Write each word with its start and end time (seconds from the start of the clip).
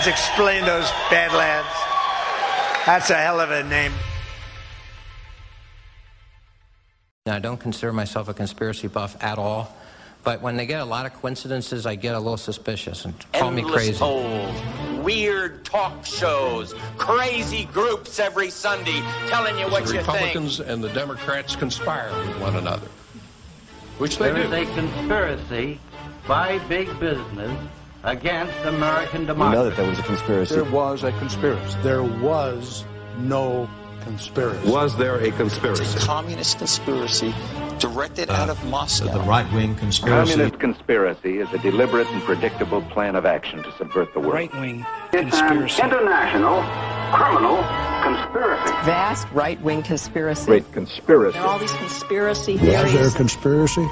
Badlands. 0.00 0.06
Explain 0.06 0.64
those 0.64 0.90
Badlands. 1.10 1.68
That's 2.86 3.10
a 3.10 3.14
hell 3.14 3.40
of 3.40 3.50
a 3.50 3.62
name. 3.64 3.92
Now, 7.26 7.36
I 7.36 7.38
don't 7.38 7.60
consider 7.60 7.92
myself 7.92 8.28
a 8.28 8.34
conspiracy 8.34 8.88
buff 8.88 9.22
at 9.22 9.38
all. 9.38 9.76
But 10.22 10.42
when 10.42 10.56
they 10.56 10.66
get 10.66 10.80
a 10.80 10.84
lot 10.84 11.06
of 11.06 11.14
coincidences, 11.14 11.86
I 11.86 11.94
get 11.94 12.14
a 12.14 12.18
little 12.18 12.36
suspicious 12.36 13.06
and 13.06 13.14
call 13.32 13.50
me 13.50 13.62
Endless 13.62 13.74
crazy. 13.74 13.98
polls, 13.98 14.54
weird 15.02 15.64
talk 15.64 16.04
shows, 16.04 16.74
crazy 16.98 17.64
groups 17.72 18.18
every 18.18 18.50
Sunday 18.50 19.00
telling 19.28 19.58
you 19.58 19.64
what 19.70 19.86
the 19.86 19.94
you 19.94 19.98
Republicans 20.00 20.60
and 20.60 20.84
the 20.84 20.90
Democrats 20.90 21.56
conspire 21.56 22.10
with 22.26 22.38
one 22.38 22.56
another, 22.56 22.86
which 23.96 24.18
they 24.18 24.30
There 24.30 24.46
do. 24.46 24.52
is 24.52 24.68
a 24.68 24.74
conspiracy 24.74 25.80
by 26.28 26.58
big 26.68 26.86
business 27.00 27.58
against 28.04 28.58
American 28.64 29.26
democracy. 29.26 29.58
We 29.58 29.64
know 29.64 29.70
that 29.70 29.76
there 29.76 29.88
was 29.88 29.98
a 29.98 30.02
conspiracy. 30.02 30.54
There 30.54 30.64
was 30.64 31.04
a 31.04 31.12
conspiracy. 31.12 31.78
There 31.82 32.02
was 32.02 32.84
no 33.18 33.68
conspiracy. 34.02 34.70
Was 34.70 34.96
there 34.96 35.16
a 35.16 35.30
conspiracy? 35.32 35.98
communist 35.98 36.58
conspiracy 36.58 37.34
directed 37.78 38.30
out 38.30 38.48
of 38.48 38.62
uh, 38.64 38.68
Moscow. 38.68 39.12
The 39.12 39.20
right 39.20 39.50
wing 39.52 39.74
conspiracy. 39.76 40.32
Communist 40.32 40.60
conspiracy 40.60 41.38
is 41.38 41.52
a 41.52 41.58
deliberate 41.58 42.06
and 42.08 42.22
predictable 42.22 42.82
plan 42.82 43.16
of 43.16 43.26
action 43.26 43.62
to 43.62 43.72
subvert 43.76 44.12
the 44.14 44.20
world. 44.20 44.34
Right 44.34 44.54
wing 44.54 44.86
conspiracy. 45.10 45.82
international 45.82 46.62
criminal 47.12 47.56
conspiracy. 48.02 48.72
vast 48.84 49.26
right 49.32 49.60
wing 49.60 49.82
conspiracy. 49.82 50.46
Great 50.46 50.72
conspiracy. 50.72 51.38
There 51.38 51.46
are 51.46 51.52
all 51.52 51.58
these 51.58 51.72
conspiracy 51.72 52.56
theories. 52.56 52.84
Was 52.84 52.92
there 52.92 53.08
a 53.08 53.10
conspiracy? 53.10 53.88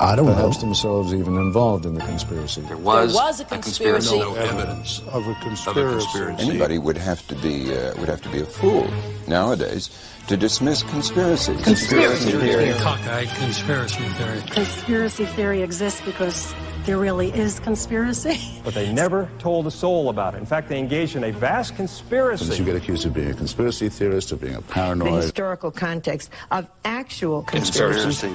I 0.00 0.16
don't 0.16 0.24
know. 0.24 0.34
Perhaps 0.34 0.58
themselves 0.58 1.12
even 1.12 1.36
involved 1.36 1.84
in 1.84 1.92
the 1.92 2.00
conspiracy. 2.00 2.62
There 2.62 2.78
was, 2.78 3.12
There 3.12 3.22
was 3.22 3.40
a 3.40 3.44
conspiracy. 3.44 4.18
No 4.18 4.34
evidence 4.34 5.00
Of 5.00 5.06
a 5.08 5.10
of 5.18 5.28
a 5.28 5.34
conspiracy. 5.42 6.06
conspiracy. 6.06 6.48
Anybody 6.48 6.78
would 6.78 6.96
have 6.96 7.26
to 7.28 7.34
be 7.36 7.76
uh, 7.76 7.94
would 7.98 8.08
have 8.08 8.22
to 8.22 8.30
be 8.30 8.40
a 8.40 8.46
fool 8.46 8.90
nowadays 9.28 9.90
to 10.28 10.38
dismiss 10.38 10.82
conspiracies. 10.84 11.62
Conspiracy 11.62 12.32
theory. 12.32 12.72
Cockeyed 12.78 13.28
conspiracy 13.36 14.02
theory. 14.16 14.40
conspiracy 14.50 15.26
theory 15.26 15.62
exists 15.62 16.00
because 16.00 16.54
there 16.86 16.96
really 16.96 17.30
is 17.34 17.60
conspiracy. 17.60 18.40
But 18.64 18.72
they 18.74 18.90
never 18.92 19.28
told 19.38 19.66
a 19.66 19.70
soul 19.70 20.08
about 20.08 20.34
it. 20.34 20.38
In 20.38 20.46
fact, 20.46 20.68
they 20.70 20.78
engaged 20.78 21.14
in 21.16 21.24
a 21.24 21.32
vast 21.32 21.76
conspiracy. 21.76 22.44
Because 22.44 22.58
you 22.58 22.64
get 22.64 22.76
accused 22.76 23.04
of 23.04 23.12
being 23.12 23.30
a 23.30 23.34
conspiracy 23.34 23.90
theorist, 23.90 24.32
of 24.32 24.40
being 24.40 24.54
a 24.54 24.62
paranoid. 24.62 24.98
The 24.98 25.04
paranoid. 25.04 25.22
historical 25.24 25.70
context 25.70 26.30
of 26.50 26.66
actual 26.84 27.42
conspiracy. 27.42 28.34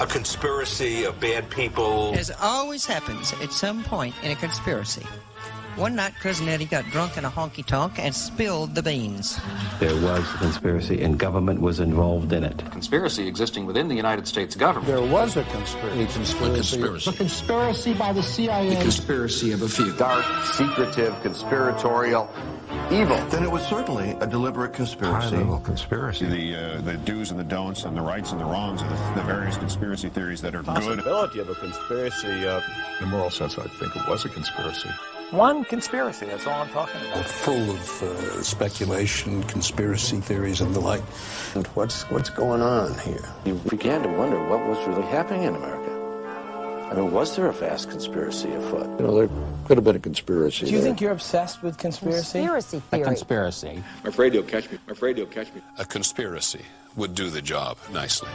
A 0.00 0.06
conspiracy 0.06 1.04
of 1.04 1.20
bad 1.20 1.48
people. 1.50 2.14
As 2.16 2.32
always 2.42 2.84
happens 2.84 3.32
at 3.34 3.52
some 3.52 3.84
point 3.84 4.12
in 4.24 4.32
a 4.32 4.34
conspiracy. 4.34 5.06
One 5.76 5.96
night, 5.96 6.14
Cousin 6.20 6.48
Eddie 6.48 6.66
got 6.66 6.84
drunk 6.92 7.16
in 7.16 7.24
a 7.24 7.30
honky 7.30 7.64
tonk 7.66 7.98
and 7.98 8.14
spilled 8.14 8.76
the 8.76 8.82
beans. 8.82 9.40
There 9.80 9.94
was 10.02 10.20
a 10.34 10.38
conspiracy 10.38 11.02
and 11.02 11.18
government 11.18 11.60
was 11.60 11.80
involved 11.80 12.32
in 12.32 12.44
it. 12.44 12.62
A 12.62 12.70
Conspiracy 12.70 13.26
existing 13.26 13.66
within 13.66 13.88
the 13.88 13.94
United 13.96 14.28
States 14.28 14.54
government. 14.54 14.86
There 14.86 15.02
was 15.04 15.36
a 15.36 15.42
conspiracy. 15.44 16.04
conspiracy. 16.06 17.10
A 17.10 17.12
conspiracy 17.12 17.92
by 17.92 18.12
the 18.12 18.22
CIA. 18.22 18.76
A 18.76 18.80
conspiracy 18.80 19.50
of 19.50 19.62
a 19.62 19.68
few. 19.68 19.92
Dark, 19.96 20.24
secretive, 20.44 21.20
conspiratorial, 21.22 22.30
evil. 22.92 23.16
Then 23.30 23.42
it 23.42 23.50
was 23.50 23.66
certainly 23.66 24.10
a 24.20 24.28
deliberate 24.28 24.74
conspiracy. 24.74 25.44
conspiracy. 25.64 26.26
The, 26.26 26.54
uh, 26.54 26.80
the 26.82 26.96
do's 26.98 27.32
and 27.32 27.40
the 27.40 27.44
don'ts 27.44 27.82
and 27.84 27.96
the 27.96 28.02
rights 28.02 28.30
and 28.30 28.40
the 28.40 28.44
wrongs 28.44 28.80
of 28.80 28.88
the, 28.90 28.96
the 29.16 29.22
various 29.22 29.56
conspiracy 29.56 30.08
theories 30.08 30.40
that 30.42 30.54
are 30.54 30.62
good. 30.62 30.76
The 30.76 30.80
possibility 31.02 31.40
of 31.40 31.48
a 31.48 31.54
conspiracy. 31.56 32.46
Uh, 32.46 32.60
In 33.00 33.08
a 33.08 33.10
moral 33.10 33.30
sense, 33.30 33.58
I 33.58 33.66
think 33.66 33.96
it 33.96 34.06
was 34.08 34.24
a 34.24 34.28
conspiracy. 34.28 34.88
One 35.36 35.64
conspiracy. 35.64 36.26
That's 36.26 36.46
all 36.46 36.62
I'm 36.62 36.68
talking 36.70 37.00
about. 37.02 37.24
Full 37.24 37.70
of 37.70 38.02
uh, 38.02 38.42
speculation, 38.42 39.42
conspiracy 39.44 40.20
theories, 40.20 40.60
and 40.60 40.74
the 40.74 40.80
like. 40.80 41.02
And 41.54 41.66
what's 41.68 42.02
what's 42.10 42.30
going 42.30 42.62
on 42.62 42.98
here? 43.00 43.24
You 43.44 43.54
began 43.68 44.02
to 44.02 44.08
wonder 44.08 44.42
what 44.48 44.64
was 44.66 44.78
really 44.86 45.06
happening 45.08 45.44
in 45.44 45.54
America. 45.54 45.90
I 46.90 46.94
mean, 46.94 47.10
was 47.12 47.34
there 47.34 47.46
a 47.46 47.52
vast 47.52 47.90
conspiracy 47.90 48.52
afoot? 48.52 48.86
You 49.00 49.06
know, 49.06 49.14
there 49.16 49.28
could 49.64 49.78
have 49.78 49.84
been 49.84 49.96
a 49.96 50.00
conspiracy. 50.00 50.66
Do 50.66 50.70
you 50.72 50.78
there. 50.78 50.86
think 50.86 51.00
you're 51.00 51.12
obsessed 51.12 51.62
with 51.62 51.76
conspiracy? 51.78 52.38
Conspiracy 52.38 52.80
theory. 52.90 53.04
conspiracy. 53.04 53.82
I'm 54.02 54.08
afraid 54.08 54.34
you'll 54.34 54.44
catch 54.44 54.70
me. 54.70 54.78
I'm 54.86 54.92
afraid 54.92 55.18
you'll 55.18 55.26
catch 55.26 55.52
me. 55.54 55.62
A 55.78 55.84
conspiracy 55.84 56.62
would 56.94 57.14
do 57.14 57.30
the 57.30 57.42
job 57.42 57.78
nicely. 57.92 58.28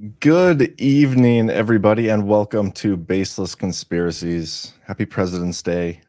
Good 0.00 0.80
evening, 0.80 1.50
everybody, 1.50 2.08
and 2.08 2.26
welcome 2.26 2.72
to 2.72 2.96
Baseless 2.96 3.54
Conspiracies. 3.54 4.72
Happy 4.86 5.04
President's 5.04 5.62
Day. 5.62 6.00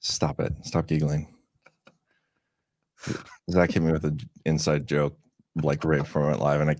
Stop 0.00 0.40
it. 0.40 0.52
Stop 0.62 0.88
giggling. 0.88 1.32
Zach 3.48 3.70
hit 3.70 3.84
me 3.84 3.92
with 3.92 4.04
an 4.04 4.18
inside 4.46 4.88
joke, 4.88 5.16
like 5.62 5.84
right 5.84 6.00
before 6.00 6.24
I 6.24 6.28
went 6.30 6.40
live, 6.40 6.60
and 6.60 6.70
I 6.70 6.76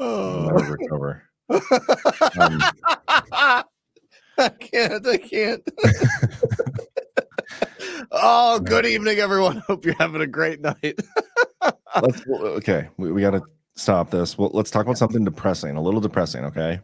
I'll 0.00 0.52
never 0.52 0.72
recover. 0.72 1.22
Um, 1.48 1.60
I 3.32 3.64
can't. 4.58 5.06
I 5.06 5.16
can't. 5.16 5.62
oh, 8.10 8.58
good 8.58 8.86
evening, 8.86 9.18
everyone. 9.18 9.58
Hope 9.68 9.84
you're 9.84 9.94
having 10.00 10.22
a 10.22 10.26
great 10.26 10.60
night. 10.60 10.98
let's, 12.02 12.26
okay, 12.26 12.88
we, 12.96 13.12
we 13.12 13.20
got 13.20 13.30
to 13.30 13.42
stop 13.76 14.10
this. 14.10 14.36
Well, 14.36 14.50
let's 14.52 14.70
talk 14.70 14.84
about 14.84 14.98
something 14.98 15.24
depressing, 15.24 15.76
a 15.76 15.82
little 15.82 16.00
depressing, 16.00 16.44
okay? 16.46 16.80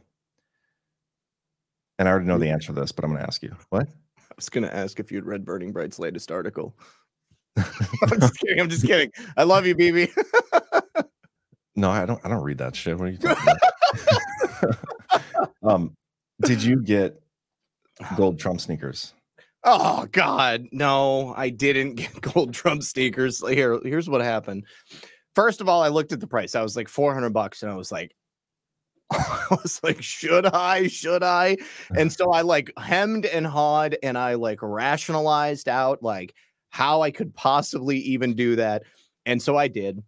And 1.98 2.08
I 2.08 2.12
already 2.12 2.26
know 2.26 2.38
the 2.38 2.50
answer 2.50 2.68
to 2.68 2.80
this, 2.80 2.92
but 2.92 3.04
I'm 3.04 3.10
going 3.10 3.22
to 3.22 3.26
ask 3.26 3.42
you. 3.42 3.56
What? 3.70 3.88
I 4.18 4.34
was 4.36 4.48
going 4.48 4.64
to 4.64 4.74
ask 4.74 5.00
if 5.00 5.10
you'd 5.10 5.26
read 5.26 5.44
Burning 5.44 5.72
Bright's 5.72 5.98
latest 5.98 6.30
article. 6.30 6.76
I'm 7.56 8.20
just 8.20 8.38
kidding. 8.38 8.60
I'm 8.60 8.68
just 8.68 8.86
kidding. 8.86 9.10
I 9.36 9.42
love 9.42 9.66
you, 9.66 9.74
BB. 9.74 10.10
No, 11.78 11.90
I 11.90 12.06
don't. 12.06 12.20
I 12.24 12.28
don't 12.28 12.42
read 12.42 12.58
that 12.58 12.74
shit. 12.74 12.98
What 12.98 13.06
are 13.06 13.10
you 13.12 13.18
talking 13.18 13.54
about? 14.62 14.76
um, 15.62 15.96
did 16.40 16.60
you 16.60 16.82
get 16.82 17.22
gold 18.16 18.40
Trump 18.40 18.60
sneakers? 18.60 19.14
Oh 19.62 20.08
God, 20.10 20.66
no, 20.72 21.34
I 21.36 21.50
didn't 21.50 21.94
get 21.94 22.20
gold 22.20 22.52
Trump 22.52 22.82
sneakers. 22.82 23.46
Here, 23.48 23.78
here's 23.84 24.08
what 24.08 24.22
happened. 24.22 24.64
First 25.38 25.60
of 25.60 25.68
all, 25.68 25.84
I 25.84 25.86
looked 25.86 26.10
at 26.10 26.18
the 26.18 26.26
price. 26.26 26.56
I 26.56 26.62
was 26.62 26.74
like 26.74 26.88
400 26.88 27.30
bucks, 27.30 27.62
and 27.62 27.70
I 27.70 27.76
was 27.76 27.92
like, 27.92 28.12
I 29.12 29.46
was 29.50 29.78
like, 29.84 30.02
should 30.02 30.46
I? 30.46 30.88
Should 30.88 31.22
I? 31.22 31.58
And 31.96 32.12
so 32.12 32.32
I 32.32 32.40
like 32.40 32.72
hemmed 32.76 33.24
and 33.24 33.46
hawed, 33.46 33.96
and 34.02 34.18
I 34.18 34.34
like 34.34 34.58
rationalized 34.62 35.68
out 35.68 36.02
like 36.02 36.34
how 36.70 37.02
I 37.02 37.12
could 37.12 37.32
possibly 37.36 37.98
even 37.98 38.34
do 38.34 38.56
that. 38.56 38.82
And 39.26 39.40
so 39.40 39.56
I 39.56 39.68
did. 39.68 40.02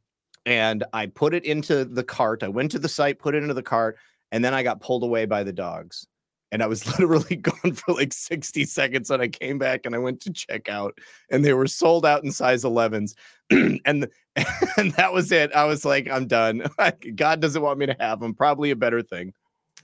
And 0.46 0.82
I 0.92 1.06
put 1.06 1.32
it 1.32 1.44
into 1.44 1.84
the 1.84 2.02
cart. 2.02 2.42
I 2.42 2.48
went 2.48 2.72
to 2.72 2.80
the 2.80 2.88
site, 2.88 3.20
put 3.20 3.36
it 3.36 3.44
into 3.44 3.54
the 3.54 3.62
cart, 3.62 3.98
and 4.32 4.44
then 4.44 4.52
I 4.52 4.64
got 4.64 4.80
pulled 4.80 5.04
away 5.04 5.26
by 5.26 5.44
the 5.44 5.52
dogs 5.52 6.08
and 6.52 6.62
I 6.62 6.66
was 6.66 6.86
literally 6.98 7.36
gone 7.36 7.74
for 7.74 7.94
like 7.94 8.12
60 8.12 8.64
seconds. 8.64 9.10
And 9.10 9.22
I 9.22 9.28
came 9.28 9.58
back 9.58 9.86
and 9.86 9.94
I 9.94 9.98
went 9.98 10.20
to 10.22 10.32
check 10.32 10.68
out, 10.68 10.98
and 11.30 11.44
they 11.44 11.52
were 11.52 11.66
sold 11.66 12.04
out 12.04 12.24
in 12.24 12.32
size 12.32 12.64
11s. 12.64 13.14
and 13.84 14.08
and 14.76 14.92
that 14.92 15.12
was 15.12 15.32
it. 15.32 15.52
I 15.52 15.64
was 15.64 15.84
like, 15.84 16.08
I'm 16.08 16.26
done. 16.26 16.62
God 17.16 17.40
doesn't 17.40 17.62
want 17.62 17.78
me 17.78 17.86
to 17.86 17.96
have 17.98 18.20
them. 18.20 18.34
Probably 18.34 18.70
a 18.70 18.76
better 18.76 19.02
thing. 19.02 19.32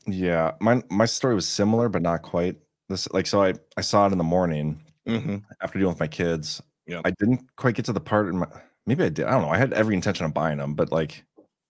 Yeah, 0.06 0.52
my 0.60 0.82
my 0.90 1.06
story 1.06 1.34
was 1.34 1.48
similar, 1.48 1.88
but 1.88 2.02
not 2.02 2.22
quite. 2.22 2.56
This 2.88 3.10
like 3.12 3.26
so 3.26 3.42
I 3.42 3.54
I 3.76 3.80
saw 3.80 4.06
it 4.06 4.12
in 4.12 4.18
the 4.18 4.24
morning 4.24 4.82
Mhm. 5.08 5.42
after 5.62 5.78
dealing 5.78 5.92
with 5.94 6.00
my 6.00 6.06
kids. 6.08 6.62
Yep. 6.86 7.02
I 7.04 7.10
didn't 7.12 7.40
quite 7.56 7.74
get 7.74 7.84
to 7.86 7.92
the 7.92 8.00
part 8.00 8.28
in 8.28 8.38
my 8.38 8.46
maybe 8.86 9.04
I 9.04 9.08
did. 9.08 9.26
I 9.26 9.32
don't 9.32 9.42
know. 9.42 9.50
I 9.50 9.56
had 9.58 9.72
every 9.72 9.94
intention 9.94 10.24
of 10.26 10.34
buying 10.34 10.58
them, 10.58 10.74
but 10.74 10.92
like 10.92 11.24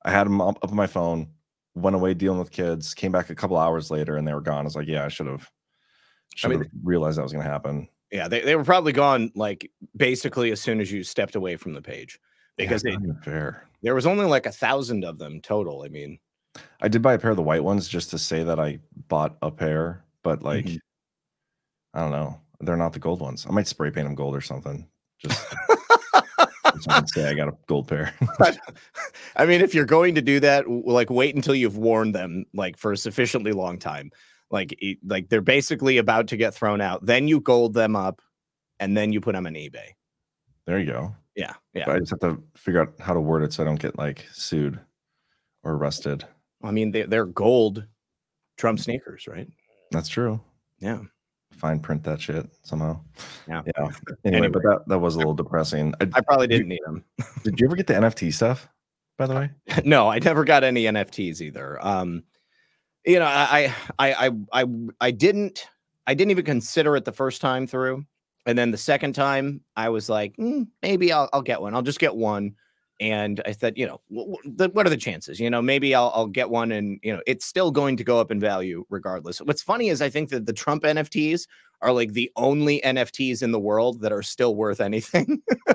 I 0.04 0.10
had 0.10 0.26
them 0.26 0.40
up, 0.40 0.58
on 0.62 0.75
my 0.76 0.87
phone, 0.87 1.28
went 1.75 1.96
away 1.96 2.14
dealing 2.14 2.38
with 2.38 2.50
kids, 2.50 2.94
came 2.94 3.12
back 3.12 3.31
a 3.31 3.34
couple 3.34 3.56
hours 3.56 3.90
later, 3.90 4.16
and 4.16 4.28
they 4.28 4.34
were 4.34 4.40
gone. 4.43 4.60
I 4.60 4.62
was 4.64 4.76
like, 4.76 4.87
yeah, 4.88 5.04
I 5.04 5.08
should 5.08 5.26
have 5.26 5.50
should 6.34 6.52
have 6.52 6.66
realized 6.84 7.16
that 7.19 7.22
was 7.22 7.32
going 7.32 7.44
to 7.44 7.50
happen. 7.50 7.88
Yeah, 8.12 8.29
they, 8.29 8.41
they 8.41 8.55
were 8.56 8.64
probably 8.64 8.93
gone 8.93 9.32
like 9.35 9.70
basically 9.97 10.53
as 10.53 10.61
soon 10.61 10.81
as 10.81 10.91
you 10.93 11.03
stepped 11.03 11.35
away 11.35 11.56
from 11.56 11.73
the 11.75 11.82
page 11.82 12.20
because 12.56 12.82
yeah, 12.85 12.91
they, 12.91 12.94
it's 12.94 13.03
not 13.03 13.08
even 13.11 13.23
fair. 13.23 13.67
there 13.82 13.94
was 13.94 14.06
only 14.06 14.25
like 14.26 14.47
a 14.47 14.53
thousand 14.53 15.05
of 15.05 15.19
them 15.19 15.41
total. 15.41 15.82
I 15.82 15.88
mean, 15.88 16.19
I 16.81 16.88
did 16.88 17.03
buy 17.03 17.14
a 17.14 17.19
pair 17.19 17.31
of 17.31 17.37
the 17.37 17.43
white 17.43 17.64
ones 17.64 17.88
just 17.88 18.11
to 18.11 18.19
say 18.19 18.43
that 18.44 18.61
I 18.61 18.79
bought 19.08 19.37
a 19.43 19.50
pair, 19.50 20.05
but 20.23 20.43
like 20.43 20.67
Mhm. 20.67 20.79
I 21.94 22.00
don't 22.00 22.12
know, 22.12 22.41
they're 22.61 22.76
not 22.76 22.93
the 22.93 22.99
gold 22.99 23.20
ones. 23.20 23.47
I 23.49 23.53
might 23.53 23.67
spray 23.67 23.91
paint 23.91 24.06
them 24.06 24.14
gold 24.14 24.37
or 24.37 24.41
something. 24.41 24.87
Just, 25.19 25.47
just 26.75 26.91
I 26.91 27.03
say 27.06 27.29
I 27.29 27.35
got 27.35 27.49
a 27.49 27.56
gold 27.67 27.88
pair. 27.88 28.14
I 29.37 29.47
mean, 29.47 29.62
if 29.62 29.75
you're 29.75 29.85
going 29.87 30.14
to 30.14 30.23
do 30.23 30.41
that, 30.41 30.69
like 30.69 31.11
wait 31.11 31.35
until 31.35 31.55
you've 31.55 31.79
worn 31.79 32.12
them 32.12 32.44
like 32.55 32.76
for 32.76 32.93
a 32.93 32.97
sufficiently 32.97 33.53
long 33.53 33.79
time. 33.79 34.11
Like, 34.50 34.78
like 35.04 35.28
they're 35.28 35.40
basically 35.40 35.98
about 35.98 36.28
to 36.28 36.37
get 36.37 36.54
thrown 36.54 36.81
out. 36.81 37.04
Then 37.04 37.28
you 37.28 37.40
gold 37.40 37.75
them 37.75 37.96
up, 37.96 38.20
and 38.81 38.96
then 38.96 39.12
you 39.12 39.20
put 39.20 39.34
them 39.34 39.46
on 39.46 39.54
eBay. 39.54 39.88
there 40.66 40.78
you 40.78 40.87
go. 40.87 41.14
Yeah, 41.34 41.54
yeah. 41.75 41.84
But 41.87 41.96
I 41.96 41.98
just 41.98 42.10
have 42.12 42.20
to 42.20 42.43
figure 42.56 42.81
out 42.81 42.94
how 43.00 43.12
to 43.12 43.20
word 43.20 43.43
it 43.43 43.52
so 43.52 43.62
I 43.62 43.66
don't 43.66 43.81
get 43.81 43.98
like 43.98 44.25
sued 44.32 44.78
or 45.64 45.75
arrested. 45.75 46.25
I 46.62 46.70
mean, 46.70 46.90
they, 46.93 47.02
they're 47.02 47.26
gold 47.26 47.84
Trump 48.56 48.81
sneakers, 48.81 49.26
right? 49.26 49.48
That's 49.90 50.08
true. 50.08 50.40
Yeah. 50.78 51.00
Fine 51.52 51.81
print 51.81 52.02
that 52.04 52.20
shit 52.20 52.46
somehow. 52.62 53.00
Yeah. 53.48 53.62
Yeah. 53.66 53.82
Anyway, 53.82 53.98
Anyway. 54.25 54.48
but 54.48 54.62
that, 54.62 54.82
that 54.88 54.98
was 54.98 55.14
a 55.14 55.19
little 55.19 55.34
depressing. 55.34 55.94
I, 56.00 56.04
I 56.14 56.20
probably 56.22 56.46
did 56.46 56.58
didn't 56.58 56.69
need 56.69 56.81
them. 56.87 57.04
Did 57.44 57.60
you 57.60 57.66
ever 57.66 57.76
get 57.76 57.87
the 57.87 57.94
NFT 57.94 58.32
stuff, 58.32 58.69
by 59.19 59.26
the 59.26 59.34
way? 59.34 59.50
no, 59.84 60.08
I 60.08 60.19
never 60.19 60.44
got 60.44 60.64
any 60.64 60.84
NFTs 60.84 61.40
either. 61.43 61.84
Um, 61.87 62.25
you 63.06 63.19
know, 63.19 63.26
I, 63.26 63.73
I, 63.99 64.12
I, 64.12 64.31
I, 64.53 64.67
I 65.00 65.11
didn't, 65.11 65.69
I 66.06 66.14
didn't 66.14 66.32
even 66.32 66.44
consider 66.44 66.97
it 66.97 67.05
the 67.05 67.12
first 67.12 67.41
time 67.41 67.67
through, 67.67 68.05
and 68.47 68.58
then 68.58 68.70
the 68.70 68.79
second 68.79 69.14
time, 69.14 69.61
I 69.76 69.88
was 69.88 70.08
like, 70.08 70.37
"Mm, 70.37 70.69
maybe 70.82 71.12
I'll, 71.12 71.29
I'll 71.32 71.43
get 71.43 71.61
one. 71.61 71.75
I'll 71.75 71.82
just 71.82 71.99
get 71.99 72.14
one. 72.14 72.55
And 72.99 73.43
I 73.44 73.53
thought, 73.53 73.76
you 73.76 73.87
know, 73.87 74.00
what 74.08 74.87
are 74.87 74.91
the 74.91 74.97
chances? 74.97 75.38
You 75.38 75.50
know, 75.50 75.61
maybe 75.61 75.94
I'll, 75.94 76.11
I'll 76.14 76.26
get 76.26 76.49
one, 76.49 76.73
and 76.73 76.99
you 77.03 77.12
know, 77.12 77.20
it's 77.26 77.44
still 77.44 77.70
going 77.70 77.97
to 77.99 78.05
go 78.05 78.19
up 78.19 78.31
in 78.31 78.41
value 78.41 78.85
regardless. 78.88 79.38
What's 79.38 79.62
funny 79.62 79.88
is 79.88 80.00
I 80.00 80.08
think 80.08 80.31
that 80.31 80.47
the 80.47 80.53
Trump 80.53 80.82
NFTs 80.82 81.47
are 81.82 81.93
like 81.93 82.12
the 82.12 82.31
only 82.37 82.81
NFTs 82.81 83.43
in 83.43 83.53
the 83.53 83.61
world 83.61 84.00
that 84.00 84.12
are 84.12 84.23
still 84.23 84.55
worth 84.55 84.81
anything. 84.81 85.43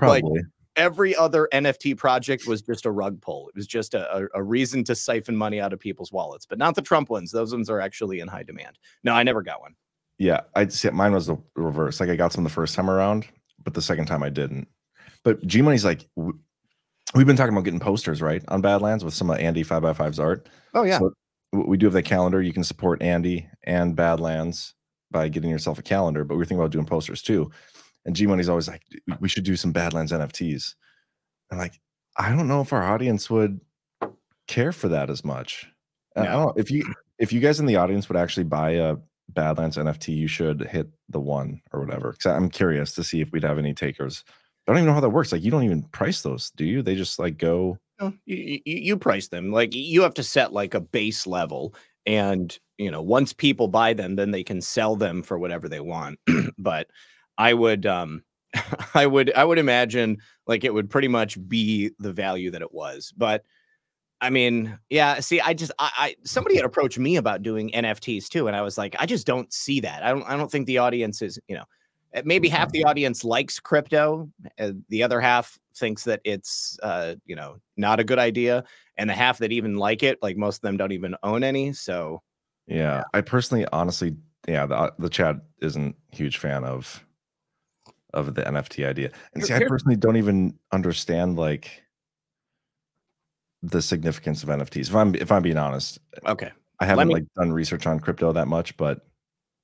like 0.00 0.22
Probably. 0.22 0.42
Every 0.76 1.16
other 1.16 1.48
NFT 1.52 1.96
project 1.96 2.46
was 2.46 2.62
just 2.62 2.86
a 2.86 2.90
rug 2.90 3.20
pull. 3.20 3.48
It 3.48 3.56
was 3.56 3.66
just 3.66 3.94
a, 3.94 4.16
a, 4.16 4.26
a 4.34 4.42
reason 4.42 4.84
to 4.84 4.94
siphon 4.94 5.36
money 5.36 5.60
out 5.60 5.72
of 5.72 5.80
people's 5.80 6.12
wallets, 6.12 6.46
but 6.46 6.58
not 6.58 6.74
the 6.74 6.82
Trump 6.82 7.10
ones. 7.10 7.30
Those 7.30 7.52
ones 7.52 7.70
are 7.70 7.80
actually 7.80 8.20
in 8.20 8.28
high 8.28 8.42
demand. 8.42 8.78
No, 9.02 9.12
I 9.12 9.22
never 9.22 9.42
got 9.42 9.60
one. 9.60 9.74
Yeah, 10.18 10.42
I 10.54 10.68
see. 10.68 10.88
Mine 10.90 11.12
was 11.12 11.26
the 11.26 11.36
reverse. 11.54 12.00
Like 12.00 12.08
I 12.08 12.16
got 12.16 12.32
some 12.32 12.44
the 12.44 12.50
first 12.50 12.74
time 12.74 12.88
around, 12.88 13.26
but 13.62 13.74
the 13.74 13.82
second 13.82 14.06
time 14.06 14.22
I 14.22 14.30
didn't. 14.30 14.68
But 15.24 15.44
G 15.46 15.60
Money's 15.60 15.84
like, 15.84 16.08
we've 17.14 17.26
been 17.26 17.36
talking 17.36 17.52
about 17.52 17.64
getting 17.64 17.80
posters 17.80 18.22
right 18.22 18.42
on 18.48 18.60
Badlands 18.60 19.04
with 19.04 19.14
some 19.14 19.30
of 19.30 19.38
Andy 19.38 19.62
Five 19.62 19.82
by 19.82 19.92
Five's 19.92 20.20
art. 20.20 20.48
Oh 20.74 20.84
yeah. 20.84 20.98
So 20.98 21.12
we 21.52 21.76
do 21.76 21.86
have 21.86 21.92
that 21.92 22.04
calendar. 22.04 22.40
You 22.40 22.52
can 22.52 22.64
support 22.64 23.02
Andy 23.02 23.48
and 23.64 23.94
Badlands 23.94 24.74
by 25.10 25.28
getting 25.28 25.50
yourself 25.50 25.78
a 25.78 25.82
calendar. 25.82 26.24
But 26.24 26.36
we're 26.36 26.44
thinking 26.44 26.60
about 26.60 26.72
doing 26.72 26.86
posters 26.86 27.22
too. 27.22 27.50
And 28.06 28.16
G 28.16 28.26
Money's 28.26 28.48
always 28.48 28.68
like, 28.68 28.82
"We- 29.20 29.28
should 29.28 29.44
do 29.44 29.56
some 29.56 29.72
Badlands 29.72 30.12
NFTs. 30.12 30.74
I'm 31.50 31.58
like, 31.58 31.80
I 32.16 32.30
don't 32.34 32.48
know 32.48 32.62
if 32.62 32.72
our 32.72 32.82
audience 32.82 33.28
would 33.28 33.60
care 34.46 34.72
for 34.72 34.88
that 34.88 35.10
as 35.10 35.24
much. 35.24 35.68
I 36.16 36.24
don't 36.24 36.32
know 36.32 36.52
if 36.56 36.70
you 36.70 36.94
if 37.18 37.32
you 37.32 37.40
guys 37.40 37.60
in 37.60 37.66
the 37.66 37.76
audience 37.76 38.08
would 38.08 38.16
actually 38.16 38.44
buy 38.44 38.70
a 38.70 38.96
Badlands 39.30 39.76
NFT, 39.76 40.16
you 40.16 40.28
should 40.28 40.62
hit 40.62 40.88
the 41.08 41.20
one 41.20 41.60
or 41.72 41.80
whatever. 41.80 42.12
Because 42.12 42.26
I'm 42.26 42.48
curious 42.48 42.92
to 42.94 43.04
see 43.04 43.20
if 43.20 43.32
we'd 43.32 43.44
have 43.44 43.58
any 43.58 43.74
takers. 43.74 44.24
I 44.66 44.72
don't 44.72 44.78
even 44.78 44.86
know 44.88 44.94
how 44.94 45.00
that 45.00 45.10
works. 45.10 45.32
Like 45.32 45.42
you 45.42 45.50
don't 45.50 45.64
even 45.64 45.82
price 45.84 46.22
those, 46.22 46.50
do 46.50 46.64
you? 46.64 46.82
They 46.82 46.94
just 46.94 47.18
like 47.18 47.38
go. 47.38 47.78
No, 48.00 48.12
you, 48.26 48.60
you 48.64 48.96
price 48.96 49.28
them 49.28 49.52
like 49.52 49.74
you 49.74 50.02
have 50.02 50.14
to 50.14 50.22
set 50.22 50.52
like 50.52 50.74
a 50.74 50.80
base 50.80 51.26
level, 51.26 51.74
and 52.04 52.56
you 52.78 52.90
know 52.90 53.00
once 53.00 53.32
people 53.32 53.68
buy 53.68 53.94
them, 53.94 54.16
then 54.16 54.32
they 54.32 54.42
can 54.42 54.60
sell 54.60 54.96
them 54.96 55.22
for 55.22 55.38
whatever 55.38 55.68
they 55.68 55.80
want. 55.80 56.18
but 56.58 56.88
I 57.38 57.54
would, 57.54 57.86
um, 57.86 58.22
I 58.94 59.06
would, 59.06 59.32
I 59.34 59.44
would 59.44 59.58
imagine 59.58 60.18
like 60.46 60.64
it 60.64 60.72
would 60.72 60.90
pretty 60.90 61.08
much 61.08 61.36
be 61.48 61.90
the 61.98 62.12
value 62.12 62.50
that 62.52 62.62
it 62.62 62.72
was. 62.72 63.12
But 63.16 63.44
I 64.20 64.30
mean, 64.30 64.78
yeah. 64.88 65.20
See, 65.20 65.40
I 65.40 65.52
just, 65.52 65.72
I, 65.78 65.90
I 65.96 66.16
somebody 66.24 66.56
had 66.56 66.64
approached 66.64 66.98
me 66.98 67.16
about 67.16 67.42
doing 67.42 67.70
NFTs 67.70 68.28
too, 68.28 68.46
and 68.46 68.56
I 68.56 68.62
was 68.62 68.78
like, 68.78 68.96
I 68.98 69.06
just 69.06 69.26
don't 69.26 69.52
see 69.52 69.80
that. 69.80 70.02
I 70.02 70.08
don't, 70.10 70.22
I 70.22 70.36
don't 70.36 70.50
think 70.50 70.66
the 70.66 70.78
audience 70.78 71.20
is, 71.20 71.38
you 71.48 71.56
know, 71.56 71.64
uh, 72.14 72.22
maybe 72.24 72.48
half 72.48 72.72
the 72.72 72.84
audience 72.84 73.24
likes 73.24 73.60
crypto, 73.60 74.30
uh, 74.58 74.72
the 74.88 75.02
other 75.02 75.20
half 75.20 75.58
thinks 75.76 76.04
that 76.04 76.20
it's, 76.24 76.78
uh, 76.82 77.16
you 77.26 77.36
know, 77.36 77.56
not 77.76 78.00
a 78.00 78.04
good 78.04 78.18
idea, 78.18 78.64
and 78.96 79.10
the 79.10 79.14
half 79.14 79.38
that 79.38 79.52
even 79.52 79.76
like 79.76 80.02
it, 80.02 80.18
like 80.22 80.38
most 80.38 80.56
of 80.56 80.62
them 80.62 80.78
don't 80.78 80.92
even 80.92 81.14
own 81.22 81.44
any. 81.44 81.74
So 81.74 82.22
Yeah, 82.66 83.04
I 83.12 83.20
personally, 83.20 83.66
honestly, 83.72 84.16
yeah, 84.48 84.64
the 84.66 84.94
the 84.98 85.10
chat 85.10 85.36
isn't 85.60 85.94
huge 86.12 86.38
fan 86.38 86.64
of 86.64 87.04
of 88.16 88.34
the 88.34 88.42
NFT 88.42 88.86
idea. 88.86 89.10
And 89.34 89.44
see, 89.44 89.54
I 89.54 89.60
personally 89.60 89.96
don't 89.96 90.16
even 90.16 90.58
understand 90.72 91.36
like 91.36 91.82
the 93.62 93.82
significance 93.82 94.42
of 94.42 94.48
NFTs. 94.48 94.88
If 94.88 94.94
I'm 94.94 95.14
if 95.14 95.30
I'm 95.30 95.42
being 95.42 95.58
honest, 95.58 95.98
okay. 96.26 96.50
I 96.80 96.86
haven't 96.86 97.08
me- 97.08 97.14
like 97.14 97.24
done 97.36 97.52
research 97.52 97.86
on 97.86 98.00
crypto 98.00 98.32
that 98.32 98.48
much, 98.48 98.76
but 98.76 99.06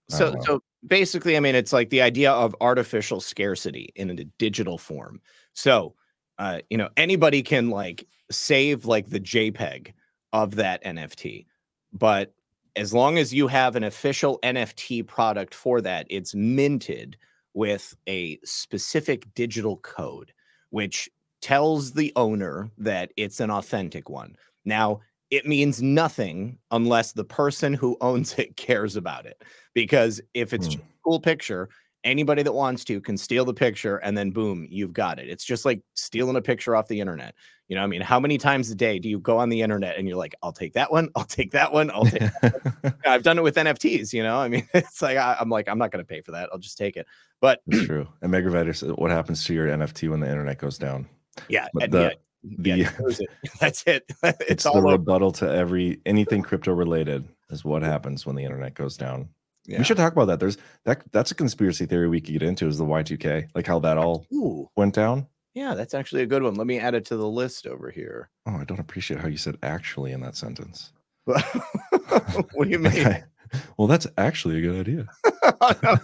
So, 0.09 0.35
so 0.42 0.61
basically, 0.87 1.37
I 1.37 1.40
mean, 1.40 1.54
it's 1.54 1.73
like 1.73 1.90
the 1.90 2.02
idea 2.02 2.30
of 2.30 2.54
artificial 2.61 3.21
scarcity 3.21 3.90
in 3.97 4.11
a 4.11 4.25
digital 4.38 4.78
form. 4.78 5.21
So, 5.54 5.94
uh, 6.38 6.61
you 6.71 6.76
know, 6.76 6.88
anybody 6.97 7.42
can 7.42 7.71
like 7.71 8.06
save 8.30 8.85
like 8.85 9.09
the 9.09 9.21
JPEG 9.21 9.92
of 10.32 10.56
that 10.56 10.85
NFT, 10.85 11.47
but 11.92 12.35
as 12.76 12.94
long 12.94 13.18
as 13.18 13.35
you 13.35 13.49
have 13.49 13.76
an 13.76 13.85
official 13.85 14.38
NFT 14.42 15.06
product 15.06 15.54
for 15.54 15.80
that, 15.82 16.06
it's 16.09 16.35
minted 16.35 17.16
with 17.54 17.94
a 18.09 18.38
specific 18.44 19.32
digital 19.35 19.76
code, 19.78 20.32
which 20.71 21.09
tells 21.40 21.92
the 21.92 22.12
owner 22.16 22.71
that 22.78 23.12
it's 23.16 23.40
an 23.40 23.50
authentic 23.50 24.09
one. 24.09 24.37
Now, 24.64 25.00
it 25.30 25.47
means 25.47 25.82
nothing 25.82 26.59
unless 26.71 27.12
the 27.12 27.25
person 27.25 27.73
who 27.73 27.97
owns 28.00 28.35
it 28.38 28.56
cares 28.56 28.97
about 28.97 29.26
it. 29.26 29.42
Because 29.75 30.21
if 30.35 30.52
it's 30.52 30.66
hmm. 30.66 30.73
just 30.73 30.85
a 30.85 31.02
cool 31.04 31.21
picture, 31.21 31.68
anybody 32.04 32.42
that 32.42 32.52
wants 32.52 32.85
to 32.85 33.00
can 33.00 33.16
steal 33.16 33.44
the 33.44 33.54
picture 33.54 33.97
and 33.99 34.16
then 34.16 34.30
boom, 34.30 34.66
you've 34.71 34.92
got 34.92 35.18
it. 35.18 35.28
It's 35.28 35.44
just 35.44 35.64
like 35.64 35.80
stealing 35.94 36.37
a 36.37 36.42
picture 36.42 36.75
off 36.75 36.88
the 36.88 37.00
internet. 37.00 37.35
You 37.68 37.76
know, 37.76 37.82
I 37.85 37.87
mean, 37.87 38.00
how 38.02 38.21
many 38.21 38.37
times 38.38 38.71
a 38.71 38.75
day 38.75 38.99
do 38.99 39.09
you 39.09 39.18
go 39.18 39.38
on 39.38 39.49
the 39.49 39.62
internet 39.62 39.97
and 39.97 40.06
you're 40.06 40.16
like, 40.16 40.35
I'll 40.42 40.52
take 40.52 40.75
that 40.75 40.92
one, 40.92 41.09
I'll 41.16 41.25
take 41.25 41.52
that 41.52 41.73
one, 41.73 41.90
I'll 41.90 42.04
take 42.04 42.21
that 42.42 42.64
one." 42.82 42.94
I've 43.06 43.23
done 43.23 43.38
it 43.38 43.42
with 43.42 43.54
NFTs, 43.56 44.12
you 44.12 44.23
know. 44.23 44.37
I 44.38 44.49
mean, 44.49 44.68
it's 44.75 45.00
like 45.00 45.16
I, 45.16 45.37
I'm 45.40 45.49
like, 45.49 45.68
I'm 45.68 45.78
not 45.78 45.90
gonna 45.90 46.04
pay 46.04 46.21
for 46.21 46.32
that. 46.32 46.49
I'll 46.52 46.59
just 46.59 46.76
take 46.76 46.97
it. 46.97 47.06
But 47.40 47.61
it's 47.68 47.87
true. 47.87 48.06
And 48.21 48.32
Megavider 48.32 48.76
says, 48.76 48.90
uh, 48.90 48.94
"What 48.94 49.11
happens 49.11 49.44
to 49.47 49.54
your 49.54 49.68
NFT 49.68 50.09
when 50.11 50.21
the 50.21 50.28
internet 50.28 50.59
goes 50.59 50.76
down?" 50.78 51.09
yeah, 51.49 51.66
and 51.80 51.92
the- 51.92 52.16
yeah, 52.44 52.56
the- 52.59 52.78
yeah, 52.78 52.90
it. 52.99 53.28
that's 53.61 53.85
it. 53.87 54.04
it's, 54.23 54.40
It's, 54.50 54.66
all 54.66 54.75
the 54.75 54.78
over. 54.80 54.92
rebuttal 54.92 55.32
to 55.32 55.50
every 55.50 56.00
anything 56.04 56.42
crypto 56.42 56.73
related 56.73 57.26
is 57.50 57.64
what 57.64 57.82
happens 57.82 58.26
when 58.26 58.37
the 58.37 58.44
internet 58.44 58.75
goes 58.75 58.97
down. 58.97 59.28
Yeah. 59.66 59.78
We 59.78 59.85
should 59.85 59.97
talk 59.97 60.12
about 60.12 60.25
that. 60.26 60.40
There's 60.40 60.59
that 60.85 61.02
that's 61.12 61.31
a 61.31 61.35
conspiracy 61.37 61.87
theory 61.87 62.09
we 62.09 62.21
could 62.21 62.33
get 62.33 62.42
into 62.42 62.66
is 62.66 62.78
the 62.78 62.85
Y2K, 62.85 63.49
like 63.54 63.66
how 63.66 63.78
that 63.81 63.97
all 63.99 64.26
Ooh, 64.33 64.69
went 64.76 64.95
down. 64.95 65.28
yeah, 65.54 65.75
that's 65.75 65.95
actually 65.95 66.23
a 66.23 66.26
good 66.26 66.42
one. 66.42 66.54
Let 66.54 66.66
me 66.66 66.78
add 66.81 66.95
it 66.95 67.04
to 67.07 67.16
the 67.16 67.28
list 67.28 67.66
over 67.66 67.90
here. 67.90 68.28
Oh, 68.47 68.57
I 68.57 68.64
don't 68.64 68.81
appreciate 68.81 69.21
how 69.21 69.28
you 69.28 69.37
said 69.37 69.59
actually 69.62 70.11
in 70.12 70.21
that 70.23 70.35
sentence. 70.37 70.92
what 71.25 72.64
do 72.64 72.69
you 72.71 72.78
mean? 72.81 72.92
Okay. 72.92 73.23
Well, 73.76 73.87
that's 73.87 74.07
actually 74.19 74.59
a 74.59 74.61
good 74.62 74.81
idea. 74.81 75.07
I 75.61 75.99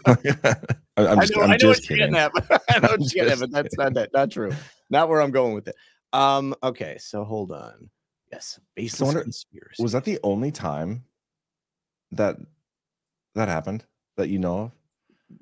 I- 0.96 1.06
I'm, 1.06 1.20
just, 1.20 1.34
know, 1.36 1.42
I'm 1.42 1.50
I 1.50 1.52
know 1.54 1.56
just 1.58 1.82
what 1.82 1.90
you're 1.90 1.98
getting 1.98 2.14
kidding. 2.14 2.16
at, 2.16 2.32
but 2.32 2.62
I 2.68 2.78
know 2.80 2.88
what 2.90 3.14
you're 3.14 3.24
getting 3.26 3.32
at, 3.32 3.38
but 3.40 3.50
that's 3.52 3.76
not 3.78 3.94
that, 3.94 4.10
not 4.12 4.30
true. 4.30 4.52
Not 4.90 5.08
where 5.08 5.20
I'm 5.22 5.30
going 5.30 5.54
with 5.54 5.68
it. 5.68 5.74
Um, 6.12 6.54
okay, 6.62 6.96
so 7.00 7.24
hold 7.24 7.52
on. 7.52 7.88
Yes, 8.32 8.60
baseless 8.76 9.06
wonder- 9.08 9.22
conspiracy. 9.22 9.82
Was 9.82 9.92
that 9.92 10.04
the 10.04 10.18
only 10.22 10.50
time 10.52 11.04
that 12.12 12.36
that 13.38 13.48
happened 13.48 13.84
that 14.16 14.28
you 14.28 14.38
know 14.38 14.58
of? 14.58 14.72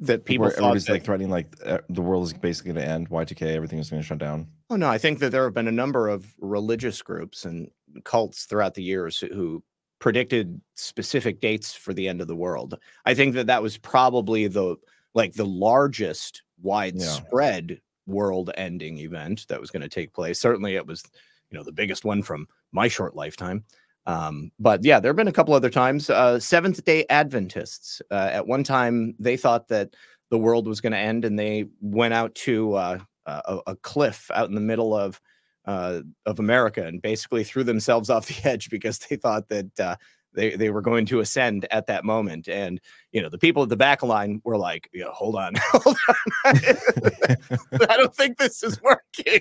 that 0.01 0.25
people 0.25 0.45
where 0.45 0.53
everybody's 0.53 0.85
that, 0.87 0.95
like 0.95 1.05
threatening 1.05 1.31
like 1.31 1.47
uh, 1.65 1.79
the 1.89 2.03
world 2.03 2.25
is 2.25 2.33
basically 2.33 2.73
going 2.73 2.85
to 2.85 2.91
end, 2.91 3.09
Y2K, 3.09 3.55
everything 3.55 3.79
is 3.79 3.89
going 3.89 4.03
to 4.03 4.07
shut 4.07 4.19
down. 4.19 4.49
Oh 4.69 4.75
no, 4.75 4.89
I 4.89 4.99
think 4.99 5.21
that 5.21 5.31
there 5.31 5.45
have 5.45 5.55
been 5.55 5.69
a 5.69 5.73
number 5.73 6.09
of 6.09 6.27
religious 6.41 7.01
groups 7.03 7.45
and 7.45 7.71
cults 8.05 8.47
throughout 8.47 8.75
the 8.75 8.83
years 8.83 9.19
who- 9.21 9.63
predicted 9.99 10.61
specific 10.75 11.41
dates 11.41 11.75
for 11.75 11.95
the 11.95 12.07
end 12.09 12.21
of 12.21 12.29
the 12.29 12.37
world. 12.37 12.79
I 13.05 13.15
think 13.15 13.35
that 13.35 13.47
that 13.47 13.63
was 13.63 13.79
probably 13.79 14.47
the 14.47 14.77
like 15.15 15.33
the 15.33 15.47
largest 15.47 16.43
widespread 16.61 17.81
world 18.07 18.51
ending 18.57 18.99
event 18.99 19.47
that 19.49 19.61
was 19.61 19.71
going 19.71 19.83
to 19.83 19.89
take 19.89 20.13
place. 20.13 20.39
Certainly 20.39 20.77
it 20.77 20.87
was, 20.87 21.03
you 21.51 21.57
know, 21.57 21.65
the 21.65 21.73
biggest 21.73 22.05
one 22.05 22.23
from 22.23 22.47
my 22.73 22.89
short 22.89 23.17
lifetime. 23.17 23.65
Um, 24.07 24.53
but 24.59 24.85
yeah, 24.85 25.01
there 25.01 25.11
have 25.11 25.17
been 25.17 25.29
a 25.29 25.33
couple 25.33 25.55
other 25.55 25.71
times. 25.71 26.09
Uh, 26.09 26.39
Seventh 26.39 26.85
day 26.85 27.05
Adventists, 27.11 28.01
uh, 28.11 28.31
at 28.33 28.47
one 28.47 28.63
time, 28.63 29.15
they 29.19 29.37
thought 29.37 29.69
that 29.69 29.95
the 30.31 30.39
world 30.39 30.67
was 30.67 30.81
going 30.81 30.93
to 30.93 30.99
end 30.99 31.25
and 31.25 31.39
they 31.39 31.67
went 31.81 32.15
out 32.15 32.35
to 32.35 32.75
uh, 32.75 32.99
a, 33.27 33.59
a 33.69 33.77
cliff 33.77 34.31
out 34.35 34.49
in 34.49 34.55
the 34.55 34.61
middle 34.61 34.95
of 34.95 35.21
uh, 35.67 36.01
of 36.27 36.39
America 36.39 36.85
and 36.85 37.03
basically 37.03 37.45
threw 37.45 37.65
themselves 37.65 38.11
off 38.11 38.27
the 38.29 38.49
edge 38.49 38.71
because 38.71 38.99
they 38.99 39.17
thought 39.17 39.49
that 39.49 39.81
uh, 39.81 39.97
they 40.33 40.55
they 40.55 40.71
were 40.71 40.83
going 40.83 41.07
to 41.07 41.21
ascend 41.21 41.67
at 41.71 41.87
that 41.87 42.05
moment. 42.05 42.49
And 42.49 42.81
you 43.13 43.21
know, 43.21 43.29
the 43.29 43.39
people 43.39 43.63
at 43.65 43.69
the 43.69 43.77
back 43.77 44.03
line 44.03 44.41
were 44.45 44.59
like, 44.59 44.89
"Yeah, 44.93 45.11
hold 45.13 45.35
on, 45.35 45.55
hold 45.73 45.97
on, 46.09 46.27
I 46.45 47.97
don't 47.97 48.15
think 48.15 48.39
this 48.39 48.63
is 48.63 48.81
working." 48.81 49.41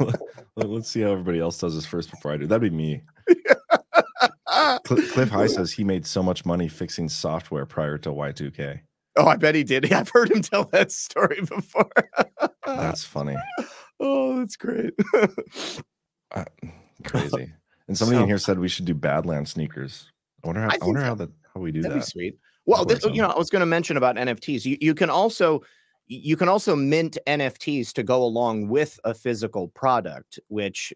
Let- 0.00 0.20
Let's 0.56 0.88
see 0.88 1.00
how 1.00 1.10
everybody 1.10 1.40
else 1.40 1.58
does 1.58 1.74
this 1.74 1.84
first 1.86 2.10
before 2.10 2.32
I 2.32 2.36
do. 2.36 2.46
That'd 2.46 2.62
be 2.62 2.76
me. 2.76 3.02
Cl- 4.86 5.08
Cliff 5.10 5.28
High 5.28 5.46
says 5.48 5.72
he 5.72 5.82
made 5.84 6.06
so 6.06 6.22
much 6.22 6.44
money 6.46 6.68
fixing 6.68 7.08
software 7.08 7.66
prior 7.66 7.98
to 7.98 8.10
Y2K. 8.10 8.80
Oh, 9.16 9.26
I 9.26 9.36
bet 9.36 9.54
he 9.54 9.64
did. 9.64 9.92
I've 9.92 10.08
heard 10.10 10.30
him 10.30 10.42
tell 10.42 10.64
that 10.66 10.92
story 10.92 11.40
before. 11.40 11.90
That's 12.66 13.04
funny. 13.04 13.36
Oh, 14.00 14.38
that's 14.38 14.56
great. 14.56 14.92
Uh, 16.32 16.44
crazy. 17.04 17.52
And 17.88 17.96
somebody 17.98 18.20
in 18.20 18.26
here 18.28 18.38
said 18.38 18.58
we 18.58 18.68
should 18.68 18.84
do 18.86 18.94
Badland 18.94 19.48
sneakers. 19.48 20.10
I 20.42 20.46
wonder 20.48 20.62
how 20.62 20.68
I 20.68 20.78
I, 20.80 20.84
wonder 20.84 21.00
that- 21.00 21.06
how 21.06 21.14
that 21.16 21.30
how 21.54 21.60
we 21.60 21.72
do 21.72 21.82
That'd 21.82 21.94
be 21.96 22.00
that. 22.00 22.06
sweet. 22.06 22.38
Well, 22.66 22.84
this, 22.84 23.04
you 23.04 23.20
know, 23.22 23.28
I 23.28 23.36
was 23.38 23.50
going 23.50 23.60
to 23.60 23.66
mention 23.66 23.96
about 23.96 24.16
NFTs. 24.16 24.64
You 24.64 24.78
you 24.80 24.94
can 24.94 25.10
also 25.10 25.62
you 26.06 26.36
can 26.36 26.48
also 26.48 26.76
mint 26.76 27.18
NFTs 27.26 27.92
to 27.94 28.02
go 28.02 28.22
along 28.22 28.68
with 28.68 28.98
a 29.04 29.14
physical 29.14 29.68
product, 29.68 30.38
which 30.48 30.92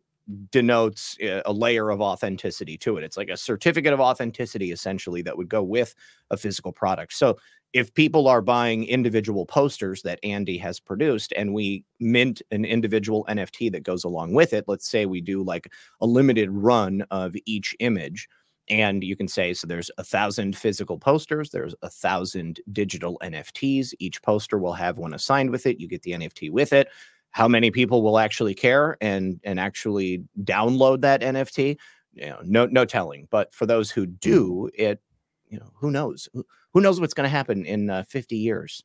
denotes 0.51 1.17
uh, 1.23 1.41
a 1.47 1.53
layer 1.53 1.91
of 1.91 2.01
authenticity 2.01 2.77
to 2.79 2.99
it. 2.99 3.05
It's 3.05 3.17
like 3.17 3.31
a 3.31 3.37
certificate 3.37 3.95
of 3.95 4.01
authenticity, 4.01 4.73
essentially, 4.73 5.23
that 5.23 5.37
would 5.37 5.49
go 5.49 5.63
with 5.63 5.95
a 6.31 6.37
physical 6.37 6.73
product. 6.73 7.15
So 7.15 7.39
if 7.73 7.93
people 7.95 8.29
are 8.29 8.41
buying 8.41 8.85
individual 8.85 9.45
posters 9.47 10.03
that 10.03 10.19
Andy 10.23 10.57
has 10.59 10.81
produced 10.81 11.33
and 11.37 11.53
we 11.53 11.85
mint 12.01 12.41
an 12.51 12.65
individual 12.65 13.27
NFT 13.29 13.71
that 13.73 13.83
goes 13.83 14.05
along 14.05 14.33
with 14.33 14.53
it, 14.53 14.65
let's 14.69 14.89
say 14.89 15.07
we 15.07 15.21
do 15.21 15.43
like 15.43 15.71
a 16.01 16.07
limited 16.07 16.51
run 16.51 17.05
of 17.11 17.35
each 17.45 17.75
image. 17.81 18.29
And 18.71 19.03
you 19.03 19.17
can 19.17 19.29
say, 19.29 19.55
so 19.55 19.67
there's 19.67 19.91
a 19.99 20.05
thousand 20.05 20.57
physical 20.57 20.99
posters, 20.99 21.51
there's 21.51 21.75
a 21.83 21.91
thousand 21.91 22.61
digital 22.73 23.19
NFTs. 23.23 23.95
Each 23.99 24.21
poster 24.23 24.59
will 24.59 24.73
have 24.75 24.99
one 24.99 25.15
assigned 25.15 25.51
with 25.51 25.67
it. 25.67 25.81
You 25.81 25.89
get 25.89 26.03
the 26.03 26.13
NFT 26.13 26.51
with 26.51 26.73
it. 26.73 26.89
How 27.31 27.49
many 27.49 27.71
people 27.71 28.03
will 28.03 28.19
actually 28.19 28.55
care 28.55 28.97
and 29.01 29.41
and 29.45 29.61
actually 29.61 30.25
download 30.43 31.03
that 31.03 31.21
NFT? 31.21 31.77
You 32.13 32.27
know, 32.27 32.39
no 32.43 32.67
no 32.67 32.85
telling. 32.85 33.29
But 33.31 33.53
for 33.53 33.67
those 33.67 33.91
who 33.91 34.07
do, 34.07 34.71
it 34.75 35.01
you 35.49 35.59
know 35.59 35.71
who 35.75 35.91
knows 35.91 36.29
who, 36.33 36.81
knows 36.81 37.01
what's 37.01 37.15
going 37.15 37.25
to 37.25 37.31
happen 37.31 37.65
in 37.65 37.91
uh, 37.91 38.05
50 38.09 38.37
years. 38.37 38.85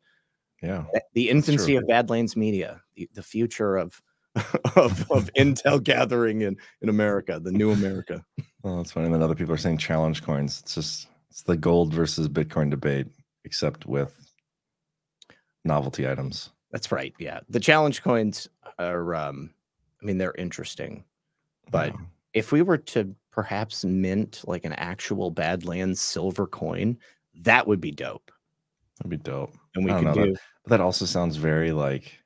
Yeah, 0.62 0.86
The 1.14 1.30
infancy 1.30 1.76
of 1.76 1.86
Badlands 1.88 2.38
Media, 2.38 2.82
the, 2.96 3.10
the 3.14 3.24
future 3.24 3.76
of 3.76 4.02
of, 4.76 5.10
of 5.12 5.30
intel 5.38 5.82
gathering 5.82 6.42
in 6.42 6.58
in 6.82 6.90
America, 6.90 7.40
the 7.40 7.52
new 7.52 7.72
America. 7.72 8.24
Oh, 8.66 8.78
that's 8.78 8.94
funny. 8.94 9.08
And 9.08 9.14
then 9.14 9.22
other 9.22 9.36
people 9.36 9.54
are 9.54 9.58
saying 9.58 9.78
challenge 9.78 10.24
coins. 10.24 10.62
It's 10.62 10.76
just 10.76 11.10
it's 11.30 11.42
the 11.42 11.58
gold 11.58 11.94
versus 11.94 12.30
Bitcoin 12.30 12.70
debate, 12.70 13.08
except 13.44 13.86
with 13.86 14.32
novelty 15.66 16.08
items. 16.08 16.50
That's 16.72 16.90
right. 16.90 17.14
Yeah. 17.20 17.42
The 17.50 17.60
challenge 17.60 18.02
coins 18.04 18.48
are 18.80 19.16
um 19.16 19.54
I 20.02 20.06
mean 20.06 20.18
they're 20.18 20.36
interesting. 20.36 21.04
But 21.72 21.94
if 22.32 22.54
we 22.54 22.62
were 22.62 22.78
to 22.78 23.14
perhaps 23.32 23.84
mint 23.84 24.42
like 24.48 24.64
an 24.64 24.74
actual 24.74 25.30
Badlands 25.30 26.00
silver 26.00 26.48
coin, 26.48 26.98
that 27.42 27.68
would 27.68 27.82
be 27.82 27.92
dope. 27.92 28.32
That'd 29.00 29.10
be 29.10 29.18
dope. 29.18 29.58
And 29.76 29.84
we 29.84 29.92
could 29.92 30.04
know, 30.04 30.14
do 30.14 30.32
that, 30.32 30.40
that 30.68 30.82
also 30.82 31.04
sounds 31.06 31.36
very 31.36 31.74
like 31.74 32.23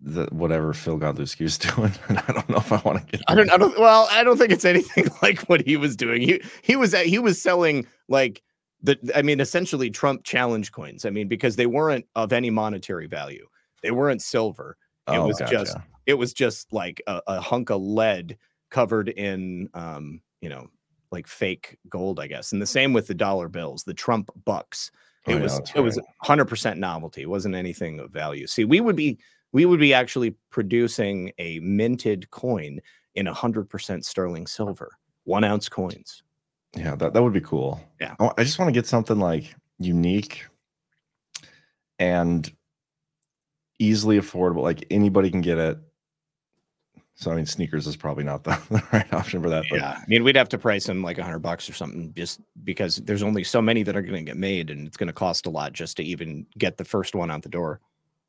the 0.00 0.26
whatever 0.32 0.72
Phil 0.72 0.98
Godlewski 0.98 1.42
is 1.42 1.58
doing. 1.58 1.92
And 2.08 2.18
I 2.18 2.32
don't 2.32 2.48
know 2.48 2.56
if 2.58 2.72
I 2.72 2.80
want 2.84 2.98
to 3.00 3.16
get. 3.16 3.24
I 3.28 3.34
don't 3.34 3.50
I 3.50 3.56
don't 3.56 3.78
well, 3.78 4.08
I 4.10 4.24
don't 4.24 4.38
think 4.38 4.52
it's 4.52 4.64
anything 4.64 5.08
like 5.22 5.40
what 5.42 5.66
he 5.66 5.76
was 5.76 5.96
doing. 5.96 6.22
He 6.22 6.42
he 6.62 6.76
was 6.76 6.92
he 6.94 7.18
was 7.18 7.40
selling 7.40 7.86
like 8.08 8.42
the 8.82 8.98
I 9.14 9.22
mean 9.22 9.40
essentially 9.40 9.90
Trump 9.90 10.24
challenge 10.24 10.72
coins. 10.72 11.04
I 11.04 11.10
mean 11.10 11.28
because 11.28 11.56
they 11.56 11.66
weren't 11.66 12.06
of 12.14 12.32
any 12.32 12.50
monetary 12.50 13.06
value. 13.06 13.46
They 13.82 13.90
weren't 13.90 14.22
silver. 14.22 14.76
It 15.08 15.12
Oh, 15.16 15.26
was 15.26 15.38
just 15.50 15.76
it 16.06 16.14
was 16.14 16.32
just 16.32 16.72
like 16.72 17.02
a, 17.06 17.20
a 17.26 17.40
hunk 17.40 17.70
of 17.70 17.80
lead 17.82 18.36
covered 18.70 19.08
in 19.08 19.68
um 19.74 20.20
you 20.40 20.48
know 20.48 20.68
like 21.10 21.26
fake 21.26 21.76
gold 21.88 22.20
i 22.20 22.26
guess 22.28 22.52
and 22.52 22.62
the 22.62 22.66
same 22.66 22.92
with 22.92 23.08
the 23.08 23.14
dollar 23.14 23.48
bills 23.48 23.82
the 23.82 23.94
trump 23.94 24.30
bucks 24.44 24.92
Oh, 25.26 25.32
it 25.32 25.34
yeah, 25.36 25.42
was 25.42 25.60
it 25.74 25.80
was 25.80 26.00
100% 26.24 26.78
novelty 26.78 27.22
it 27.22 27.28
wasn't 27.28 27.54
anything 27.56 27.98
of 27.98 28.10
value 28.12 28.46
see 28.46 28.64
we 28.64 28.80
would 28.80 28.94
be 28.96 29.18
we 29.52 29.64
would 29.64 29.80
be 29.80 29.94
actually 29.94 30.34
producing 30.50 31.32
a 31.38 31.58
minted 31.60 32.30
coin 32.30 32.80
in 33.14 33.26
100% 33.26 34.04
sterling 34.04 34.46
silver 34.46 34.92
one 35.24 35.44
ounce 35.44 35.68
coins 35.68 36.22
Yeah, 36.76 36.94
that, 36.96 37.12
that 37.12 37.22
would 37.22 37.32
be 37.32 37.40
cool. 37.40 37.80
Yeah. 38.00 38.14
I, 38.36 38.44
just 38.44 38.58
want 38.58 38.68
to 38.68 38.72
get 38.72 38.86
something 38.86 39.18
like 39.18 39.54
unique 39.78 40.46
and 41.98 42.50
easily 43.78 44.18
affordable. 44.18 44.62
Like 44.62 44.84
anybody 44.90 45.30
can 45.30 45.40
get 45.40 45.58
it. 45.58 45.78
So 47.14 47.30
I 47.30 47.34
mean, 47.34 47.44
sneakers 47.44 47.86
is 47.86 47.96
probably 47.96 48.24
not 48.24 48.44
the, 48.44 48.58
the 48.70 48.82
right 48.92 49.12
option 49.12 49.42
for 49.42 49.50
that. 49.50 49.64
But 49.68 49.80
yeah 49.80 49.98
i 49.98 50.04
mean 50.08 50.24
we'd 50.24 50.36
have 50.36 50.48
to 50.50 50.58
price 50.58 50.86
them 50.86 51.02
like 51.02 51.18
100 51.18 51.40
bucks 51.40 51.68
or 51.68 51.74
something 51.74 52.12
just 52.16 52.40
because 52.64 52.96
there's 52.96 53.22
only 53.22 53.44
so 53.44 53.60
many 53.60 53.82
that 53.82 53.96
are 53.96 54.02
going 54.02 54.24
to 54.24 54.30
get 54.30 54.36
made 54.36 54.70
and 54.70 54.86
it's 54.86 54.96
going 54.96 55.06
to 55.08 55.12
cost 55.12 55.46
a 55.46 55.50
lot 55.50 55.72
just 55.72 55.96
to 55.98 56.02
even 56.02 56.46
get 56.56 56.78
the 56.78 56.84
first 56.84 57.14
one 57.14 57.30
out 57.30 57.42
the 57.42 57.48
door 57.48 57.80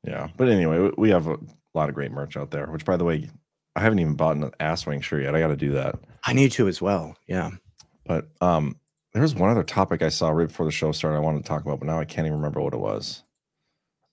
yeah. 0.03 0.29
But 0.37 0.49
anyway, 0.49 0.91
we- 0.97 1.09
have 1.11 1.27
a 1.27 1.37
lot 1.73 1.89
of 1.89 1.95
great 1.95 2.11
merch 2.11 2.35
out 2.37 2.51
there. 2.51 2.67
Which, 2.67 2.85
by 2.85 2.97
the 2.97 3.03
way, 3.05 3.29
I 3.75 3.79
haven't 3.81 3.99
even 3.99 4.15
bought 4.15 4.35
an 4.35 4.51
ass 4.59 4.85
wing 4.85 5.01
shirt 5.01 5.23
yet. 5.23 5.35
I 5.35 5.39
got 5.39 5.47
to 5.47 5.55
do 5.55 5.71
that. 5.71 5.95
i 6.25 6.33
need 6.33 6.51
to 6.53 6.67
as 6.67 6.81
well 6.81 7.15
yeah 7.27 7.51
But 8.05 8.27
um, 8.41 8.75
there 9.13 9.21
was 9.21 9.35
one 9.35 9.49
other 9.49 9.63
topic 9.63 10.01
I 10.01 10.09
saw 10.09 10.29
right 10.29 10.47
before 10.47 10.65
the 10.65 10.71
show 10.71 10.91
started. 10.91 11.17
I 11.17 11.21
wanted 11.21 11.43
to 11.43 11.47
talk 11.47 11.63
about, 11.63 11.79
but 11.79 11.87
now 11.87 11.99
I 11.99 12.05
can't 12.05 12.25
even 12.25 12.37
remember 12.37 12.61
what 12.61 12.73
it 12.73 12.79
was. 12.79 13.23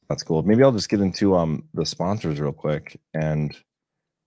That's 0.08 0.22
cool. 0.22 0.42
Maybe 0.42 0.62
I'll 0.62 0.72
just 0.72 0.88
get 0.88 1.00
into 1.00 1.36
um 1.36 1.64
the 1.74 1.84
sponsors 1.84 2.40
real 2.40 2.52
quick, 2.52 2.98
and 3.14 3.56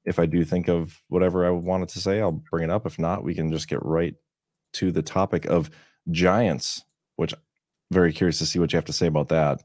if 0.05 0.19
I 0.19 0.25
do 0.25 0.43
think 0.43 0.67
of 0.67 0.99
whatever 1.09 1.45
I 1.45 1.51
wanted 1.51 1.89
to 1.89 1.99
say, 1.99 2.21
I'll 2.21 2.41
bring 2.51 2.63
it 2.65 2.69
up. 2.69 2.85
If 2.85 2.99
not, 2.99 3.23
we 3.23 3.33
can 3.35 3.51
just 3.51 3.67
get 3.67 3.83
right 3.85 4.15
to 4.73 4.91
the 4.91 5.01
topic 5.01 5.45
of 5.45 5.69
giants, 6.09 6.83
which 7.15 7.33
very 7.91 8.13
curious 8.13 8.39
to 8.39 8.45
see 8.45 8.59
what 8.59 8.71
you 8.73 8.77
have 8.77 8.85
to 8.85 8.93
say 8.93 9.07
about 9.07 9.29
that. 9.29 9.63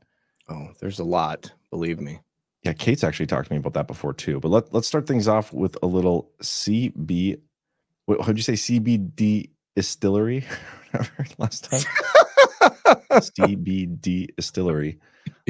Oh, 0.49 0.71
there's 0.81 0.99
a 0.99 1.05
lot, 1.05 1.53
believe 1.71 2.01
me. 2.01 2.21
Yeah, 2.63 2.73
Kate's 2.73 3.05
actually 3.05 3.27
talked 3.27 3.49
to 3.49 3.53
me 3.53 3.59
about 3.59 3.75
that 3.75 3.87
before 3.87 4.13
too. 4.13 4.41
But 4.41 4.49
let, 4.49 4.73
let's 4.73 4.89
start 4.89 5.07
things 5.07 5.29
off 5.29 5.53
with 5.53 5.77
a 5.83 5.87
little 5.87 6.31
CB. 6.43 7.41
What 8.07 8.27
would 8.27 8.37
you 8.37 8.43
say? 8.43 8.55
CBD 8.55 9.51
distillery 9.75 10.45
last 11.39 11.71
time? 11.71 11.81
CBD 13.13 14.35
distillery. 14.37 14.99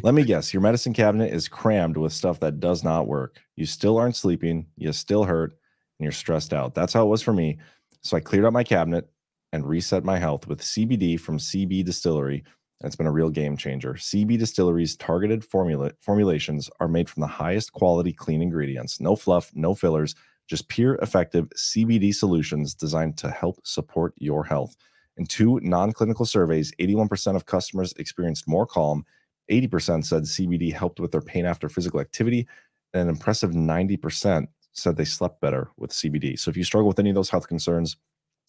Let 0.03 0.15
me 0.15 0.25
guess. 0.25 0.53
Your 0.53 0.63
medicine 0.63 0.93
cabinet 0.93 1.33
is 1.33 1.49
crammed 1.49 1.97
with 1.97 2.13
stuff 2.13 2.41
that 2.41 2.61
does 2.61 2.85
not 2.85 3.07
work. 3.07 3.41
You 3.57 3.67
still 3.67 3.99
aren't 3.99 4.17
sleeping. 4.17 4.67
You 4.77 4.93
still 4.93 5.25
hurt, 5.25 5.53
and 5.99 6.05
you're 6.05 6.13
stressed 6.13 6.53
out. 6.53 6.75
That's 6.75 6.93
how 6.93 7.05
it 7.07 7.11
was 7.11 7.23
for 7.23 7.33
me. 7.33 7.59
So 8.03 8.17
I 8.17 8.21
cleared 8.21 8.45
out 8.45 8.53
my 8.53 8.65
cabinet 8.65 9.09
and 9.53 9.67
reset 9.67 10.05
my 10.05 10.19
health 10.19 10.47
with 10.47 10.61
CBD 10.61 11.19
from 11.19 11.39
CB 11.39 11.85
Distillery. 11.85 12.45
And 12.81 12.89
it's 12.89 12.97
been 12.97 13.07
a 13.07 13.13
real 13.13 13.31
game 13.31 13.57
changer. 13.57 13.95
CB 13.95 14.39
Distillery's 14.39 14.97
targeted 14.97 15.45
formula 15.45 15.93
formulations 15.99 16.69
are 16.79 16.89
made 16.89 17.09
from 17.09 17.23
the 17.23 17.27
highest 17.27 17.73
quality 17.73 18.13
clean 18.13 18.43
ingredients. 18.43 19.01
No 19.01 19.17
fluff, 19.17 19.51
no 19.55 19.75
fillers, 19.75 20.15
just 20.47 20.69
pure 20.69 20.97
effective 20.97 21.49
CBD 21.57 22.15
solutions 22.15 22.75
designed 22.75 23.17
to 23.19 23.31
help 23.31 23.59
support 23.65 24.13
your 24.17 24.45
health. 24.45 24.77
In 25.17 25.25
two 25.25 25.59
non-clinical 25.63 26.27
surveys, 26.27 26.73
81% 26.79 27.37
of 27.37 27.47
customers 27.47 27.95
experienced 27.95 28.47
more 28.47 28.67
calm, 28.67 29.05
80% 29.51 30.05
said 30.05 30.25
CBD 30.25 30.73
helped 30.73 31.01
with 31.01 31.13
their 31.13 31.23
pain 31.23 31.47
after 31.47 31.69
physical 31.69 32.01
activity, 32.01 32.47
and 32.93 33.05
an 33.05 33.09
impressive 33.09 33.53
90% 33.53 34.47
said 34.73 34.97
they 34.97 35.05
slept 35.05 35.41
better 35.41 35.71
with 35.79 35.91
CBD. 35.91 36.39
So 36.39 36.51
if 36.51 36.57
you 36.57 36.65
struggle 36.65 36.89
with 36.89 36.99
any 36.99 37.09
of 37.09 37.15
those 37.15 37.31
health 37.31 37.49
concerns, 37.49 37.97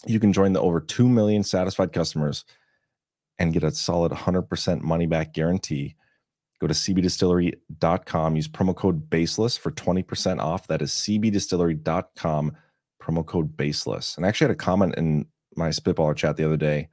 you 0.06 0.20
can 0.20 0.34
join 0.34 0.54
the 0.54 0.62
over 0.62 0.82
2 0.82 1.08
million 1.08 1.44
satisfied 1.44 1.94
customers 1.94 2.44
and 3.40 3.54
get 3.54 3.64
a 3.64 3.72
solid 3.72 4.12
100% 4.12 4.82
money 4.82 5.06
back 5.06 5.34
guarantee. 5.34 5.96
Go 6.60 6.68
to 6.68 6.74
cbdistillery.com, 6.74 8.36
use 8.36 8.48
promo 8.48 8.76
code 8.76 9.10
baseless 9.10 9.58
for 9.58 9.72
20% 9.72 10.40
off. 10.40 10.68
That 10.68 10.82
is 10.82 10.92
cbdistillery.com, 10.92 12.58
promo 13.02 13.26
code 13.26 13.56
baseless. 13.56 14.18
And 14.18 14.26
I 14.26 14.30
actually 14.30 14.46
had 14.46 14.56
a 14.56 14.56
comment 14.56 14.96
in 14.96 15.28
my 15.56 15.70
Spitballer 15.70 16.16
chat 16.16 16.38
the 16.38 16.46
other 16.46 16.58
day 16.58 16.90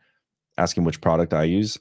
asking 0.58 0.84
which 0.84 1.00
product 1.00 1.32
I 1.32 1.44
use. 1.44 1.78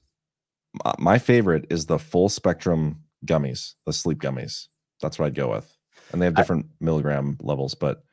My- 0.97 1.19
favorite 1.19 1.67
is 1.69 1.85
the 1.85 1.99
full 1.99 2.29
spectrum 2.29 3.03
gummies, 3.25 3.75
the 3.85 3.93
sleep 3.93 4.19
gummies. 4.19 4.67
That's 5.01 5.19
what 5.19 5.27
I'd 5.27 5.35
go 5.35 5.51
with. 5.51 5.77
And 6.11 6.21
they 6.21 6.25
have 6.25 6.35
different 6.35 6.67
milligram 6.79 7.37
levels, 7.41 7.75
but 7.75 8.03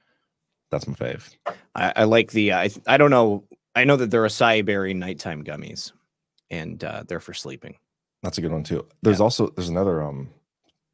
that's 0.71 0.87
my 0.87 0.95
fave. 0.95 1.35
I, 1.75 1.93
I 1.97 2.05
like 2.05 2.33
the 2.33 2.53
I 2.53 2.71
I 2.87 2.97
don't 2.97 3.11
know. 3.11 3.45
I 3.75 3.85
know 3.85 3.97
that 3.97 4.11
they're 4.11 4.25
acai 4.25 4.65
berry 4.65 4.95
nighttime 4.95 5.45
gummies, 5.45 5.93
and 6.51 6.83
uh, 6.83 7.05
they're 7.07 7.21
for 7.21 7.35
sleeping. 7.35 7.77
That's 8.23 8.39
a 8.39 8.41
good 8.41 8.53
one 8.53 8.65
too. 8.65 8.87
There's 9.03 9.21
also 9.21 9.49
there's 9.49 9.69
another 9.69 10.03
um 10.03 10.29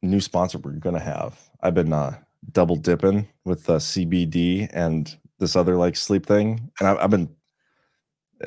new 0.01 0.21
sponsor 0.21 0.57
we're 0.57 0.73
gonna 0.73 0.99
have. 0.99 1.39
I've 1.61 1.73
been 1.73 1.93
uh 1.93 2.17
double 2.51 2.75
dipping 2.75 3.27
with 3.45 3.69
uh, 3.69 3.77
CBD 3.77 4.69
and 4.71 5.17
this 5.39 5.55
other 5.55 5.75
like 5.75 5.95
sleep 5.95 6.25
thing, 6.25 6.71
and 6.79 6.87
I've, 6.87 6.97
I've 6.97 7.09
been. 7.09 7.29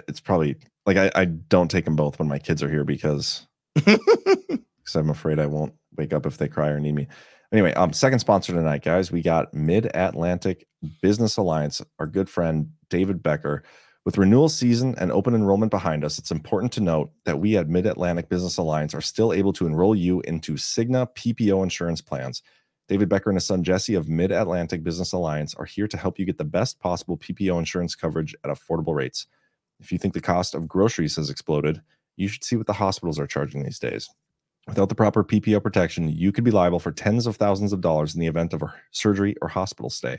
It's 0.09 0.21
probably 0.21 0.57
like 0.87 0.97
I, 0.97 1.11
I 1.14 1.25
don't 1.25 1.71
take 1.71 1.85
them 1.85 1.97
both 1.97 2.19
when 2.19 2.29
my 2.29 2.38
kids 2.38 2.62
are 2.62 2.71
here 2.71 2.85
because 2.85 3.47
because 3.75 4.95
I'm 4.95 5.11
afraid 5.11 5.38
I 5.38 5.47
won't 5.47 5.75
wake 5.97 6.12
up 6.12 6.26
if 6.26 6.38
they 6.38 6.49
cry 6.49 6.69
or 6.69 6.81
need 6.81 6.95
me. 6.95 7.09
Anyway, 7.52 7.73
um, 7.75 7.93
second 7.93 8.21
sponsor 8.21 8.52
tonight, 8.52 8.85
guys. 8.85 9.11
We 9.11 9.23
got 9.23 9.52
Mid 9.52 9.90
Atlantic 9.95 10.67
Business 11.02 11.37
Alliance, 11.37 11.83
our 11.99 12.07
good 12.07 12.31
friend 12.31 12.71
David 12.88 13.23
Becker, 13.23 13.64
With 14.07 14.16
renewal 14.16 14.49
season 14.49 14.95
and 14.97 15.12
open 15.12 15.35
enrollment 15.35 15.71
behind 15.71 16.04
us, 16.04 16.19
it's 16.19 16.30
important 16.30 16.73
to 16.73 16.80
note 16.80 17.11
that 17.26 17.38
we 17.38 17.59
at 17.59 17.69
Mid 17.69 17.85
Atlantic 17.85 18.30
Business 18.30 18.57
Alliance 18.57 18.95
are 18.95 19.02
still 19.02 19.33
able 19.33 19.52
to 19.52 19.66
enroll 19.66 19.95
you 19.95 20.21
into 20.23 20.54
Cigna 20.54 21.07
PPO 21.14 21.62
insurance 21.62 22.00
plans. 22.00 22.42
David 22.88 23.11
Becker 23.11 23.28
and 23.28 23.37
his 23.37 23.45
son 23.45 23.62
Jesse 23.62 23.95
of 23.95 24.09
Mid 24.09 24.33
Atlantic 24.33 24.83
Business 24.83 25.12
Alliance 25.12 25.54
are 25.54 25.66
here 25.66 25.87
to 25.87 25.99
help 25.99 26.19
you 26.19 26.25
get 26.25 26.38
the 26.38 26.45
best 26.45 26.80
possible 26.80 27.19
PPO 27.19 27.59
insurance 27.59 27.95
coverage 27.95 28.35
at 28.42 28.50
affordable 28.50 28.95
rates. 28.95 29.26
If 29.80 29.92
you 29.92 29.99
think 29.99 30.14
the 30.14 30.21
cost 30.21 30.54
of 30.54 30.66
groceries 30.66 31.16
has 31.16 31.28
exploded, 31.28 31.82
you 32.17 32.26
should 32.26 32.43
see 32.43 32.56
what 32.56 32.67
the 32.67 32.73
hospitals 32.73 33.19
are 33.19 33.26
charging 33.26 33.63
these 33.63 33.78
days. 33.78 34.08
Without 34.67 34.89
the 34.89 34.95
proper 34.95 35.23
PPO 35.23 35.63
protection, 35.63 36.08
you 36.08 36.32
could 36.32 36.45
be 36.45 36.50
liable 36.50 36.80
for 36.80 36.91
tens 36.91 37.26
of 37.26 37.36
thousands 37.36 37.73
of 37.73 37.82
dollars 37.82 38.15
in 38.15 38.21
the 38.21 38.26
event 38.26 38.54
of 38.54 38.63
a 38.63 38.75
surgery 38.93 39.36
or 39.43 39.49
hospital 39.49 39.91
stay. 39.91 40.19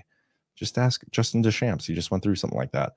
Just 0.56 0.78
ask 0.78 1.04
Justin 1.12 1.42
Deschamps. 1.42 1.88
He 1.88 1.96
just 1.96 2.12
went 2.12 2.24
through 2.24 2.36
something 2.36 2.58
like 2.58 2.72
that. 2.74 2.94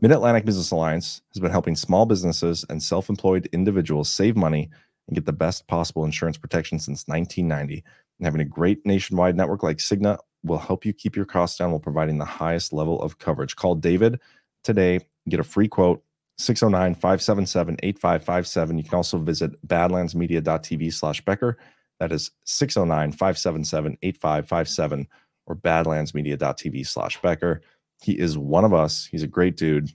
Mid 0.00 0.12
Atlantic 0.12 0.44
Business 0.44 0.70
Alliance 0.70 1.22
has 1.32 1.40
been 1.40 1.50
helping 1.50 1.76
small 1.76 2.06
businesses 2.06 2.64
and 2.68 2.82
self 2.82 3.08
employed 3.08 3.48
individuals 3.52 4.10
save 4.10 4.36
money 4.36 4.70
and 5.06 5.14
get 5.14 5.26
the 5.26 5.32
best 5.32 5.66
possible 5.66 6.04
insurance 6.04 6.38
protection 6.38 6.78
since 6.78 7.06
1990. 7.06 7.84
And 8.18 8.24
having 8.24 8.40
a 8.40 8.44
great 8.44 8.84
nationwide 8.86 9.36
network 9.36 9.62
like 9.62 9.78
Cigna 9.78 10.18
will 10.42 10.58
help 10.58 10.84
you 10.84 10.92
keep 10.92 11.16
your 11.16 11.24
costs 11.24 11.58
down 11.58 11.70
while 11.70 11.80
providing 11.80 12.18
the 12.18 12.24
highest 12.24 12.72
level 12.72 13.00
of 13.02 13.18
coverage. 13.18 13.56
Call 13.56 13.74
David 13.74 14.20
today, 14.62 15.00
get 15.28 15.40
a 15.40 15.44
free 15.44 15.68
quote 15.68 16.02
609 16.38 16.94
577 16.94 17.76
8557. 17.82 18.78
You 18.78 18.84
can 18.84 18.94
also 18.94 19.18
visit 19.18 19.66
badlandsmedia.tv 19.66 20.92
slash 20.92 21.24
Becker. 21.24 21.58
That 22.00 22.12
is 22.12 22.30
609 22.44 23.12
577 23.12 23.98
8557 24.02 25.08
or 25.46 25.56
badlandsmedia.tv 25.56 26.86
slash 26.86 27.20
Becker. 27.20 27.60
He 28.04 28.12
is 28.12 28.36
one 28.36 28.64
of 28.64 28.74
us. 28.74 29.06
He's 29.06 29.22
a 29.22 29.26
great 29.26 29.56
dude. 29.56 29.88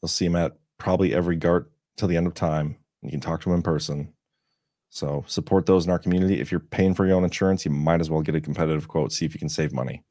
You'll 0.00 0.08
see 0.08 0.26
him 0.26 0.36
at 0.36 0.52
probably 0.78 1.12
every 1.12 1.36
GART 1.36 1.70
till 1.96 2.08
the 2.08 2.16
end 2.16 2.26
of 2.26 2.34
time. 2.34 2.76
You 3.02 3.10
can 3.10 3.20
talk 3.20 3.40
to 3.42 3.50
him 3.50 3.56
in 3.56 3.62
person. 3.62 4.12
So 4.90 5.24
support 5.26 5.66
those 5.66 5.86
in 5.86 5.90
our 5.90 5.98
community. 5.98 6.40
If 6.40 6.52
you're 6.52 6.60
paying 6.60 6.94
for 6.94 7.04
your 7.04 7.16
own 7.16 7.24
insurance, 7.24 7.64
you 7.64 7.72
might 7.72 8.00
as 8.00 8.10
well 8.10 8.22
get 8.22 8.36
a 8.36 8.40
competitive 8.40 8.86
quote. 8.86 9.12
See 9.12 9.26
if 9.26 9.34
you 9.34 9.40
can 9.40 9.48
save 9.48 9.72
money. 9.72 10.04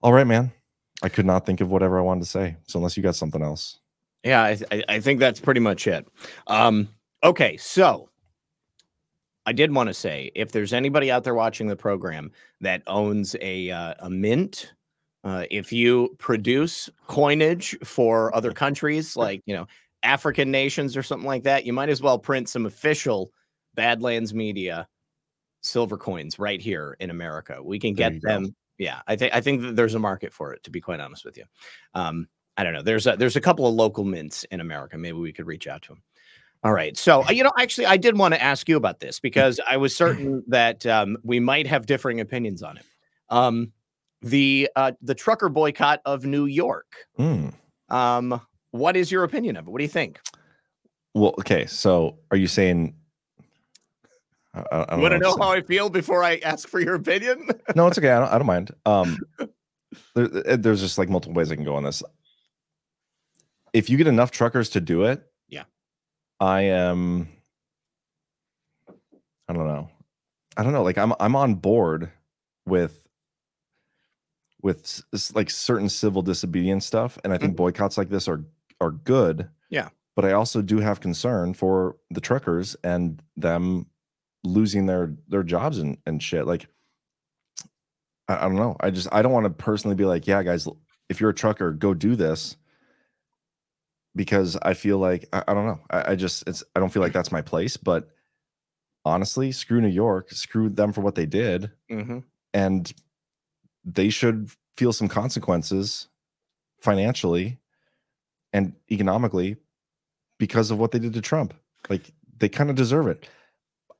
All 0.00 0.12
right, 0.12 0.26
man. 0.26 0.52
I 1.02 1.08
could 1.08 1.26
not 1.26 1.44
think 1.44 1.60
of 1.60 1.70
whatever 1.70 1.98
I 1.98 2.02
wanted 2.02 2.20
to 2.20 2.30
say. 2.30 2.56
So 2.66 2.78
unless 2.78 2.96
you 2.96 3.02
got 3.02 3.16
something 3.16 3.42
else. 3.42 3.80
Yeah, 4.22 4.56
I, 4.70 4.84
I 4.88 5.00
think 5.00 5.18
that's 5.18 5.40
pretty 5.40 5.60
much 5.60 5.88
it. 5.88 6.06
Um, 6.46 6.88
okay, 7.24 7.56
so 7.56 8.10
I 9.44 9.52
did 9.52 9.74
want 9.74 9.88
to 9.88 9.94
say 9.94 10.30
if 10.34 10.52
there's 10.52 10.72
anybody 10.72 11.10
out 11.10 11.24
there 11.24 11.34
watching 11.34 11.66
the 11.66 11.76
program 11.76 12.30
that 12.60 12.82
owns 12.86 13.34
a 13.40 13.70
uh, 13.70 13.94
a 13.98 14.08
mint, 14.08 14.72
uh, 15.24 15.44
if 15.50 15.72
you 15.72 16.14
produce 16.18 16.90
coinage 17.06 17.76
for 17.82 18.34
other 18.34 18.52
countries 18.64 19.16
like 19.16 19.42
you 19.46 19.54
know 19.54 19.66
African 20.02 20.50
nations 20.50 20.96
or 20.96 21.02
something 21.02 21.26
like 21.26 21.44
that, 21.44 21.64
you 21.64 21.72
might 21.72 21.88
as 21.88 22.02
well 22.02 22.18
print 22.18 22.48
some 22.48 22.66
official 22.66 23.32
Badlands 23.74 24.34
Media 24.34 24.86
silver 25.62 25.96
coins 25.96 26.38
right 26.38 26.60
here 26.60 26.96
in 27.00 27.10
America. 27.10 27.62
We 27.62 27.78
can 27.78 27.94
get 27.94 28.20
them. 28.22 28.44
Go. 28.46 28.52
Yeah, 28.78 29.00
I 29.06 29.16
think 29.16 29.34
I 29.34 29.40
think 29.40 29.62
that 29.62 29.76
there's 29.76 29.94
a 29.94 29.98
market 29.98 30.32
for 30.32 30.52
it. 30.52 30.62
To 30.64 30.70
be 30.70 30.80
quite 30.80 31.00
honest 31.00 31.24
with 31.24 31.36
you, 31.36 31.44
um, 31.94 32.28
I 32.56 32.64
don't 32.64 32.74
know. 32.74 32.82
There's 32.82 33.06
a 33.06 33.16
there's 33.16 33.36
a 33.36 33.40
couple 33.40 33.66
of 33.66 33.74
local 33.74 34.04
mints 34.04 34.44
in 34.44 34.60
America. 34.60 34.98
Maybe 34.98 35.18
we 35.18 35.32
could 35.32 35.46
reach 35.46 35.66
out 35.66 35.82
to 35.82 35.88
them. 35.88 36.02
All 36.64 36.72
right. 36.72 36.96
So, 36.96 37.22
uh, 37.26 37.30
you 37.30 37.44
know, 37.44 37.52
actually, 37.58 37.86
I 37.86 37.98
did 37.98 38.16
want 38.16 38.32
to 38.32 38.42
ask 38.42 38.68
you 38.70 38.76
about 38.76 38.98
this 38.98 39.20
because 39.20 39.60
I 39.68 39.76
was 39.76 39.94
certain 39.94 40.42
that 40.48 40.86
um, 40.86 41.18
we 41.22 41.38
might 41.38 41.66
have 41.66 41.84
differing 41.84 42.20
opinions 42.20 42.62
on 42.62 42.78
it. 42.78 42.86
Um, 43.28 43.72
the 44.30 44.68
uh, 44.76 44.92
the 45.02 45.14
trucker 45.14 45.48
boycott 45.48 46.00
of 46.04 46.24
New 46.24 46.46
York. 46.46 46.94
Mm. 47.18 47.54
Um, 47.88 48.40
what 48.70 48.96
is 48.96 49.12
your 49.12 49.24
opinion 49.24 49.56
of 49.56 49.66
it? 49.66 49.70
What 49.70 49.78
do 49.78 49.84
you 49.84 49.88
think? 49.88 50.20
Well, 51.14 51.34
okay. 51.38 51.66
So, 51.66 52.18
are 52.30 52.36
you 52.36 52.48
saying? 52.48 52.94
I, 54.54 54.86
I 54.90 54.96
want 54.96 55.12
to 55.12 55.18
know, 55.18 55.34
know 55.34 55.42
how 55.42 55.52
I 55.52 55.62
feel 55.62 55.90
before 55.90 56.22
I 56.22 56.36
ask 56.36 56.68
for 56.68 56.80
your 56.80 56.94
opinion? 56.94 57.48
no, 57.74 57.86
it's 57.88 57.98
okay. 57.98 58.10
I 58.10 58.20
don't, 58.20 58.28
I 58.28 58.38
don't 58.38 58.46
mind. 58.46 58.70
Um, 58.86 59.18
there, 60.14 60.56
there's 60.56 60.80
just 60.80 60.96
like 60.96 61.08
multiple 61.08 61.34
ways 61.34 61.50
I 61.50 61.56
can 61.56 61.64
go 61.64 61.74
on 61.74 61.82
this 61.82 62.02
if 63.74 63.90
you 63.90 63.98
get 63.98 64.06
enough 64.06 64.30
truckers 64.30 64.70
to 64.70 64.80
do 64.80 65.04
it, 65.04 65.22
yeah, 65.48 65.64
I 66.40 66.62
am. 66.62 67.28
I 69.48 69.52
don't 69.52 69.66
know. 69.66 69.90
I 70.56 70.62
don't 70.62 70.72
know. 70.72 70.84
Like 70.84 70.96
I'm 70.96 71.12
I'm 71.20 71.36
on 71.36 71.56
board 71.56 72.10
with 72.64 73.03
with 74.64 75.02
like 75.34 75.50
certain 75.50 75.90
civil 75.90 76.22
disobedience 76.22 76.86
stuff, 76.86 77.18
and 77.22 77.34
I 77.34 77.38
think 77.38 77.50
mm-hmm. 77.50 77.64
boycotts 77.64 77.98
like 77.98 78.08
this 78.08 78.26
are 78.26 78.42
are 78.80 78.92
good. 78.92 79.50
Yeah, 79.68 79.90
but 80.16 80.24
I 80.24 80.32
also 80.32 80.62
do 80.62 80.78
have 80.78 81.00
concern 81.00 81.52
for 81.52 81.96
the 82.10 82.22
truckers 82.22 82.74
and 82.82 83.22
them 83.36 83.86
losing 84.42 84.86
their 84.86 85.14
their 85.28 85.42
jobs 85.42 85.78
and 85.78 85.98
and 86.06 86.22
shit. 86.22 86.46
Like 86.46 86.66
I, 88.26 88.38
I 88.38 88.40
don't 88.40 88.56
know. 88.56 88.74
I 88.80 88.90
just 88.90 89.06
I 89.12 89.20
don't 89.20 89.32
want 89.32 89.44
to 89.44 89.50
personally 89.50 89.96
be 89.96 90.06
like, 90.06 90.26
yeah, 90.26 90.42
guys, 90.42 90.66
if 91.10 91.20
you're 91.20 91.30
a 91.30 91.34
trucker, 91.34 91.70
go 91.70 91.92
do 91.92 92.16
this 92.16 92.56
because 94.16 94.56
I 94.62 94.72
feel 94.72 94.96
like 94.96 95.28
I, 95.30 95.44
I 95.46 95.52
don't 95.52 95.66
know. 95.66 95.80
I, 95.90 96.12
I, 96.12 96.14
just 96.14 96.48
it's 96.48 96.64
I 96.74 96.80
don't 96.80 96.90
feel 96.90 97.02
like 97.02 97.12
that's 97.12 97.32
my 97.32 97.42
place. 97.42 97.76
But 97.76 98.08
honestly, 99.04 99.52
screw 99.52 99.82
New 99.82 99.88
York, 99.88 100.30
screw 100.30 100.70
them 100.70 100.94
for 100.94 101.02
what 101.02 101.16
they 101.16 101.26
did, 101.26 101.70
mm-hmm. 101.90 102.20
and 102.54 102.90
they 103.84 104.08
should 104.08 104.50
feel 104.76 104.92
some 104.92 105.08
consequences 105.08 106.08
financially 106.80 107.58
and 108.52 108.74
economically 108.90 109.56
because 110.38 110.70
of 110.70 110.78
what 110.78 110.90
they 110.90 110.98
did 110.98 111.12
to 111.14 111.20
Trump. 111.20 111.54
Like 111.88 112.12
they 112.38 112.48
kind 112.48 112.70
of 112.70 112.76
deserve 112.76 113.06
it. 113.06 113.28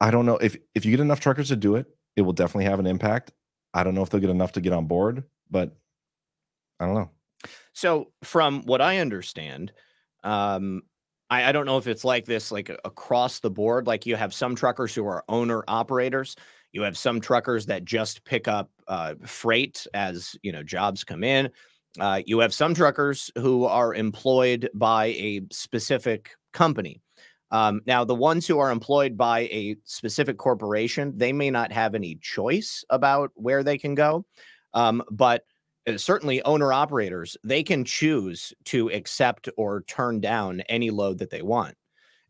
I 0.01 0.11
don't 0.11 0.27
know 0.27 0.37
if 0.39 0.57
if 0.75 0.85
you 0.85 0.91
get 0.91 1.01
enough 1.01 1.21
truckers 1.21 1.49
to 1.49 1.57
do 1.57 1.77
it, 1.77 1.87
it 2.17 2.23
will 2.23 2.33
definitely 2.33 2.65
have 2.65 2.81
an 2.81 2.87
impact. 2.87 3.33
I 3.73 3.85
don't 3.85 3.95
know 3.95 4.03
if 4.03 4.11
they'll 4.11 4.21
get 4.21 4.31
enough 4.31 4.53
to 4.53 4.61
get 4.61 4.73
on 4.73 4.87
board, 4.87 5.25
but 5.51 5.77
I 6.79 6.87
don't 6.87 6.95
know. 6.95 7.11
So, 7.73 8.13
from 8.23 8.63
what 8.63 8.81
I 8.81 8.99
understand, 8.99 9.73
um, 10.23 10.83
I, 11.31 11.49
I 11.49 11.53
don't 11.53 11.67
know 11.67 11.79
if 11.79 11.87
it's 11.87 12.05
like 12.05 12.25
this, 12.25 12.53
like 12.53 12.71
across 12.85 13.41
the 13.41 13.51
board. 13.51 13.87
Like 13.87 14.07
you 14.07 14.17
have 14.17 14.33
some 14.33 14.55
truckers 14.55 14.95
who 14.95 15.07
are 15.07 15.25
owner 15.29 15.65
operators. 15.67 16.37
You 16.75 16.83
have 16.83 16.99
some 16.99 17.21
truckers 17.21 17.67
that 17.67 17.85
just 17.85 18.25
pick 18.25 18.49
up 18.49 18.69
uh, 18.89 19.15
freight 19.25 19.87
as 19.95 20.37
you 20.43 20.51
know 20.51 20.65
jobs 20.65 21.05
come 21.05 21.23
in. 21.23 21.49
Uh, 22.01 22.21
you 22.27 22.41
have 22.41 22.53
some 22.53 22.75
truckers 22.75 23.31
who 23.39 23.65
are 23.65 23.95
employed 23.95 24.69
by 24.75 25.07
a 25.07 25.43
specific 25.53 26.33
company. 26.53 27.01
Um, 27.53 27.81
now, 27.87 28.05
the 28.05 28.17
ones 28.17 28.49
who 28.49 28.59
are 28.59 28.73
employed 28.73 29.17
by 29.17 29.43
a 29.43 29.77
specific 29.85 30.37
corporation, 30.37 31.13
they 31.17 31.33
may 31.33 31.53
not 31.53 31.71
have 31.71 31.95
any 31.95 32.17
choice 32.17 32.85
about 32.91 33.31
where 33.35 33.63
they 33.63 33.79
can 33.79 33.95
go. 33.95 34.27
Um, 34.73 35.05
but 35.13 35.45
uh, 35.87 35.97
certainly 35.97 36.43
owner 36.43 36.73
operators 36.73 37.37
they 37.45 37.63
can 37.63 37.85
choose 37.85 38.53
to 38.65 38.91
accept 38.91 39.49
or 39.57 39.83
turn 39.83 40.21
down 40.21 40.63
any 40.63 40.91
load 40.91 41.19
that 41.19 41.31
they 41.31 41.43
want 41.43 41.77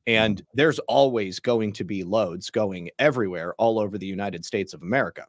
and 0.07 0.43
mm. 0.43 0.47
there's 0.55 0.79
always 0.81 1.41
going 1.41 1.73
to 1.73 1.85
be 1.85 2.05
loads 2.05 2.51
going 2.51 2.91
everywhere 2.99 3.55
all 3.59 3.79
over 3.79 3.99
the 3.99 4.07
united 4.07 4.45
states 4.45 4.75
of 4.75 4.83
america 4.83 5.27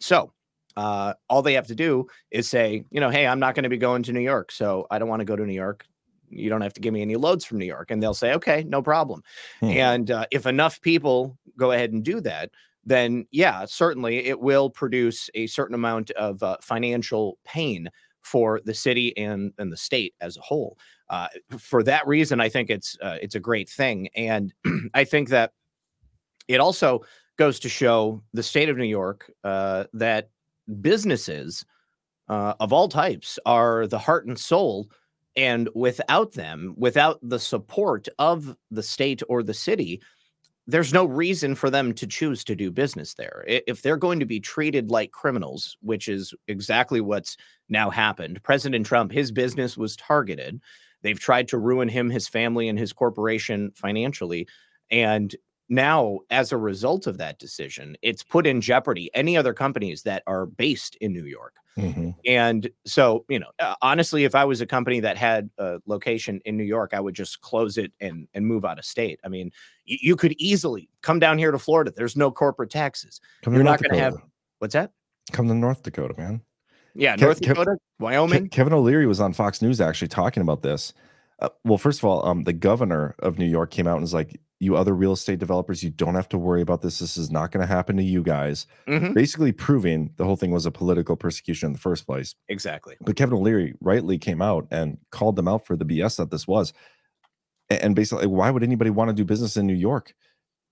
so 0.00 0.32
uh, 0.76 1.12
all 1.28 1.42
they 1.42 1.54
have 1.54 1.66
to 1.66 1.74
do 1.74 2.06
is 2.30 2.48
say 2.48 2.84
you 2.90 3.00
know 3.00 3.10
hey 3.10 3.26
i'm 3.26 3.40
not 3.40 3.54
going 3.54 3.64
to 3.64 3.68
be 3.68 3.76
going 3.76 4.02
to 4.02 4.12
new 4.12 4.20
york 4.20 4.52
so 4.52 4.86
i 4.90 4.98
don't 4.98 5.08
want 5.08 5.20
to 5.20 5.24
go 5.24 5.36
to 5.36 5.44
new 5.44 5.52
york 5.52 5.84
you 6.30 6.48
don't 6.48 6.60
have 6.60 6.74
to 6.74 6.80
give 6.80 6.92
me 6.92 7.02
any 7.02 7.16
loads 7.16 7.44
from 7.44 7.58
new 7.58 7.66
york 7.66 7.90
and 7.90 8.02
they'll 8.02 8.14
say 8.14 8.32
okay 8.32 8.64
no 8.68 8.80
problem 8.80 9.22
hmm. 9.60 9.66
and 9.66 10.10
uh, 10.10 10.24
if 10.30 10.46
enough 10.46 10.80
people 10.80 11.36
go 11.56 11.72
ahead 11.72 11.92
and 11.92 12.04
do 12.04 12.20
that 12.20 12.50
then 12.88 13.26
yeah, 13.30 13.66
certainly 13.66 14.26
it 14.26 14.40
will 14.40 14.70
produce 14.70 15.28
a 15.34 15.46
certain 15.46 15.74
amount 15.74 16.10
of 16.12 16.42
uh, 16.42 16.56
financial 16.62 17.38
pain 17.44 17.90
for 18.22 18.60
the 18.64 18.72
city 18.72 19.16
and, 19.16 19.52
and 19.58 19.70
the 19.70 19.76
state 19.76 20.14
as 20.22 20.38
a 20.38 20.40
whole. 20.40 20.78
Uh, 21.10 21.28
for 21.58 21.82
that 21.82 22.06
reason, 22.06 22.40
I 22.40 22.48
think 22.48 22.70
it's 22.70 22.96
uh, 23.00 23.16
it's 23.22 23.34
a 23.34 23.40
great 23.40 23.68
thing, 23.68 24.08
and 24.14 24.52
I 24.94 25.04
think 25.04 25.30
that 25.30 25.52
it 26.48 26.60
also 26.60 27.04
goes 27.38 27.60
to 27.60 27.68
show 27.68 28.22
the 28.32 28.42
state 28.42 28.68
of 28.68 28.76
New 28.76 28.84
York 28.84 29.30
uh, 29.44 29.84
that 29.92 30.30
businesses 30.80 31.64
uh, 32.28 32.54
of 32.60 32.72
all 32.72 32.88
types 32.88 33.38
are 33.46 33.86
the 33.86 33.98
heart 33.98 34.26
and 34.26 34.38
soul. 34.38 34.90
And 35.36 35.68
without 35.74 36.32
them, 36.32 36.74
without 36.76 37.20
the 37.22 37.38
support 37.38 38.08
of 38.18 38.56
the 38.72 38.82
state 38.82 39.22
or 39.28 39.42
the 39.42 39.54
city, 39.54 40.02
there's 40.66 40.92
no 40.92 41.04
reason 41.04 41.54
for 41.54 41.70
them 41.70 41.94
to 41.94 42.06
choose 42.06 42.44
to 42.44 42.56
do 42.56 42.70
business 42.70 43.14
there. 43.14 43.44
If 43.46 43.80
they're 43.80 43.96
going 43.96 44.20
to 44.20 44.26
be 44.26 44.40
treated 44.40 44.90
like 44.90 45.12
criminals, 45.12 45.76
which 45.80 46.08
is 46.08 46.34
exactly 46.48 47.00
what's 47.00 47.36
now 47.68 47.88
happened, 47.88 48.42
President 48.42 48.84
Trump, 48.84 49.12
his 49.12 49.32
business 49.32 49.78
was 49.78 49.96
targeted. 49.96 50.60
They've 51.02 51.18
tried 51.18 51.48
to 51.48 51.58
ruin 51.58 51.88
him, 51.88 52.10
his 52.10 52.28
family, 52.28 52.68
and 52.68 52.78
his 52.78 52.92
corporation 52.92 53.72
financially. 53.74 54.48
And 54.90 55.34
now 55.68 56.20
as 56.30 56.52
a 56.52 56.56
result 56.56 57.06
of 57.06 57.18
that 57.18 57.38
decision, 57.38 57.96
it's 58.02 58.22
put 58.22 58.46
in 58.46 58.60
jeopardy 58.60 59.10
any 59.14 59.36
other 59.36 59.52
companies 59.52 60.02
that 60.02 60.22
are 60.26 60.46
based 60.46 60.96
in 60.96 61.12
New 61.12 61.24
York. 61.24 61.56
Mhm. 61.76 62.14
And 62.26 62.68
so, 62.86 63.24
you 63.28 63.38
know, 63.38 63.50
uh, 63.60 63.76
honestly, 63.82 64.24
if 64.24 64.34
I 64.34 64.44
was 64.44 64.60
a 64.60 64.66
company 64.66 64.98
that 65.00 65.16
had 65.16 65.48
a 65.58 65.80
location 65.86 66.40
in 66.44 66.56
New 66.56 66.64
York, 66.64 66.92
I 66.92 67.00
would 67.00 67.14
just 67.14 67.40
close 67.40 67.78
it 67.78 67.92
and 68.00 68.26
and 68.34 68.46
move 68.46 68.64
out 68.64 68.78
of 68.78 68.84
state. 68.84 69.20
I 69.24 69.28
mean, 69.28 69.52
you, 69.84 69.98
you 70.00 70.16
could 70.16 70.34
easily 70.38 70.88
come 71.02 71.20
down 71.20 71.38
here 71.38 71.52
to 71.52 71.58
Florida. 71.58 71.92
There's 71.94 72.16
no 72.16 72.32
corporate 72.32 72.70
taxes. 72.70 73.20
Come 73.42 73.54
You're 73.54 73.62
not 73.62 73.80
going 73.80 73.92
to 73.92 74.02
have 74.02 74.16
what's 74.58 74.72
that? 74.72 74.90
Come 75.30 75.46
to 75.48 75.54
North 75.54 75.82
Dakota, 75.82 76.14
man. 76.18 76.40
Yeah, 76.94 77.16
Kev- 77.16 77.20
North 77.20 77.40
Dakota, 77.40 77.76
Ke- 77.76 78.00
Wyoming. 78.02 78.48
Kevin 78.48 78.72
O'Leary 78.72 79.06
was 79.06 79.20
on 79.20 79.32
Fox 79.32 79.62
News 79.62 79.80
actually 79.80 80.08
talking 80.08 80.42
about 80.42 80.62
this. 80.62 80.92
Uh, 81.40 81.48
well, 81.64 81.78
first 81.78 82.00
of 82.00 82.04
all, 82.04 82.26
um, 82.26 82.42
the 82.44 82.52
governor 82.52 83.14
of 83.20 83.38
New 83.38 83.46
York 83.46 83.70
came 83.70 83.86
out 83.86 83.92
and 83.94 84.00
was 84.02 84.12
like, 84.14 84.40
"You 84.58 84.74
other 84.76 84.92
real 84.92 85.12
estate 85.12 85.38
developers, 85.38 85.84
you 85.84 85.90
don't 85.90 86.16
have 86.16 86.28
to 86.30 86.38
worry 86.38 86.60
about 86.60 86.82
this. 86.82 86.98
This 86.98 87.16
is 87.16 87.30
not 87.30 87.52
going 87.52 87.60
to 87.60 87.72
happen 87.72 87.96
to 87.96 88.02
you 88.02 88.24
guys." 88.24 88.66
Mhm. 88.88 89.14
Basically, 89.14 89.52
proving 89.52 90.10
the 90.16 90.24
whole 90.24 90.34
thing 90.34 90.50
was 90.50 90.66
a 90.66 90.72
political 90.72 91.14
persecution 91.16 91.68
in 91.68 91.72
the 91.74 91.78
first 91.78 92.06
place. 92.06 92.34
Exactly. 92.48 92.96
But 93.00 93.14
Kevin 93.14 93.34
O'Leary 93.38 93.74
rightly 93.80 94.18
came 94.18 94.42
out 94.42 94.66
and 94.72 94.98
called 95.12 95.36
them 95.36 95.46
out 95.46 95.64
for 95.64 95.76
the 95.76 95.84
BS 95.84 96.16
that 96.16 96.30
this 96.32 96.48
was. 96.48 96.72
And 97.70 97.94
basically, 97.94 98.26
why 98.26 98.50
would 98.50 98.62
anybody 98.64 98.90
want 98.90 99.08
to 99.10 99.14
do 99.14 99.24
business 99.24 99.56
in 99.56 99.66
New 99.66 99.74
York? 99.74 100.14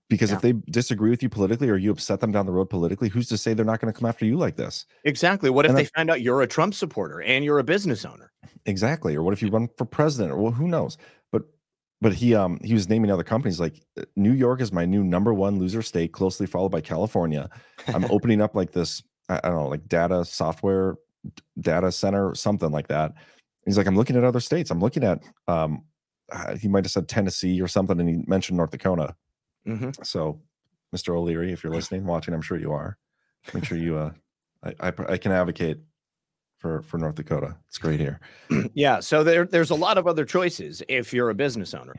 Because 0.09 0.31
if 0.31 0.41
they 0.41 0.53
disagree 0.71 1.09
with 1.09 1.21
you 1.21 1.27
politically 1.27 1.69
or 1.69 1.75
you 1.75 1.91
upset 1.91 2.21
them 2.21 2.31
down 2.31 2.45
the 2.45 2.51
road 2.53 2.69
politically, 2.69 3.09
who's 3.09 3.27
to 3.27 3.37
say 3.37 3.53
they're 3.53 3.65
not 3.65 3.81
going 3.81 3.93
to 3.93 3.99
come 3.99 4.07
after 4.07 4.25
you 4.25 4.37
like 4.37 4.55
this? 4.55 4.85
Exactly. 5.03 5.49
What 5.49 5.65
if 5.65 5.69
And 5.69 5.77
they 5.77 5.83
I- 5.83 5.91
find 5.95 6.09
out 6.09 6.21
you're 6.21 6.41
a 6.41 6.47
Trump 6.47 6.73
supporter 6.73 7.21
and 7.21 7.43
you're 7.43 7.59
a 7.59 7.63
business 7.63 8.05
owner? 8.05 8.31
Exactly. 8.65 9.15
Or 9.15 9.23
what 9.23 9.33
if 9.33 9.41
you 9.41 9.49
run 9.49 9.67
for 9.77 9.83
president? 9.85 10.31
Or 10.31 10.37
well, 10.37 10.51
who 10.53 10.67
knows? 10.67 10.97
But 11.31 11.43
but 11.99 12.13
he 12.13 12.33
um 12.35 12.59
he 12.63 12.73
was 12.73 12.87
naming 12.87 13.11
other 13.11 13.23
companies 13.23 13.59
like 13.59 13.81
uh, 13.99 14.03
New 14.15 14.31
York 14.31 14.61
is 14.61 14.71
my 14.71 14.85
new 14.85 15.03
number 15.03 15.33
one 15.33 15.59
loser 15.59 15.81
state, 15.81 16.13
closely 16.13 16.47
followed 16.47 16.69
by 16.71 16.79
California. 16.81 17.49
I'm 17.87 18.05
opening 18.09 18.41
up 18.41 18.55
like 18.55 18.71
this, 18.71 19.03
I, 19.27 19.39
don't 19.41 19.55
know, 19.55 19.67
like 19.67 19.87
data 19.89 20.23
software 20.23 20.95
data 21.59 21.91
center, 21.91 22.33
something 22.33 22.71
like 22.71 22.87
that. 22.87 23.13
He's 23.65 23.77
like, 23.77 23.87
I'm 23.87 23.97
looking 23.97 24.15
at 24.15 24.23
other 24.23 24.39
states. 24.39 24.71
I'm 24.71 24.79
looking 24.79 25.03
at 25.03 25.21
um 25.49 25.83
uh, 26.31 26.55
he 26.55 26.67
might 26.69 26.85
have 26.85 26.91
said 26.91 27.09
Tennessee 27.09 27.61
or 27.61 27.67
something, 27.67 27.99
and 27.99 28.07
he 28.09 28.23
mentioned 28.27 28.55
North 28.57 28.71
Dakota. 28.71 29.15
Mhm. 29.67 30.05
So, 30.05 30.41
Mr. 30.95 31.15
O'Leary, 31.15 31.51
if 31.51 31.63
you're 31.63 31.73
listening, 31.79 32.05
watching, 32.05 32.33
I'm 32.33 32.41
sure 32.41 32.57
you 32.57 32.71
are. 32.71 32.97
Make 33.53 33.65
sure 33.65 33.77
you 33.77 33.97
uh 33.97 34.11
I 34.63 34.73
I, 34.87 34.93
I 35.09 35.17
can 35.17 35.31
advocate 35.31 35.79
for 36.57 36.81
for 36.81 36.97
North 36.97 37.15
Dakota. 37.15 37.55
It's 37.67 37.77
great 37.77 37.99
here. 37.99 38.19
yeah 38.73 38.99
so 38.99 39.23
there 39.23 39.45
there's 39.45 39.69
a 39.69 39.75
lot 39.75 39.97
of 39.97 40.07
other 40.07 40.25
choices 40.25 40.81
if 40.89 41.13
you're 41.13 41.29
a 41.29 41.35
business 41.35 41.73
owner 41.73 41.95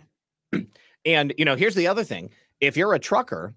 and 1.04 1.32
you 1.38 1.44
know 1.44 1.56
here's 1.56 1.74
the 1.74 1.86
other 1.86 2.04
thing 2.04 2.30
if 2.60 2.76
you're 2.76 2.94
a 2.94 2.98
trucker 2.98 3.54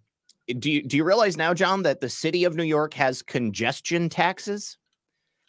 do 0.60 0.69
you 0.69 0.84
do 0.84 0.97
you 0.97 1.04
realize 1.04 1.38
now 1.38 1.54
john 1.54 1.84
that 1.84 2.02
the 2.02 2.10
city 2.10 2.43
of 2.43 2.56
new 2.56 2.63
york 2.63 2.93
has 2.93 3.21
congestion 3.21 4.10
taxes 4.10 4.78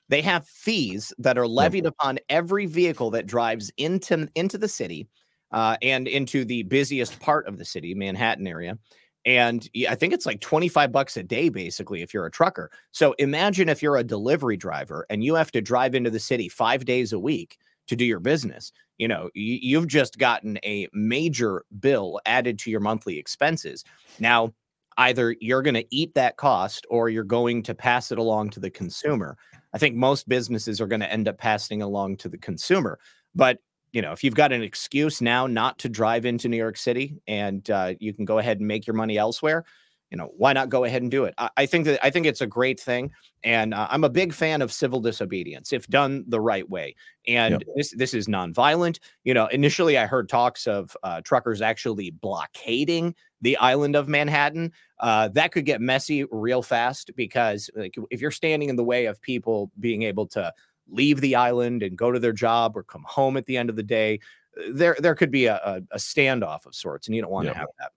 they 0.08 0.22
have 0.22 0.46
fees 0.46 1.12
that 1.18 1.38
are 1.38 1.46
levied 1.46 1.86
upon 1.86 2.18
every 2.28 2.66
vehicle 2.66 3.10
that 3.10 3.26
drives 3.26 3.70
into 3.76 4.28
into 4.34 4.58
the 4.58 4.68
city 4.68 5.08
uh, 5.52 5.76
and 5.82 6.08
into 6.08 6.44
the 6.44 6.62
busiest 6.64 7.20
part 7.20 7.46
of 7.46 7.58
the 7.58 7.64
city 7.64 7.94
manhattan 7.94 8.46
area 8.46 8.78
and 9.24 9.68
I 9.88 9.94
think 9.94 10.12
it's 10.12 10.26
like 10.26 10.40
25 10.40 10.90
bucks 10.90 11.16
a 11.16 11.22
day, 11.22 11.48
basically, 11.48 12.02
if 12.02 12.12
you're 12.12 12.26
a 12.26 12.30
trucker. 12.30 12.70
So 12.90 13.12
imagine 13.18 13.68
if 13.68 13.82
you're 13.82 13.96
a 13.96 14.04
delivery 14.04 14.56
driver 14.56 15.06
and 15.10 15.22
you 15.22 15.34
have 15.36 15.52
to 15.52 15.60
drive 15.60 15.94
into 15.94 16.10
the 16.10 16.18
city 16.18 16.48
five 16.48 16.84
days 16.84 17.12
a 17.12 17.18
week 17.18 17.58
to 17.86 17.94
do 17.94 18.04
your 18.04 18.20
business. 18.20 18.72
You 18.98 19.08
know, 19.08 19.30
you've 19.34 19.86
just 19.86 20.18
gotten 20.18 20.58
a 20.64 20.88
major 20.92 21.64
bill 21.78 22.20
added 22.26 22.58
to 22.60 22.70
your 22.70 22.80
monthly 22.80 23.18
expenses. 23.18 23.84
Now, 24.18 24.54
either 24.98 25.36
you're 25.40 25.62
going 25.62 25.74
to 25.74 25.86
eat 25.94 26.14
that 26.14 26.36
cost 26.36 26.86
or 26.90 27.08
you're 27.08 27.24
going 27.24 27.62
to 27.64 27.74
pass 27.74 28.12
it 28.12 28.18
along 28.18 28.50
to 28.50 28.60
the 28.60 28.70
consumer. 28.70 29.36
I 29.72 29.78
think 29.78 29.96
most 29.96 30.28
businesses 30.28 30.80
are 30.80 30.86
going 30.86 31.00
to 31.00 31.10
end 31.10 31.28
up 31.28 31.38
passing 31.38 31.80
along 31.80 32.18
to 32.18 32.28
the 32.28 32.38
consumer. 32.38 32.98
But 33.34 33.58
you 33.92 34.02
know, 34.02 34.12
if 34.12 34.24
you've 34.24 34.34
got 34.34 34.52
an 34.52 34.62
excuse 34.62 35.20
now 35.20 35.46
not 35.46 35.78
to 35.80 35.88
drive 35.88 36.24
into 36.24 36.48
New 36.48 36.56
York 36.56 36.76
City 36.76 37.16
and 37.26 37.68
uh, 37.70 37.94
you 38.00 38.12
can 38.14 38.24
go 38.24 38.38
ahead 38.38 38.58
and 38.58 38.66
make 38.66 38.86
your 38.86 38.94
money 38.94 39.18
elsewhere, 39.18 39.64
you 40.10 40.18
know, 40.18 40.30
why 40.36 40.52
not 40.52 40.68
go 40.68 40.84
ahead 40.84 41.00
and 41.00 41.10
do 41.10 41.24
it? 41.24 41.32
I, 41.38 41.50
I 41.56 41.66
think 41.66 41.86
that 41.86 41.98
I 42.04 42.10
think 42.10 42.26
it's 42.26 42.42
a 42.42 42.46
great 42.46 42.78
thing, 42.78 43.12
and 43.42 43.72
uh, 43.72 43.88
I'm 43.90 44.04
a 44.04 44.10
big 44.10 44.34
fan 44.34 44.60
of 44.60 44.70
civil 44.70 45.00
disobedience 45.00 45.72
if 45.72 45.86
done 45.86 46.24
the 46.28 46.40
right 46.40 46.68
way. 46.68 46.94
And 47.26 47.52
Yep. 47.52 47.62
this 47.76 47.94
this 47.96 48.14
is 48.14 48.28
nonviolent. 48.28 48.98
You 49.24 49.32
know, 49.32 49.46
initially 49.46 49.96
I 49.96 50.04
heard 50.06 50.28
talks 50.28 50.66
of 50.66 50.94
uh, 51.02 51.22
truckers 51.22 51.62
actually 51.62 52.10
blockading 52.10 53.14
the 53.40 53.56
island 53.56 53.96
of 53.96 54.06
Manhattan. 54.06 54.72
Uh, 55.00 55.28
that 55.28 55.50
could 55.50 55.64
get 55.64 55.80
messy 55.80 56.24
real 56.30 56.62
fast 56.62 57.10
because 57.16 57.70
like 57.74 57.94
if 58.10 58.20
you're 58.20 58.30
standing 58.30 58.68
in 58.68 58.76
the 58.76 58.84
way 58.84 59.06
of 59.06 59.20
people 59.22 59.70
being 59.80 60.02
able 60.02 60.26
to 60.28 60.52
leave 60.92 61.20
the 61.20 61.34
island 61.34 61.82
and 61.82 61.96
go 61.96 62.12
to 62.12 62.18
their 62.20 62.32
job 62.32 62.76
or 62.76 62.82
come 62.82 63.04
home 63.06 63.36
at 63.36 63.46
the 63.46 63.56
end 63.56 63.70
of 63.70 63.76
the 63.76 63.82
day, 63.82 64.20
uh, 64.58 64.70
there 64.72 64.96
there 65.00 65.14
could 65.14 65.30
be 65.30 65.46
a, 65.46 65.56
a, 65.56 65.82
a 65.92 65.96
standoff 65.98 66.66
of 66.66 66.74
sorts, 66.74 67.06
and 67.08 67.16
you 67.16 67.22
don't 67.22 67.30
want 67.32 67.46
Yeah. 67.46 67.54
to 67.54 67.58
have 67.58 67.68
that. 67.78 67.90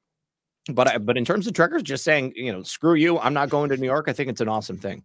But 0.73 0.87
I, 0.87 0.97
but 0.97 1.15
in 1.17 1.25
terms 1.25 1.45
of 1.45 1.53
truckers, 1.53 1.83
just 1.83 2.03
saying, 2.03 2.33
you 2.35 2.51
know, 2.51 2.63
screw 2.63 2.95
you, 2.95 3.19
I'm 3.19 3.35
not 3.35 3.49
going 3.49 3.69
to 3.69 3.77
New 3.77 3.85
York. 3.85 4.05
I 4.07 4.13
think 4.13 4.29
it's 4.29 4.41
an 4.41 4.47
awesome 4.49 4.77
thing. 4.77 5.03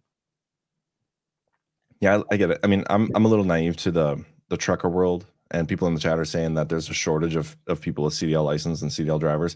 Yeah, 1.99 2.17
I, 2.17 2.23
I 2.33 2.37
get 2.37 2.49
it. 2.51 2.59
I 2.63 2.67
mean, 2.67 2.83
I'm 2.89 3.09
I'm 3.15 3.25
a 3.25 3.27
little 3.27 3.45
naive 3.45 3.77
to 3.77 3.91
the 3.91 4.23
the 4.49 4.57
trucker 4.57 4.89
world, 4.89 5.25
and 5.51 5.67
people 5.67 5.87
in 5.87 5.93
the 5.93 5.99
chat 5.99 6.17
are 6.17 6.25
saying 6.25 6.55
that 6.55 6.69
there's 6.69 6.89
a 6.89 6.93
shortage 6.93 7.35
of 7.35 7.55
of 7.67 7.79
people 7.81 8.03
with 8.03 8.13
CDL 8.13 8.43
license 8.43 8.81
and 8.81 8.89
CDL 8.89 9.19
drivers. 9.19 9.55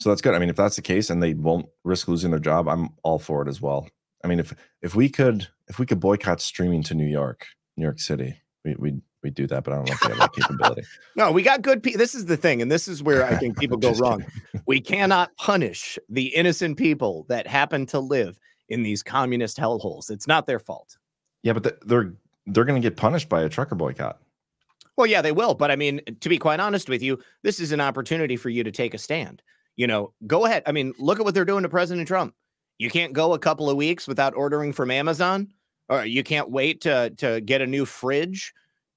So 0.00 0.08
that's 0.08 0.20
good. 0.20 0.34
I 0.34 0.40
mean, 0.40 0.50
if 0.50 0.56
that's 0.56 0.74
the 0.76 0.82
case 0.82 1.08
and 1.08 1.22
they 1.22 1.34
won't 1.34 1.66
risk 1.84 2.08
losing 2.08 2.32
their 2.32 2.40
job, 2.40 2.68
I'm 2.68 2.88
all 3.04 3.20
for 3.20 3.42
it 3.42 3.48
as 3.48 3.60
well. 3.60 3.88
I 4.24 4.26
mean, 4.26 4.40
if 4.40 4.52
if 4.82 4.96
we 4.96 5.08
could 5.08 5.46
if 5.68 5.78
we 5.78 5.86
could 5.86 6.00
boycott 6.00 6.40
streaming 6.40 6.82
to 6.84 6.94
New 6.94 7.06
York, 7.06 7.46
New 7.76 7.82
York 7.82 8.00
City, 8.00 8.34
we 8.64 8.74
we 8.78 8.94
we 9.22 9.30
do 9.30 9.46
that, 9.46 9.64
but 9.64 9.72
I 9.72 9.76
don't 9.76 9.88
know 9.88 9.94
if 9.94 10.02
we 10.02 10.08
have 10.10 10.18
that 10.18 10.32
capability. 10.32 10.82
No, 11.16 11.30
we 11.32 11.42
got 11.42 11.62
good 11.62 11.82
people. 11.82 11.98
This 11.98 12.14
is 12.14 12.26
the 12.26 12.36
thing, 12.36 12.60
and 12.60 12.70
this 12.70 12.88
is 12.88 13.02
where 13.02 13.24
I 13.24 13.36
think 13.36 13.58
people 13.60 13.78
go 13.78 13.92
wrong. 13.94 14.24
We 14.66 14.80
cannot 14.80 15.34
punish 15.36 15.98
the 16.08 16.26
innocent 16.28 16.78
people 16.78 17.26
that 17.28 17.46
happen 17.46 17.86
to 17.86 18.00
live 18.00 18.38
in 18.68 18.82
these 18.82 19.02
communist 19.02 19.58
hellholes. 19.58 20.10
It's 20.10 20.26
not 20.26 20.46
their 20.46 20.58
fault. 20.58 20.96
Yeah, 21.42 21.52
but 21.52 21.64
th- 21.64 21.76
they're 21.86 22.14
they're 22.46 22.64
going 22.64 22.80
to 22.80 22.86
get 22.86 22.96
punished 22.96 23.28
by 23.28 23.42
a 23.42 23.48
trucker 23.48 23.74
boycott. 23.74 24.20
Well, 24.96 25.06
yeah, 25.06 25.22
they 25.22 25.32
will. 25.32 25.54
But 25.54 25.70
I 25.70 25.76
mean, 25.76 26.00
to 26.20 26.28
be 26.28 26.38
quite 26.38 26.60
honest 26.60 26.88
with 26.88 27.02
you, 27.02 27.18
this 27.42 27.60
is 27.60 27.72
an 27.72 27.80
opportunity 27.80 28.36
for 28.36 28.48
you 28.48 28.62
to 28.64 28.70
take 28.70 28.94
a 28.94 28.98
stand. 28.98 29.42
You 29.76 29.86
know, 29.86 30.12
go 30.26 30.44
ahead. 30.46 30.62
I 30.66 30.72
mean, 30.72 30.94
look 30.98 31.18
at 31.18 31.24
what 31.24 31.34
they're 31.34 31.44
doing 31.44 31.62
to 31.64 31.68
President 31.68 32.06
Trump. 32.06 32.34
You 32.78 32.90
can't 32.90 33.12
go 33.12 33.34
a 33.34 33.38
couple 33.38 33.68
of 33.70 33.76
weeks 33.76 34.06
without 34.06 34.34
ordering 34.34 34.72
from 34.72 34.90
Amazon, 34.90 35.48
or 35.88 36.04
you 36.04 36.22
can't 36.22 36.50
wait 36.50 36.80
to 36.82 37.10
to 37.18 37.40
get 37.40 37.60
a 37.60 37.66
new 37.66 37.84
fridge 37.84 38.52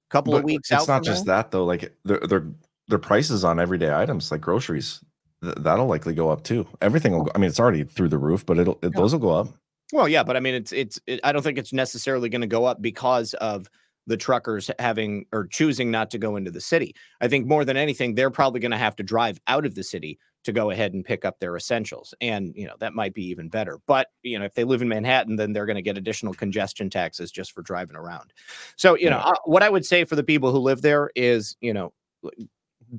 a 0.10 0.12
couple 0.12 0.36
of 0.36 0.42
But 0.42 0.46
weeks 0.46 0.72
out. 0.72 0.80
It's 0.80 0.88
not 0.88 0.98
from 0.98 1.06
just 1.06 1.26
now. 1.26 1.38
that 1.38 1.52
though. 1.52 1.66
Like 1.66 1.94
their 2.06 2.20
their 2.20 2.46
their 2.88 3.00
prices 3.00 3.44
on 3.44 3.60
everyday 3.60 3.94
items 3.94 4.32
like 4.32 4.42
groceries, 4.42 5.04
th- 5.44 5.56
that'll 5.60 5.88
likely 5.88 6.14
go 6.14 6.30
up 6.30 6.44
too. 6.44 6.68
Everything 6.82 7.14
will. 7.14 7.24
Go, 7.24 7.32
I 7.36 7.38
mean, 7.38 7.50
it's 7.50 7.60
already 7.60 7.84
through 7.84 8.10
the 8.10 8.18
roof, 8.18 8.46
but 8.46 8.58
it'll 8.58 8.80
it, 8.82 8.96
those 8.96 9.14
will 9.14 9.20
go 9.20 9.32
up. 9.32 9.50
Well, 9.94 10.08
yeah, 10.08 10.24
but 10.24 10.36
I 10.36 10.40
mean, 10.40 10.56
it's 10.56 10.72
it's. 10.72 11.00
It, 11.08 11.20
I 11.24 11.32
don't 11.32 11.44
think 11.44 11.58
it's 11.58 11.74
necessarily 11.74 12.30
going 12.30 12.42
to 12.42 12.48
go 12.48 12.66
up 12.66 12.82
because 12.82 13.34
of 13.36 13.70
the 14.06 14.18
truckers 14.18 14.72
having 14.80 15.26
or 15.34 15.48
choosing 15.48 15.92
not 15.92 16.10
to 16.12 16.18
go 16.18 16.38
into 16.38 16.50
the 16.50 16.62
city. 16.62 16.96
I 17.20 17.28
think 17.28 17.46
more 17.46 17.66
than 17.66 17.76
anything, 17.76 18.16
they're 18.16 18.32
probably 18.32 18.62
going 18.62 18.72
to 18.72 18.78
have 18.78 18.96
to 18.98 19.04
drive 19.04 19.40
out 19.48 19.66
of 19.66 19.76
the 19.76 19.84
city 19.84 20.18
to 20.48 20.52
go 20.52 20.72
ahead 20.72 20.94
and 20.94 21.06
pick 21.06 21.24
up 21.24 21.40
their 21.40 21.56
essentials, 21.56 22.14
and 22.20 22.52
you 22.56 22.66
know 22.66 22.74
that 22.80 22.96
might 22.96 23.14
be 23.14 23.24
even 23.28 23.48
better. 23.48 23.80
But 23.86 24.08
you 24.24 24.40
know, 24.40 24.46
if 24.46 24.56
they 24.56 24.64
live 24.64 24.82
in 24.82 24.88
Manhattan, 24.90 25.36
then 25.36 25.54
they're 25.54 25.68
going 25.68 25.76
to 25.76 25.82
get 25.84 25.98
additional 25.98 26.34
congestion 26.34 26.90
taxes 26.90 27.32
just 27.32 27.52
for 27.52 27.62
driving 27.62 27.96
around. 27.96 28.34
So 28.76 28.98
you 28.98 29.10
know, 29.10 29.18
Yeah. 29.18 29.32
uh, 29.32 29.36
what 29.46 29.62
I 29.62 29.70
would 29.70 29.86
say 29.86 30.04
for 30.04 30.16
the 30.16 30.24
people 30.24 30.52
who 30.52 30.58
live 30.58 30.82
there 30.82 31.12
is, 31.16 31.56
you 31.62 31.74
know, 31.74 31.94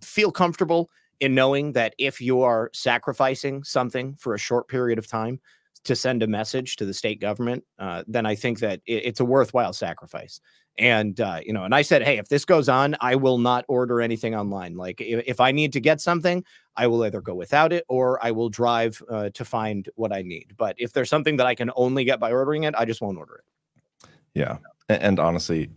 feel 0.02 0.30
comfortable 0.30 0.88
in 1.20 1.34
knowing 1.34 1.72
that 1.72 1.94
if 1.98 2.20
you 2.20 2.42
are 2.42 2.70
sacrificing 2.72 3.64
something 3.64 4.14
for 4.14 4.34
a 4.34 4.38
short 4.38 4.68
period 4.68 4.98
of 4.98 5.06
time 5.08 5.40
to 5.88 5.96
send 5.96 6.22
a 6.22 6.26
message 6.26 6.76
to 6.76 6.86
the 6.86 6.94
state 6.94 7.20
government, 7.20 7.64
uh, 7.78 8.04
then 8.06 8.24
I 8.24 8.34
think 8.34 8.60
that 8.60 8.80
it- 8.86 9.04
it's 9.04 9.20
a 9.20 9.24
worthwhile 9.24 9.72
sacrifice. 9.72 10.40
And 10.78 11.20
uh, 11.20 11.40
you 11.44 11.52
know, 11.52 11.64
and 11.64 11.74
I 11.74 11.82
said, 11.82 12.02
hey, 12.02 12.18
if 12.18 12.28
this 12.28 12.44
goes 12.44 12.68
on, 12.68 12.94
I 13.00 13.16
will 13.16 13.38
not 13.38 13.64
order 13.66 14.00
anything 14.00 14.36
online. 14.36 14.76
Like 14.76 15.00
if, 15.00 15.24
if 15.26 15.40
I 15.40 15.50
need 15.50 15.72
to 15.72 15.80
get 15.80 16.00
something, 16.00 16.44
I 16.76 16.86
will 16.86 17.02
either 17.04 17.20
go 17.20 17.34
without 17.34 17.72
it 17.72 17.84
or 17.88 18.24
I 18.24 18.30
will 18.30 18.48
drive 18.48 19.02
uh, 19.10 19.30
to 19.30 19.44
find 19.44 19.88
what 19.96 20.12
I 20.12 20.22
need. 20.22 20.54
But 20.56 20.76
if 20.78 20.92
there's 20.92 21.10
something 21.10 21.36
that 21.38 21.46
I 21.48 21.56
can 21.56 21.72
only 21.74 22.04
get 22.04 22.20
by 22.20 22.30
ordering 22.30 22.62
it, 22.62 22.76
I 22.78 22.84
just 22.84 23.00
won't 23.00 23.18
order 23.18 23.42
it. 23.42 24.08
Yeah, 24.34 24.58
and, 24.88 25.02
and 25.02 25.18
honestly, 25.18 25.68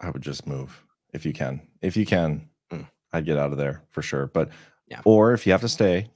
I 0.00 0.10
would 0.10 0.22
just 0.22 0.44
move 0.46 0.84
if 1.12 1.24
you 1.24 1.32
can. 1.32 1.62
If 1.80 1.96
you 1.96 2.04
can, 2.04 2.48
Mm. 2.72 2.86
I'd 3.12 3.24
get 3.24 3.38
out 3.38 3.52
of 3.52 3.58
there 3.58 3.82
for 3.88 4.02
sure. 4.02 4.26
But 4.26 4.50
Yeah. 4.88 5.00
or 5.04 5.32
if 5.32 5.46
you 5.46 5.52
have 5.52 5.62
to 5.62 5.68
stay, 5.68 6.10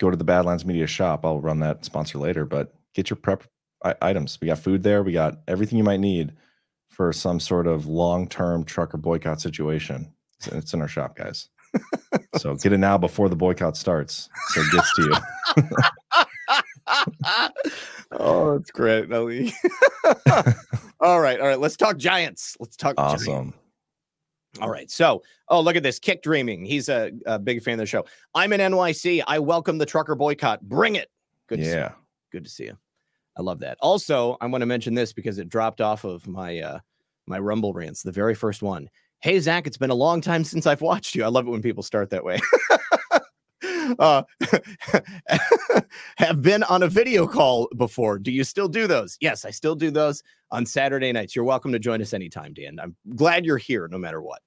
go 0.00 0.08
to 0.08 0.16
the 0.16 0.24
Badlands 0.24 0.64
Media 0.64 0.86
shop. 0.86 1.26
I'll 1.26 1.40
run 1.40 1.58
that 1.60 1.84
sponsor 1.84 2.16
later. 2.18 2.44
But 2.46 2.72
get 2.94 3.10
your 3.10 3.16
prep 3.16 3.44
items. 4.02 4.38
We 4.40 4.46
got 4.46 4.58
food 4.58 4.82
there. 4.82 5.02
We 5.02 5.12
got 5.12 5.38
everything 5.46 5.78
you 5.78 5.84
might 5.84 6.00
need 6.00 6.32
for 6.88 7.12
some 7.12 7.38
sort 7.38 7.66
of 7.66 7.86
long 7.86 8.28
term 8.28 8.64
trucker 8.64 8.96
boycott 8.96 9.40
situation. 9.40 10.12
It's, 10.52 10.72
in 10.72 10.80
our 10.80 10.88
shop, 10.88 11.16
guys. 11.16 11.48
So 12.36 12.54
get 12.62 12.72
it 12.72 12.78
now 12.78 12.98
before 12.98 13.28
the 13.28 13.36
boycott 13.36 13.76
starts. 13.76 14.28
So 14.48 14.60
it 14.60 14.72
gets 14.72 14.94
to 14.94 15.02
you. 15.02 15.14
oh, 18.12 18.58
that's 18.58 18.70
great, 18.70 19.10
Ellie. 19.10 19.52
all 21.00 21.20
right, 21.20 21.40
all 21.40 21.46
right. 21.46 21.60
Let's 21.60 21.76
talk 21.76 21.96
Giants. 21.98 22.56
Let's 22.60 22.76
talk 22.76 22.96
Giants. 22.96 23.28
Awesome. 23.28 23.54
All 24.60 24.70
right. 24.70 24.90
So, 24.90 25.22
oh, 25.48 25.60
look 25.60 25.76
at 25.76 25.82
this. 25.82 25.98
Kick 25.98 26.22
Dreaming. 26.22 26.64
He's 26.64 26.88
a, 26.88 27.12
a 27.26 27.38
big 27.38 27.62
fan 27.62 27.74
of 27.74 27.78
the 27.80 27.86
show. 27.86 28.06
I'm 28.34 28.52
in 28.52 28.60
NYC. 28.60 29.22
I 29.26 29.38
welcome 29.38 29.78
the 29.78 29.86
trucker 29.86 30.14
boycott. 30.14 30.62
Bring 30.68 30.96
it. 30.96 31.10
Good 31.48 31.58
to 31.58 31.64
see 31.64 31.70
you. 31.70 31.76
Yeah. 31.76 31.92
Good 32.30 32.44
to 32.44 32.50
see 32.50 32.64
you. 32.64 32.76
I 33.36 33.42
love 33.42 33.60
that. 33.60 33.78
Also, 33.80 34.36
I 34.40 34.46
want 34.46 34.62
to 34.62 34.66
mention 34.66 34.94
this 34.94 35.12
because 35.12 35.38
it 35.38 35.48
dropped 35.48 35.80
off 35.80 36.04
of 36.04 36.26
my 36.26 36.58
uh 36.58 36.78
my 37.26 37.38
Rumble 37.38 37.72
rants, 37.72 38.02
the 38.02 38.12
very 38.12 38.34
first 38.34 38.62
one. 38.62 38.88
Hey 39.20 39.38
Zach, 39.40 39.66
it's 39.66 39.76
been 39.76 39.90
a 39.90 39.94
long 39.94 40.20
time 40.20 40.44
since 40.44 40.66
I've 40.66 40.80
watched 40.80 41.14
you. 41.14 41.24
I 41.24 41.28
love 41.28 41.46
it 41.46 41.50
when 41.50 41.62
people 41.62 41.82
start 41.82 42.10
that 42.10 42.24
way. 42.24 42.40
uh 43.98 44.22
have 46.16 46.42
been 46.42 46.62
on 46.64 46.82
a 46.82 46.88
video 46.88 47.26
call 47.26 47.68
before. 47.76 48.18
Do 48.18 48.32
you 48.32 48.44
still 48.44 48.68
do 48.68 48.86
those? 48.86 49.16
Yes, 49.20 49.44
I 49.44 49.50
still 49.50 49.74
do 49.74 49.90
those 49.90 50.22
on 50.50 50.66
Saturday 50.66 51.12
nights. 51.12 51.36
You're 51.36 51.44
welcome 51.44 51.72
to 51.72 51.78
join 51.78 52.02
us 52.02 52.12
anytime, 52.12 52.54
Dan. 52.54 52.78
I'm 52.80 52.96
glad 53.14 53.44
you're 53.46 53.58
here 53.58 53.88
no 53.88 53.98
matter 53.98 54.20
what. 54.20 54.40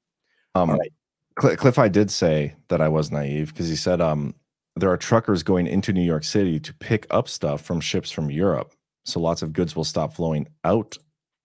Um, 0.56 0.70
All 0.70 0.78
right. 0.78 0.92
Cl- 1.40 1.56
Cliff, 1.56 1.80
I 1.80 1.88
did 1.88 2.12
say 2.12 2.56
that 2.68 2.82
I 2.82 2.90
was 2.90 3.12
naive 3.12 3.54
because 3.54 3.70
he 3.70 3.76
said 3.76 4.02
um, 4.02 4.36
there 4.76 4.90
are 4.90 4.98
truckers 4.98 5.44
going 5.44 5.68
into 5.68 5.94
New 5.94 6.04
York 6.04 6.24
City 6.24 6.60
to 6.60 6.74
pick 6.76 7.06
up 7.10 7.28
stuff 7.28 7.62
from 7.62 7.80
ships 7.80 8.12
from 8.12 8.32
Europe. 8.32 8.74
So 9.06 9.20
lots 9.20 9.42
of 9.42 9.54
goods 9.54 9.76
will 9.76 9.84
stop 9.84 10.14
flowing 10.14 10.48
out 10.64 10.98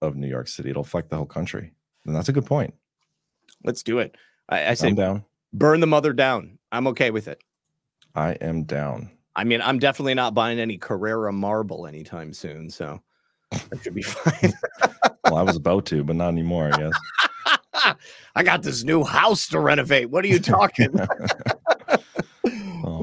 of 0.02 0.16
New 0.16 0.28
York 0.28 0.48
City. 0.48 0.70
It'll 0.70 0.82
affect 0.82 1.10
the 1.10 1.16
whole 1.16 1.26
country. 1.26 1.72
And 2.04 2.14
that's 2.14 2.28
a 2.28 2.32
good 2.32 2.46
point. 2.46 2.74
Let's 3.64 3.82
do 3.82 3.98
it. 3.98 4.16
I, 4.48 4.68
I 4.68 4.74
say 4.74 4.88
I'm 4.88 4.94
down. 4.94 5.24
burn 5.52 5.80
the 5.80 5.86
mother 5.86 6.12
down. 6.12 6.58
I'm 6.70 6.86
okay 6.88 7.10
with 7.10 7.26
it. 7.28 7.42
I 8.14 8.32
am 8.34 8.64
down. 8.64 9.10
I 9.34 9.44
mean, 9.44 9.60
I'm 9.60 9.78
definitely 9.78 10.14
not 10.14 10.34
buying 10.34 10.58
any 10.58 10.78
Carrara 10.78 11.32
marble 11.32 11.86
anytime 11.86 12.32
soon, 12.32 12.70
so 12.70 13.02
that 13.50 13.82
should 13.82 13.94
be 13.94 14.02
fine. 14.02 14.52
Well, 15.24 15.36
I 15.36 15.42
was 15.42 15.56
about 15.56 15.84
to, 15.86 16.04
but 16.04 16.16
not 16.16 16.28
anymore, 16.28 16.70
I 16.72 16.76
guess. 16.76 17.96
I 18.34 18.42
got 18.42 18.62
this 18.62 18.84
new 18.84 19.04
house 19.04 19.48
to 19.48 19.60
renovate. 19.60 20.10
What 20.10 20.24
are 20.24 20.28
you 20.28 20.38
talking? 20.38 20.94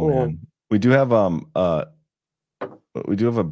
Oh, 0.03 0.09
man. 0.09 0.39
We 0.69 0.79
do 0.79 0.89
have 0.89 1.13
um 1.13 1.49
uh 1.55 1.85
we 3.05 3.15
do 3.15 3.25
have 3.25 3.37
a 3.37 3.51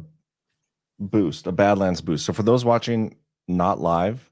boost, 0.98 1.46
a 1.46 1.52
Badlands 1.52 2.00
boost. 2.00 2.24
So 2.26 2.32
for 2.32 2.42
those 2.42 2.64
watching 2.64 3.16
not 3.48 3.80
live, 3.80 4.30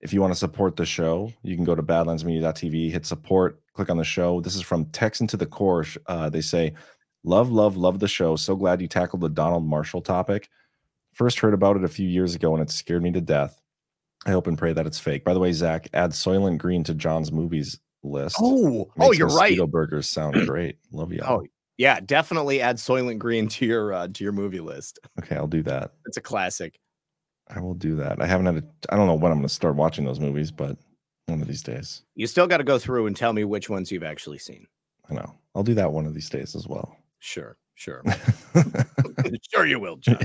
if 0.00 0.12
you 0.12 0.20
want 0.20 0.32
to 0.32 0.38
support 0.38 0.76
the 0.76 0.86
show, 0.86 1.32
you 1.42 1.56
can 1.56 1.64
go 1.64 1.74
to 1.74 1.82
badlandsmedia.tv, 1.82 2.90
hit 2.90 3.06
support, 3.06 3.60
click 3.74 3.90
on 3.90 3.96
the 3.96 4.04
show. 4.04 4.40
This 4.40 4.54
is 4.54 4.62
from 4.62 4.86
Texan 4.86 5.26
to 5.28 5.36
the 5.36 5.46
Core. 5.46 5.84
Uh, 6.06 6.28
they 6.30 6.40
say, 6.40 6.74
Love, 7.26 7.50
love, 7.50 7.76
love 7.76 7.98
the 7.98 8.06
show. 8.06 8.36
So 8.36 8.54
glad 8.54 8.80
you 8.80 8.86
tackled 8.86 9.20
the 9.20 9.28
Donald 9.28 9.66
Marshall 9.66 10.00
topic. 10.00 10.48
First 11.12 11.40
heard 11.40 11.54
about 11.54 11.76
it 11.76 11.82
a 11.82 11.88
few 11.88 12.08
years 12.08 12.36
ago 12.36 12.54
and 12.54 12.62
it 12.62 12.70
scared 12.70 13.02
me 13.02 13.10
to 13.12 13.20
death. 13.20 13.60
I 14.24 14.30
hope 14.30 14.46
and 14.46 14.56
pray 14.56 14.72
that 14.72 14.86
it's 14.86 15.00
fake. 15.00 15.24
By 15.24 15.34
the 15.34 15.40
way, 15.40 15.50
Zach, 15.52 15.88
add 15.92 16.12
Soylent 16.12 16.58
Green 16.58 16.84
to 16.84 16.94
John's 16.94 17.32
movies 17.32 17.80
list. 18.06 18.36
Oh, 18.40 18.90
oh, 18.98 19.12
you're 19.12 19.28
right. 19.28 19.58
burgers 19.70 20.08
sound 20.08 20.34
great. 20.46 20.78
Love 20.92 21.12
you. 21.12 21.20
Oh, 21.26 21.44
yeah, 21.78 22.00
definitely 22.00 22.60
add 22.60 22.76
Soylent 22.76 23.18
Green 23.18 23.48
to 23.48 23.66
your 23.66 23.92
uh, 23.92 24.08
to 24.08 24.24
your 24.24 24.32
movie 24.32 24.60
list. 24.60 24.98
Okay, 25.18 25.36
I'll 25.36 25.46
do 25.46 25.62
that. 25.64 25.92
It's 26.04 26.18
a 26.18 26.20
classic. 26.20 26.78
I 27.48 27.60
will 27.60 27.74
do 27.74 27.96
that. 27.96 28.20
I 28.20 28.26
haven't 28.26 28.46
had 28.46 28.56
a, 28.56 28.64
I 28.90 28.96
don't 28.96 29.06
know 29.06 29.14
when 29.14 29.32
I'm 29.32 29.38
going 29.38 29.48
to 29.48 29.52
start 29.54 29.76
watching 29.76 30.04
those 30.04 30.20
movies, 30.20 30.50
but 30.50 30.76
one 31.26 31.40
of 31.40 31.48
these 31.48 31.62
days. 31.62 32.02
You 32.14 32.26
still 32.26 32.46
got 32.46 32.58
to 32.58 32.64
go 32.64 32.78
through 32.78 33.06
and 33.06 33.16
tell 33.16 33.32
me 33.32 33.44
which 33.44 33.68
ones 33.68 33.90
you've 33.90 34.02
actually 34.04 34.38
seen. 34.38 34.66
I 35.10 35.14
know. 35.14 35.34
I'll 35.54 35.62
do 35.62 35.74
that 35.74 35.92
one 35.92 36.06
of 36.06 36.14
these 36.14 36.28
days 36.28 36.54
as 36.54 36.68
well. 36.68 36.96
Sure, 37.18 37.56
sure, 37.74 38.04
sure 39.52 39.66
you 39.66 39.80
will, 39.80 39.96
John. 39.96 40.20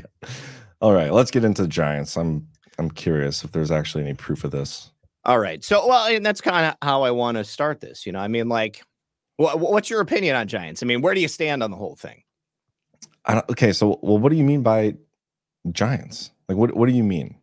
All 0.81 0.93
right, 0.93 1.11
let's 1.11 1.31
get 1.31 1.43
into 1.43 1.67
Giants. 1.67 2.17
I'm 2.17 2.47
I'm 2.77 2.91
curious 2.91 3.43
if 3.43 3.51
there's 3.51 3.71
actually 3.71 4.03
any 4.03 4.13
proof 4.13 4.43
of 4.43 4.51
this. 4.51 4.91
All 5.23 5.39
right. 5.39 5.63
So, 5.63 5.87
well, 5.87 6.07
and 6.07 6.25
that's 6.25 6.41
kind 6.41 6.65
of 6.65 6.75
how 6.81 7.03
I 7.03 7.11
want 7.11 7.37
to 7.37 7.43
start 7.43 7.79
this. 7.79 8.05
You 8.05 8.11
know, 8.11 8.19
I 8.19 8.27
mean, 8.27 8.49
like, 8.49 8.81
wha- 9.37 9.55
what's 9.55 9.89
your 9.89 10.01
opinion 10.01 10.35
on 10.35 10.47
Giants? 10.47 10.81
I 10.81 10.85
mean, 10.85 11.01
where 11.01 11.13
do 11.13 11.21
you 11.21 11.27
stand 11.27 11.61
on 11.61 11.69
the 11.69 11.77
whole 11.77 11.95
thing? 11.95 12.23
I 13.25 13.35
don't, 13.35 13.49
okay, 13.51 13.71
so 13.71 13.99
well, 14.01 14.17
what 14.17 14.29
do 14.29 14.35
you 14.35 14.43
mean 14.43 14.63
by 14.63 14.95
Giants? 15.71 16.31
Like, 16.49 16.57
what 16.57 16.75
what 16.75 16.89
do 16.89 16.93
you 16.95 17.03
mean? 17.03 17.35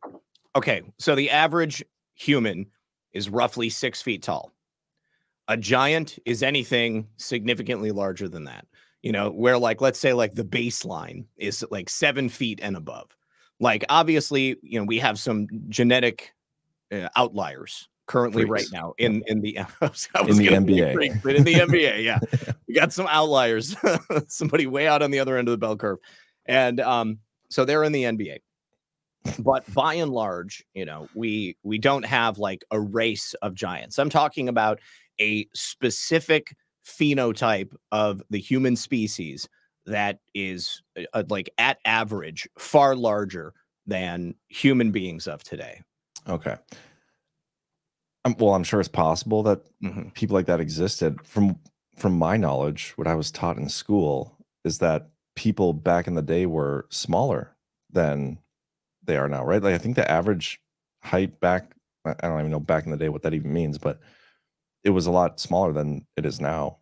Okay, 0.56 0.82
so 0.98 1.14
the 1.14 1.30
average 1.30 1.84
human 2.14 2.66
is 3.12 3.30
roughly 3.30 3.68
six 3.70 4.02
feet 4.02 4.22
tall. 4.22 4.52
A 5.46 5.56
giant 5.56 6.18
is 6.26 6.42
anything 6.42 7.06
significantly 7.16 7.92
larger 7.92 8.28
than 8.28 8.44
that. 8.44 8.66
You 9.02 9.12
know, 9.12 9.30
where 9.30 9.56
like 9.56 9.80
let's 9.80 10.00
say 10.00 10.12
like 10.12 10.34
the 10.34 10.44
baseline 10.44 11.26
is 11.36 11.64
like 11.70 11.88
seven 11.88 12.28
feet 12.28 12.58
and 12.60 12.76
above. 12.76 13.16
Like 13.60 13.84
obviously, 13.88 14.56
you 14.62 14.80
know, 14.80 14.84
we 14.84 14.98
have 14.98 15.18
some 15.18 15.46
genetic 15.68 16.32
uh, 16.92 17.08
outliers 17.16 17.88
currently 18.06 18.44
right 18.44 18.66
now 18.72 18.94
in 18.98 19.22
in 19.26 19.40
the 19.40 19.58
I 19.80 19.88
was, 19.88 20.08
In 20.14 20.36
the 20.36 20.48
NBA. 20.48 20.92
freak, 20.94 21.12
but 21.22 21.36
in 21.36 21.44
the 21.44 21.54
NBA, 21.54 22.02
yeah, 22.02 22.18
we 22.68 22.74
got 22.74 22.92
some 22.92 23.06
outliers. 23.06 23.76
Somebody 24.28 24.66
way 24.66 24.88
out 24.88 25.02
on 25.02 25.10
the 25.10 25.20
other 25.20 25.36
end 25.36 25.48
of 25.48 25.52
the 25.52 25.58
bell 25.58 25.76
curve, 25.76 25.98
and 26.46 26.80
um, 26.80 27.18
so 27.50 27.64
they're 27.64 27.84
in 27.84 27.92
the 27.92 28.04
NBA 28.04 28.38
but 29.40 29.64
by 29.74 29.94
and 29.94 30.12
large 30.12 30.64
you 30.74 30.84
know 30.84 31.08
we 31.14 31.56
we 31.62 31.78
don't 31.78 32.04
have 32.04 32.38
like 32.38 32.64
a 32.70 32.80
race 32.80 33.34
of 33.42 33.54
giants. 33.54 33.98
I'm 33.98 34.10
talking 34.10 34.48
about 34.48 34.80
a 35.20 35.46
specific 35.54 36.54
phenotype 36.86 37.74
of 37.92 38.22
the 38.30 38.38
human 38.38 38.76
species 38.76 39.48
that 39.86 40.18
is 40.34 40.82
uh, 41.12 41.24
like 41.28 41.50
at 41.58 41.78
average 41.84 42.48
far 42.58 42.94
larger 42.94 43.52
than 43.86 44.34
human 44.48 44.90
beings 44.90 45.26
of 45.26 45.42
today 45.42 45.82
Okay. 46.26 46.56
Um, 48.24 48.34
well, 48.38 48.54
I'm 48.54 48.64
sure 48.64 48.80
it's 48.80 48.88
possible 48.88 49.42
that 49.44 49.62
Mhm. 49.82 50.12
people 50.14 50.34
like 50.34 50.46
that 50.46 50.60
existed. 50.60 51.24
From 51.26 51.58
from 51.96 52.16
my 52.16 52.36
knowledge, 52.36 52.92
what 52.96 53.08
I 53.08 53.16
was 53.16 53.32
taught 53.32 53.58
in 53.58 53.68
school 53.68 54.36
is 54.64 54.78
that 54.78 55.10
people 55.34 55.72
back 55.72 56.06
in 56.06 56.14
the 56.14 56.22
day 56.22 56.46
were 56.46 56.86
smaller 56.90 57.56
than 57.90 58.38
they 59.04 59.16
are 59.16 59.28
now, 59.28 59.44
right? 59.44 59.62
Like 59.62 59.74
I 59.74 59.78
think 59.78 59.96
the 59.96 60.10
average 60.10 60.60
height 61.02 61.40
back 61.40 61.74
I 62.04 62.12
I 62.22 62.28
don't 62.28 62.40
even 62.40 62.50
know 62.52 62.60
back 62.60 62.84
in 62.86 62.90
the 62.92 62.96
day 62.98 63.08
what 63.10 63.22
that 63.22 63.34
even 63.34 63.52
means, 63.52 63.78
but 63.78 64.00
it 64.84 64.90
was 64.90 65.06
a 65.06 65.10
lot 65.12 65.40
smaller 65.40 65.72
than 65.72 66.06
it 66.16 66.26
is 66.26 66.40
now. 66.40 66.78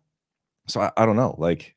So 0.67 0.81
I, 0.81 0.91
I 0.97 1.05
don't 1.05 1.15
know. 1.15 1.35
Like 1.37 1.75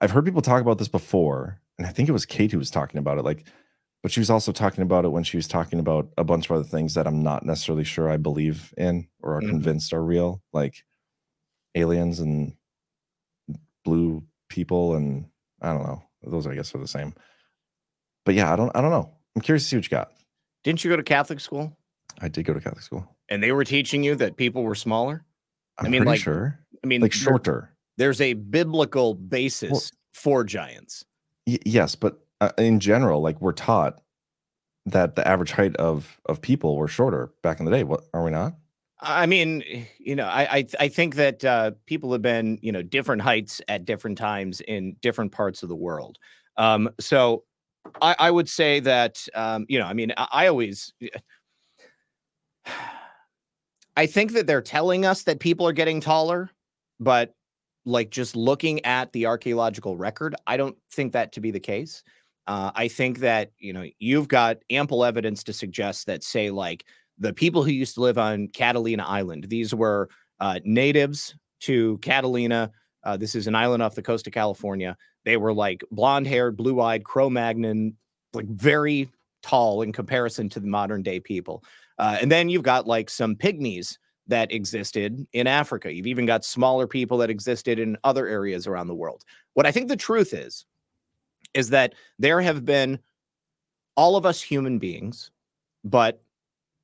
I've 0.00 0.10
heard 0.12 0.24
people 0.24 0.42
talk 0.42 0.62
about 0.62 0.78
this 0.78 0.88
before, 0.88 1.60
and 1.78 1.86
I 1.86 1.90
think 1.90 2.08
it 2.08 2.12
was 2.12 2.26
Kate 2.26 2.52
who 2.52 2.58
was 2.58 2.70
talking 2.70 2.98
about 2.98 3.18
it. 3.18 3.24
Like, 3.24 3.44
but 4.02 4.12
she 4.12 4.20
was 4.20 4.30
also 4.30 4.52
talking 4.52 4.82
about 4.82 5.04
it 5.04 5.08
when 5.08 5.24
she 5.24 5.36
was 5.36 5.48
talking 5.48 5.78
about 5.80 6.08
a 6.16 6.24
bunch 6.24 6.46
of 6.46 6.52
other 6.52 6.64
things 6.64 6.94
that 6.94 7.06
I'm 7.06 7.22
not 7.22 7.44
necessarily 7.44 7.84
sure 7.84 8.08
I 8.08 8.16
believe 8.16 8.72
in 8.76 9.08
or 9.20 9.36
are 9.36 9.40
Mhm. 9.42 9.50
convinced 9.50 9.92
are 9.92 10.04
real, 10.04 10.42
like 10.52 10.84
aliens 11.74 12.20
and 12.20 12.54
blue 13.84 14.22
people, 14.48 14.94
and 14.94 15.26
I 15.60 15.72
don't 15.72 15.82
know. 15.84 16.02
Those 16.22 16.46
I 16.46 16.54
guess 16.54 16.74
are 16.74 16.78
the 16.78 16.88
same. 16.88 17.14
But 18.24 18.34
yeah, 18.34 18.52
I 18.52 18.56
don't. 18.56 18.74
I 18.76 18.80
don't 18.80 18.90
know. 18.90 19.10
I'm 19.36 19.42
curious 19.42 19.62
to 19.64 19.68
see 19.70 19.76
what 19.76 19.84
you 19.84 19.90
got. 19.90 20.12
didn't 20.64 20.82
you 20.82 20.90
go 20.90 20.96
to 20.96 21.02
catholic 21.04 21.38
school 21.38 21.76
I 22.20 22.26
did 22.28 22.44
go 22.44 22.52
to 22.52 22.60
Catholic 22.60 22.82
school. 22.82 23.16
and 23.28 23.40
they 23.42 23.52
were 23.52 23.62
teaching 23.64 24.02
you 24.02 24.16
that 24.16 24.36
people 24.36 24.64
were 24.64 24.74
smaller 24.74 25.24
I'm 25.78 25.86
I 25.86 25.88
mean, 25.88 26.00
pretty 26.00 26.10
like, 26.10 26.20
sure, 26.20 26.58
i 26.82 26.86
mean 26.88 27.00
like 27.00 27.12
there- 27.12 27.18
shorter. 27.20 27.76
there's 27.96 28.20
a 28.20 28.32
biblical 28.34 29.14
basis 29.14 29.92
for 30.12 30.42
giants 30.44 31.04
Y- 31.46 31.58
yes, 31.64 31.94
but 31.94 32.26
uh, 32.40 32.50
in 32.58 32.80
general, 32.80 33.20
like 33.20 33.40
we're 33.40 33.52
taught 33.52 34.00
that 34.86 35.16
the 35.16 35.26
average 35.26 35.52
height 35.52 35.76
of 35.76 36.20
of 36.26 36.40
people 36.40 36.76
were 36.76 36.88
shorter 36.88 37.32
back 37.42 37.58
in 37.58 37.66
the 37.66 37.72
day. 37.72 37.84
What 37.84 38.04
are 38.14 38.22
we 38.22 38.30
not? 38.30 38.54
I 39.00 39.26
mean, 39.26 39.62
you 39.98 40.16
know, 40.16 40.26
I 40.26 40.56
I, 40.56 40.66
I 40.80 40.88
think 40.88 41.14
that 41.16 41.44
uh, 41.44 41.72
people 41.86 42.12
have 42.12 42.22
been, 42.22 42.58
you 42.62 42.72
know, 42.72 42.82
different 42.82 43.22
heights 43.22 43.60
at 43.68 43.84
different 43.84 44.18
times 44.18 44.60
in 44.62 44.96
different 45.00 45.32
parts 45.32 45.62
of 45.62 45.68
the 45.68 45.76
world. 45.76 46.18
Um, 46.56 46.90
so 46.98 47.44
I, 48.02 48.16
I 48.18 48.30
would 48.30 48.48
say 48.48 48.80
that, 48.80 49.26
um, 49.34 49.66
you 49.68 49.78
know, 49.78 49.86
I 49.86 49.92
mean, 49.92 50.12
I, 50.16 50.28
I 50.32 50.46
always, 50.48 50.92
I 53.96 54.06
think 54.06 54.32
that 54.32 54.46
they're 54.46 54.62
telling 54.62 55.04
us 55.04 55.24
that 55.24 55.40
people 55.40 55.66
are 55.66 55.72
getting 55.72 56.00
taller, 56.00 56.50
but 57.00 57.34
like 57.84 58.10
just 58.10 58.36
looking 58.36 58.84
at 58.84 59.12
the 59.12 59.26
archaeological 59.26 59.96
record, 59.96 60.36
I 60.46 60.56
don't 60.56 60.76
think 60.92 61.12
that 61.14 61.32
to 61.32 61.40
be 61.40 61.50
the 61.50 61.58
case. 61.60 62.02
Uh, 62.48 62.70
I 62.74 62.88
think 62.88 63.18
that 63.18 63.52
you 63.58 63.74
know 63.74 63.84
you've 63.98 64.26
got 64.26 64.56
ample 64.70 65.04
evidence 65.04 65.44
to 65.44 65.52
suggest 65.52 66.06
that, 66.06 66.24
say, 66.24 66.50
like 66.50 66.86
the 67.18 67.34
people 67.34 67.62
who 67.62 67.70
used 67.70 67.94
to 67.94 68.00
live 68.00 68.16
on 68.16 68.48
Catalina 68.48 69.04
Island, 69.04 69.44
these 69.48 69.74
were 69.74 70.08
uh, 70.40 70.58
natives 70.64 71.34
to 71.60 71.98
Catalina. 71.98 72.72
Uh, 73.04 73.18
this 73.18 73.34
is 73.34 73.46
an 73.46 73.54
island 73.54 73.82
off 73.82 73.94
the 73.94 74.02
coast 74.02 74.26
of 74.26 74.32
California. 74.32 74.96
They 75.24 75.36
were 75.36 75.52
like 75.52 75.84
blonde 75.90 76.26
haired, 76.26 76.56
blue 76.56 76.80
eyed, 76.80 77.04
Cro 77.04 77.28
Magnon, 77.28 77.94
like 78.32 78.46
very 78.46 79.10
tall 79.42 79.82
in 79.82 79.92
comparison 79.92 80.48
to 80.48 80.60
the 80.60 80.66
modern 80.66 81.02
day 81.02 81.20
people. 81.20 81.62
Uh, 81.98 82.16
and 82.20 82.32
then 82.32 82.48
you've 82.48 82.62
got 82.62 82.86
like 82.86 83.10
some 83.10 83.36
pygmies 83.36 83.98
that 84.26 84.50
existed 84.52 85.26
in 85.32 85.46
Africa. 85.46 85.92
You've 85.92 86.06
even 86.06 86.24
got 86.24 86.44
smaller 86.44 86.86
people 86.86 87.18
that 87.18 87.30
existed 87.30 87.78
in 87.78 87.98
other 88.04 88.26
areas 88.26 88.66
around 88.66 88.86
the 88.86 88.94
world. 88.94 89.22
What 89.54 89.66
I 89.66 89.72
think 89.72 89.88
the 89.88 89.96
truth 89.96 90.32
is, 90.32 90.64
is 91.54 91.70
that 91.70 91.94
there 92.18 92.40
have 92.40 92.64
been 92.64 92.98
all 93.96 94.16
of 94.16 94.24
us 94.24 94.40
human 94.40 94.78
beings, 94.78 95.30
but 95.84 96.22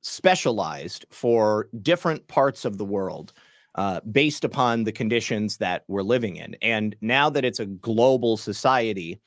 specialized 0.01 1.05
for 1.09 1.67
different 1.81 2.27
parts 2.27 2.65
of 2.65 2.77
the 2.77 2.85
world 2.85 3.33
uh, 3.75 3.99
based 4.11 4.43
upon 4.43 4.83
the 4.83 4.91
conditions 4.91 5.57
that 5.57 5.83
we're 5.87 6.03
living 6.03 6.35
in. 6.35 6.55
And 6.61 6.95
now 7.01 7.29
that 7.29 7.43
it's 7.43 7.59
a 7.59 7.65
global 7.65 8.37
society, 8.37 9.19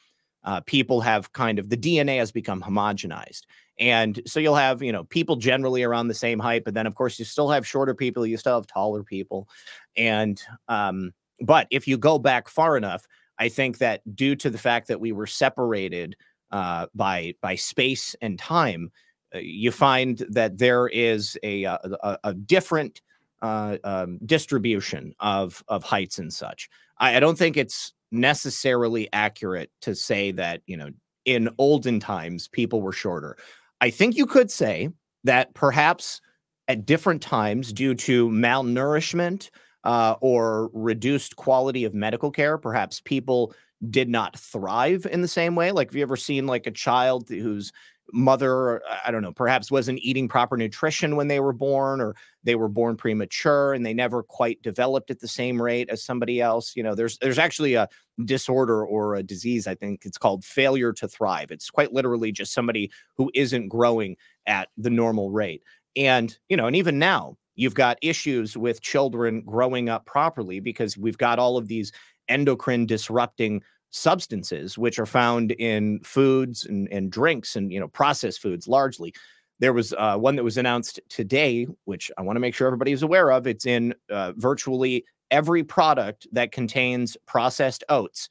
uh, 0.44 0.60
people 0.60 1.00
have 1.00 1.32
kind 1.32 1.58
of 1.58 1.68
the 1.68 1.76
DNA 1.76 2.18
has 2.18 2.32
become 2.32 2.62
homogenized. 2.62 3.42
And 3.78 4.20
so 4.26 4.40
you'll 4.40 4.56
have, 4.56 4.82
you 4.82 4.92
know, 4.92 5.04
people 5.04 5.36
generally 5.36 5.82
around 5.82 6.08
the 6.08 6.14
same 6.14 6.38
height, 6.38 6.64
but 6.64 6.74
then 6.74 6.86
of 6.86 6.94
course 6.94 7.18
you 7.18 7.24
still 7.24 7.50
have 7.50 7.66
shorter 7.66 7.94
people, 7.94 8.26
you 8.26 8.36
still 8.36 8.54
have 8.54 8.66
taller 8.66 9.02
people. 9.02 9.48
And, 9.96 10.42
um, 10.68 11.12
but 11.40 11.66
if 11.70 11.86
you 11.86 11.98
go 11.98 12.18
back 12.18 12.48
far 12.48 12.76
enough, 12.76 13.06
I 13.38 13.48
think 13.48 13.78
that 13.78 14.00
due 14.16 14.36
to 14.36 14.50
the 14.50 14.58
fact 14.58 14.88
that 14.88 15.00
we 15.00 15.12
were 15.12 15.26
separated 15.26 16.16
uh, 16.50 16.86
by 16.94 17.34
by 17.40 17.54
space 17.54 18.16
and 18.20 18.38
time, 18.38 18.90
uh, 19.34 19.38
you 19.38 19.70
find 19.70 20.24
that 20.30 20.58
there 20.58 20.88
is 20.88 21.38
a 21.42 21.64
uh, 21.64 21.78
a, 22.02 22.18
a 22.24 22.34
different 22.34 23.00
uh, 23.42 23.78
um, 23.84 24.18
distribution 24.24 25.14
of 25.20 25.62
of 25.68 25.82
heights 25.84 26.18
and 26.18 26.32
such. 26.32 26.68
I, 26.98 27.16
I 27.16 27.20
don't 27.20 27.38
think 27.38 27.56
it's 27.56 27.92
necessarily 28.10 29.08
accurate 29.12 29.70
to 29.82 29.94
say 29.94 30.32
that 30.32 30.62
you 30.66 30.76
know 30.76 30.90
in 31.24 31.48
olden 31.58 32.00
times 32.00 32.48
people 32.48 32.80
were 32.80 32.92
shorter. 32.92 33.36
I 33.80 33.90
think 33.90 34.16
you 34.16 34.26
could 34.26 34.50
say 34.50 34.88
that 35.24 35.54
perhaps 35.54 36.20
at 36.68 36.84
different 36.84 37.22
times, 37.22 37.72
due 37.72 37.94
to 37.94 38.28
malnourishment 38.28 39.50
uh, 39.84 40.16
or 40.20 40.70
reduced 40.72 41.36
quality 41.36 41.84
of 41.84 41.94
medical 41.94 42.30
care, 42.30 42.58
perhaps 42.58 43.00
people 43.00 43.54
did 43.90 44.08
not 44.08 44.38
thrive 44.38 45.06
in 45.10 45.22
the 45.22 45.28
same 45.28 45.54
way. 45.54 45.70
Like, 45.70 45.88
have 45.88 45.96
you 45.96 46.02
ever 46.02 46.16
seen 46.16 46.46
like 46.46 46.66
a 46.66 46.72
child 46.72 47.28
whose 47.28 47.72
mother, 48.12 48.82
I 49.04 49.10
don't 49.10 49.22
know, 49.22 49.32
perhaps 49.32 49.70
wasn't 49.70 50.00
eating 50.02 50.28
proper 50.28 50.56
nutrition 50.56 51.14
when 51.14 51.28
they 51.28 51.40
were 51.40 51.52
born, 51.52 52.00
or 52.00 52.16
they 52.42 52.54
were 52.54 52.68
born 52.68 52.96
premature 52.96 53.74
and 53.74 53.84
they 53.84 53.94
never 53.94 54.22
quite 54.22 54.62
developed 54.62 55.10
at 55.10 55.20
the 55.20 55.28
same 55.28 55.60
rate 55.60 55.90
as 55.90 56.02
somebody 56.02 56.40
else? 56.40 56.74
You 56.74 56.82
know, 56.82 56.94
there's 56.94 57.18
there's 57.18 57.38
actually 57.38 57.74
a 57.74 57.88
disorder 58.24 58.84
or 58.84 59.14
a 59.14 59.22
disease. 59.22 59.66
I 59.66 59.74
think 59.74 60.04
it's 60.04 60.18
called 60.18 60.44
failure 60.44 60.92
to 60.94 61.06
thrive. 61.06 61.50
It's 61.50 61.70
quite 61.70 61.92
literally 61.92 62.32
just 62.32 62.52
somebody 62.52 62.90
who 63.16 63.30
isn't 63.34 63.68
growing 63.68 64.16
at 64.46 64.68
the 64.76 64.90
normal 64.90 65.30
rate. 65.30 65.62
And 65.94 66.36
you 66.48 66.56
know, 66.56 66.66
and 66.66 66.76
even 66.76 66.98
now, 66.98 67.36
you've 67.58 67.74
got 67.74 67.98
issues 68.00 68.56
with 68.56 68.80
children 68.80 69.42
growing 69.42 69.88
up 69.88 70.06
properly 70.06 70.60
because 70.60 70.96
we've 70.96 71.18
got 71.18 71.40
all 71.40 71.58
of 71.58 71.66
these 71.66 71.92
endocrine 72.28 72.86
disrupting 72.86 73.60
substances 73.90 74.78
which 74.78 74.98
are 74.98 75.06
found 75.06 75.50
in 75.52 75.98
foods 76.00 76.64
and, 76.64 76.88
and 76.92 77.10
drinks 77.10 77.56
and 77.56 77.72
you 77.72 77.80
know 77.80 77.88
processed 77.88 78.40
foods 78.40 78.68
largely. 78.68 79.12
There 79.58 79.72
was 79.72 79.92
uh, 79.98 80.16
one 80.16 80.36
that 80.36 80.44
was 80.44 80.56
announced 80.56 81.00
today 81.08 81.66
which 81.84 82.10
i 82.16 82.22
want 82.22 82.36
to 82.36 82.40
make 82.40 82.54
sure 82.54 82.66
everybody 82.66 82.92
is 82.92 83.02
aware 83.02 83.30
of. 83.32 83.46
It's 83.46 83.66
in 83.66 83.94
uh, 84.08 84.32
virtually 84.36 85.04
every 85.30 85.64
product 85.64 86.28
that 86.32 86.52
contains 86.52 87.16
processed 87.26 87.82
oats. 87.88 88.28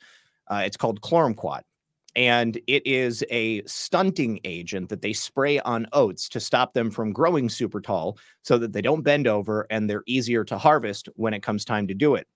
Uh, 0.48 0.64
it's 0.66 0.78
called 0.78 1.02
chlormequat 1.02 1.62
and 2.18 2.60
it 2.68 2.86
is 2.86 3.24
a 3.30 3.64
stunting 3.66 4.42
agent 4.44 4.90
that 4.90 5.02
they 5.02 5.14
spray 5.14 5.60
on 5.62 5.88
oats 5.94 6.28
to 6.28 6.42
stop 6.42 6.74
them 6.74 6.92
from 6.92 7.14
growing 7.14 7.48
super 7.48 7.80
tall 7.80 8.18
so 8.42 8.58
that 8.58 8.74
they 8.74 8.82
don't 8.82 9.04
bend 9.04 9.28
over 9.28 9.66
and 9.70 9.90
they're 9.90 10.04
easier 10.08 10.44
to 10.44 10.58
harvest 10.58 11.08
when 11.16 11.34
it 11.34 11.44
comes 11.44 11.64
time 11.64 11.88
to 11.88 11.94
do 11.94 12.16
it 12.16 12.28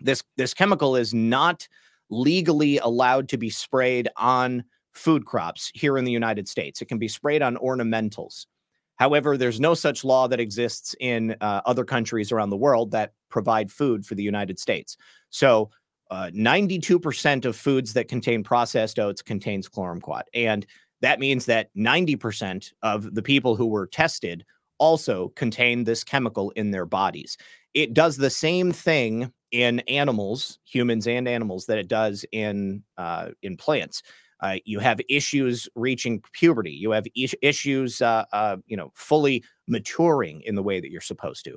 this 0.00 0.22
this 0.36 0.54
chemical 0.54 0.96
is 0.96 1.12
not 1.12 1.66
legally 2.10 2.78
allowed 2.78 3.28
to 3.28 3.36
be 3.36 3.50
sprayed 3.50 4.08
on 4.16 4.64
food 4.92 5.24
crops 5.24 5.70
here 5.74 5.98
in 5.98 6.04
the 6.04 6.12
United 6.12 6.48
States. 6.48 6.80
It 6.80 6.86
can 6.86 6.98
be 6.98 7.08
sprayed 7.08 7.42
on 7.42 7.56
ornamentals. 7.56 8.46
However, 8.96 9.36
there's 9.36 9.60
no 9.60 9.74
such 9.74 10.04
law 10.04 10.26
that 10.26 10.40
exists 10.40 10.96
in 10.98 11.36
uh, 11.40 11.60
other 11.66 11.84
countries 11.84 12.32
around 12.32 12.50
the 12.50 12.56
world 12.56 12.90
that 12.90 13.12
provide 13.28 13.70
food 13.70 14.04
for 14.04 14.16
the 14.16 14.24
United 14.24 14.58
States. 14.58 14.96
So, 15.30 15.70
uh, 16.10 16.30
92% 16.34 17.44
of 17.44 17.56
foods 17.56 17.92
that 17.92 18.08
contain 18.08 18.42
processed 18.42 18.98
oats 18.98 19.22
contains 19.22 19.68
chlormequat, 19.68 20.22
and 20.34 20.66
that 21.00 21.20
means 21.20 21.46
that 21.46 21.70
90% 21.76 22.72
of 22.82 23.14
the 23.14 23.22
people 23.22 23.56
who 23.56 23.66
were 23.66 23.86
tested 23.86 24.44
also 24.78 25.28
contain 25.30 25.84
this 25.84 26.04
chemical 26.04 26.50
in 26.52 26.70
their 26.70 26.86
bodies. 26.86 27.36
It 27.74 27.94
does 27.94 28.16
the 28.16 28.30
same 28.30 28.72
thing 28.72 29.32
in 29.50 29.80
animals, 29.80 30.58
humans 30.64 31.06
and 31.06 31.28
animals, 31.28 31.66
that 31.66 31.78
it 31.78 31.88
does 31.88 32.24
in 32.32 32.82
uh, 32.96 33.28
in 33.42 33.56
plants. 33.56 34.02
Uh, 34.40 34.56
you 34.64 34.78
have 34.78 35.00
issues 35.08 35.68
reaching 35.74 36.22
puberty. 36.32 36.70
You 36.70 36.92
have 36.92 37.06
is- 37.16 37.34
issues, 37.42 38.00
uh, 38.00 38.24
uh, 38.32 38.56
you 38.66 38.76
know, 38.76 38.92
fully 38.94 39.42
maturing 39.66 40.42
in 40.42 40.54
the 40.54 40.62
way 40.62 40.80
that 40.80 40.90
you're 40.90 41.00
supposed 41.00 41.44
to. 41.44 41.56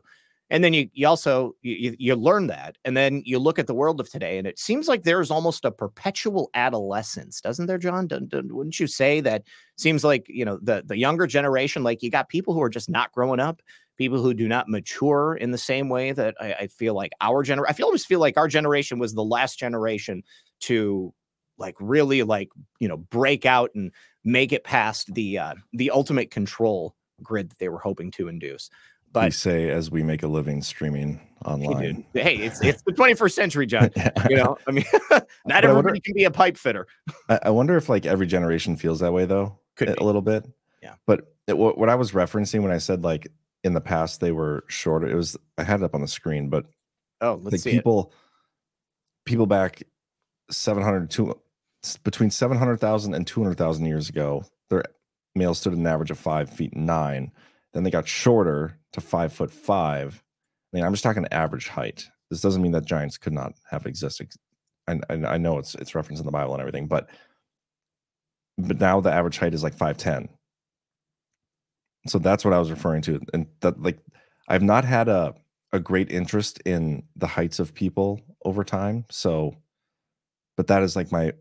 And 0.51 0.63
then 0.63 0.73
you, 0.73 0.89
you 0.93 1.07
also 1.07 1.55
you, 1.63 1.95
you 1.97 2.15
learn 2.15 2.47
that, 2.47 2.77
and 2.85 2.95
then 2.95 3.23
you 3.25 3.39
look 3.39 3.57
at 3.57 3.65
the 3.65 3.73
world 3.73 3.99
of 3.99 4.09
today, 4.09 4.37
and 4.37 4.45
it 4.45 4.59
seems 4.59 4.87
like 4.87 5.01
there's 5.03 5.31
almost 5.31 5.65
a 5.65 5.71
perpetual 5.71 6.51
adolescence, 6.53 7.41
doesn't 7.41 7.65
there, 7.65 7.79
John? 7.79 8.05
Don't, 8.05 8.29
don't, 8.29 8.53
wouldn't 8.53 8.79
you 8.79 8.85
say 8.85 9.21
that? 9.21 9.43
Seems 9.77 10.03
like 10.03 10.27
you 10.27 10.45
know 10.45 10.59
the 10.61 10.83
the 10.85 10.97
younger 10.97 11.25
generation, 11.25 11.83
like 11.83 12.03
you 12.03 12.11
got 12.11 12.29
people 12.29 12.53
who 12.53 12.61
are 12.61 12.69
just 12.69 12.89
not 12.89 13.11
growing 13.13 13.39
up 13.39 13.61
people 13.97 14.21
who 14.21 14.33
do 14.33 14.47
not 14.47 14.67
mature 14.67 15.35
in 15.35 15.51
the 15.51 15.57
same 15.59 15.87
way 15.87 16.11
that 16.11 16.33
I, 16.41 16.53
I 16.53 16.67
feel 16.67 16.95
like 16.95 17.11
our 17.21 17.43
generation. 17.43 17.69
I 17.69 17.73
feel 17.73 17.85
always 17.85 18.05
feel 18.05 18.19
like 18.19 18.35
our 18.35 18.47
generation 18.47 18.97
was 18.97 19.13
the 19.13 19.23
last 19.23 19.59
generation 19.59 20.23
to 20.61 21.13
like 21.59 21.75
really 21.79 22.23
like 22.23 22.49
you 22.79 22.87
know 22.87 22.97
break 22.97 23.45
out 23.45 23.69
and 23.75 23.91
make 24.23 24.51
it 24.51 24.63
past 24.63 25.13
the 25.13 25.37
uh, 25.37 25.53
the 25.73 25.91
ultimate 25.91 26.31
control 26.31 26.95
grid 27.21 27.51
that 27.51 27.59
they 27.59 27.69
were 27.69 27.79
hoping 27.79 28.09
to 28.11 28.27
induce. 28.27 28.69
But 29.13 29.25
we 29.25 29.31
say 29.31 29.69
as 29.69 29.91
we 29.91 30.03
make 30.03 30.23
a 30.23 30.27
living 30.27 30.61
streaming 30.61 31.19
online. 31.45 32.05
Hey, 32.13 32.21
hey 32.21 32.35
it's 32.37 32.61
it's 32.61 32.81
the 32.83 32.93
21st 32.93 33.31
century, 33.31 33.65
John. 33.65 33.89
You 34.29 34.37
know, 34.37 34.57
I 34.67 34.71
mean, 34.71 34.85
not 35.45 35.63
everybody 35.63 35.85
wonder, 35.85 35.99
can 36.01 36.13
be 36.13 36.23
a 36.23 36.31
pipe 36.31 36.57
fitter. 36.57 36.87
I, 37.27 37.39
I, 37.43 37.49
wonder 37.49 37.75
if 37.75 37.89
like 37.89 38.05
every 38.05 38.27
generation 38.27 38.75
feels 38.75 38.99
that 38.99 39.11
way 39.11 39.25
though, 39.25 39.57
Could 39.75 39.89
a, 39.89 40.01
a 40.01 40.05
little 40.05 40.21
bit. 40.21 40.47
Yeah. 40.81 40.93
But 41.05 41.33
it, 41.47 41.57
what, 41.57 41.77
what 41.77 41.89
I 41.89 41.95
was 41.95 42.11
referencing 42.11 42.61
when 42.61 42.71
I 42.71 42.77
said 42.77 43.03
like 43.03 43.27
in 43.63 43.73
the 43.73 43.81
past 43.81 44.21
they 44.21 44.31
were 44.31 44.63
shorter. 44.67 45.07
It 45.07 45.15
was 45.15 45.35
I 45.57 45.63
had 45.63 45.81
it 45.81 45.83
up 45.83 45.95
on 45.95 46.01
the 46.01 46.07
screen, 46.07 46.49
but 46.49 46.65
oh, 47.21 47.33
let's 47.41 47.53
like 47.53 47.61
see 47.61 47.71
people 47.71 48.11
it. 48.13 49.29
people 49.29 49.45
back 49.45 49.83
700 50.49 51.09
to 51.11 51.39
between 52.03 52.29
700,000 52.29 53.13
and 53.13 53.25
200,000 53.25 53.85
years 53.85 54.09
ago, 54.09 54.43
their 54.69 54.83
males 55.35 55.59
stood 55.59 55.73
an 55.73 55.87
average 55.87 56.11
of 56.11 56.19
five 56.19 56.49
feet 56.49 56.75
nine. 56.75 57.31
Then 57.73 57.83
they 57.83 57.91
got 57.91 58.07
shorter 58.07 58.79
to 58.93 59.01
five 59.01 59.33
foot 59.33 59.51
five. 59.51 60.23
I 60.73 60.77
mean, 60.77 60.85
I'm 60.85 60.93
just 60.93 61.03
talking 61.03 61.25
average 61.31 61.67
height. 61.67 62.09
This 62.29 62.41
doesn't 62.41 62.61
mean 62.61 62.71
that 62.73 62.85
giants 62.85 63.17
could 63.17 63.33
not 63.33 63.53
have 63.69 63.85
existed. 63.85 64.29
And 64.87 65.05
I, 65.09 65.33
I, 65.33 65.37
know 65.37 65.57
it's 65.57 65.75
it's 65.75 65.95
referenced 65.95 66.21
in 66.21 66.25
the 66.25 66.31
Bible 66.31 66.53
and 66.53 66.61
everything, 66.61 66.87
but 66.87 67.09
but 68.57 68.79
now 68.79 68.99
the 68.99 69.11
average 69.11 69.37
height 69.37 69.53
is 69.53 69.63
like 69.63 69.73
five 69.73 69.97
ten. 69.97 70.29
So 72.07 72.19
that's 72.19 72.43
what 72.43 72.53
I 72.53 72.59
was 72.59 72.71
referring 72.71 73.01
to. 73.03 73.21
And 73.33 73.47
that 73.61 73.81
like 73.81 73.99
I've 74.47 74.63
not 74.63 74.85
had 74.85 75.07
a 75.07 75.35
a 75.71 75.79
great 75.79 76.11
interest 76.11 76.59
in 76.65 77.03
the 77.15 77.27
heights 77.27 77.59
of 77.59 77.73
people 77.73 78.19
over 78.43 78.63
time. 78.63 79.05
So 79.09 79.55
but 80.57 80.67
that 80.67 80.83
is 80.83 80.95
like 80.95 81.11
my 81.11 81.33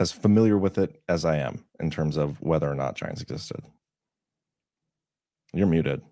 as 0.00 0.10
familiar 0.10 0.58
with 0.58 0.78
it 0.78 1.00
as 1.08 1.24
I 1.24 1.36
am 1.36 1.64
in 1.78 1.90
terms 1.90 2.16
of 2.16 2.40
whether 2.40 2.70
or 2.70 2.74
not 2.74 2.96
giants 2.96 3.22
existed. 3.22 3.60
You're 5.54 5.66
muted. 5.66 6.02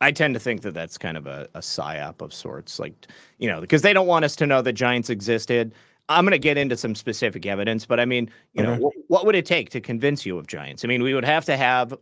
I 0.00 0.12
tend 0.12 0.34
to 0.34 0.40
think 0.40 0.62
that 0.62 0.74
that's 0.74 0.96
kind 0.96 1.16
of 1.16 1.26
a, 1.26 1.48
a 1.54 1.60
psyop 1.60 2.20
of 2.20 2.32
sorts, 2.32 2.78
like 2.78 2.94
you 3.38 3.48
know, 3.48 3.60
because 3.60 3.82
they 3.82 3.92
don't 3.92 4.06
want 4.06 4.24
us 4.24 4.36
to 4.36 4.46
know 4.46 4.62
that 4.62 4.74
giants 4.74 5.10
existed. 5.10 5.74
I'm 6.08 6.24
going 6.24 6.32
to 6.32 6.38
get 6.38 6.56
into 6.56 6.76
some 6.76 6.94
specific 6.94 7.44
evidence, 7.44 7.84
but 7.84 8.00
I 8.00 8.06
mean, 8.06 8.30
you 8.54 8.62
okay. 8.62 8.72
know, 8.72 8.78
what, 8.78 8.94
what 9.08 9.26
would 9.26 9.34
it 9.34 9.44
take 9.44 9.68
to 9.70 9.80
convince 9.80 10.24
you 10.24 10.38
of 10.38 10.46
giants? 10.46 10.84
I 10.84 10.88
mean, 10.88 11.02
we 11.02 11.12
would 11.12 11.24
have 11.24 11.44
to 11.46 11.56
have 11.56 11.94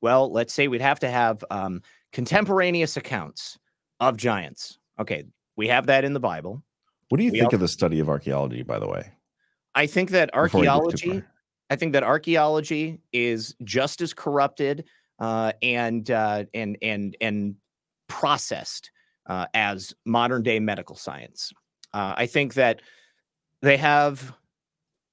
well, 0.00 0.30
let's 0.30 0.54
say 0.54 0.68
we'd 0.68 0.80
have 0.80 1.00
to 1.00 1.10
have 1.10 1.44
um, 1.50 1.82
contemporaneous 2.12 2.96
accounts 2.96 3.58
of 4.00 4.16
giants. 4.16 4.78
Okay, 5.00 5.24
we 5.56 5.68
have 5.68 5.86
that 5.86 6.04
in 6.04 6.12
the 6.12 6.20
Bible. 6.20 6.62
What 7.08 7.18
do 7.18 7.24
you 7.24 7.32
We 7.32 7.40
think 7.40 7.52
al- 7.52 7.56
of 7.56 7.60
the 7.60 7.68
study 7.68 7.98
of 8.00 8.08
archaeology, 8.08 8.62
by 8.62 8.78
the 8.78 8.88
way? 8.88 9.12
I 9.74 9.86
think 9.86 10.10
that 10.10 10.30
Before 10.32 10.60
we 10.60 10.66
get 10.66 10.72
too 10.72 10.78
archaeology. 10.78 11.22
I 11.68 11.76
think 11.76 11.92
that 11.94 12.04
archaeology 12.04 13.00
is 13.12 13.54
just 13.64 14.00
as 14.00 14.14
corrupted 14.14 14.84
uh, 15.18 15.52
and 15.62 16.10
uh, 16.10 16.44
and 16.54 16.76
and 16.82 17.16
and 17.20 17.56
processed 18.08 18.90
uh, 19.26 19.46
as 19.54 19.94
modern 20.04 20.42
day 20.42 20.60
medical 20.60 20.96
science. 20.96 21.52
Uh, 21.92 22.14
I 22.16 22.26
think 22.26 22.54
that 22.54 22.80
they 23.62 23.76
have 23.76 24.32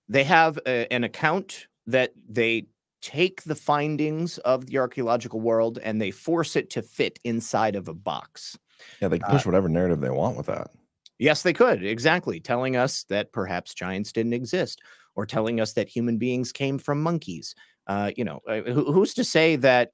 they 0.09 0.23
have 0.23 0.59
a, 0.67 0.91
an 0.91 1.03
account 1.03 1.67
that 1.87 2.13
they 2.29 2.67
take 3.01 3.43
the 3.43 3.55
findings 3.55 4.37
of 4.39 4.67
the 4.67 4.77
archaeological 4.77 5.41
world 5.41 5.79
and 5.83 6.01
they 6.01 6.11
force 6.11 6.55
it 6.55 6.69
to 6.69 6.81
fit 6.81 7.19
inside 7.23 7.75
of 7.75 7.87
a 7.87 7.93
box. 7.93 8.57
Yeah, 9.01 9.09
they 9.09 9.19
can 9.19 9.29
Uh, 9.29 9.31
push 9.31 9.45
whatever 9.45 9.67
narrative 9.67 9.99
they 9.99 10.09
want 10.09 10.37
with 10.37 10.45
that. 10.45 10.71
Yes, 11.19 11.43
they 11.43 11.53
could. 11.53 11.83
Exactly. 11.83 12.39
Telling 12.39 12.75
us 12.75 13.03
that 13.05 13.31
perhaps 13.31 13.73
giants 13.73 14.11
didn't 14.11 14.33
exist 14.33 14.81
or 15.15 15.25
telling 15.25 15.59
us 15.59 15.73
that 15.73 15.87
human 15.87 16.17
beings 16.17 16.51
came 16.51 16.77
from 16.77 17.01
monkeys. 17.03 17.55
Uh, 17.87 18.11
you 18.15 18.23
know, 18.23 18.39
uh, 18.47 18.61
who, 18.61 18.91
who's 18.91 19.13
to 19.13 19.23
say 19.23 19.55
that 19.57 19.91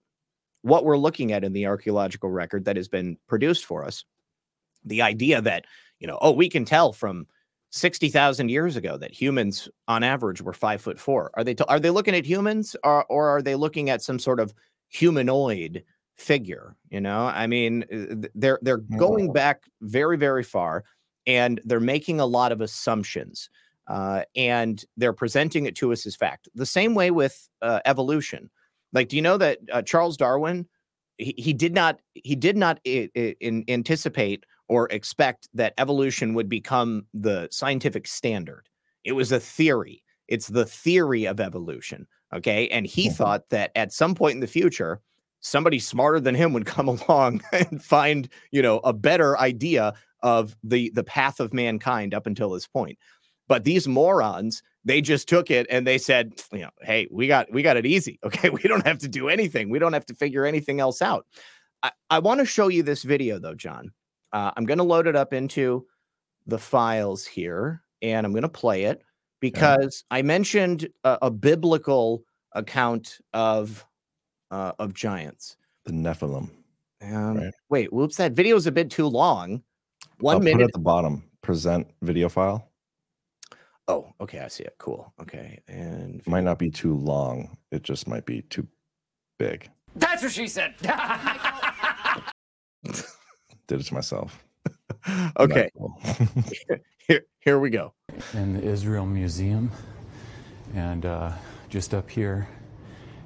what 0.62 0.86
we're 0.86 0.98
looking 0.98 1.32
at 1.32 1.44
in 1.44 1.54
the 1.54 1.66
archaeological 1.66 2.30
record 2.30 2.66
that 2.66 2.76
has 2.76 2.88
been 2.88 3.18
produced 3.28 3.66
for 3.66 3.84
us, 3.84 4.04
the 4.84 5.02
idea 5.02 5.42
that, 5.42 5.66
you 6.00 6.08
know, 6.08 6.18
oh, 6.22 6.32
we 6.32 6.50
can 6.50 6.66
tell 6.66 6.92
from 6.94 7.26
60,000 7.72 8.50
years 8.50 8.76
ago 8.76 8.98
that 8.98 9.12
humans 9.12 9.70
on 9.88 10.04
average 10.04 10.42
were 10.42 10.54
five 10.54 10.82
foot 10.82 11.00
four. 11.00 11.32
Are 11.36 11.44
they, 11.44 11.54
t- 11.54 11.64
are 11.68 11.80
they 11.80 11.90
looking 11.90 12.16
at 12.16 12.26
humans 12.26 12.76
or, 12.84 13.06
or 13.06 13.30
are 13.30 13.42
they 13.42 13.56
looking 13.56 13.90
at 13.90 14.02
some 14.02 14.20
sort 14.20 14.40
of 14.40 14.54
humanoid 14.90 15.84
figure? 16.18 16.76
You 16.90 17.02
know, 17.02 17.26
I 17.26 17.48
mean, 17.48 17.86
uh, 17.92 18.28
they're, 18.36 18.60
they're 18.62 18.78
going 18.78 19.32
back 19.32 19.64
very, 19.82 20.18
very 20.18 20.44
far 20.44 20.84
and 21.28 21.62
they're 21.64 21.80
making 21.80 22.20
a 22.20 22.26
lot 22.26 22.52
of 22.52 22.62
assumptions 22.62 23.50
uh, 23.90 24.24
and 24.36 24.86
they're 24.98 25.14
presenting 25.14 25.66
it 25.66 25.76
to 25.78 25.92
us 25.92 26.06
as 26.06 26.16
fact. 26.16 26.48
The 26.56 26.66
same 26.66 26.94
way 26.96 27.12
with 27.12 27.50
uh, 27.62 27.80
evolution. 27.86 28.50
Like, 28.94 29.10
do 29.10 29.16
you 29.16 29.22
know 29.22 29.38
that 29.38 29.60
uh, 29.72 29.82
Charles 29.82 30.16
Darwin? 30.16 30.68
He, 31.18 31.34
he 31.38 31.54
did 31.54 31.74
not 31.74 32.00
he 32.14 32.36
did 32.36 32.56
not 32.56 32.80
i- 32.88 33.10
i- 33.16 33.36
in, 33.42 33.66
anticipate 33.68 34.46
or 34.70 34.88
expect 34.90 35.50
that 35.54 35.74
evolution 35.78 36.34
would 36.36 36.48
become 36.48 37.06
the 37.14 37.50
scientific 37.52 38.08
standard. 38.08 38.70
It 39.04 39.14
was 39.14 39.32
a 39.32 39.40
theory. 39.40 40.04
It's 40.28 40.48
the 40.48 40.66
theory 40.66 41.26
of 41.26 41.40
evolution. 41.40 42.08
Okay, 42.34 42.68
and 42.70 42.86
he 42.86 43.10
thought 43.10 43.50
that 43.50 43.72
at 43.76 43.92
some 43.92 44.14
point 44.14 44.36
in 44.36 44.40
the 44.40 44.48
future, 44.48 45.02
somebody 45.40 45.80
smarter 45.80 46.20
than 46.20 46.36
him 46.36 46.54
would 46.54 46.66
come 46.78 46.88
along 46.88 47.42
and 47.52 47.84
find 47.84 48.30
you 48.52 48.62
know 48.62 48.78
a 48.80 48.94
better 48.94 49.38
idea 49.40 49.94
of 50.22 50.56
the 50.64 50.92
the 50.94 51.04
path 51.04 51.40
of 51.40 51.54
mankind 51.54 52.14
up 52.14 52.28
until 52.28 52.52
this 52.52 52.68
point 52.68 52.98
but 53.50 53.66
these 53.66 53.86
morons 53.88 54.64
they 54.86 55.02
just 55.02 55.28
took 55.28 55.52
it 55.52 55.68
and 55.70 55.86
they 55.86 55.98
said 55.98 56.32
you 56.54 56.60
know 56.62 56.70
hey 56.82 57.06
we 57.12 57.28
got 57.28 57.52
we 57.52 57.62
got 57.62 57.76
it 57.76 57.86
easy 57.86 58.18
okay 58.26 58.50
we 58.50 58.62
don't 58.62 58.88
have 58.88 59.00
to 59.00 59.10
do 59.10 59.28
anything 59.28 59.70
we 59.70 59.80
don't 59.80 59.92
have 59.92 60.06
to 60.06 60.16
figure 60.16 60.46
anything 60.46 60.80
else 60.80 61.02
out 61.02 61.26
i, 61.84 61.92
I 62.10 62.20
want 62.20 62.40
to 62.40 62.46
show 62.46 62.70
you 62.70 62.84
this 62.84 63.04
video 63.04 63.40
though 63.40 63.56
john 63.56 63.92
uh, 64.32 64.52
i'm 64.56 64.64
going 64.66 64.78
to 64.78 64.86
load 64.86 65.08
it 65.08 65.18
up 65.18 65.34
into 65.34 65.86
the 66.48 66.58
files 66.58 67.26
here 67.26 67.84
and 68.02 68.26
i'm 68.26 68.32
going 68.32 68.44
to 68.44 68.50
play 68.50 68.84
it 68.84 69.04
because 69.42 70.06
i 70.10 70.22
mentioned 70.22 70.88
a, 71.04 71.18
a 71.24 71.32
biblical 71.32 72.24
account 72.54 73.18
of 73.34 73.86
uh, 74.52 74.72
of 74.80 74.94
giants 74.96 75.58
The 75.86 75.92
Nephilim. 75.92 76.50
um, 77.04 77.38
Right. 77.38 77.54
wait 77.70 77.92
whoops 77.94 78.18
that 78.18 78.32
video 78.32 78.56
is 78.56 78.66
a 78.68 78.72
bit 78.72 78.90
too 78.90 79.08
long 79.08 79.62
one 80.20 80.36
I'll 80.36 80.40
put 80.40 80.48
it 80.48 80.56
minute 80.56 80.66
at 80.66 80.74
the 80.74 80.80
bottom. 80.80 81.24
Present 81.42 81.88
video 82.02 82.28
file. 82.28 82.69
Oh, 83.90 84.14
okay, 84.22 84.40
I 84.40 84.48
see 84.50 84.64
it. 84.64 84.76
Cool. 84.78 85.12
Okay, 85.20 85.60
and 85.68 86.20
It 86.22 86.28
might 86.28 86.44
not 86.44 86.60
be 86.60 86.70
too 86.70 86.94
long. 86.96 87.58
It 87.72 87.82
just 87.84 88.08
might 88.08 88.24
be 88.26 88.44
too 88.44 88.68
big. 89.40 89.68
That's 89.96 90.22
what 90.22 90.32
she 90.32 90.48
said. 90.48 90.76
Did 93.68 93.82
it 93.82 93.86
to 93.88 93.94
myself. 93.94 94.44
okay, 95.40 95.70
Cool. 95.76 96.00
here 97.08 97.26
here 97.40 97.58
we 97.60 97.72
go. 97.72 97.94
in 98.34 98.54
the 98.54 98.62
Israel 98.64 99.06
Museum. 99.08 99.72
And 100.76 101.06
uh, 101.06 101.32
just 101.70 101.96
up 101.96 102.10
here 102.12 102.48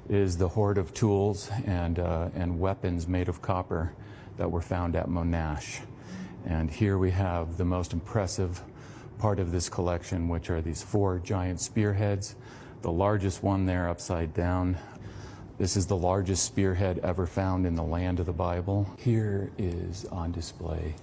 is 0.08 0.38
the 0.38 0.48
hoard 0.48 0.78
of 0.78 0.94
tools 0.94 1.50
and, 1.66 1.98
uh, 1.98 2.30
and 2.34 2.58
weapons 2.58 3.06
made 3.06 3.28
of 3.28 3.42
copper 3.42 3.92
that 4.38 4.50
were 4.50 4.62
found 4.62 4.96
at 4.96 5.08
Monash. 5.08 5.80
And 6.46 6.70
here 6.70 6.96
we 6.98 7.10
have 7.10 7.58
the 7.58 7.64
most 7.66 7.92
impressive 7.92 8.62
part 9.18 9.38
of 9.38 9.52
this 9.52 9.68
collection, 9.68 10.28
which 10.28 10.50
are 10.50 10.60
these 10.60 10.82
four 10.82 11.18
giant 11.18 11.60
spearheads. 11.60 12.36
The 12.82 12.92
largest 12.92 13.42
one 13.42 13.66
there 13.66 13.88
upside 13.88 14.34
down. 14.34 14.76
This 15.56 15.76
is 15.76 15.86
the 15.86 15.96
largest 15.96 16.44
spearhead 16.44 16.98
ever 17.02 17.26
found 17.26 17.64
in 17.66 17.74
the 17.74 17.82
land 17.82 18.20
of 18.20 18.26
the 18.26 18.32
Bible. 18.32 18.90
Here 18.98 19.52
is 19.56 20.04
on 20.06 20.32
display 20.32 20.94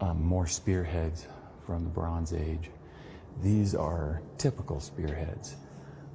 um, 0.00 0.22
more 0.22 0.46
spearheads 0.46 1.26
from 1.64 1.84
the 1.84 1.90
Bronze 1.90 2.32
Age. 2.32 2.70
These 3.40 3.74
are 3.74 4.20
typical 4.36 4.80
spearheads. 4.80 5.56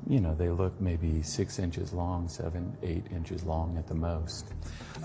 You 0.06 0.20
know, 0.20 0.36
they 0.36 0.50
look 0.50 0.80
maybe 0.80 1.22
six 1.22 1.60
inches 1.60 1.94
long, 1.94 2.28
seven, 2.28 2.76
eight 2.84 3.06
inches 3.12 3.44
long 3.44 3.78
at 3.78 3.88
the 3.88 3.96
most. 3.96 4.54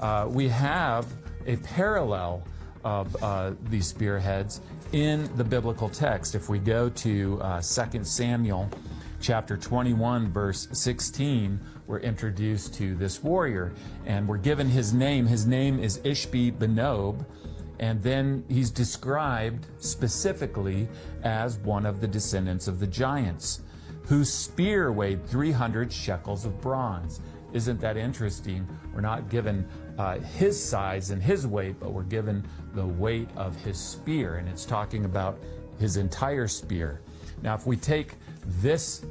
Uh, 0.00 0.26
we 0.28 0.48
have 0.48 1.06
a 1.46 1.56
parallel 1.56 2.42
of 2.84 3.16
uh, 3.22 3.52
these 3.70 3.86
spearheads 3.86 4.60
in 4.92 5.28
the 5.36 5.44
biblical 5.44 5.88
text. 5.88 6.34
If 6.34 6.48
we 6.48 6.58
go 6.58 6.88
to 6.88 7.40
uh, 7.42 7.62
2 7.62 8.04
Samuel 8.04 8.68
chapter 9.20 9.56
21, 9.56 10.28
verse 10.28 10.68
16, 10.72 11.60
we're 11.86 12.00
introduced 12.00 12.74
to 12.74 12.94
this 12.94 13.22
warrior 13.22 13.72
and 14.06 14.26
we're 14.26 14.38
given 14.38 14.68
his 14.68 14.92
name. 14.92 15.26
His 15.26 15.46
name 15.46 15.78
is 15.78 15.98
Ishbi 15.98 16.52
Benob. 16.58 17.24
And 17.78 18.00
then 18.02 18.44
he's 18.48 18.70
described 18.70 19.66
specifically 19.78 20.88
as 21.24 21.58
one 21.58 21.84
of 21.84 22.00
the 22.00 22.06
descendants 22.06 22.68
of 22.68 22.78
the 22.78 22.86
giants, 22.86 23.62
whose 24.06 24.32
spear 24.32 24.92
weighed 24.92 25.26
300 25.26 25.92
shekels 25.92 26.44
of 26.44 26.60
bronze. 26.60 27.20
Isn't 27.52 27.80
that 27.80 27.96
interesting? 27.96 28.66
We're 28.94 29.00
not 29.02 29.28
given 29.28 29.68
uh, 29.98 30.18
his 30.18 30.62
size 30.62 31.10
and 31.10 31.22
his 31.22 31.46
weight, 31.46 31.78
but 31.78 31.92
we're 31.92 32.02
given 32.02 32.46
the 32.74 32.86
weight 32.86 33.28
of 33.36 33.56
his 33.56 33.78
spear. 33.78 34.36
And 34.36 34.48
it's 34.48 34.64
talking 34.64 35.04
about 35.04 35.38
his 35.78 35.96
entire 35.96 36.48
spear. 36.48 37.02
Now, 37.42 37.54
if 37.54 37.66
we 37.66 37.76
take 37.76 38.14
this, 38.46 39.04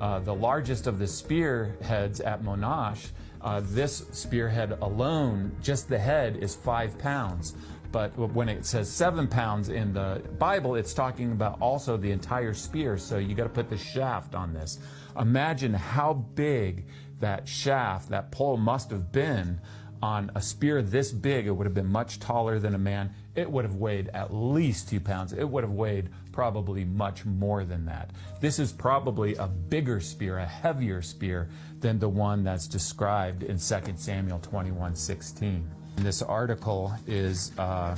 uh, 0.00 0.18
the 0.20 0.34
largest 0.34 0.86
of 0.86 0.98
the 0.98 1.06
spear 1.06 1.76
heads 1.82 2.20
at 2.20 2.42
Monash, 2.42 3.10
uh, 3.42 3.60
this 3.62 4.06
spearhead 4.10 4.72
alone, 4.80 5.54
just 5.62 5.88
the 5.88 5.98
head, 5.98 6.38
is 6.38 6.54
five 6.54 6.98
pounds. 6.98 7.54
But 7.92 8.16
when 8.16 8.48
it 8.48 8.66
says 8.66 8.90
seven 8.90 9.28
pounds 9.28 9.68
in 9.68 9.92
the 9.92 10.20
Bible, 10.38 10.74
it's 10.74 10.94
talking 10.94 11.30
about 11.30 11.60
also 11.60 11.96
the 11.96 12.10
entire 12.10 12.52
spear. 12.52 12.98
So 12.98 13.18
you 13.18 13.36
got 13.36 13.44
to 13.44 13.50
put 13.50 13.70
the 13.70 13.78
shaft 13.78 14.34
on 14.34 14.52
this. 14.52 14.80
Imagine 15.16 15.72
how 15.72 16.14
big 16.34 16.86
that 17.20 17.48
shaft, 17.48 18.08
that 18.10 18.30
pole 18.30 18.56
must 18.56 18.90
have 18.90 19.12
been 19.12 19.60
on 20.02 20.30
a 20.34 20.42
spear 20.42 20.82
this 20.82 21.12
big. 21.12 21.46
It 21.46 21.50
would 21.50 21.66
have 21.66 21.74
been 21.74 21.90
much 21.90 22.20
taller 22.20 22.58
than 22.58 22.74
a 22.74 22.78
man. 22.78 23.14
It 23.34 23.50
would 23.50 23.64
have 23.64 23.76
weighed 23.76 24.08
at 24.08 24.34
least 24.34 24.88
two 24.88 25.00
pounds. 25.00 25.32
It 25.32 25.48
would 25.48 25.64
have 25.64 25.72
weighed 25.72 26.10
probably 26.30 26.84
much 26.84 27.24
more 27.24 27.64
than 27.64 27.86
that. 27.86 28.10
This 28.40 28.58
is 28.58 28.70
probably 28.70 29.34
a 29.36 29.46
bigger 29.46 30.00
spear, 30.00 30.38
a 30.38 30.46
heavier 30.46 31.00
spear 31.00 31.48
than 31.80 31.98
the 31.98 32.08
one 32.08 32.44
that's 32.44 32.66
described 32.66 33.42
in 33.42 33.56
2 33.56 33.60
Samuel 33.96 34.40
21 34.40 34.94
16. 34.94 35.70
This 35.96 36.22
article 36.22 36.94
is. 37.06 37.52
Uh, 37.58 37.96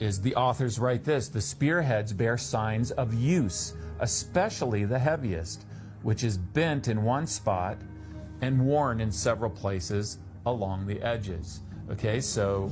is 0.00 0.20
the 0.20 0.34
authors 0.34 0.80
write 0.80 1.04
this 1.04 1.28
the 1.28 1.40
spearheads 1.40 2.12
bear 2.12 2.36
signs 2.36 2.90
of 2.90 3.14
use, 3.14 3.74
especially 4.00 4.84
the 4.84 4.98
heaviest, 4.98 5.64
which 6.04 6.22
is 6.22 6.38
bent 6.38 6.86
in 6.86 7.02
one 7.02 7.26
spot 7.26 7.78
and 8.42 8.64
worn 8.64 9.00
in 9.00 9.10
several 9.10 9.50
places 9.50 10.18
along 10.46 10.86
the 10.86 11.00
edges. 11.02 11.60
Okay, 11.90 12.20
so 12.20 12.70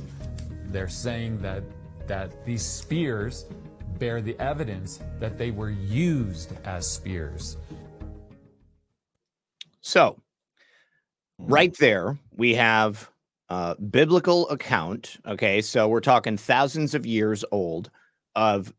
they're 0.67 0.87
saying 0.87 1.39
that 1.39 1.63
that 2.07 2.45
these 2.45 2.65
spears 2.65 3.45
bear 3.97 4.21
the 4.21 4.37
evidence 4.39 4.99
that 5.19 5.37
they 5.37 5.51
were 5.51 5.69
used 5.69 6.53
as 6.65 6.89
spears. 6.89 7.57
So, 9.81 10.19
right 11.37 11.75
there, 11.77 12.17
we 12.35 12.53
have 12.55 13.09
a 13.49 13.75
biblical 13.75 14.49
account. 14.49 15.17
Okay. 15.25 15.61
So, 15.61 15.87
we're 15.87 15.99
talking 15.99 16.37
thousands 16.37 16.93
of 16.95 17.05
years 17.05 17.43
old 17.51 17.89
of, 18.35 18.73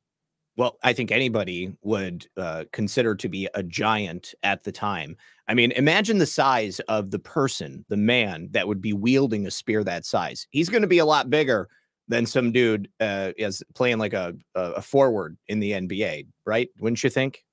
well, 0.57 0.79
I 0.83 0.93
think 0.93 1.11
anybody 1.11 1.75
would 1.83 2.27
uh, 2.37 2.65
consider 2.73 3.15
to 3.17 3.29
be 3.29 3.49
a 3.55 3.63
giant 3.63 4.35
at 4.43 4.65
the 4.65 4.73
time. 4.73 5.17
I 5.49 5.55
mean, 5.55 5.73
imagine 5.73 6.19
the 6.19 6.27
size 6.27 6.81
of 6.89 7.11
the 7.11 7.19
person, 7.19 7.85
the 7.89 7.97
man 7.97 8.49
that 8.53 8.69
would 8.69 8.81
be 8.81 8.93
wielding 8.93 9.47
a 9.47 9.51
spear 9.51 9.83
that 9.85 10.05
size. 10.05 10.47
He's 10.51 10.69
going 10.69 10.83
to 10.83 10.89
be 10.89 10.99
a 10.99 11.05
lot 11.05 11.29
bigger 11.29 11.69
than 12.09 12.27
some 12.27 12.53
dude 12.53 12.89
uh, 13.01 13.33
is 13.37 13.63
playing 13.75 13.99
like 13.99 14.13
a, 14.13 14.35
a 14.55 14.81
forward 14.81 15.37
in 15.49 15.59
the 15.59 15.73
NBA, 15.73 16.27
right? 16.45 16.69
Wouldn't 16.79 17.03
you 17.03 17.11
think? 17.11 17.45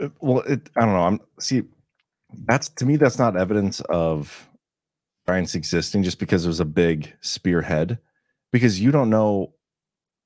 Uh, 0.00 0.08
well 0.20 0.40
it 0.42 0.70
i 0.76 0.80
don't 0.80 0.92
know 0.92 1.02
i'm 1.02 1.20
see 1.40 1.62
that's 2.46 2.68
to 2.68 2.86
me 2.86 2.96
that's 2.96 3.18
not 3.18 3.36
evidence 3.36 3.80
of 3.88 4.48
giants 5.26 5.54
existing 5.54 6.02
just 6.02 6.18
because 6.18 6.44
it 6.44 6.48
was 6.48 6.60
a 6.60 6.64
big 6.64 7.12
spearhead 7.20 7.98
because 8.52 8.80
you 8.80 8.92
don't 8.92 9.10
know 9.10 9.52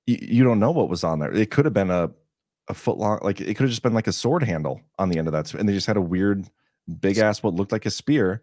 you, 0.07 0.19
you 0.21 0.45
don't 0.45 0.59
know 0.59 0.71
what 0.71 0.89
was 0.89 1.05
on 1.05 1.19
there 1.19 1.33
it 1.33 1.51
could 1.51 1.65
have 1.65 1.75
been 1.75 1.91
a 1.91 2.11
a 2.69 2.75
foot 2.75 2.97
long 2.97 3.19
like 3.23 3.41
it 3.41 3.55
could 3.55 3.65
have 3.65 3.71
just 3.71 3.83
been 3.83 3.95
like 3.95 4.07
a 4.07 4.13
sword 4.13 4.43
handle 4.43 4.81
on 4.99 5.09
the 5.09 5.19
end 5.19 5.27
of 5.27 5.33
that 5.33 5.53
and 5.55 5.69
they 5.69 5.73
just 5.73 5.87
had 5.87 5.97
a 5.97 6.01
weird 6.01 6.49
big 7.01 7.19
ass 7.19 7.43
what 7.43 7.55
looked 7.55 7.73
like 7.73 7.87
a 7.87 7.91
spear, 7.91 8.43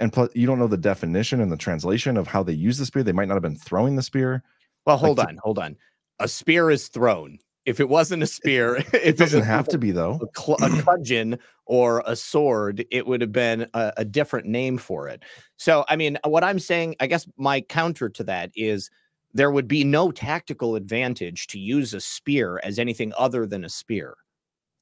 and 0.00 0.12
plus 0.12 0.30
you 0.34 0.46
don't 0.46 0.58
know 0.58 0.66
the 0.66 0.76
definition 0.76 1.40
and 1.40 1.50
the 1.50 1.56
translation 1.56 2.16
of 2.16 2.26
how 2.26 2.42
they 2.42 2.52
use 2.52 2.78
the 2.78 2.86
spear. 2.86 3.02
They 3.02 3.12
might 3.12 3.28
not 3.28 3.34
have 3.34 3.42
been 3.42 3.56
throwing 3.56 3.96
the 3.96 4.02
spear. 4.02 4.42
Well, 4.84 4.96
hold 4.96 5.18
Like, 5.18 5.28
on, 5.28 5.38
hold 5.42 5.58
on. 5.58 5.76
A 6.18 6.28
spear 6.28 6.70
is 6.70 6.88
thrown. 6.88 7.38
If 7.64 7.80
it 7.80 7.88
wasn't 7.88 8.22
a 8.22 8.26
spear, 8.26 8.76
if 8.92 8.94
It 8.94 9.18
doesn't 9.18 9.42
have 9.42 9.66
to 9.68 9.78
be 9.78 9.90
though. 9.90 10.20
a, 10.22 10.40
cl- 10.40 10.58
a 10.62 10.82
bludgeon 10.82 11.38
or 11.66 12.02
a 12.06 12.14
sword, 12.14 12.84
it 12.90 13.06
would 13.06 13.20
have 13.20 13.32
been 13.32 13.66
a, 13.74 13.92
a 13.98 14.04
different 14.04 14.46
name 14.46 14.78
for 14.78 15.08
it. 15.08 15.22
So, 15.56 15.84
I 15.88 15.96
mean, 15.96 16.16
what 16.24 16.44
I'm 16.44 16.60
saying, 16.60 16.94
I 17.00 17.08
guess 17.08 17.26
my 17.36 17.60
counter 17.60 18.08
to 18.08 18.24
that 18.24 18.52
is 18.54 18.90
there 19.36 19.50
would 19.50 19.68
be 19.68 19.84
no 19.84 20.10
tactical 20.10 20.76
advantage 20.76 21.46
to 21.48 21.58
use 21.58 21.92
a 21.92 22.00
spear 22.00 22.58
as 22.64 22.78
anything 22.78 23.12
other 23.18 23.46
than 23.46 23.64
a 23.64 23.68
spear. 23.68 24.16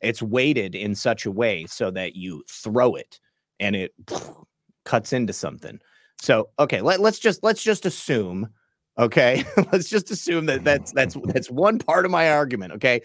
It's 0.01 0.23
weighted 0.23 0.77
in 0.77 0.95
such 0.95 1.27
a 1.27 1.31
way 1.31 1.67
so 1.67 1.91
that 1.91 2.15
you 2.15 2.45
throw 2.49 2.95
it 2.95 3.19
and 3.59 3.75
it 3.75 3.93
cuts 4.85 5.13
into 5.13 5.33
something. 5.33 5.81
So, 6.21 6.51
okay, 6.61 6.81
let, 6.81 7.01
let's 7.01 7.19
just 7.19 7.43
let's 7.43 7.65
just 7.65 7.85
assume, 7.85 8.49
okay, 8.97 9.45
let's 9.73 9.89
just 9.89 10.13
assume 10.13 10.47
that 10.47 10.63
that's 10.63 10.93
that's 10.93 11.17
that's 11.25 11.51
one 11.51 11.79
part 11.79 12.05
of 12.05 12.13
my 12.13 12.31
argument. 12.31 12.75
Okay, 12.75 13.01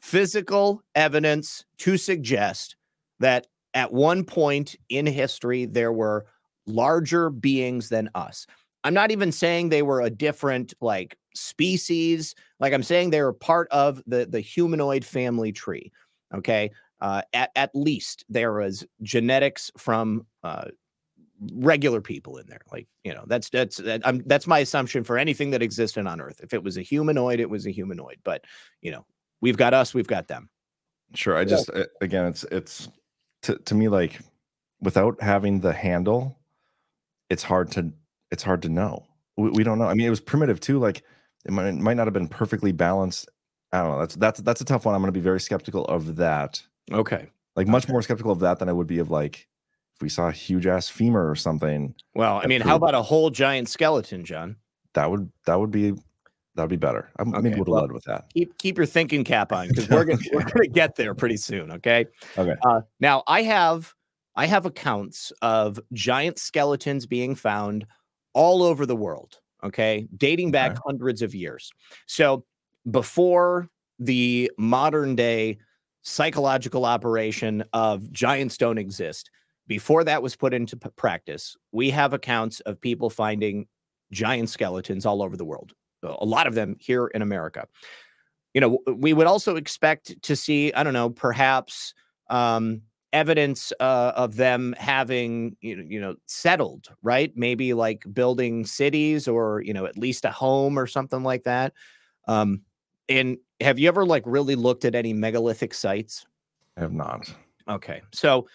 physical 0.00 0.82
evidence 0.94 1.66
to 1.78 1.98
suggest 1.98 2.76
that 3.20 3.46
at 3.74 3.92
one 3.92 4.24
point 4.24 4.74
in 4.88 5.04
history 5.04 5.66
there 5.66 5.92
were 5.92 6.24
larger 6.66 7.28
beings 7.28 7.90
than 7.90 8.08
us. 8.14 8.46
I'm 8.84 8.94
not 8.94 9.10
even 9.10 9.32
saying 9.32 9.68
they 9.68 9.82
were 9.82 10.02
a 10.02 10.10
different 10.10 10.74
like 10.80 11.16
species. 11.34 12.34
Like 12.60 12.72
I'm 12.72 12.82
saying 12.82 13.10
they 13.10 13.22
were 13.22 13.32
part 13.32 13.68
of 13.70 14.02
the 14.06 14.26
the 14.26 14.40
humanoid 14.40 15.04
family 15.04 15.52
tree. 15.52 15.90
Okay, 16.34 16.70
uh, 17.00 17.22
at 17.32 17.50
at 17.56 17.70
least 17.74 18.24
there 18.28 18.52
was 18.52 18.86
genetics 19.02 19.70
from 19.76 20.26
uh, 20.42 20.66
regular 21.52 22.00
people 22.00 22.36
in 22.36 22.46
there. 22.46 22.60
Like 22.70 22.86
you 23.04 23.14
know, 23.14 23.24
that's 23.26 23.50
that's 23.50 23.78
that, 23.78 24.06
I'm, 24.06 24.22
that's 24.26 24.46
my 24.46 24.60
assumption 24.60 25.02
for 25.02 25.18
anything 25.18 25.50
that 25.50 25.62
existed 25.62 26.06
on 26.06 26.20
Earth. 26.20 26.40
If 26.42 26.52
it 26.52 26.62
was 26.62 26.76
a 26.76 26.82
humanoid, 26.82 27.40
it 27.40 27.48
was 27.50 27.66
a 27.66 27.70
humanoid. 27.70 28.18
But 28.22 28.44
you 28.82 28.90
know, 28.90 29.06
we've 29.40 29.56
got 29.56 29.74
us, 29.74 29.94
we've 29.94 30.06
got 30.06 30.28
them. 30.28 30.48
Sure. 31.14 31.36
I 31.36 31.44
just 31.44 31.70
uh, 31.70 31.84
again, 32.00 32.26
it's 32.26 32.44
it's 32.44 32.88
to 33.42 33.56
to 33.56 33.74
me 33.74 33.88
like 33.88 34.20
without 34.80 35.20
having 35.22 35.60
the 35.60 35.72
handle, 35.72 36.38
it's 37.30 37.42
hard 37.42 37.70
to 37.72 37.92
it's 38.30 38.42
hard 38.42 38.62
to 38.62 38.68
know. 38.68 39.06
We, 39.36 39.50
we 39.50 39.64
don't 39.64 39.78
know. 39.78 39.86
I 39.86 39.94
mean, 39.94 40.06
it 40.06 40.10
was 40.10 40.20
primitive 40.20 40.60
too. 40.60 40.78
Like 40.78 41.02
it 41.44 41.52
might, 41.52 41.66
it 41.66 41.74
might 41.74 41.94
not 41.94 42.06
have 42.06 42.14
been 42.14 42.28
perfectly 42.28 42.72
balanced. 42.72 43.28
I 43.72 43.82
don't 43.82 43.90
know. 43.92 43.98
That's 43.98 44.14
that's 44.16 44.40
that's 44.40 44.60
a 44.60 44.64
tough 44.64 44.84
one. 44.84 44.94
I'm 44.94 45.00
going 45.00 45.12
to 45.12 45.18
be 45.18 45.22
very 45.22 45.40
skeptical 45.40 45.84
of 45.86 46.16
that. 46.16 46.62
Okay. 46.92 47.28
Like 47.56 47.66
much 47.66 47.88
more 47.88 48.02
skeptical 48.02 48.32
of 48.32 48.40
that 48.40 48.58
than 48.58 48.68
I 48.68 48.72
would 48.72 48.86
be 48.86 48.98
of 48.98 49.10
like 49.10 49.46
if 49.96 50.02
we 50.02 50.08
saw 50.08 50.28
a 50.28 50.32
huge 50.32 50.66
ass 50.66 50.88
femur 50.88 51.28
or 51.28 51.36
something. 51.36 51.94
Well, 52.14 52.40
I 52.42 52.46
mean, 52.46 52.60
how 52.60 52.76
about 52.76 52.94
a 52.94 53.02
whole 53.02 53.30
giant 53.30 53.68
skeleton, 53.68 54.24
John? 54.24 54.56
that 54.94 55.10
would 55.10 55.28
that 55.46 55.58
would 55.58 55.72
be 55.72 55.90
that 55.90 56.62
would 56.62 56.70
be 56.70 56.76
better. 56.76 57.10
I 57.18 57.24
maybe 57.24 57.38
Okay, 57.38 57.48
would 57.50 57.58
have 57.58 57.66
well- 57.66 57.82
led 57.82 57.92
with 57.92 58.04
that. 58.04 58.26
Keep 58.32 58.58
keep 58.58 58.76
your 58.76 58.86
thinking 58.86 59.24
cap 59.24 59.52
on 59.52 59.68
because 59.68 59.88
we're 59.88 60.04
gonna 60.04 60.18
we're 60.32 60.42
gonna 60.54 60.68
get 60.68 60.94
there 60.94 61.14
pretty 61.14 61.36
soon. 61.36 61.72
Okay. 61.72 62.06
Okay. 62.38 62.54
Uh, 62.64 62.82
now 63.00 63.24
I 63.26 63.42
have 63.42 63.92
I 64.36 64.46
have 64.46 64.66
accounts 64.66 65.32
of 65.42 65.80
giant 65.92 66.38
skeletons 66.38 67.06
being 67.06 67.34
found 67.34 67.86
all 68.34 68.62
over 68.62 68.86
the 68.86 68.96
world. 68.96 69.40
Okay, 69.62 70.06
dating 70.16 70.50
back 70.50 70.72
Okay. 70.72 70.80
hundreds 70.84 71.22
of 71.22 71.34
years. 71.34 71.72
So 72.06 72.44
before 72.90 73.68
the 73.98 74.50
modern 74.58 75.16
day 75.16 75.56
psychological 76.02 76.84
operation 76.84 77.64
of 77.72 78.12
giants 78.12 78.58
don't 78.58 78.76
exist, 78.76 79.30
before 79.66 80.04
that 80.04 80.22
was 80.22 80.36
put 80.36 80.52
into 80.52 80.76
p- 80.76 80.90
practice, 80.96 81.56
we 81.72 81.88
have 81.88 82.12
accounts 82.12 82.60
of 82.60 82.78
people 82.78 83.08
finding 83.08 83.66
giant 84.12 84.50
skeletons 84.50 85.06
all 85.06 85.22
over 85.22 85.36
the 85.36 85.46
world. 85.46 85.72
A 86.02 86.26
lot 86.26 86.46
of 86.46 86.54
them 86.54 86.76
here 86.78 87.06
in 87.06 87.22
America 87.22 87.66
you 88.54 88.60
know, 88.60 88.78
we 88.86 89.12
would 89.12 89.26
also 89.26 89.56
expect 89.56 90.22
to 90.22 90.36
see, 90.36 90.72
I 90.74 90.84
don't 90.84 90.92
know, 90.92 91.10
perhaps 91.10 91.92
um, 92.30 92.82
evidence 93.14 93.72
uh, 93.78 94.12
of 94.16 94.34
them 94.34 94.74
having, 94.76 95.56
you 95.60 95.76
know, 95.76 95.84
you 95.86 96.00
know, 96.00 96.16
settled, 96.26 96.88
right? 97.02 97.32
Maybe 97.36 97.72
like 97.72 98.04
building 98.12 98.66
cities 98.66 99.28
or, 99.28 99.62
you 99.62 99.72
know, 99.72 99.86
at 99.86 99.96
least 99.96 100.24
a 100.24 100.30
home 100.30 100.78
or 100.78 100.86
something 100.86 101.22
like 101.22 101.44
that. 101.44 101.72
Um, 102.26 102.62
and 103.08 103.38
have 103.60 103.78
you 103.78 103.88
ever 103.88 104.04
like 104.04 104.24
really 104.26 104.56
looked 104.56 104.84
at 104.84 104.96
any 104.96 105.12
megalithic 105.12 105.72
sites? 105.72 106.26
I 106.76 106.80
have 106.80 106.92
not. 106.92 107.32
Okay, 107.68 108.02
so 108.12 108.48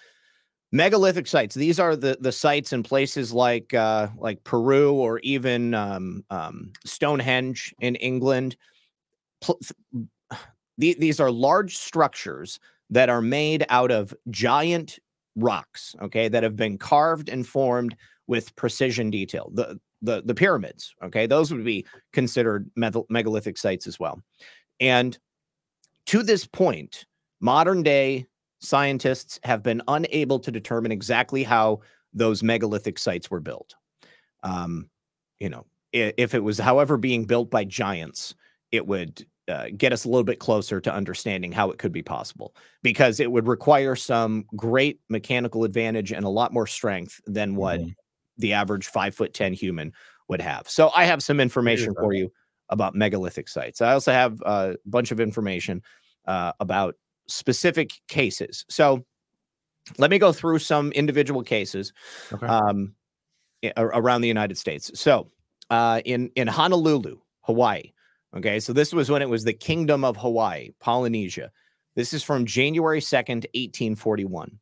megalithic 0.71 1.25
sites. 1.25 1.55
These 1.55 1.79
are 1.79 1.95
the 1.95 2.17
the 2.19 2.31
sites 2.31 2.73
in 2.73 2.83
places 2.83 3.31
like 3.31 3.73
uh, 3.73 4.09
like 4.17 4.43
Peru 4.43 4.93
or 4.93 5.19
even 5.19 5.73
um, 5.73 6.23
um, 6.29 6.73
Stonehenge 6.85 7.73
in 7.79 7.95
England. 7.95 8.57
Pl- 9.41 9.59
th- 10.79 10.97
these 10.99 11.19
are 11.19 11.31
large 11.31 11.77
structures 11.77 12.59
that 12.89 13.09
are 13.09 13.21
made 13.21 13.65
out 13.69 13.91
of 13.91 14.13
giant 14.29 14.99
rocks. 15.35 15.95
Okay, 16.01 16.27
that 16.27 16.43
have 16.43 16.55
been 16.55 16.77
carved 16.77 17.29
and 17.29 17.47
formed 17.47 17.95
with 18.27 18.55
precision 18.55 19.09
detail. 19.09 19.51
The 19.53 19.79
the 20.01 20.21
the 20.25 20.35
pyramids. 20.35 20.93
Okay, 21.03 21.27
those 21.27 21.51
would 21.51 21.65
be 21.65 21.85
considered 22.13 22.69
megalithic 22.75 23.57
sites 23.57 23.87
as 23.87 23.99
well. 23.99 24.21
And 24.79 25.17
to 26.07 26.23
this 26.23 26.45
point, 26.45 27.05
modern 27.41 27.83
day 27.83 28.25
scientists 28.59 29.39
have 29.43 29.63
been 29.63 29.81
unable 29.87 30.39
to 30.39 30.51
determine 30.51 30.91
exactly 30.91 31.43
how 31.43 31.81
those 32.13 32.43
megalithic 32.43 32.97
sites 32.97 33.29
were 33.29 33.39
built. 33.39 33.75
Um, 34.43 34.89
you 35.39 35.49
know, 35.49 35.65
if 35.93 36.33
it 36.33 36.43
was, 36.43 36.57
however, 36.57 36.97
being 36.97 37.25
built 37.25 37.49
by 37.49 37.63
giants, 37.63 38.35
it 38.71 38.85
would 38.85 39.25
uh, 39.49 39.67
get 39.75 39.91
us 39.91 40.05
a 40.05 40.07
little 40.07 40.23
bit 40.23 40.39
closer 40.39 40.79
to 40.79 40.93
understanding 40.93 41.51
how 41.51 41.71
it 41.71 41.79
could 41.79 41.91
be 41.91 42.03
possible 42.03 42.55
because 42.83 43.19
it 43.19 43.31
would 43.31 43.47
require 43.47 43.95
some 43.95 44.45
great 44.55 44.99
mechanical 45.09 45.63
advantage 45.63 46.11
and 46.11 46.25
a 46.25 46.29
lot 46.29 46.53
more 46.53 46.67
strength 46.67 47.19
than 47.25 47.55
what 47.55 47.79
the 48.37 48.53
average 48.53 48.87
five 48.87 49.13
foot 49.15 49.33
10 49.33 49.53
human 49.53 49.91
would 50.27 50.41
have. 50.41 50.69
So 50.69 50.91
I 50.95 51.05
have 51.05 51.21
some 51.23 51.39
information 51.39 51.93
for 51.93 52.13
you 52.13 52.31
about 52.69 52.95
megalithic 52.95 53.49
sites. 53.49 53.81
I 53.81 53.93
also 53.93 54.11
have 54.11 54.39
a 54.41 54.75
bunch 54.85 55.11
of 55.11 55.19
information 55.19 55.81
uh, 56.27 56.53
about 56.59 56.95
specific 57.27 57.91
cases. 58.07 58.65
So 58.69 59.05
let 59.97 60.11
me 60.11 60.19
go 60.19 60.31
through 60.31 60.59
some 60.59 60.91
individual 60.91 61.43
cases 61.43 61.93
um, 62.41 62.93
around 63.75 64.21
the 64.21 64.27
United 64.27 64.57
States. 64.57 64.91
So 64.93 65.27
uh, 65.69 66.01
in 66.05 66.31
in 66.35 66.47
Honolulu, 66.47 67.17
Hawaii. 67.41 67.91
Okay, 68.35 68.59
so 68.59 68.73
this 68.73 68.93
was 68.93 69.09
when 69.09 69.21
it 69.21 69.29
was 69.29 69.43
the 69.43 69.53
Kingdom 69.53 70.03
of 70.03 70.15
Hawaii, 70.17 70.69
Polynesia. 70.79 71.51
This 71.95 72.13
is 72.13 72.23
from 72.23 72.45
January 72.45 72.99
2nd, 72.99 73.45
1841. 73.53 74.59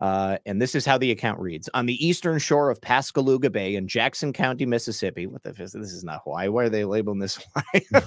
Uh, 0.00 0.38
and 0.46 0.60
this 0.60 0.74
is 0.74 0.86
how 0.86 0.96
the 0.96 1.10
account 1.10 1.38
reads 1.38 1.68
On 1.74 1.84
the 1.84 2.04
eastern 2.04 2.38
shore 2.38 2.70
of 2.70 2.80
Pascagoula 2.80 3.50
Bay 3.50 3.76
in 3.76 3.86
Jackson 3.86 4.32
County, 4.32 4.64
Mississippi. 4.64 5.26
What 5.26 5.42
the 5.42 5.52
this? 5.52 5.74
is 5.74 6.04
not 6.04 6.22
Hawaii. 6.24 6.48
Why 6.48 6.64
are 6.64 6.68
they 6.70 6.84
labeling 6.84 7.18
this 7.18 7.38
Hawaii? 7.54 8.02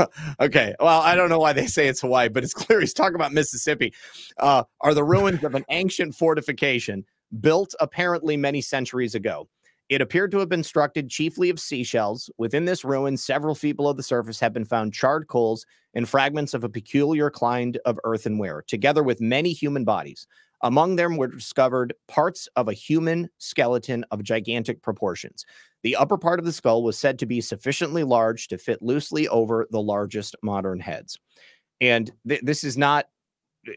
okay. 0.40 0.74
Well, 0.80 1.02
I 1.02 1.14
don't 1.14 1.28
know 1.28 1.38
why 1.38 1.52
they 1.52 1.66
say 1.66 1.88
it's 1.88 2.00
Hawaii, 2.00 2.30
but 2.30 2.42
it's 2.42 2.54
clear 2.54 2.80
he's 2.80 2.94
talking 2.94 3.16
about 3.16 3.32
Mississippi. 3.32 3.92
Uh, 4.38 4.64
are 4.80 4.94
the 4.94 5.04
ruins 5.04 5.44
of 5.44 5.54
an 5.54 5.64
ancient 5.68 6.14
fortification 6.14 7.04
built 7.40 7.74
apparently 7.78 8.36
many 8.36 8.62
centuries 8.62 9.14
ago. 9.14 9.46
It 9.88 10.00
appeared 10.00 10.30
to 10.30 10.38
have 10.38 10.48
been 10.48 10.60
constructed 10.60 11.10
chiefly 11.10 11.50
of 11.50 11.60
seashells. 11.60 12.30
Within 12.38 12.64
this 12.64 12.84
ruin, 12.84 13.16
several 13.16 13.54
feet 13.54 13.72
below 13.72 13.92
the 13.92 14.02
surface 14.02 14.40
have 14.40 14.52
been 14.52 14.64
found 14.64 14.94
charred 14.94 15.28
coals 15.28 15.66
and 15.94 16.08
fragments 16.08 16.54
of 16.54 16.64
a 16.64 16.68
peculiar 16.68 17.30
kind 17.30 17.78
of 17.84 17.98
earthenware, 18.04 18.62
together 18.66 19.02
with 19.02 19.20
many 19.20 19.52
human 19.52 19.84
bodies. 19.84 20.26
Among 20.62 20.96
them 20.96 21.16
were 21.16 21.26
discovered 21.26 21.92
parts 22.06 22.48
of 22.54 22.68
a 22.68 22.72
human 22.72 23.28
skeleton 23.38 24.04
of 24.12 24.22
gigantic 24.22 24.80
proportions. 24.80 25.44
The 25.82 25.96
upper 25.96 26.16
part 26.16 26.38
of 26.38 26.44
the 26.46 26.52
skull 26.52 26.84
was 26.84 26.96
said 26.96 27.18
to 27.18 27.26
be 27.26 27.40
sufficiently 27.40 28.04
large 28.04 28.46
to 28.48 28.58
fit 28.58 28.80
loosely 28.80 29.26
over 29.28 29.66
the 29.70 29.82
largest 29.82 30.36
modern 30.42 30.78
heads. 30.78 31.18
And 31.80 32.12
th- 32.28 32.42
this 32.42 32.62
is 32.62 32.78
not 32.78 33.06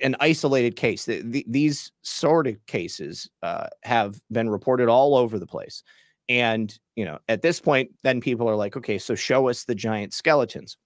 an 0.02 0.16
isolated 0.20 0.76
case. 0.76 1.06
Th- 1.06 1.24
th- 1.32 1.46
these 1.48 1.92
sort 2.02 2.48
of 2.48 2.64
cases 2.66 3.30
uh, 3.44 3.68
have 3.84 4.20
been 4.32 4.50
reported 4.50 4.90
all 4.90 5.16
over 5.16 5.40
the 5.40 5.48
place. 5.48 5.84
And, 6.28 6.78
you 6.96 7.06
know, 7.06 7.20
at 7.30 7.42
this 7.42 7.62
point, 7.62 7.92
then 8.04 8.20
people 8.20 8.50
are 8.50 8.56
like, 8.56 8.76
okay, 8.76 8.98
so 8.98 9.16
show 9.16 9.48
us 9.48 9.64
the 9.64 9.76
giant 9.76 10.14
skeletons. 10.14 10.78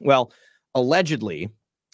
Well, 0.00 0.32
allegedly, 0.74 1.50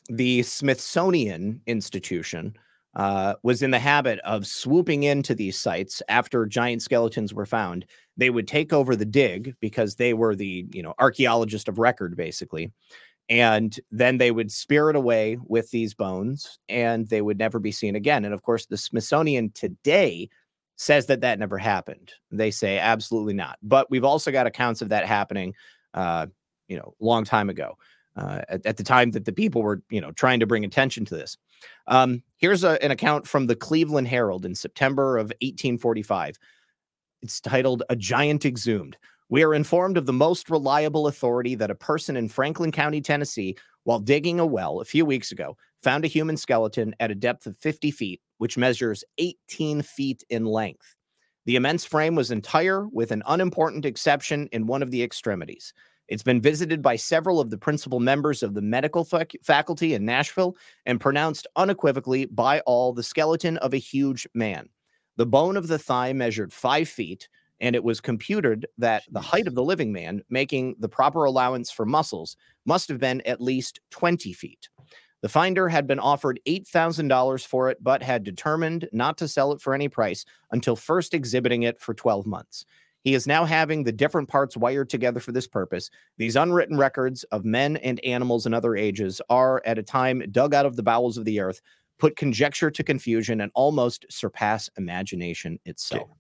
the 0.09 0.43
Smithsonian 0.43 1.61
Institution 1.67 2.55
uh, 2.95 3.35
was 3.43 3.63
in 3.63 3.73
the 3.73 3.79
habit 3.79 4.21
of 4.21 4.47
swooping 4.47 5.03
into 5.03 5.35
these 5.35 5.59
sites 5.59 6.01
after 6.09 6.47
giant 6.47 6.83
skeletons 6.83 7.35
were 7.35 7.47
found. 7.47 7.87
They 8.17 8.31
would 8.31 8.47
take 8.47 8.73
over 8.73 8.95
the 8.95 9.05
dig 9.05 9.57
because 9.61 9.97
they 9.97 10.15
were 10.15 10.37
the, 10.37 10.67
you 10.73 10.83
know, 10.83 10.95
archaeologist 11.01 11.67
of 11.67 11.81
record, 11.81 12.17
basically. 12.17 12.71
And 13.29 13.79
then 13.91 14.19
they 14.19 14.31
would 14.31 14.53
spirit 14.53 14.97
away 14.97 15.39
with 15.47 15.71
these 15.71 15.95
bones 15.95 16.59
and 16.69 17.09
they 17.09 17.23
would 17.23 17.39
never 17.39 17.59
be 17.59 17.73
seen 17.73 17.97
again. 17.97 18.25
And 18.25 18.35
of 18.35 18.43
course, 18.43 18.67
the 18.67 18.77
Smithsonian 18.77 19.51
today 19.53 20.29
says 20.77 21.07
that 21.07 21.21
that 21.21 21.39
never 21.39 21.57
happened. 21.57 22.13
They 22.31 22.51
say 22.51 22.79
absolutely 22.79 23.35
not. 23.35 23.59
But 23.63 23.91
we've 23.91 24.05
also 24.05 24.31
got 24.31 24.47
accounts 24.47 24.83
of 24.83 24.91
that 24.91 25.07
happening, 25.07 25.55
uh, 25.95 26.27
you 26.69 26.77
know, 26.77 26.95
long 27.01 27.25
time 27.25 27.49
ago, 27.49 27.79
uh, 28.17 28.43
at, 28.49 28.67
at, 28.67 28.77
the 28.77 28.85
time 28.85 29.13
that 29.13 29.25
the 29.25 29.33
people 29.33 29.63
were, 29.63 29.83
you 29.89 30.01
know, 30.01 30.13
trying 30.13 30.41
to 30.41 30.47
bring 30.47 30.65
attention 30.65 31.05
to 31.07 31.15
this. 31.15 31.37
Um, 31.87 32.23
here's 32.37 32.65
a, 32.65 32.83
an 32.85 32.91
account 32.91 33.27
from 33.27 33.47
the 33.47 33.57
Cleveland 33.57 34.09
Herald 34.09 34.45
in 34.45 34.55
September 34.55 35.17
of 35.17 35.27
1845. 35.41 36.37
It's 37.23 37.41
titled 37.41 37.83
"A 37.89 37.97
Giant 37.97 38.45
Exhumed." 38.45 38.97
We 39.29 39.43
are 39.43 39.55
informed 39.55 39.97
of 39.97 40.07
the 40.07 40.13
most 40.13 40.51
reliable 40.51 41.07
authority 41.07 41.55
that 41.55 41.71
a 41.71 41.75
person 41.75 42.17
in 42.17 42.29
Franklin 42.29 42.73
County, 42.73 43.01
Tennessee, 43.01 43.57
while 43.85 43.99
digging 43.99 44.39
a 44.39 44.47
well 44.47 44.81
a 44.81 44.85
few 44.85 45.05
weeks 45.05 45.33
ago, 45.33 45.57
found 45.83 46.05
a 46.05 46.09
human 46.09 46.37
skeleton 46.37 46.95
at 47.01 47.11
a 47.11 47.15
depth 47.15 47.47
of 47.47 47.57
50 47.57 47.91
feet, 47.91 48.21
which 48.39 48.59
measures 48.59 49.05
18 49.19 49.83
feet 49.83 50.23
in 50.29 50.45
length. 50.45 50.95
The 51.47 51.57
immense 51.57 51.85
frame 51.85 52.15
was 52.15 52.31
entire, 52.31 52.87
with 52.89 53.13
an 53.13 53.23
unimportant 53.27 53.85
exception 53.85 54.49
in 54.53 54.67
one 54.67 54.83
of 54.83 54.91
the 54.91 55.03
extremities. 55.03 55.73
It's 56.09 56.23
been 56.23 56.41
visited 56.41 56.83
by 56.83 56.97
several 56.97 57.41
of 57.41 57.51
the 57.51 57.59
principal 57.59 58.01
members 58.01 58.43
of 58.43 58.55
the 58.55 58.63
medical 58.63 59.05
fac- 59.05 59.33
faculty 59.43 59.95
in 59.95 60.05
Nashville 60.05 60.57
and 60.85 61.01
pronounced 61.01 61.47
unequivocally 61.57 62.27
by 62.27 62.61
all 62.61 62.93
the 62.93 63.03
skeleton 63.03 63.57
of 63.59 63.73
a 63.73 63.79
huge 63.79 64.29
man. 64.35 64.69
The 65.17 65.27
bone 65.27 65.57
of 65.57 65.69
the 65.69 65.79
thigh 65.79 66.13
measured 66.13 66.53
five 66.53 66.89
feet, 66.89 67.29
and 67.65 67.75
it 67.75 67.83
was 67.83 67.99
computed 67.99 68.67
that 68.77 69.05
the 69.11 69.23
height 69.23 69.49
of 69.49 69.55
the 69.55 69.65
living 69.65 69.91
man, 69.91 70.23
making 70.29 70.77
the 70.81 70.89
proper 70.89 71.25
allowance 71.25 71.71
for 71.71 71.87
muscles, 71.87 72.37
must 72.67 72.91
have 72.91 73.01
been 73.01 73.23
at 73.23 73.41
least 73.41 73.81
20 73.91 74.35
feet. 74.35 74.69
The 75.23 75.31
finder 75.31 75.71
had 75.71 75.87
been 75.87 75.99
offered 75.99 76.41
$8,000 76.47 77.47
for 77.47 77.71
it, 77.71 77.83
but 77.83 78.03
had 78.03 78.23
determined 78.23 78.87
not 78.93 79.17
to 79.17 79.27
sell 79.27 79.51
it 79.51 79.63
for 79.63 79.73
any 79.73 79.89
price 79.89 80.27
until 80.51 80.77
first 80.77 81.15
exhibiting 81.15 81.63
it 81.63 81.81
for 81.81 81.95
12 81.95 82.27
months. 82.27 82.67
He 83.03 83.15
is 83.15 83.27
now 83.27 83.47
having 83.47 83.83
the 83.83 83.93
different 83.93 84.29
parts 84.29 84.59
wired 84.59 84.91
together 84.91 85.19
for 85.19 85.33
this 85.33 85.47
purpose. 85.47 85.89
These 86.19 86.37
unwritten 86.37 86.77
records 86.77 87.25
of 87.25 87.47
men 87.47 87.79
and 87.79 87.99
animals 88.05 88.45
in 88.45 88.53
other 88.53 88.77
ages 88.77 89.23
are, 89.31 89.63
at 89.65 89.79
a 89.79 89.83
time 89.83 90.23
dug 90.31 90.53
out 90.53 90.67
of 90.67 90.77
the 90.77 90.83
bowels 90.83 91.17
of 91.17 91.25
the 91.25 91.41
earth, 91.41 91.63
put 91.99 92.17
conjecture 92.17 92.71
to 92.71 92.85
confusion 92.85 93.41
and 93.41 93.51
almost 93.55 94.05
surpass 94.11 94.69
imagination 94.77 95.59
itself 95.65 96.11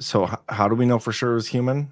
so 0.00 0.24
h- 0.26 0.34
how 0.48 0.68
do 0.68 0.74
we 0.74 0.86
know 0.86 0.98
for 0.98 1.12
sure 1.12 1.32
it 1.32 1.34
was 1.34 1.48
human? 1.48 1.90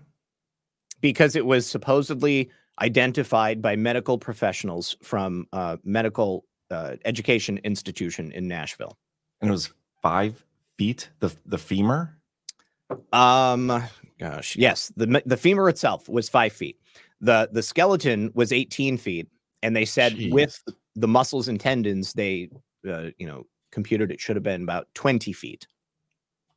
Because 1.00 1.36
it 1.36 1.46
was 1.46 1.66
supposedly 1.66 2.50
identified 2.80 3.60
by 3.60 3.76
medical 3.76 4.18
professionals 4.18 4.96
from 5.02 5.46
a 5.52 5.78
medical 5.84 6.44
uh, 6.70 6.96
education 7.04 7.58
institution 7.64 8.32
in 8.32 8.46
Nashville. 8.48 8.96
And 9.40 9.48
it 9.48 9.52
was 9.52 9.72
five 10.02 10.44
feet. 10.76 11.10
The 11.20 11.34
the 11.46 11.58
femur. 11.58 12.16
Um, 13.12 13.82
gosh, 14.18 14.56
yes. 14.56 14.90
the 14.96 15.22
The 15.26 15.36
femur 15.36 15.68
itself 15.68 16.08
was 16.08 16.28
five 16.28 16.52
feet. 16.52 16.78
the 17.20 17.48
The 17.52 17.62
skeleton 17.62 18.30
was 18.34 18.52
eighteen 18.52 18.96
feet, 18.96 19.28
and 19.62 19.76
they 19.76 19.84
said 19.84 20.14
Jeez. 20.14 20.32
with 20.32 20.62
the 20.94 21.08
muscles 21.08 21.48
and 21.48 21.60
tendons, 21.60 22.12
they, 22.14 22.48
uh, 22.88 23.10
you 23.18 23.26
know, 23.26 23.44
computed 23.70 24.10
it 24.10 24.20
should 24.20 24.36
have 24.36 24.42
been 24.42 24.62
about 24.62 24.88
twenty 24.94 25.32
feet. 25.32 25.66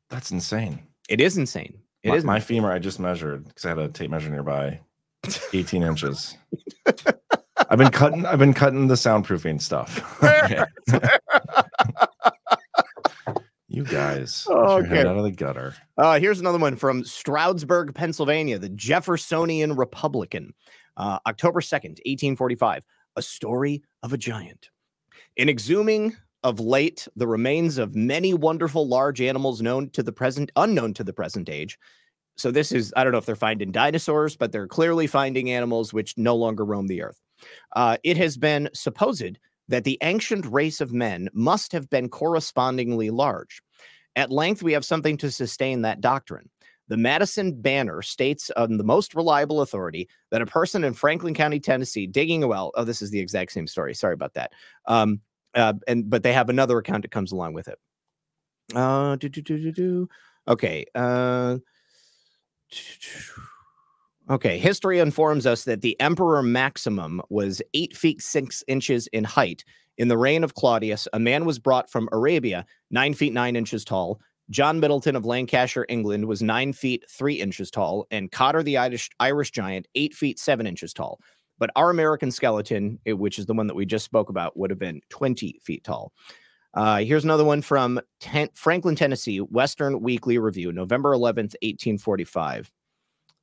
That's 0.09 0.31
insane. 0.31 0.81
It 1.11 1.19
is 1.19 1.37
insane. 1.37 1.77
It 2.03 2.09
my, 2.09 2.15
is 2.15 2.23
my 2.23 2.39
femur. 2.39 2.71
I 2.71 2.79
just 2.79 2.97
measured 2.97 3.45
because 3.45 3.65
I 3.65 3.69
had 3.69 3.79
a 3.79 3.89
tape 3.89 4.09
measure 4.09 4.29
nearby. 4.29 4.79
18 5.53 5.83
inches. 5.83 6.37
I've 7.69 7.77
been 7.77 7.91
cutting. 7.91 8.25
I've 8.25 8.39
been 8.39 8.53
cutting 8.53 8.87
the 8.87 8.95
soundproofing 8.95 9.61
stuff. 9.61 9.99
you 13.67 13.83
guys, 13.83 14.47
okay. 14.49 14.87
head 14.87 15.05
out 15.05 15.17
of 15.17 15.25
the 15.25 15.31
gutter. 15.31 15.75
Uh, 15.97 16.17
here's 16.17 16.39
another 16.39 16.57
one 16.57 16.77
from 16.77 17.03
Stroudsburg, 17.03 17.93
Pennsylvania, 17.93 18.57
the 18.57 18.69
Jeffersonian 18.69 19.75
Republican, 19.75 20.53
uh, 20.95 21.19
October 21.27 21.59
2nd, 21.59 21.99
1845. 22.05 22.85
A 23.17 23.21
story 23.21 23.83
of 24.01 24.13
a 24.13 24.17
giant. 24.17 24.69
In 25.35 25.49
exhuming 25.49 26.15
of 26.43 26.59
late 26.59 27.07
the 27.15 27.27
remains 27.27 27.77
of 27.77 27.95
many 27.95 28.33
wonderful 28.33 28.87
large 28.87 29.21
animals 29.21 29.61
known 29.61 29.89
to 29.89 30.03
the 30.03 30.11
present 30.11 30.51
unknown 30.55 30.93
to 30.93 31.03
the 31.03 31.13
present 31.13 31.49
age 31.49 31.77
so 32.37 32.51
this 32.51 32.71
is 32.71 32.93
i 32.95 33.03
don't 33.03 33.11
know 33.11 33.17
if 33.17 33.25
they're 33.25 33.35
finding 33.35 33.71
dinosaurs 33.71 34.35
but 34.35 34.51
they're 34.51 34.67
clearly 34.67 35.07
finding 35.07 35.51
animals 35.51 35.93
which 35.93 36.17
no 36.17 36.35
longer 36.35 36.65
roam 36.65 36.87
the 36.87 37.01
earth 37.01 37.21
uh, 37.75 37.97
it 38.03 38.17
has 38.17 38.37
been 38.37 38.69
supposed 38.73 39.39
that 39.67 39.83
the 39.83 39.97
ancient 40.01 40.45
race 40.47 40.81
of 40.81 40.93
men 40.93 41.29
must 41.33 41.71
have 41.71 41.89
been 41.89 42.09
correspondingly 42.09 43.09
large 43.09 43.61
at 44.15 44.31
length 44.31 44.63
we 44.63 44.73
have 44.73 44.85
something 44.85 45.17
to 45.17 45.31
sustain 45.31 45.81
that 45.81 46.01
doctrine 46.01 46.49
the 46.87 46.97
Madison 46.97 47.53
Banner 47.53 48.01
states 48.01 48.51
on 48.57 48.75
the 48.75 48.83
most 48.83 49.15
reliable 49.15 49.61
authority 49.61 50.09
that 50.29 50.41
a 50.41 50.45
person 50.45 50.83
in 50.83 50.93
Franklin 50.93 51.33
County, 51.33 51.57
Tennessee, 51.57 52.05
digging 52.05 52.43
a 52.43 52.49
well. 52.49 52.73
Oh, 52.75 52.83
this 52.83 53.01
is 53.01 53.11
the 53.11 53.19
exact 53.19 53.53
same 53.53 53.65
story. 53.65 53.93
Sorry 53.93 54.13
about 54.13 54.33
that. 54.33 54.51
Um, 54.87 55.21
uh, 55.55 55.73
and 55.87 56.09
but 56.09 56.23
they 56.23 56.33
have 56.33 56.49
another 56.49 56.77
account 56.77 57.03
that 57.03 57.11
comes 57.11 57.31
along 57.31 57.53
with 57.53 57.67
it. 57.67 57.79
Uh, 58.75 59.15
do, 59.17 59.29
do, 59.29 59.41
do, 59.41 59.57
do, 59.57 59.71
do. 59.71 60.09
Okay. 60.47 60.85
Uh, 60.95 61.57
okay. 64.29 64.57
History 64.57 64.99
informs 64.99 65.45
us 65.45 65.65
that 65.65 65.81
the 65.81 65.99
Emperor 65.99 66.41
Maximum 66.41 67.21
was 67.29 67.61
eight 67.73 67.95
feet 67.95 68.21
six 68.21 68.63
inches 68.67 69.07
in 69.07 69.23
height. 69.23 69.63
In 69.97 70.07
the 70.07 70.17
reign 70.17 70.43
of 70.43 70.55
Claudius, 70.55 71.07
a 71.13 71.19
man 71.19 71.45
was 71.45 71.59
brought 71.59 71.89
from 71.89 72.09
Arabia, 72.11 72.65
nine 72.89 73.13
feet 73.13 73.33
nine 73.33 73.55
inches 73.55 73.85
tall. 73.85 74.19
John 74.49 74.79
Middleton 74.81 75.15
of 75.15 75.25
Lancashire, 75.25 75.85
England, 75.87 76.25
was 76.25 76.41
nine 76.41 76.73
feet 76.73 77.05
three 77.09 77.35
inches 77.35 77.71
tall, 77.71 78.05
and 78.11 78.31
Cotter 78.31 78.63
the 78.63 78.77
Irish, 78.77 79.09
Irish 79.19 79.51
giant, 79.51 79.87
eight 79.95 80.13
feet 80.13 80.39
seven 80.39 80.67
inches 80.67 80.93
tall. 80.93 81.19
But 81.61 81.69
our 81.75 81.91
American 81.91 82.31
skeleton, 82.31 82.99
which 83.05 83.37
is 83.37 83.45
the 83.45 83.53
one 83.53 83.67
that 83.67 83.75
we 83.75 83.85
just 83.85 84.03
spoke 84.03 84.29
about, 84.29 84.57
would 84.57 84.71
have 84.71 84.79
been 84.79 84.99
20 85.09 85.59
feet 85.63 85.83
tall. 85.83 86.11
Uh, 86.73 87.01
here's 87.01 87.23
another 87.23 87.45
one 87.45 87.61
from 87.61 88.01
ten- 88.19 88.49
Franklin, 88.55 88.95
Tennessee, 88.95 89.37
Western 89.37 90.01
Weekly 90.01 90.39
Review, 90.39 90.71
November 90.71 91.11
11th, 91.13 91.53
1845. 91.61 92.71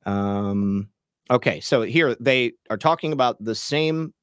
Um, 0.05 0.89
okay, 1.31 1.61
so 1.61 1.83
here 1.83 2.13
they 2.19 2.51
are 2.69 2.75
talking 2.77 3.13
about 3.13 3.41
the 3.41 3.55
same 3.55 4.13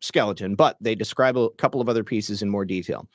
skeleton, 0.00 0.56
but 0.56 0.76
they 0.80 0.96
describe 0.96 1.38
a 1.38 1.48
couple 1.58 1.80
of 1.80 1.88
other 1.88 2.02
pieces 2.02 2.42
in 2.42 2.50
more 2.50 2.64
detail. 2.64 3.08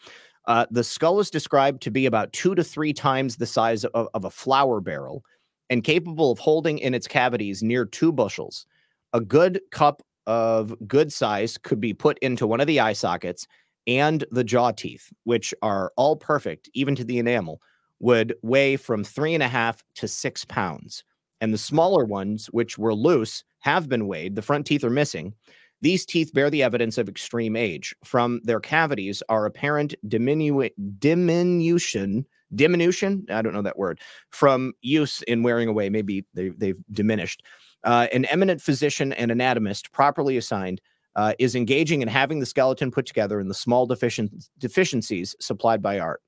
Uh, 0.45 0.65
the 0.71 0.85
skull 0.85 1.19
is 1.19 1.29
described 1.29 1.81
to 1.81 1.91
be 1.91 2.05
about 2.05 2.31
two 2.31 2.55
to 2.55 2.63
three 2.63 2.93
times 2.93 3.35
the 3.35 3.45
size 3.45 3.83
of, 3.83 4.07
of 4.13 4.23
a 4.23 4.29
flour 4.29 4.79
barrel 4.79 5.21
and 5.69 5.83
capable 5.83 6.31
of 6.31 6.39
holding 6.39 6.77
in 6.77 6.93
its 6.93 7.09
cavities 7.09 7.61
near 7.61 7.83
two 7.83 8.13
bushels. 8.13 8.65
A 9.11 9.19
good 9.19 9.59
cup 9.69 10.01
of 10.27 10.75
good 10.87 11.11
size 11.11 11.57
could 11.57 11.79
be 11.79 11.93
put 11.93 12.17
into 12.19 12.47
one 12.47 12.61
of 12.61 12.67
the 12.67 12.79
eye 12.79 12.93
sockets 12.93 13.47
and 13.87 14.25
the 14.31 14.43
jaw 14.43 14.71
teeth, 14.71 15.11
which 15.23 15.53
are 15.61 15.91
all 15.97 16.15
perfect, 16.15 16.69
even 16.73 16.95
to 16.95 17.03
the 17.03 17.19
enamel, 17.19 17.61
would 17.99 18.35
weigh 18.41 18.77
from 18.77 19.03
three 19.03 19.33
and 19.33 19.43
a 19.43 19.47
half 19.47 19.83
to 19.95 20.07
six 20.07 20.45
pounds. 20.45 21.03
And 21.41 21.53
the 21.53 21.57
smaller 21.57 22.05
ones, 22.05 22.47
which 22.47 22.77
were 22.77 22.93
loose, 22.93 23.43
have 23.59 23.89
been 23.89 24.07
weighed. 24.07 24.35
The 24.35 24.41
front 24.41 24.65
teeth 24.65 24.83
are 24.83 24.89
missing. 24.89 25.33
These 25.81 26.05
teeth 26.05 26.33
bear 26.33 26.49
the 26.49 26.63
evidence 26.63 26.97
of 26.97 27.09
extreme 27.09 27.57
age. 27.57 27.93
From 28.05 28.39
their 28.45 28.61
cavities 28.61 29.21
are 29.27 29.45
apparent 29.45 29.95
diminu- 30.07 30.69
diminution, 30.99 32.25
diminution, 32.55 33.25
I 33.29 33.41
don't 33.41 33.53
know 33.53 33.61
that 33.63 33.77
word, 33.77 33.99
from 34.29 34.71
use 34.81 35.21
in 35.23 35.43
wearing 35.43 35.67
away. 35.67 35.89
Maybe 35.89 36.25
they, 36.33 36.49
they've 36.49 36.81
diminished 36.91 37.43
uh, 37.83 38.07
an 38.13 38.25
eminent 38.25 38.61
physician 38.61 39.13
and 39.13 39.31
anatomist, 39.31 39.91
properly 39.91 40.37
assigned, 40.37 40.81
uh, 41.15 41.33
is 41.39 41.55
engaging 41.55 42.01
in 42.01 42.07
having 42.07 42.39
the 42.39 42.45
skeleton 42.45 42.91
put 42.91 43.05
together 43.05 43.39
in 43.39 43.47
the 43.47 43.53
small 43.53 43.87
deficien- 43.87 44.49
deficiencies 44.57 45.35
supplied 45.39 45.81
by 45.81 45.99
art. 45.99 46.21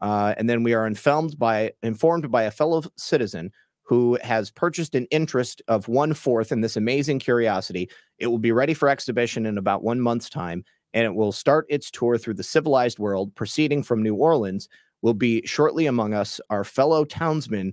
Uh, 0.00 0.34
and 0.36 0.48
then 0.48 0.62
we 0.62 0.74
are 0.74 0.86
informed 0.86 1.38
by 1.38 1.72
informed 1.82 2.30
by 2.30 2.42
a 2.42 2.50
fellow 2.50 2.82
citizen 2.96 3.50
who 3.82 4.18
has 4.22 4.50
purchased 4.50 4.94
an 4.94 5.06
interest 5.10 5.62
of 5.68 5.88
one 5.88 6.12
fourth 6.12 6.52
in 6.52 6.60
this 6.60 6.76
amazing 6.76 7.18
curiosity. 7.18 7.88
It 8.18 8.26
will 8.26 8.38
be 8.38 8.52
ready 8.52 8.74
for 8.74 8.88
exhibition 8.88 9.46
in 9.46 9.56
about 9.56 9.84
one 9.84 10.00
month's 10.00 10.28
time, 10.28 10.64
and 10.92 11.04
it 11.04 11.14
will 11.14 11.32
start 11.32 11.66
its 11.70 11.90
tour 11.90 12.18
through 12.18 12.34
the 12.34 12.42
civilized 12.42 12.98
world, 12.98 13.34
proceeding 13.36 13.82
from 13.82 14.02
New 14.02 14.14
Orleans. 14.14 14.68
Will 15.02 15.14
be 15.14 15.42
shortly 15.46 15.86
among 15.86 16.14
us, 16.14 16.40
our 16.50 16.64
fellow 16.64 17.04
townsman 17.04 17.72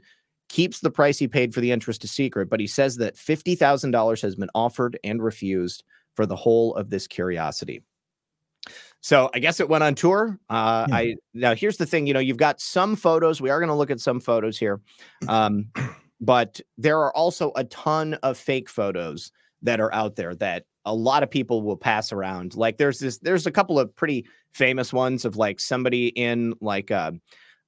keeps 0.49 0.79
the 0.79 0.91
price 0.91 1.17
he 1.17 1.27
paid 1.27 1.53
for 1.53 1.61
the 1.61 1.71
interest 1.71 2.03
a 2.03 2.07
secret, 2.07 2.49
but 2.49 2.59
he 2.59 2.67
says 2.67 2.97
that 2.97 3.15
$50,000 3.15 4.21
has 4.21 4.35
been 4.35 4.49
offered 4.53 4.99
and 5.03 5.23
refused 5.23 5.83
for 6.15 6.25
the 6.25 6.35
whole 6.35 6.75
of 6.75 6.89
this 6.89 7.07
curiosity. 7.07 7.81
So 9.01 9.29
I 9.33 9.39
guess 9.39 9.59
it 9.59 9.67
went 9.67 9.83
on 9.83 9.95
tour. 9.95 10.39
Uh, 10.49 10.85
yeah. 10.87 10.95
I 10.95 11.15
now 11.33 11.55
here's 11.55 11.75
the 11.75 11.85
thing. 11.85 12.07
You 12.07 12.13
know, 12.13 12.21
you've 12.21 12.37
got 12.37 12.61
some 12.61 12.95
photos. 12.95 13.41
We 13.41 13.49
are 13.49 13.59
going 13.59 13.67
to 13.67 13.75
look 13.75 13.91
at 13.91 13.99
some 13.99 14.21
photos 14.21 14.57
here, 14.57 14.79
um, 15.27 15.67
but 16.21 16.61
there 16.77 16.99
are 16.99 17.13
also 17.13 17.51
a 17.57 17.65
ton 17.65 18.13
of 18.23 18.37
fake 18.37 18.69
photos 18.69 19.31
that 19.61 19.81
are 19.81 19.93
out 19.93 20.15
there 20.15 20.35
that 20.35 20.65
a 20.85 20.93
lot 20.93 21.23
of 21.23 21.29
people 21.29 21.61
will 21.61 21.77
pass 21.77 22.11
around. 22.11 22.55
Like 22.55 22.77
there's 22.77 22.99
this, 22.99 23.17
there's 23.19 23.47
a 23.47 23.51
couple 23.51 23.79
of 23.79 23.93
pretty 23.95 24.25
famous 24.53 24.93
ones 24.93 25.25
of 25.25 25.35
like 25.35 25.59
somebody 25.59 26.07
in 26.07 26.53
like 26.61 26.91
a 26.91 27.13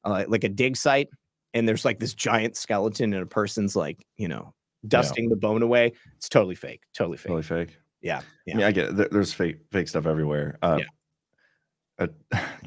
uh, 0.05 0.23
like 0.27 0.43
a 0.43 0.49
dig 0.49 0.77
site, 0.77 1.09
and 1.55 1.67
there's 1.67 1.85
like 1.85 1.97
this 1.97 2.13
giant 2.13 2.55
skeleton, 2.55 3.13
and 3.13 3.23
a 3.23 3.25
person's 3.25 3.75
like 3.75 4.05
you 4.17 4.27
know 4.27 4.53
dusting 4.87 5.29
the 5.29 5.35
bone 5.35 5.63
away. 5.63 5.93
It's 6.17 6.29
totally 6.29 6.53
fake, 6.53 6.83
totally 6.93 7.17
fake. 7.17 7.29
Totally 7.29 7.43
fake. 7.43 7.77
Yeah, 8.01 8.19
I 8.19 8.23
yeah. 8.45 8.55
mean, 8.57 8.65
I 8.65 8.71
get 8.71 8.99
it. 8.99 9.11
There's 9.11 9.33
fake 9.33 9.57
fake 9.71 9.87
stuff 9.87 10.05
everywhere. 10.05 10.59
Uh, 10.61 10.81
a 11.97 12.09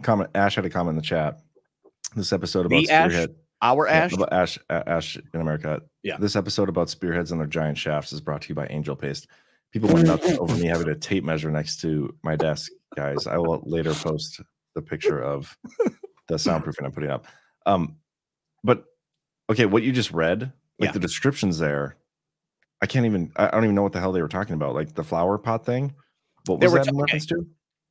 comment. 0.03 0.31
Ash 0.35 0.57
had 0.57 0.65
a 0.65 0.71
comment 0.71 0.91
in 0.91 0.97
the 0.97 1.03
chat. 1.03 1.39
This 2.17 2.33
episode 2.33 2.67
about 2.67 2.81
The 2.81 2.91
Ash? 2.91 3.11
spearhead. 3.11 3.35
Our 3.61 3.87
Ash? 3.87 4.13
about 4.13 4.33
Ash. 4.33 4.59
Ash 4.71 5.17
in 5.17 5.41
America. 5.41 5.83
Yeah. 6.03 6.17
This 6.19 6.35
episode 6.35 6.69
about 6.69 6.89
spearheads 6.89 7.31
and 7.31 7.41
their 7.41 7.47
giant 7.47 7.77
shafts 7.77 8.13
is 8.13 8.21
brought 8.21 8.43
to 8.43 8.49
you 8.49 8.55
by 8.55 8.67
Angel 8.71 8.97
Paste. 8.97 9.29
People 9.73 9.91
went 9.93 10.07
nuts 10.07 10.33
over 10.39 10.57
me 10.57 10.67
having 10.67 10.89
a 10.89 10.95
tape 10.95 11.25
measure 11.25 11.51
next 11.51 11.81
to 11.83 12.15
my 12.23 12.37
desk, 12.37 12.73
guys. 12.97 13.27
I 13.27 13.37
will 13.37 13.63
later 13.67 13.93
post 13.93 14.41
the 14.75 14.81
picture 14.81 15.23
of 15.23 15.55
the 16.29 16.37
soundproofing 16.37 16.85
I'm 16.85 16.93
putting 16.93 17.11
up. 17.11 17.27
Um, 17.67 17.97
but 18.65 18.85
okay, 19.51 19.67
what 19.67 19.83
you 19.83 19.93
just 19.93 20.11
read, 20.13 20.53
like 20.79 20.89
Yeah. 20.89 20.93
the 20.93 20.99
descriptions 21.01 21.59
there, 21.59 21.97
I 22.81 22.87
can't 22.87 23.07
even. 23.07 23.33
I 23.37 23.49
don't 23.49 23.65
even 23.65 23.75
know 23.75 23.83
what 23.83 23.93
the 23.93 24.01
hell 24.01 24.13
they 24.13 24.23
were 24.23 24.29
talking 24.29 24.55
about. 24.55 24.75
Like 24.75 24.95
the 24.95 25.05
flower 25.05 25.39
pot 25.39 25.65
thing. 25.67 25.95
What 26.47 26.61
was 26.61 26.73
that 26.73 26.85
ta- 26.85 26.91
in 26.91 27.01
okay. 27.03 27.19
to? 27.19 27.47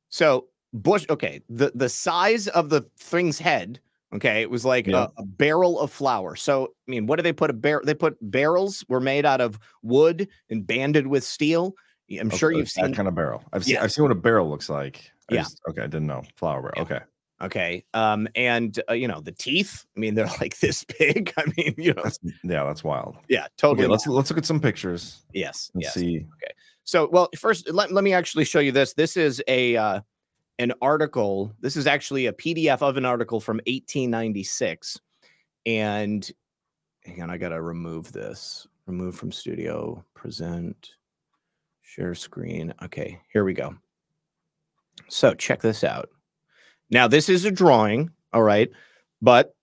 So 0.08 0.46
Bush, 0.72 1.04
okay, 1.10 1.40
the 1.48 1.72
the 1.74 1.88
size 1.88 2.48
of 2.48 2.70
the 2.70 2.82
thing's 2.98 3.38
head, 3.38 3.80
okay, 4.14 4.40
it 4.42 4.50
was 4.50 4.64
like 4.64 4.86
Yeah. 4.86 5.08
a, 5.18 5.22
a 5.22 5.24
barrel 5.26 5.78
of 5.80 5.92
flour. 5.92 6.36
So 6.36 6.68
I 6.86 6.90
mean, 6.90 7.06
what 7.06 7.16
do 7.16 7.22
they 7.22 7.32
put 7.34 7.50
a 7.50 7.54
barrel? 7.54 7.84
They 7.84 7.94
put 7.94 8.16
barrels 8.22 8.84
were 8.88 9.00
made 9.00 9.26
out 9.26 9.40
of 9.42 9.58
wood 9.82 10.28
and 10.50 10.66
banded 10.66 11.06
with 11.06 11.22
steel. 11.24 11.74
I'm 12.18 12.30
sure 12.30 12.50
you've 12.50 12.70
seen 12.70 12.86
that 12.86 12.96
kind 12.96 13.06
of 13.08 13.14
barrel. 13.14 13.44
I've 13.52 13.64
seen. 13.64 13.76
I've 13.76 13.92
seen 13.92 14.04
what 14.04 14.12
a 14.12 14.14
barrel 14.14 14.48
looks 14.48 14.70
like. 14.70 15.10
I 15.30 15.34
Yeah. 15.34 15.42
just- 15.42 15.60
okay, 15.68 15.82
I 15.82 15.86
didn't 15.86 16.06
know 16.06 16.22
flour 16.36 16.62
barrel. 16.62 16.80
Okay. 16.80 17.00
Okay. 17.40 17.84
Um, 17.94 18.28
and 18.34 18.80
uh, 18.90 18.94
you 18.94 19.06
know, 19.06 19.20
the 19.20 19.32
teeth, 19.32 19.86
I 19.96 20.00
mean, 20.00 20.14
they're 20.14 20.26
like 20.40 20.58
this 20.58 20.84
big. 20.98 21.32
I 21.36 21.44
mean, 21.56 21.74
you 21.76 21.94
know, 21.94 22.02
That's 22.02 22.18
yeah, 22.22 22.64
that's 22.64 22.82
wild. 22.82 23.16
yeah, 23.28 23.46
totally. 23.56 23.84
Okay, 23.84 23.90
let's 23.90 24.06
let's 24.06 24.30
look 24.30 24.38
at 24.38 24.46
some 24.46 24.60
pictures 24.60 25.22
yes, 25.32 25.70
yes. 25.74 25.94
see. 25.94 26.26
So, 26.84 27.08
well, 27.12 27.28
first, 27.36 27.70
let, 27.70 27.92
let 27.92 28.02
me 28.02 28.14
actually 28.14 28.46
show 28.46 28.60
you 28.60 28.72
this. 28.72 28.94
This 28.94 29.16
is 29.16 29.42
a 29.46 29.76
uh, 29.76 30.00
an 30.58 30.72
article. 30.82 31.52
This 31.60 31.76
is 31.76 31.86
actually 31.86 32.26
a 32.26 32.32
PDF 32.32 32.82
of 32.82 32.96
an 32.96 33.04
article 33.04 33.40
from 33.40 33.58
1896. 33.66 34.98
And 35.66 36.30
hang 37.04 37.22
on, 37.22 37.30
I 37.30 37.36
gotta 37.36 37.60
remove 37.60 38.10
this. 38.12 38.66
Remove 38.86 39.14
from 39.14 39.30
studio. 39.30 40.02
Present. 40.14 40.92
Share 41.82 42.14
screen. 42.14 42.74
Okay, 42.82 43.20
here 43.32 43.44
we 43.44 43.54
go. 43.54 43.74
So 45.08 45.34
check 45.34 45.60
this 45.60 45.84
out. 45.84 46.10
Now, 46.90 47.08
this 47.08 47.28
is 47.28 47.44
a 47.44 47.50
drawing, 47.50 48.10
all 48.32 48.42
right, 48.42 48.70
but 49.20 49.54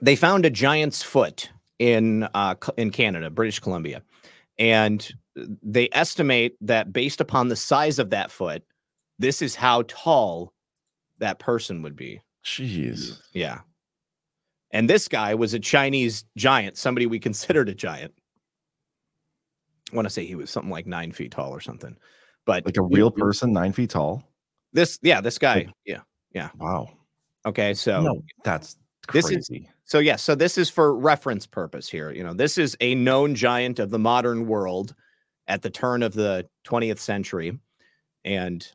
they 0.00 0.16
found 0.16 0.44
a 0.44 0.50
giant's 0.50 1.02
foot 1.02 1.50
in 1.78 2.24
uh, 2.34 2.54
in 2.76 2.90
Canada, 2.90 3.30
British 3.30 3.60
Columbia, 3.60 4.02
and 4.58 5.12
they 5.62 5.88
estimate 5.92 6.56
that 6.62 6.92
based 6.92 7.20
upon 7.20 7.48
the 7.48 7.56
size 7.56 7.98
of 7.98 8.10
that 8.10 8.30
foot, 8.30 8.62
this 9.18 9.42
is 9.42 9.54
how 9.54 9.82
tall 9.82 10.52
that 11.18 11.38
person 11.38 11.82
would 11.82 11.96
be. 11.96 12.20
Jeez. 12.44 13.20
Yeah. 13.32 13.60
And 14.70 14.88
this 14.90 15.08
guy 15.08 15.34
was 15.34 15.54
a 15.54 15.60
Chinese 15.60 16.24
giant, 16.36 16.76
somebody 16.76 17.06
we 17.06 17.18
considered 17.18 17.68
a 17.68 17.74
giant. 17.74 18.14
I 19.92 19.96
want 19.96 20.06
to 20.06 20.10
say 20.10 20.26
he 20.26 20.34
was 20.34 20.50
something 20.50 20.70
like 20.70 20.86
nine 20.86 21.12
feet 21.12 21.32
tall 21.32 21.50
or 21.50 21.60
something. 21.60 21.96
But 22.44 22.64
Like 22.64 22.76
a 22.76 22.82
real 22.82 23.10
person, 23.10 23.52
nine 23.52 23.72
feet 23.72 23.90
tall. 23.90 24.22
This, 24.76 24.98
yeah, 25.02 25.20
this 25.20 25.38
guy. 25.38 25.66
Yeah. 25.84 26.02
Yeah. 26.32 26.50
Wow. 26.58 26.90
Okay. 27.46 27.74
So 27.74 28.02
No, 28.02 28.22
that's 28.44 28.76
this 29.12 29.30
is 29.30 29.50
so 29.84 29.98
yeah 29.98 30.16
so 30.16 30.34
this 30.34 30.58
is 30.58 30.68
for 30.68 30.94
reference 30.96 31.46
purpose 31.46 31.88
here 31.88 32.10
you 32.10 32.22
know 32.22 32.34
this 32.34 32.58
is 32.58 32.76
a 32.80 32.94
known 32.94 33.34
giant 33.34 33.78
of 33.78 33.90
the 33.90 33.98
modern 33.98 34.46
world 34.46 34.94
at 35.48 35.62
the 35.62 35.70
turn 35.70 36.02
of 36.02 36.12
the 36.12 36.46
20th 36.66 36.98
century 36.98 37.58
and 38.24 38.72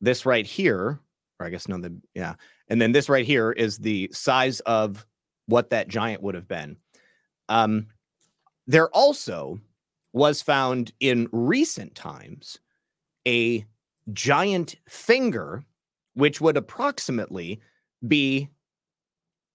this 0.00 0.26
right 0.26 0.46
here 0.46 1.00
or 1.40 1.46
i 1.46 1.48
guess 1.48 1.68
no 1.68 1.78
the 1.78 1.94
yeah 2.14 2.34
and 2.68 2.80
then 2.80 2.92
this 2.92 3.08
right 3.08 3.24
here 3.24 3.52
is 3.52 3.78
the 3.78 4.08
size 4.12 4.60
of 4.60 5.06
what 5.46 5.70
that 5.70 5.88
giant 5.88 6.22
would 6.22 6.34
have 6.34 6.48
been 6.48 6.76
um 7.48 7.86
there 8.66 8.90
also 8.90 9.58
was 10.12 10.42
found 10.42 10.92
in 11.00 11.28
recent 11.32 11.94
times 11.94 12.58
a 13.26 13.64
giant 14.12 14.76
finger 14.88 15.64
which 16.14 16.40
would 16.40 16.56
approximately 16.56 17.60
be 18.06 18.48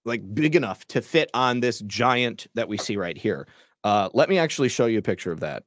like 0.04 0.22
big 0.34 0.56
enough 0.56 0.86
to 0.88 1.02
fit 1.02 1.30
on 1.34 1.60
this 1.60 1.80
giant 1.80 2.46
that 2.54 2.68
we 2.68 2.78
see 2.78 2.96
right 2.96 3.16
here. 3.18 3.46
Uh, 3.84 4.08
let 4.14 4.28
me 4.28 4.38
actually 4.38 4.68
show 4.68 4.86
you 4.86 4.98
a 4.98 5.02
picture 5.02 5.32
of 5.32 5.40
that. 5.40 5.64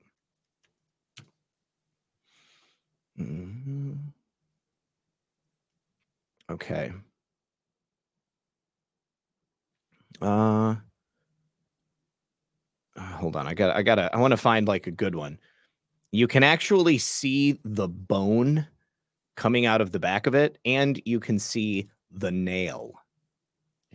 Mhm. 3.18 4.12
Okay. 6.50 6.92
Uh, 10.22 10.76
uh, 12.96 13.02
hold 13.02 13.36
on. 13.36 13.48
I 13.48 13.54
got. 13.54 13.76
I 13.76 13.82
gotta. 13.82 14.14
I 14.14 14.20
want 14.20 14.32
to 14.32 14.38
find 14.38 14.68
like 14.68 14.88
a 14.88 14.92
good 14.92 15.16
one. 15.16 15.40
You 16.12 16.28
can 16.28 16.44
actually 16.44 16.98
see 16.98 17.60
the 17.64 17.88
bone 17.88 18.68
coming 19.42 19.66
out 19.66 19.82
of 19.82 19.92
the 19.92 19.98
back 20.00 20.28
of 20.28 20.36
it, 20.36 20.60
and 20.66 21.02
you 21.04 21.20
can 21.20 21.40
see 21.40 21.90
the 22.12 22.30
nail. 22.32 22.94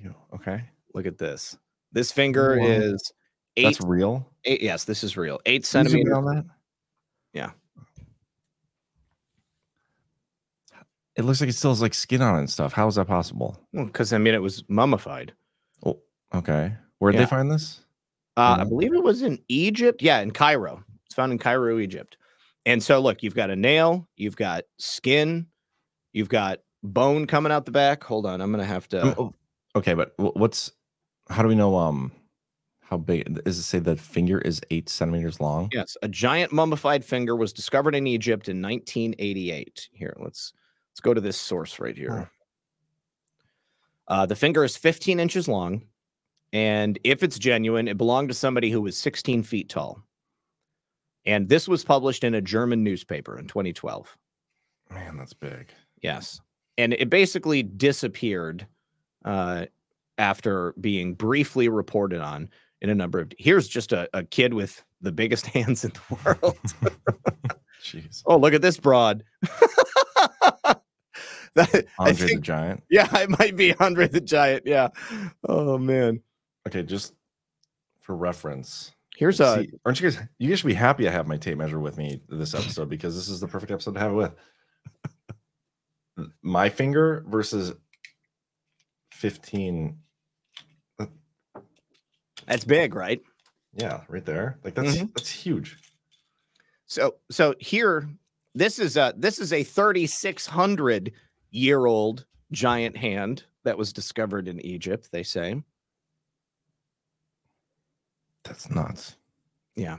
Ew, 0.03 0.13
Okay. 0.35 0.61
Look 0.93 1.07
at 1.07 1.19
this. 1.19 1.57
This 1.93 2.11
finger 2.11 2.59
Wow. 2.59 2.67
is 2.67 3.13
eight. 3.57 3.63
That's 3.65 3.81
real. 3.81 4.29
eight 4.45 4.61
yes, 4.61 4.83
this 4.85 5.05
is 5.05 5.17
real. 5.17 5.39
Eight 5.47 5.65
centimeters. 5.65 6.13
on 6.13 6.25
that. 6.25 6.45
Yeah. 7.33 7.51
It 11.15 11.25
looks 11.25 11.41
like 11.41 11.49
it 11.49 11.55
still 11.55 11.71
has 11.71 11.81
like 11.81 11.95
skin 11.95 12.21
on 12.23 12.35
it 12.37 12.39
and 12.41 12.51
stuff. 12.51 12.73
How 12.73 12.89
is 12.89 12.97
that 12.97 13.07
possible? 13.07 13.57
Because 13.73 14.13
I 14.13 14.19
mean, 14.19 14.35
it 14.35 14.43
was 14.43 14.65
mummified. 14.69 15.33
Oh, 15.85 16.01
okay. 16.35 16.75
Where 16.99 17.13
did 17.13 17.19
Yeah. 17.19 17.25
they 17.25 17.31
find 17.31 17.51
this? 17.51 17.83
Uh, 18.37 18.57
I 18.61 18.65
believe 18.65 18.93
it 18.95 19.03
was 19.03 19.23
in 19.23 19.39
Egypt. 19.49 20.03
Yeah, 20.03 20.21
in 20.21 20.33
Cairo. 20.33 20.83
It's 21.07 21.15
found 21.15 21.31
in 21.33 21.39
Cairo, 21.39 21.79
Egypt. 21.79 22.17
And 22.67 22.83
so, 22.83 23.01
look, 23.01 23.23
you've 23.23 23.35
got 23.35 23.49
a 23.49 23.57
nail, 23.57 24.09
you've 24.17 24.37
got 24.37 24.64
skin, 24.79 25.47
you've 26.12 26.29
got 26.29 26.59
bone 26.83 27.27
coming 27.27 27.53
out 27.53 27.64
the 27.64 27.71
back. 27.71 28.03
Hold 28.05 28.27
on, 28.27 28.41
I'm 28.41 28.51
gonna 28.51 28.64
have 28.64 28.89
to. 28.89 29.03
Um, 29.03 29.14
oh, 29.17 29.35
okay, 29.77 29.95
but 29.95 30.12
what's 30.19 30.73
how 31.31 31.43
do 31.43 31.49
we 31.49 31.55
know 31.55 31.77
um 31.77 32.12
how 32.81 32.97
big 32.97 33.41
is 33.47 33.59
it 33.59 33.62
say 33.62 33.79
the 33.79 33.97
finger 33.97 34.41
is 34.41 34.61
eight 34.71 34.89
centimeters 34.89 35.41
long? 35.41 35.71
Yes, 35.73 35.97
a 36.03 36.09
giant 36.09 36.53
mummified 36.53 37.05
finger 37.05 37.37
was 37.37 37.53
discovered 37.53 37.95
in 37.95 38.07
Egypt 38.07 38.49
in 38.49 38.61
1988. 38.61 39.89
Here, 39.93 40.17
let's 40.19 40.53
let's 40.91 41.01
go 41.01 41.14
to 41.14 41.21
this 41.21 41.37
source 41.37 41.79
right 41.79 41.97
here. 41.97 42.31
Uh, 44.09 44.27
the 44.27 44.37
finger 44.37 44.62
is 44.62 44.77
15 44.77 45.19
inches 45.19 45.49
long, 45.49 45.83
and 46.53 46.99
if 47.03 47.23
it's 47.23 47.39
genuine, 47.39 47.89
it 47.89 47.97
belonged 47.99 48.29
to 48.29 48.35
somebody 48.35 48.71
who 48.71 48.81
was 48.81 48.97
16 48.97 49.43
feet 49.43 49.69
tall. 49.69 50.06
And 51.27 51.49
this 51.49 51.66
was 51.68 51.85
published 51.85 52.22
in 52.24 52.35
a 52.35 52.41
German 52.41 52.85
newspaper 52.85 53.37
in 53.39 53.47
2012. 53.49 54.16
Man, 54.91 55.16
that's 55.16 55.33
big. 55.35 55.68
Yes, 56.03 56.41
and 56.79 56.93
it 56.93 57.11
basically 57.11 57.62
disappeared 57.64 58.66
uh, 59.24 59.66
after 60.18 60.72
being 60.81 61.14
briefly 61.14 61.68
reported 61.68 62.20
on 62.20 62.49
in 62.81 62.91
a 62.91 62.95
number 62.95 63.18
of. 63.20 63.33
Here's 63.39 63.66
just 63.66 63.93
a, 63.93 64.09
a 64.14 64.22
kid 64.22 64.55
with 64.55 64.85
the 65.01 65.11
biggest 65.12 65.47
hands 65.55 65.85
in 65.85 65.91
the 65.93 66.18
world. 66.24 66.59
Jeez. 67.83 68.22
Oh, 68.27 68.37
look 68.37 68.55
at 68.55 68.62
this 68.62 68.79
broad. 68.79 69.24
That- 71.55 71.87
I 71.99 72.09
Andre 72.11 72.12
the 72.12 72.27
think- 72.29 72.41
Giant. 72.43 72.83
yeah, 72.91 73.09
it 73.18 73.31
might 73.31 73.57
be 73.57 73.72
Andre 73.74 74.09
the 74.09 74.20
Giant. 74.20 74.64
Yeah. 74.66 74.89
Oh 75.49 75.79
man. 75.79 76.20
Okay, 76.66 76.83
just 76.83 77.14
for 78.01 78.14
reference. 78.14 78.93
Here's 79.17 79.41
a 79.41 79.57
See, 79.62 79.71
aren't 79.85 80.01
you 80.01 80.11
guys 80.11 80.21
you 80.39 80.49
guys 80.51 80.59
should 80.61 80.67
be 80.67 80.75
happy 80.75 81.09
I 81.09 81.11
have 81.11 81.27
my 81.27 81.37
tape 81.39 81.57
measure 81.59 81.81
with 81.81 81.97
me 81.97 82.21
this 82.29 82.55
episode 82.55 82.89
because 82.91 83.14
this 83.17 83.29
is 83.29 83.41
the 83.41 83.49
perfect 83.49 83.73
episode 83.73 83.95
to 83.95 84.01
have 84.01 84.12
it 84.12 84.14
with. 84.14 84.33
My 86.43 86.69
finger 86.69 87.25
versus 87.29 87.73
15. 89.12 89.99
that's 92.47 92.64
big, 92.64 92.95
right? 92.95 93.21
Yeah, 93.75 94.03
right 94.09 94.25
there. 94.25 94.59
Like 94.64 94.75
that's 94.75 94.97
Mhm. 94.97 95.14
that's 95.14 95.31
huge. 95.31 95.79
So 96.87 97.17
so 97.31 97.55
here, 97.59 98.09
this 98.55 98.79
is 98.79 98.97
a 98.97 99.14
this 99.17 99.39
is 99.39 99.53
a 99.53 99.62
3,600 99.64 101.12
year 101.51 101.87
old 101.87 102.25
giant 102.53 102.97
hand 102.97 103.45
that 103.64 103.77
was 103.77 103.93
discovered 103.93 104.47
in 104.49 104.61
Egypt. 104.61 105.09
They 105.11 105.23
say. 105.23 105.62
That's 108.47 108.71
nuts. 108.71 109.17
Yeah. 109.75 109.97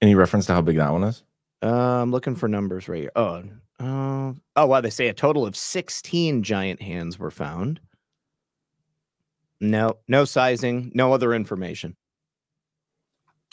Any 0.00 0.14
reference 0.14 0.46
to 0.46 0.52
how 0.52 0.62
big 0.62 0.76
that 0.76 0.92
one 0.92 1.04
is? 1.04 1.22
Uh, 1.62 2.02
I'm 2.02 2.10
looking 2.10 2.36
for 2.36 2.48
numbers 2.48 2.88
right 2.88 3.02
here. 3.02 3.12
Oh, 3.16 3.42
uh, 3.80 4.32
oh 4.56 4.66
wow! 4.66 4.80
They 4.80 4.90
say 4.90 5.08
a 5.08 5.14
total 5.14 5.44
of 5.46 5.56
16 5.56 6.42
giant 6.42 6.80
hands 6.80 7.18
were 7.18 7.30
found. 7.30 7.80
No, 9.60 9.98
no 10.06 10.24
sizing, 10.24 10.92
no 10.94 11.12
other 11.12 11.34
information. 11.34 11.96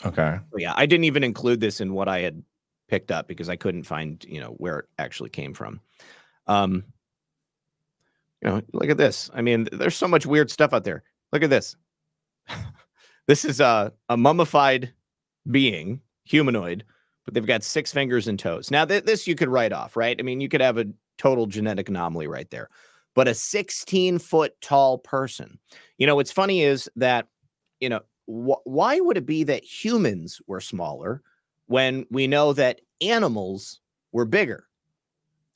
Okay. 0.04 0.38
But 0.52 0.60
yeah, 0.60 0.74
I 0.76 0.86
didn't 0.86 1.04
even 1.04 1.24
include 1.24 1.60
this 1.60 1.80
in 1.80 1.94
what 1.94 2.08
I 2.08 2.20
had 2.20 2.42
picked 2.88 3.10
up 3.10 3.26
because 3.26 3.48
I 3.48 3.56
couldn't 3.56 3.84
find, 3.84 4.24
you 4.28 4.40
know, 4.40 4.50
where 4.58 4.80
it 4.80 4.84
actually 4.98 5.30
came 5.30 5.52
from. 5.52 5.80
Um, 6.46 6.84
you 8.42 8.50
know, 8.50 8.62
look 8.72 8.90
at 8.90 8.98
this. 8.98 9.30
I 9.34 9.40
mean, 9.42 9.68
there's 9.72 9.96
so 9.96 10.06
much 10.06 10.26
weird 10.26 10.50
stuff 10.50 10.72
out 10.72 10.84
there. 10.84 11.02
Look 11.32 11.42
at 11.42 11.50
this. 11.50 11.74
this 13.26 13.44
is 13.44 13.60
a, 13.60 13.92
a 14.08 14.16
mummified 14.16 14.92
being, 15.50 16.00
humanoid, 16.24 16.84
but 17.24 17.34
they've 17.34 17.46
got 17.46 17.62
six 17.62 17.92
fingers 17.92 18.28
and 18.28 18.38
toes. 18.38 18.70
Now, 18.70 18.84
th- 18.84 19.04
this 19.04 19.26
you 19.26 19.34
could 19.34 19.48
write 19.48 19.72
off, 19.72 19.96
right? 19.96 20.16
I 20.18 20.22
mean, 20.22 20.40
you 20.40 20.48
could 20.48 20.60
have 20.60 20.78
a 20.78 20.86
total 21.18 21.46
genetic 21.46 21.88
anomaly 21.88 22.26
right 22.26 22.50
there, 22.50 22.70
but 23.14 23.28
a 23.28 23.34
16 23.34 24.18
foot 24.18 24.60
tall 24.60 24.98
person. 24.98 25.58
You 25.98 26.06
know, 26.06 26.16
what's 26.16 26.32
funny 26.32 26.62
is 26.62 26.88
that, 26.96 27.28
you 27.80 27.88
know, 27.88 28.00
wh- 28.26 28.64
why 28.66 29.00
would 29.00 29.16
it 29.16 29.26
be 29.26 29.44
that 29.44 29.64
humans 29.64 30.40
were 30.46 30.60
smaller 30.60 31.22
when 31.66 32.06
we 32.10 32.26
know 32.26 32.52
that 32.52 32.80
animals 33.00 33.80
were 34.12 34.24
bigger? 34.24 34.66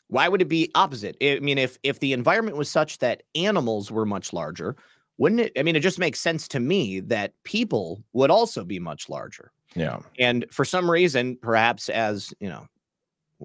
Why 0.09 0.29
would 0.29 0.43
it 0.43 0.49
be 0.49 0.71
opposite? 0.75 1.17
I 1.23 1.39
mean, 1.39 1.57
if 1.57 1.79
if 1.85 2.01
the 2.01 2.13
environment 2.13 2.57
was 2.57 2.69
such 2.69 2.99
that 2.99 3.23
animals 3.37 3.93
were 3.93 4.05
much 4.05 4.33
larger, 4.33 4.77
wouldn't 5.21 5.43
it? 5.43 5.53
I 5.57 5.63
mean, 5.63 5.77
it 5.77 5.81
just 5.81 5.99
makes 5.99 6.19
sense 6.19 6.49
to 6.49 6.59
me 6.59 7.01
that 7.01 7.35
people 7.45 8.03
would 8.15 8.31
also 8.31 8.65
be 8.65 8.79
much 8.79 9.11
larger. 9.11 9.53
Yeah. 9.77 10.01
And 10.19 10.47
for 10.51 10.65
some 10.65 10.91
reason, 10.91 11.37
perhaps 11.37 11.91
as 11.91 12.33
you 12.41 12.49
know, 12.49 12.67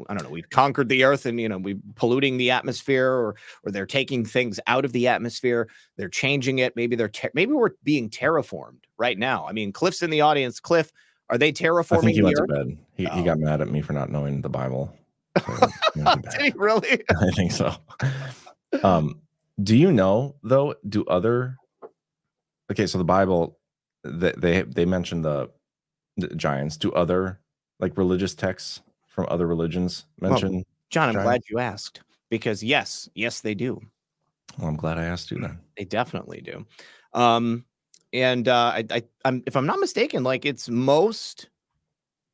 I 0.07 0.13
don't 0.13 0.23
know, 0.23 0.30
we've 0.30 0.49
conquered 0.49 0.88
the 0.88 1.03
earth 1.03 1.26
and 1.26 1.39
you 1.39 1.49
know, 1.49 1.57
we're 1.57 1.78
polluting 1.95 2.38
the 2.38 2.49
atmosphere 2.49 3.11
or 3.11 3.36
or 3.63 3.71
they're 3.73 3.86
taking 3.86 4.23
things 4.23 4.57
out 4.67 4.86
of 4.86 4.93
the 4.93 5.09
atmosphere, 5.09 5.67
they're 5.97 6.07
changing 6.07 6.59
it. 6.59 6.78
Maybe 6.78 6.95
they're 6.95 7.09
ter- 7.09 7.32
maybe 7.34 7.51
we're 7.51 7.71
being 7.84 8.09
terraformed 8.09 8.84
right 8.97 9.19
now. 9.19 9.45
I 9.45 9.51
mean, 9.51 9.73
Cliff's 9.73 10.01
in 10.01 10.09
the 10.09 10.21
audience. 10.21 10.61
Cliff, 10.61 10.93
are 11.30 11.38
they 11.38 11.51
terraforming? 11.51 11.97
I 11.97 12.01
think 12.01 12.15
he 12.15 12.21
went 12.21 12.38
to 12.38 12.47
bed. 12.47 12.78
He, 12.93 13.05
he 13.05 13.21
got 13.21 13.38
mad 13.38 13.59
at 13.59 13.67
me 13.67 13.82
for 13.82 13.91
not 13.91 14.09
knowing 14.09 14.41
the 14.41 14.49
Bible. 14.49 14.95
Did 15.95 16.41
he 16.41 16.53
really? 16.55 17.03
I 17.09 17.32
think 17.32 17.51
so. 17.51 17.76
Um, 18.82 19.19
do 19.61 19.76
you 19.76 19.91
know 19.91 20.36
though? 20.41 20.76
Do 20.88 21.03
other 21.05 21.57
okay? 22.72 22.88
So 22.88 22.97
the 22.97 23.03
Bible, 23.03 23.59
they 24.03 24.34
they, 24.38 24.61
they 24.61 24.86
mention 24.86 25.22
the, 25.22 25.49
the 26.18 26.28
giants. 26.36 26.78
Do 26.78 26.91
other 26.93 27.39
like 27.80 27.97
religious 27.97 28.36
texts 28.36 28.82
from 29.07 29.28
other 29.30 29.47
religions 29.47 30.05
Well, 30.20 30.32
mention? 30.32 30.63
John, 30.89 31.09
I'm 31.09 31.24
glad 31.24 31.41
you 31.49 31.59
asked 31.59 32.01
because 32.30 32.63
yes, 32.63 33.09
yes, 33.16 33.41
they 33.41 33.55
do. 33.55 33.82
Well, 34.57 34.68
I'm 34.68 34.78
glad 34.78 34.97
I 34.97 35.05
asked 35.05 35.32
you 35.32 35.39
then. 35.39 35.59
They 35.78 35.86
definitely 35.86 36.41
do. 36.41 36.66
Um, 37.13 37.66
and 38.13 38.47
uh, 38.47 38.72
I, 38.76 38.86
I, 38.91 39.03
I'm, 39.26 39.43
if 39.45 39.55
I'm 39.55 39.66
not 39.66 39.80
mistaken, 39.80 40.24
like 40.24 40.45
it's 40.45 40.70
most 40.70 41.49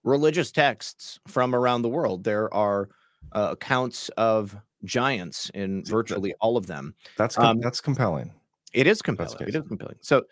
religious 0.04 0.52
texts 0.52 1.20
from 1.28 1.56
around 1.56 1.82
the 1.82 1.90
world. 1.90 2.24
There 2.24 2.54
are 2.54 2.90
uh, 3.32 3.50
accounts 3.52 4.10
of 4.10 4.56
giants 4.84 5.50
in 5.54 5.84
virtually 5.86 6.34
all 6.42 6.58
of 6.58 6.68
them. 6.68 6.94
That's 7.18 7.36
com- 7.36 7.46
Um, 7.46 7.60
that's 7.60 7.82
compelling. 7.82 8.32
It 8.74 8.88
is 8.88 9.02
compelling. 9.02 9.48
It 9.48 9.56
is 9.56 9.68
compelling. 9.68 9.98
So, 10.02 10.24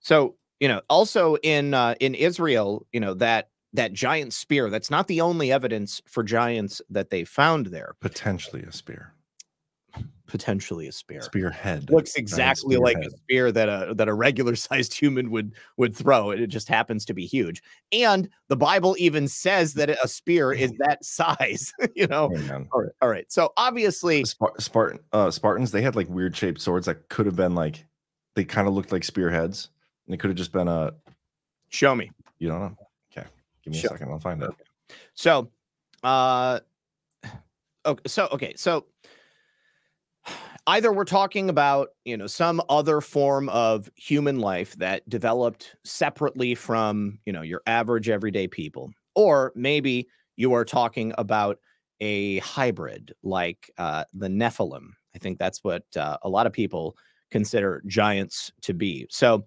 so 0.00 0.36
you 0.60 0.68
know, 0.68 0.80
also 0.88 1.36
in 1.36 1.74
uh, 1.74 1.94
in 2.00 2.14
Israel, 2.14 2.86
you 2.92 3.00
know 3.00 3.14
that 3.14 3.50
that 3.72 3.92
giant 3.92 4.32
spear. 4.32 4.70
That's 4.70 4.90
not 4.90 5.08
the 5.08 5.20
only 5.20 5.50
evidence 5.52 6.00
for 6.06 6.22
giants 6.22 6.80
that 6.90 7.10
they 7.10 7.24
found 7.24 7.66
there. 7.66 7.94
Potentially 8.00 8.62
a 8.62 8.72
spear. 8.72 9.13
Potentially 10.26 10.88
a 10.88 10.92
spear. 10.92 11.20
Spearhead. 11.20 11.90
looks 11.90 12.14
exactly 12.14 12.76
like 12.78 12.96
a 12.96 13.10
spear 13.10 13.52
that 13.52 13.68
a 13.68 13.92
that 13.94 14.08
a 14.08 14.14
regular 14.14 14.56
sized 14.56 14.94
human 14.94 15.30
would 15.30 15.52
would 15.76 15.94
throw. 15.94 16.30
It 16.30 16.46
just 16.46 16.66
happens 16.66 17.04
to 17.04 17.14
be 17.14 17.26
huge. 17.26 17.62
And 17.92 18.30
the 18.48 18.56
Bible 18.56 18.96
even 18.98 19.28
says 19.28 19.74
that 19.74 19.90
a 19.90 20.08
spear 20.08 20.50
is 20.52 20.72
that 20.78 21.04
size. 21.04 21.70
you 21.94 22.06
know. 22.06 22.30
Amen. 22.34 22.68
All 22.72 22.80
right. 22.80 22.92
All 23.02 23.08
right. 23.10 23.30
So 23.30 23.52
obviously, 23.58 24.24
Spar- 24.24 24.58
Spartan 24.58 25.00
uh, 25.12 25.30
Spartans, 25.30 25.72
they 25.72 25.82
had 25.82 25.94
like 25.94 26.08
weird 26.08 26.34
shaped 26.34 26.60
swords 26.62 26.86
that 26.86 27.08
could 27.10 27.26
have 27.26 27.36
been 27.36 27.54
like 27.54 27.84
they 28.34 28.44
kind 28.44 28.66
of 28.66 28.72
looked 28.72 28.92
like 28.92 29.04
spearheads, 29.04 29.68
and 30.06 30.14
it 30.14 30.18
could 30.18 30.30
have 30.30 30.38
just 30.38 30.52
been 30.52 30.68
a. 30.68 30.92
show 31.68 31.94
me. 31.94 32.10
You 32.38 32.48
don't 32.48 32.60
know? 32.60 32.76
Okay, 33.12 33.26
give 33.62 33.74
me 33.74 33.78
Sure. 33.78 33.90
a 33.90 33.92
second. 33.98 34.10
I'll 34.10 34.18
find 34.20 34.42
it. 34.42 34.50
So, 35.12 35.50
uh, 36.02 36.60
okay, 37.86 38.02
so 38.08 38.28
okay, 38.32 38.54
so 38.56 38.86
either 40.66 40.92
we're 40.92 41.04
talking 41.04 41.50
about 41.50 41.90
you 42.04 42.16
know 42.16 42.26
some 42.26 42.62
other 42.68 43.00
form 43.00 43.48
of 43.50 43.90
human 43.96 44.38
life 44.38 44.74
that 44.76 45.08
developed 45.08 45.76
separately 45.84 46.54
from 46.54 47.18
you 47.26 47.32
know 47.32 47.42
your 47.42 47.62
average 47.66 48.08
everyday 48.08 48.48
people, 48.48 48.90
or 49.14 49.52
maybe 49.54 50.08
you 50.36 50.52
are 50.52 50.64
talking 50.64 51.12
about 51.18 51.58
a 52.00 52.38
hybrid 52.38 53.14
like 53.22 53.70
uh, 53.78 54.04
the 54.12 54.28
Nephilim. 54.28 54.90
I 55.14 55.18
think 55.18 55.38
that's 55.38 55.62
what 55.62 55.84
uh, 55.96 56.18
a 56.22 56.28
lot 56.28 56.46
of 56.46 56.52
people 56.52 56.96
consider 57.30 57.82
giants 57.86 58.52
to 58.62 58.74
be. 58.74 59.06
So. 59.10 59.46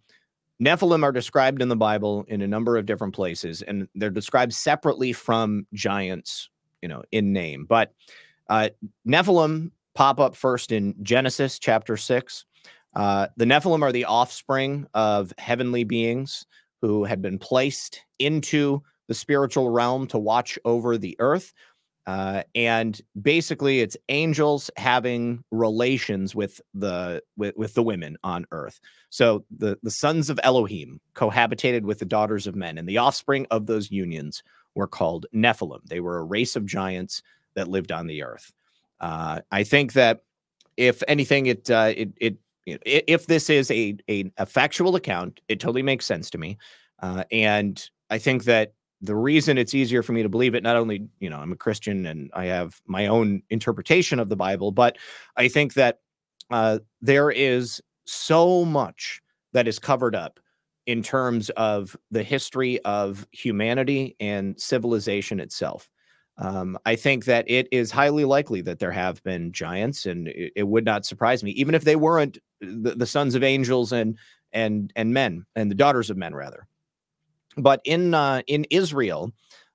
Nephilim 0.59 1.03
are 1.03 1.11
described 1.11 1.61
in 1.61 1.69
the 1.69 1.75
Bible 1.75 2.25
in 2.29 2.41
a 2.41 2.47
number 2.47 2.77
of 2.77 2.87
different 2.87 3.13
places, 3.13 3.61
and 3.61 3.87
they're 3.93 4.09
described 4.09 4.51
separately 4.51 5.13
from 5.13 5.67
giants, 5.71 6.49
you 6.81 6.89
know, 6.89 7.03
in 7.11 7.31
name. 7.31 7.67
But 7.69 7.93
uh, 8.49 8.69
Nephilim 9.07 9.69
pop 9.97 10.19
up 10.19 10.35
first 10.35 10.71
in 10.71 10.93
Genesis 11.01 11.57
chapter 11.57 11.97
six. 11.97 12.45
Uh, 12.95 13.25
the 13.35 13.45
Nephilim 13.45 13.81
are 13.81 13.91
the 13.91 14.05
offspring 14.05 14.85
of 14.93 15.33
heavenly 15.39 15.85
beings 15.85 16.45
who 16.83 17.03
had 17.03 17.19
been 17.19 17.39
placed 17.39 18.01
into 18.19 18.83
the 19.07 19.15
spiritual 19.15 19.71
realm 19.71 20.05
to 20.05 20.19
watch 20.19 20.59
over 20.65 20.99
the 20.99 21.15
earth. 21.17 21.51
Uh, 22.05 22.43
and 22.53 23.01
basically, 23.19 23.79
it's 23.79 23.97
angels 24.09 24.69
having 24.77 25.43
relations 25.49 26.35
with 26.35 26.61
the 26.75 27.23
with, 27.35 27.57
with 27.57 27.73
the 27.73 27.81
women 27.81 28.17
on 28.23 28.45
earth. 28.51 28.79
So 29.09 29.45
the 29.49 29.79
the 29.81 29.89
sons 29.89 30.29
of 30.29 30.39
Elohim 30.43 31.01
cohabitated 31.15 31.81
with 31.81 31.97
the 31.97 32.05
daughters 32.05 32.45
of 32.45 32.55
men, 32.55 32.77
and 32.77 32.87
the 32.87 32.99
offspring 32.99 33.47
of 33.49 33.65
those 33.65 33.89
unions 33.89 34.43
were 34.75 34.87
called 34.87 35.25
Nephilim. 35.33 35.81
They 35.85 36.01
were 36.01 36.19
a 36.19 36.23
race 36.23 36.55
of 36.55 36.67
giants 36.67 37.23
that 37.55 37.67
lived 37.67 37.91
on 37.91 38.05
the 38.05 38.21
earth. 38.21 38.53
Uh, 38.99 39.41
I 39.51 39.63
think 39.63 39.93
that 39.93 40.23
if 40.75 41.01
anything, 41.07 41.47
it 41.47 41.69
uh, 41.69 41.93
it 41.95 42.09
it 42.17 42.37
if 42.65 43.27
this 43.27 43.49
is 43.49 43.71
a, 43.71 43.97
a 44.09 44.31
a 44.37 44.45
factual 44.45 44.95
account, 44.95 45.39
it 45.47 45.59
totally 45.59 45.83
makes 45.83 46.05
sense 46.05 46.29
to 46.31 46.37
me. 46.37 46.57
Uh, 47.01 47.23
and 47.31 47.89
I 48.09 48.17
think 48.17 48.45
that 48.45 48.73
the 49.01 49.15
reason 49.15 49.57
it's 49.57 49.75
easier 49.75 50.01
for 50.01 50.13
me 50.13 50.23
to 50.23 50.29
believe 50.29 50.55
it, 50.55 50.63
not 50.63 50.75
only 50.75 51.07
you 51.19 51.29
know 51.29 51.37
I'm 51.37 51.51
a 51.51 51.57
Christian 51.57 52.05
and 52.05 52.31
I 52.33 52.45
have 52.45 52.81
my 52.85 53.07
own 53.07 53.41
interpretation 53.49 54.19
of 54.19 54.29
the 54.29 54.35
Bible, 54.35 54.71
but 54.71 54.97
I 55.35 55.47
think 55.47 55.73
that 55.75 55.99
uh, 56.49 56.79
there 57.01 57.29
is 57.29 57.81
so 58.05 58.65
much 58.65 59.21
that 59.53 59.67
is 59.67 59.79
covered 59.79 60.15
up 60.15 60.39
in 60.85 61.03
terms 61.03 61.49
of 61.51 61.95
the 62.11 62.23
history 62.23 62.79
of 62.85 63.27
humanity 63.31 64.15
and 64.19 64.59
civilization 64.59 65.39
itself. 65.39 65.89
Um, 66.39 66.77
I 66.85 66.95
think 66.95 67.25
that 67.25 67.49
it 67.49 67.67
is 67.71 67.89
highly 67.89 68.25
likely 68.25 68.61
that 68.61 68.79
there 68.79 68.91
have 68.91 69.23
been 69.23 69.51
giants, 69.51 70.05
and 70.05 70.27
it, 70.27 70.53
it 70.55 70.67
would 70.67 70.85
not 70.85 71.05
surprise 71.05 71.43
me, 71.43 71.51
even 71.51 71.73
if 71.73 71.83
they 71.83 71.95
weren't 71.95 72.37
the, 72.61 72.95
the 72.95 73.07
sons 73.07 73.35
of 73.35 73.43
angels 73.43 73.91
and 73.91 74.17
and 74.53 74.93
and 74.95 75.13
men 75.13 75.45
and 75.55 75.71
the 75.71 75.75
daughters 75.75 76.09
of 76.09 76.17
men, 76.17 76.35
rather. 76.35 76.67
But 77.57 77.81
in 77.85 78.13
uh, 78.13 78.43
in 78.45 78.65
Israel, 78.69 79.31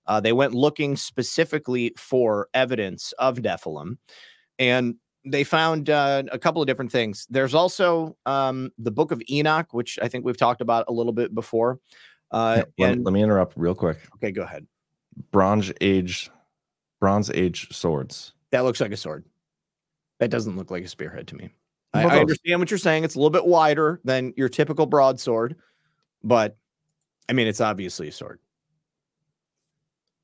uh, 0.06 0.20
they 0.20 0.32
went 0.32 0.54
looking 0.54 0.96
specifically 0.96 1.92
for 1.96 2.48
evidence 2.54 3.12
of 3.18 3.38
Nephilim, 3.38 3.98
and 4.58 4.94
they 5.24 5.44
found 5.44 5.90
uh, 5.90 6.22
a 6.30 6.38
couple 6.38 6.62
of 6.62 6.66
different 6.66 6.92
things. 6.92 7.26
There's 7.30 7.54
also 7.54 8.16
um, 8.26 8.70
the 8.78 8.90
Book 8.90 9.10
of 9.10 9.22
Enoch, 9.30 9.72
which 9.72 9.98
I 10.02 10.08
think 10.08 10.24
we've 10.24 10.36
talked 10.36 10.60
about 10.60 10.84
a 10.88 10.92
little 10.92 11.12
bit 11.12 11.34
before. 11.34 11.78
Uh, 12.30 12.62
Let, 12.78 12.92
and 12.92 13.04
let 13.04 13.12
me 13.12 13.22
interrupt 13.22 13.54
real 13.56 13.74
quick. 13.74 13.98
okay, 14.16 14.30
go 14.32 14.42
ahead. 14.42 14.66
Bronze 15.30 15.72
Age, 15.80 16.30
Bronze 17.02 17.30
Age 17.30 17.66
swords. 17.72 18.32
That 18.52 18.60
looks 18.60 18.80
like 18.80 18.92
a 18.92 18.96
sword. 18.96 19.24
That 20.20 20.30
doesn't 20.30 20.56
look 20.56 20.70
like 20.70 20.84
a 20.84 20.88
spearhead 20.88 21.26
to 21.26 21.34
me. 21.34 21.50
I, 21.92 22.04
I 22.04 22.20
understand 22.20 22.60
what 22.60 22.70
you're 22.70 22.78
saying. 22.78 23.02
It's 23.02 23.16
a 23.16 23.18
little 23.18 23.30
bit 23.30 23.44
wider 23.44 24.00
than 24.04 24.32
your 24.36 24.48
typical 24.48 24.86
broadsword, 24.86 25.56
but 26.22 26.56
I 27.28 27.32
mean, 27.32 27.48
it's 27.48 27.60
obviously 27.60 28.06
a 28.06 28.12
sword. 28.12 28.38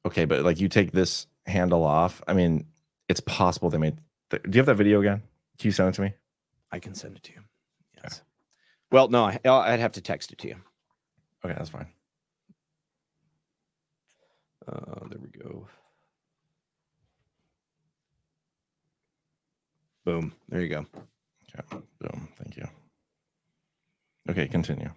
Okay, 0.07 0.25
but 0.25 0.45
like 0.45 0.61
you 0.61 0.69
take 0.69 0.93
this 0.93 1.27
handle 1.47 1.83
off. 1.83 2.23
I 2.29 2.33
mean, 2.33 2.65
it's 3.09 3.19
possible 3.19 3.71
they 3.71 3.79
made. 3.79 3.99
th- 4.31 4.45
Do 4.45 4.51
you 4.53 4.61
have 4.61 4.67
that 4.67 4.77
video 4.77 5.01
again? 5.01 5.21
Can 5.59 5.67
you 5.67 5.73
send 5.73 5.89
it 5.89 5.95
to 5.97 6.03
me? 6.03 6.15
I 6.71 6.79
can 6.79 6.95
send 6.95 7.17
it 7.17 7.25
to 7.25 7.33
you. 7.33 7.41
Yes. 8.05 8.23
Well, 8.93 9.09
no, 9.09 9.25
I, 9.25 9.41
I'd 9.45 9.81
have 9.81 9.93
to 9.95 10.01
text 10.01 10.31
it 10.31 10.39
to 10.39 10.49
you. 10.49 10.57
Okay, 11.45 11.55
that's 11.59 11.71
fine. 11.71 11.89
Uh, 14.69 15.09
Boom. 20.09 20.33
There 20.49 20.63
you 20.63 20.69
go. 20.69 20.87
Okay. 21.55 21.83
Boom. 22.01 22.29
Thank 22.43 22.57
you. 22.57 22.67
Okay, 24.31 24.49
continue. 24.49 24.89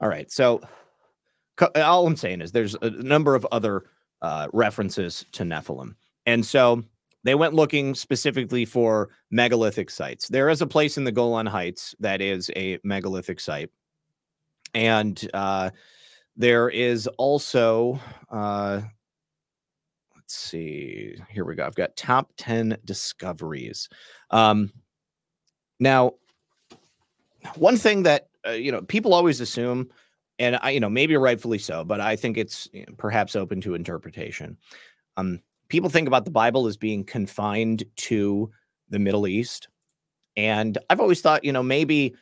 All 0.00 0.08
right. 0.08 0.30
So 0.30 0.60
all 1.74 2.06
I'm 2.06 2.14
saying 2.14 2.42
is 2.42 2.52
there's 2.52 2.76
a 2.80 2.88
number 2.88 3.34
of 3.34 3.44
other 3.50 3.86
uh, 4.22 4.46
references 4.52 5.26
to 5.32 5.42
Nephilim. 5.42 5.96
And 6.26 6.46
so 6.46 6.84
they 7.24 7.34
went 7.34 7.54
looking 7.54 7.96
specifically 7.96 8.64
for 8.64 9.08
megalithic 9.32 9.90
sites. 9.90 10.28
There 10.28 10.50
is 10.50 10.62
a 10.62 10.68
place 10.68 10.98
in 10.98 11.02
the 11.02 11.10
Golan 11.10 11.46
Heights 11.46 11.96
that 11.98 12.20
is 12.20 12.48
a 12.54 12.78
megalithic 12.84 13.40
site. 13.40 13.70
And 14.72 15.28
uh, 15.34 15.70
there 16.36 16.68
is 16.68 17.08
also, 17.18 17.98
uh, 18.30 18.82
let's 20.28 20.36
see, 20.36 21.16
here 21.30 21.46
we 21.46 21.54
go. 21.54 21.64
I've 21.64 21.74
got 21.74 21.96
top 21.96 22.30
10 22.36 22.76
discoveries. 22.84 23.88
Um, 24.30 24.70
now, 25.80 26.16
one 27.54 27.78
thing 27.78 28.02
that, 28.02 28.28
uh, 28.46 28.50
you 28.50 28.70
know, 28.70 28.82
people 28.82 29.14
always 29.14 29.40
assume, 29.40 29.88
and 30.38 30.58
I, 30.60 30.70
you 30.70 30.80
know, 30.80 30.90
maybe 30.90 31.16
rightfully 31.16 31.56
so, 31.56 31.82
but 31.82 32.02
I 32.02 32.14
think 32.14 32.36
it's 32.36 32.68
perhaps 32.98 33.36
open 33.36 33.62
to 33.62 33.72
interpretation. 33.72 34.58
Um, 35.16 35.40
people 35.68 35.88
think 35.88 36.08
about 36.08 36.26
the 36.26 36.30
Bible 36.30 36.66
as 36.66 36.76
being 36.76 37.04
confined 37.04 37.84
to 37.96 38.50
the 38.90 38.98
Middle 38.98 39.26
East. 39.26 39.68
And 40.36 40.76
I've 40.90 41.00
always 41.00 41.22
thought, 41.22 41.42
you 41.42 41.52
know, 41.52 41.62
maybe 41.62 42.14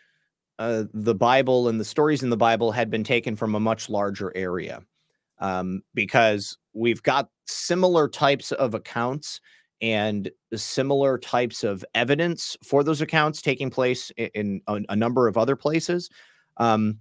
uh, 0.61 0.85
the 0.95 1.17
Bible 1.17 1.67
and 1.67 1.81
the 1.81 1.85
stories 1.85 2.23
in 2.23 2.31
the 2.31 2.37
Bible 2.37 2.71
had 2.71 2.89
been 2.89 3.03
taken 3.03 3.35
from 3.35 3.57
a 3.57 3.61
much 3.61 3.91
larger 3.91 4.33
area 4.37 4.81
um, 5.39 5.83
because 5.95 6.59
we've 6.73 7.03
got 7.03 7.29
similar 7.47 8.09
types 8.09 8.53
of 8.53 8.75
accounts 8.75 9.41
and 9.83 10.31
similar 10.55 11.19
types 11.19 11.63
of 11.63 11.85
evidence 11.95 12.57
for 12.65 12.83
those 12.83 13.01
accounts 13.01 13.43
taking 13.43 13.71
place 13.71 14.11
in, 14.17 14.63
in 14.69 14.87
a, 14.89 14.97
number 14.97 15.29
of 15.29 15.37
other 15.37 15.55
places. 15.55 16.09
Um, 16.57 17.01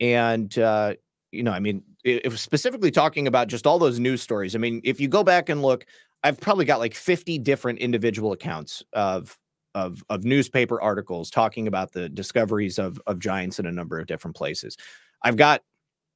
and, 0.00 0.56
uh, 0.58 0.94
you 1.32 1.42
know, 1.42 1.50
I 1.50 1.58
mean, 1.58 1.82
if 2.04 2.38
specifically 2.38 2.90
talking 2.90 3.26
about 3.26 3.48
just 3.48 3.66
all 3.66 3.78
those 3.78 3.98
news 3.98 4.22
stories, 4.22 4.54
I 4.54 4.58
mean, 4.58 4.80
if 4.84 5.00
you 5.00 5.08
go 5.08 5.24
back 5.24 5.48
and 5.48 5.62
look, 5.62 5.86
I've 6.22 6.40
probably 6.40 6.64
got 6.64 6.78
like 6.78 6.94
50 6.94 7.38
different 7.38 7.80
individual 7.80 8.32
accounts 8.32 8.82
of 8.92 9.36
of 9.74 10.04
of 10.08 10.24
newspaper 10.24 10.80
articles 10.80 11.30
talking 11.30 11.66
about 11.66 11.92
the 11.92 12.08
discoveries 12.08 12.78
of 12.78 13.00
of 13.06 13.18
giants 13.18 13.58
in 13.58 13.66
a 13.66 13.72
number 13.72 13.98
of 13.98 14.06
different 14.06 14.36
places. 14.36 14.76
I've 15.22 15.36
got 15.36 15.62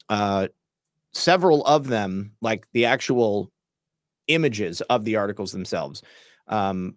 uh 0.08 0.48
several 1.12 1.64
of 1.64 1.88
them, 1.88 2.32
like 2.40 2.66
the 2.72 2.84
actual 2.84 3.50
images 4.28 4.80
of 4.82 5.04
the 5.04 5.16
articles 5.16 5.52
themselves. 5.52 6.02
Um, 6.48 6.96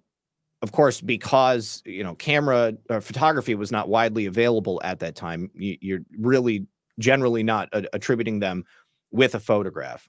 of 0.62 0.72
course, 0.72 1.02
because 1.02 1.82
you 1.86 2.04
know 2.04 2.16
camera 2.16 2.74
uh, 2.90 3.00
photography 3.00 3.56
was 3.56 3.72
not 3.72 3.90
widely 3.90 4.26
available 4.28 4.80
at 4.84 5.00
that 5.00 5.16
time, 5.16 5.50
you, 5.54 5.78
you're 5.82 6.02
really 6.20 6.68
generally 7.00 7.42
not 7.42 7.70
a- 7.74 7.88
attributing 7.94 8.40
them 8.40 8.64
with 9.12 9.34
a 9.36 9.40
photograph. 9.40 10.08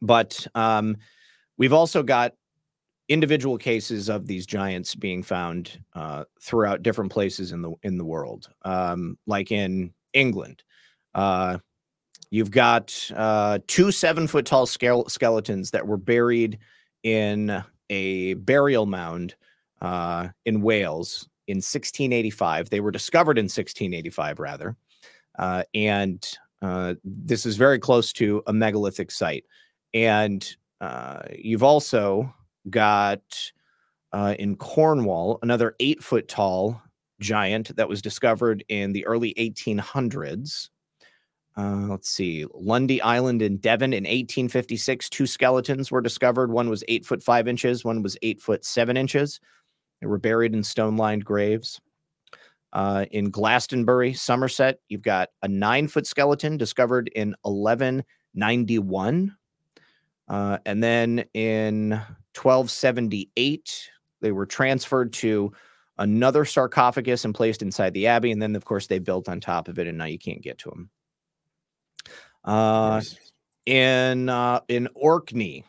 But 0.00 0.46
um, 0.54 0.96
we've 1.58 1.72
also 1.72 2.02
got 2.02 2.32
individual 3.08 3.58
cases 3.58 4.08
of 4.08 4.26
these 4.26 4.46
giants 4.46 4.94
being 4.94 5.22
found 5.22 5.78
uh, 5.94 6.24
throughout 6.40 6.82
different 6.82 7.12
places 7.12 7.52
in 7.52 7.60
the 7.60 7.72
in 7.82 7.98
the 7.98 8.04
world, 8.04 8.48
um, 8.64 9.18
like 9.26 9.52
in 9.52 9.92
England. 10.14 10.62
Uh, 11.14 11.58
you've 12.32 12.50
got 12.50 13.10
uh, 13.14 13.58
two 13.68 13.92
seven 13.92 14.26
foot 14.26 14.46
tall 14.46 14.66
skeletons 14.66 15.70
that 15.70 15.86
were 15.86 15.98
buried 15.98 16.58
in 17.02 17.62
a 17.90 18.34
burial 18.34 18.86
mound 18.86 19.34
uh, 19.82 20.28
in 20.46 20.62
Wales 20.62 21.28
in 21.46 21.58
1685. 21.58 22.70
They 22.70 22.80
were 22.80 22.90
discovered 22.90 23.36
in 23.38 23.44
1685, 23.44 24.40
rather, 24.40 24.76
uh, 25.38 25.62
and 25.74 26.26
uh, 26.62 26.94
this 27.04 27.44
is 27.44 27.56
very 27.56 27.78
close 27.78 28.12
to 28.14 28.42
a 28.46 28.52
megalithic 28.52 29.10
site. 29.10 29.44
And 29.92 30.56
you've 31.36 31.62
also 31.62 32.32
got 32.70 33.52
uh, 34.12 34.34
in 34.38 34.56
Cornwall 34.56 35.38
another 35.42 35.76
eight 35.80 36.02
foot 36.02 36.28
tall 36.28 36.80
giant 37.20 37.76
that 37.76 37.88
was 37.88 38.00
discovered 38.00 38.64
in 38.68 38.92
the 38.92 39.04
early 39.06 39.34
1800s. 39.34 40.70
Uh, 41.56 41.86
let's 41.88 42.08
see, 42.08 42.46
Lundy 42.54 43.02
Island 43.02 43.42
in 43.42 43.58
Devon 43.58 43.92
in 43.92 44.04
1856. 44.04 45.10
Two 45.10 45.26
skeletons 45.26 45.90
were 45.90 46.00
discovered. 46.00 46.50
One 46.50 46.70
was 46.70 46.82
eight 46.88 47.04
foot 47.04 47.22
five 47.22 47.46
inches, 47.46 47.84
one 47.84 48.02
was 48.02 48.16
eight 48.22 48.40
foot 48.40 48.64
seven 48.64 48.96
inches. 48.96 49.38
They 50.00 50.06
were 50.06 50.18
buried 50.18 50.54
in 50.54 50.62
stone 50.62 50.96
lined 50.96 51.24
graves. 51.24 51.80
Uh, 52.72 53.04
in 53.10 53.30
Glastonbury, 53.30 54.14
Somerset, 54.14 54.80
you've 54.88 55.02
got 55.02 55.28
a 55.42 55.48
nine 55.48 55.88
foot 55.88 56.06
skeleton 56.06 56.56
discovered 56.56 57.08
in 57.14 57.36
1191. 57.42 59.36
Uh, 60.28 60.58
and 60.64 60.82
then 60.82 61.24
in 61.34 61.90
1278, 62.34 63.90
they 64.22 64.32
were 64.32 64.46
transferred 64.46 65.12
to 65.12 65.52
another 65.98 66.46
sarcophagus 66.46 67.26
and 67.26 67.34
placed 67.34 67.60
inside 67.60 67.92
the 67.92 68.06
abbey. 68.06 68.32
And 68.32 68.40
then, 68.40 68.56
of 68.56 68.64
course, 68.64 68.86
they 68.86 68.98
built 68.98 69.28
on 69.28 69.40
top 69.40 69.68
of 69.68 69.78
it, 69.78 69.86
and 69.86 69.98
now 69.98 70.06
you 70.06 70.18
can't 70.18 70.40
get 70.40 70.56
to 70.58 70.70
them. 70.70 70.88
Uh. 72.44 73.00
In 73.64 74.28
uh, 74.28 74.60
in 74.66 74.88
Orkney, 74.94 75.64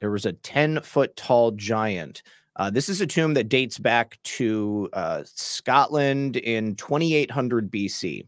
there 0.00 0.10
was 0.10 0.24
a 0.24 0.32
10 0.32 0.80
foot 0.80 1.14
tall 1.16 1.50
giant. 1.52 2.22
Uh, 2.56 2.70
this 2.70 2.88
is 2.88 3.00
a 3.00 3.06
tomb 3.06 3.34
that 3.34 3.48
dates 3.48 3.78
back 3.78 4.18
to 4.24 4.88
uh, 4.94 5.22
Scotland 5.26 6.36
in 6.36 6.74
2800 6.76 7.70
BC. 7.70 8.26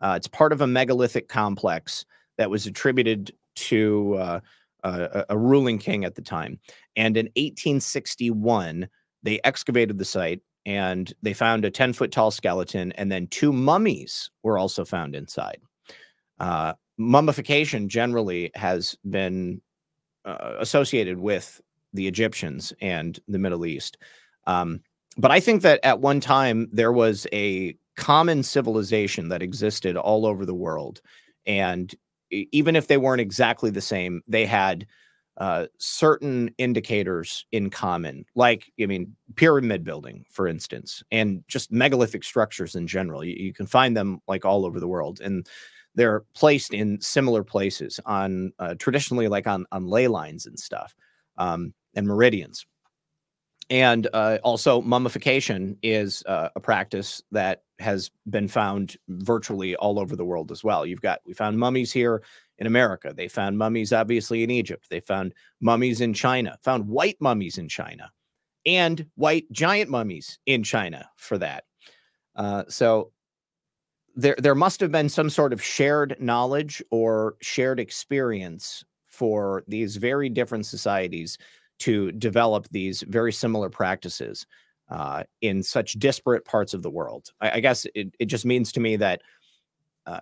Uh, 0.00 0.14
it's 0.16 0.26
part 0.26 0.52
of 0.52 0.60
a 0.60 0.66
megalithic 0.66 1.28
complex 1.28 2.04
that 2.36 2.50
was 2.50 2.66
attributed 2.66 3.32
to 3.54 4.14
uh, 4.14 4.40
a, 4.82 5.24
a 5.30 5.38
ruling 5.38 5.78
king 5.78 6.04
at 6.04 6.16
the 6.16 6.22
time. 6.22 6.58
And 6.96 7.16
in 7.16 7.26
1861, 7.26 8.88
they 9.22 9.40
excavated 9.44 9.98
the 9.98 10.04
site 10.04 10.40
and 10.66 11.12
they 11.22 11.32
found 11.32 11.64
a 11.64 11.70
10 11.70 11.92
foot 11.92 12.10
tall 12.12 12.30
skeleton, 12.30 12.92
and 12.92 13.10
then 13.10 13.26
two 13.28 13.52
mummies 13.52 14.30
were 14.42 14.58
also 14.58 14.84
found 14.84 15.14
inside. 15.14 15.60
Uh, 16.42 16.74
mummification 16.98 17.88
generally 17.88 18.50
has 18.54 18.96
been 19.08 19.62
uh, 20.24 20.56
associated 20.58 21.18
with 21.18 21.60
the 21.94 22.08
Egyptians 22.08 22.72
and 22.80 23.20
the 23.28 23.38
Middle 23.38 23.64
East. 23.64 23.96
Um, 24.46 24.80
but 25.16 25.30
I 25.30 25.40
think 25.40 25.62
that 25.62 25.80
at 25.84 26.00
one 26.00 26.20
time 26.20 26.68
there 26.72 26.92
was 26.92 27.26
a 27.32 27.76
common 27.96 28.42
civilization 28.42 29.28
that 29.28 29.42
existed 29.42 29.96
all 29.96 30.26
over 30.26 30.44
the 30.44 30.54
world. 30.54 31.00
And 31.46 31.94
even 32.30 32.76
if 32.76 32.88
they 32.88 32.96
weren't 32.96 33.20
exactly 33.20 33.70
the 33.70 33.80
same, 33.80 34.22
they 34.26 34.46
had 34.46 34.86
uh, 35.36 35.66
certain 35.78 36.50
indicators 36.58 37.46
in 37.52 37.70
common, 37.70 38.24
like, 38.34 38.72
I 38.80 38.86
mean, 38.86 39.14
pyramid 39.36 39.84
building, 39.84 40.24
for 40.30 40.48
instance, 40.48 41.02
and 41.10 41.44
just 41.46 41.70
megalithic 41.70 42.24
structures 42.24 42.74
in 42.74 42.86
general. 42.86 43.24
You, 43.24 43.36
you 43.36 43.52
can 43.52 43.66
find 43.66 43.96
them 43.96 44.20
like 44.26 44.44
all 44.44 44.66
over 44.66 44.80
the 44.80 44.88
world. 44.88 45.20
And 45.20 45.46
they're 45.94 46.24
placed 46.34 46.72
in 46.72 47.00
similar 47.00 47.44
places 47.44 48.00
on 48.06 48.52
uh, 48.58 48.74
traditionally 48.78 49.28
like 49.28 49.46
on, 49.46 49.66
on 49.72 49.86
ley 49.86 50.08
lines 50.08 50.46
and 50.46 50.58
stuff 50.58 50.94
um, 51.36 51.74
and 51.94 52.06
meridians. 52.06 52.66
And 53.70 54.08
uh, 54.12 54.38
also, 54.42 54.82
mummification 54.82 55.78
is 55.82 56.22
uh, 56.26 56.48
a 56.56 56.60
practice 56.60 57.22
that 57.30 57.62
has 57.78 58.10
been 58.28 58.48
found 58.48 58.96
virtually 59.08 59.76
all 59.76 59.98
over 59.98 60.14
the 60.16 60.24
world 60.24 60.50
as 60.50 60.62
well. 60.62 60.84
You've 60.84 61.00
got, 61.00 61.20
we 61.24 61.32
found 61.32 61.58
mummies 61.58 61.92
here 61.92 62.22
in 62.58 62.66
America. 62.66 63.14
They 63.16 63.28
found 63.28 63.56
mummies, 63.56 63.92
obviously, 63.92 64.42
in 64.42 64.50
Egypt. 64.50 64.88
They 64.90 65.00
found 65.00 65.32
mummies 65.60 66.00
in 66.00 66.12
China, 66.12 66.58
found 66.62 66.86
white 66.86 67.16
mummies 67.20 67.56
in 67.56 67.68
China, 67.68 68.10
and 68.66 69.06
white 69.14 69.50
giant 69.52 69.90
mummies 69.90 70.38
in 70.44 70.62
China 70.62 71.08
for 71.16 71.38
that. 71.38 71.64
Uh, 72.36 72.64
so 72.68 73.11
there, 74.14 74.36
there 74.38 74.54
must 74.54 74.80
have 74.80 74.92
been 74.92 75.08
some 75.08 75.30
sort 75.30 75.52
of 75.52 75.62
shared 75.62 76.16
knowledge 76.20 76.82
or 76.90 77.36
shared 77.40 77.80
experience 77.80 78.84
for 79.06 79.62
these 79.68 79.96
very 79.96 80.28
different 80.28 80.66
societies 80.66 81.38
to 81.78 82.12
develop 82.12 82.68
these 82.70 83.02
very 83.08 83.32
similar 83.32 83.68
practices 83.68 84.46
uh, 84.90 85.24
in 85.40 85.62
such 85.62 85.94
disparate 85.94 86.44
parts 86.44 86.74
of 86.74 86.82
the 86.82 86.90
world. 86.90 87.30
I, 87.40 87.52
I 87.52 87.60
guess 87.60 87.86
it, 87.94 88.14
it 88.18 88.26
just 88.26 88.44
means 88.44 88.72
to 88.72 88.80
me 88.80 88.96
that 88.96 89.22
uh, 90.06 90.20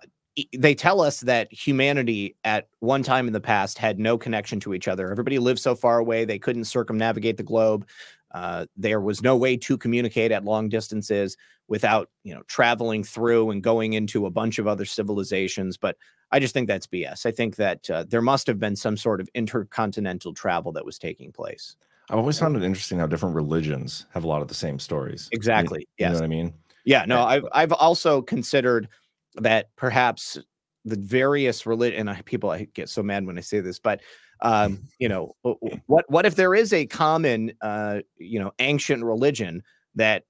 they 0.57 0.73
tell 0.73 1.01
us 1.01 1.19
that 1.21 1.51
humanity 1.51 2.35
at 2.43 2.67
one 2.79 3.03
time 3.03 3.27
in 3.27 3.33
the 3.33 3.41
past 3.41 3.77
had 3.77 3.99
no 3.99 4.17
connection 4.17 4.59
to 4.61 4.73
each 4.73 4.87
other. 4.87 5.11
Everybody 5.11 5.39
lived 5.39 5.59
so 5.59 5.75
far 5.75 5.99
away, 5.99 6.23
they 6.23 6.39
couldn't 6.39 6.65
circumnavigate 6.65 7.37
the 7.37 7.43
globe. 7.43 7.87
Uh, 8.33 8.65
there 8.75 9.01
was 9.01 9.21
no 9.21 9.35
way 9.35 9.57
to 9.57 9.77
communicate 9.77 10.31
at 10.31 10.45
long 10.45 10.69
distances 10.69 11.35
without, 11.67 12.09
you 12.23 12.33
know, 12.33 12.41
traveling 12.47 13.03
through 13.03 13.51
and 13.51 13.63
going 13.63 13.93
into 13.93 14.25
a 14.25 14.29
bunch 14.31 14.59
of 14.59 14.67
other 14.67 14.85
civilizations. 14.85 15.77
But 15.77 15.97
I 16.31 16.39
just 16.39 16.53
think 16.53 16.67
that's 16.67 16.87
BS. 16.87 17.25
I 17.25 17.31
think 17.31 17.57
that 17.57 17.89
uh, 17.89 18.05
there 18.07 18.21
must 18.21 18.47
have 18.47 18.59
been 18.59 18.75
some 18.75 18.97
sort 18.97 19.19
of 19.19 19.29
intercontinental 19.33 20.33
travel 20.33 20.71
that 20.73 20.85
was 20.85 20.97
taking 20.97 21.31
place. 21.31 21.75
I've 22.09 22.17
always 22.17 22.39
found 22.39 22.55
it 22.55 22.63
interesting 22.63 22.99
how 22.99 23.07
different 23.07 23.35
religions 23.35 24.05
have 24.13 24.23
a 24.23 24.27
lot 24.27 24.41
of 24.41 24.47
the 24.47 24.53
same 24.53 24.79
stories. 24.79 25.29
You- 25.31 25.37
Exactly. 25.37 25.87
You, 25.97 26.07
know 26.07 26.13
what 26.13 26.23
I 26.23 26.27
mean? 26.27 26.53
Yeah, 26.83 27.05
no, 27.05 27.23
I've 27.23 27.45
I've 27.51 27.73
also 27.73 28.21
considered 28.21 28.87
that 29.35 29.69
perhaps 29.75 30.37
the 30.83 30.95
various 30.95 31.65
religion 31.65 31.99
and 31.99 32.09
I, 32.09 32.21
people 32.23 32.49
I 32.49 32.67
get 32.73 32.89
so 32.89 33.03
mad 33.03 33.25
when 33.25 33.37
I 33.37 33.41
say 33.41 33.59
this, 33.59 33.79
but 33.79 34.01
um, 34.41 34.81
you 34.99 35.09
know, 35.09 35.35
w- 35.43 35.79
what 35.87 36.09
what 36.09 36.25
if 36.25 36.35
there 36.35 36.55
is 36.55 36.73
a 36.73 36.85
common 36.85 37.53
uh, 37.61 37.99
you 38.17 38.39
know, 38.39 38.51
ancient 38.59 39.03
religion 39.03 39.63
that 39.95 40.23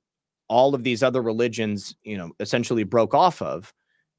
all 0.47 0.75
of 0.75 0.83
these 0.83 1.01
other 1.01 1.21
religions, 1.21 1.95
you 2.03 2.17
know, 2.17 2.31
essentially 2.39 2.83
broke 2.83 3.13
off 3.13 3.41
of? 3.41 3.73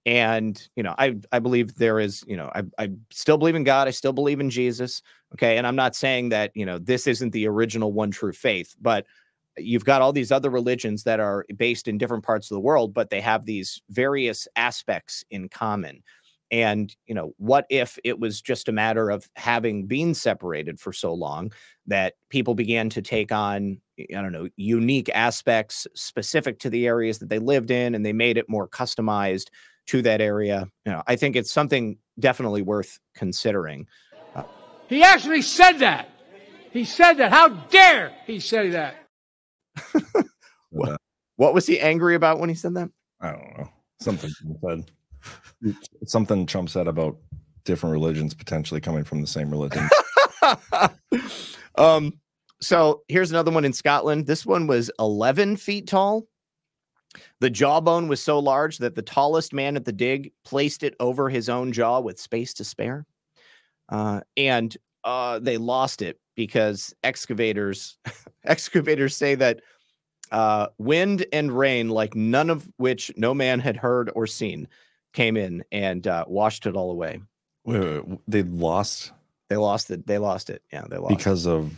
And 0.05 0.61
you 0.75 0.83
know, 0.83 0.95
I 0.99 1.17
I 1.31 1.39
believe 1.39 1.77
there 1.77 2.01
is, 2.01 2.25
you 2.27 2.37
know, 2.37 2.51
I 2.55 2.63
I 2.79 2.91
still 3.11 3.39
believe 3.39 3.55
in 3.55 3.65
God, 3.65 3.87
I 3.87 3.93
still 3.93 4.13
believe 4.13 4.41
in 4.41 4.51
Jesus. 4.51 5.03
Okay. 5.35 5.57
And 5.59 5.67
I'm 5.67 5.77
not 5.77 5.95
saying 5.95 6.31
that, 6.31 6.51
you 6.55 6.67
know, 6.67 6.79
this 6.79 7.07
isn't 7.07 7.31
the 7.31 7.47
original 7.47 7.93
one 7.93 8.11
true 8.11 8.33
faith, 8.33 8.75
but 8.81 9.07
you've 9.57 9.85
got 9.85 10.03
all 10.03 10.13
these 10.13 10.33
other 10.33 10.51
religions 10.51 11.05
that 11.05 11.21
are 11.21 11.45
based 11.57 11.87
in 11.87 11.99
different 11.99 12.25
parts 12.25 12.51
of 12.51 12.55
the 12.55 12.61
world, 12.61 12.95
but 12.95 13.11
they 13.11 13.21
have 13.21 13.45
these 13.45 13.83
various 13.91 14.49
aspects 14.57 15.25
in 15.31 15.49
common. 15.49 16.03
And, 16.53 16.95
you 17.07 17.15
know, 17.15 17.35
what 17.39 17.67
if 17.71 17.99
it 18.05 18.21
was 18.21 18.43
just 18.43 18.69
a 18.69 18.73
matter 18.73 19.11
of 19.11 19.29
having 19.37 19.87
been 19.87 20.15
separated 20.15 20.79
for 20.79 20.93
so 20.93 21.15
long 21.15 21.51
that 21.87 22.15
people 22.29 22.55
began 22.55 22.91
to 22.91 23.03
take 23.03 23.33
on, 23.33 23.81
I 23.99 24.21
don't 24.21 24.33
know, 24.33 24.49
unique 24.57 25.09
aspects 25.15 25.87
specific 25.95 26.59
to 26.61 26.71
the 26.71 26.87
areas 26.87 27.19
that 27.19 27.31
they 27.31 27.39
lived 27.39 27.71
in 27.71 27.95
and 27.95 28.05
they 28.05 28.13
made 28.13 28.37
it 28.37 28.51
more 28.51 28.69
customized 28.69 29.47
to 29.87 30.03
that 30.03 30.21
area? 30.21 30.69
You 30.85 30.93
know, 30.93 31.03
I 31.07 31.17
think 31.17 31.37
it's 31.37 31.51
something 31.51 31.97
definitely 32.21 32.63
worth 32.63 33.01
considering. 33.15 33.87
Uh, 34.37 34.45
he 34.89 35.03
actually 35.03 35.43
said 35.43 35.79
that. 35.79 36.11
He 36.71 36.85
said 36.85 37.15
that. 37.15 37.33
How 37.33 37.49
dare 37.49 38.13
he 38.27 38.39
say 38.39 38.71
that? 38.71 39.09
What? 40.73 40.99
What 41.37 41.55
was 41.55 41.67
he 41.67 41.79
angry 41.79 42.15
about 42.15 42.41
when 42.41 42.49
he 42.49 42.55
said 42.55 42.75
that? 42.75 42.91
I 43.21 43.33
don't 43.33 43.59
know. 43.59 43.69
Something 44.01 44.31
Trump 44.41 44.59
said. 44.65 44.91
Something 46.07 46.47
Trump 46.47 46.69
said 46.69 46.89
about 46.89 47.17
different 47.65 47.93
religions 47.93 48.35
potentially 48.35 48.81
coming 48.81 49.05
from 49.05 49.21
the 49.21 49.27
same 49.27 49.51
religion. 49.51 49.89
um, 51.77 52.13
so 52.61 53.03
here's 53.09 53.31
another 53.31 53.51
one 53.51 53.65
in 53.65 53.73
Scotland. 53.73 54.27
This 54.27 54.47
one 54.47 54.67
was 54.67 54.91
11 54.99 55.57
feet 55.57 55.87
tall. 55.87 56.27
The 57.41 57.51
jawbone 57.51 58.09
was 58.09 58.23
so 58.23 58.39
large 58.39 58.79
that 58.79 58.95
the 58.95 59.03
tallest 59.03 59.53
man 59.53 59.77
at 59.77 59.85
the 59.85 59.93
dig 59.93 60.33
placed 60.45 60.83
it 60.83 60.95
over 60.99 61.29
his 61.29 61.49
own 61.49 61.73
jaw 61.73 62.01
with 62.01 62.19
space 62.19 62.55
to 62.55 62.65
spare. 62.65 63.07
Uh, 63.89 64.21
and 64.37 64.77
uh, 65.05 65.39
they 65.41 65.59
lost 65.59 66.03
it 66.03 66.19
because 66.37 66.95
excavators 67.03 67.99
excavators 68.45 69.17
say 69.17 69.35
that 69.35 69.61
uh, 70.31 70.69
wind 70.79 71.27
and 71.33 71.53
rain, 71.53 71.91
like 71.91 72.15
none 72.15 72.49
of 72.49 72.71
which 72.79 73.13
no 73.17 73.35
man 73.35 73.61
had 73.61 73.77
heard 73.77 74.11
or 74.15 74.27
seen, 74.27 74.67
came 75.13 75.37
in 75.37 75.65
and 75.73 76.07
uh, 76.07 76.25
washed 76.27 76.67
it 76.67 76.77
all 76.77 76.91
away. 76.91 77.21
wait, 77.65 77.81
wait, 77.81 78.09
wait, 78.09 78.19
they 78.29 78.43
lost 78.43 79.13
They 79.49 79.57
lost 79.57 79.91
it. 79.91 80.07
They 80.07 80.19
lost 80.19 80.51
it. 80.51 80.63
Yeah, 80.73 80.85
they 80.89 80.97
lost. 80.97 81.13
it. 81.13 81.19
because 81.19 81.47
of 81.47 81.73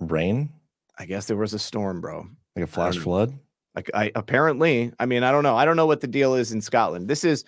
rain, 0.00 0.50
I 0.98 1.06
guess 1.06 1.26
there 1.26 1.36
was 1.36 1.54
a 1.54 1.58
storm, 1.58 2.00
bro. 2.00 2.26
like 2.56 2.64
a 2.64 2.66
flash 2.66 2.96
know. 2.96 3.02
flood. 3.02 3.38
Like 3.74 3.90
I 3.94 4.10
apparently, 4.14 4.92
I 4.98 5.06
mean, 5.06 5.22
I 5.22 5.30
don't 5.30 5.42
know. 5.44 5.56
I 5.56 5.64
don't 5.64 5.76
know 5.76 5.86
what 5.86 6.00
the 6.00 6.06
deal 6.08 6.34
is 6.34 6.52
in 6.52 6.60
Scotland. 6.60 7.08
This 7.08 7.22
is 7.24 7.44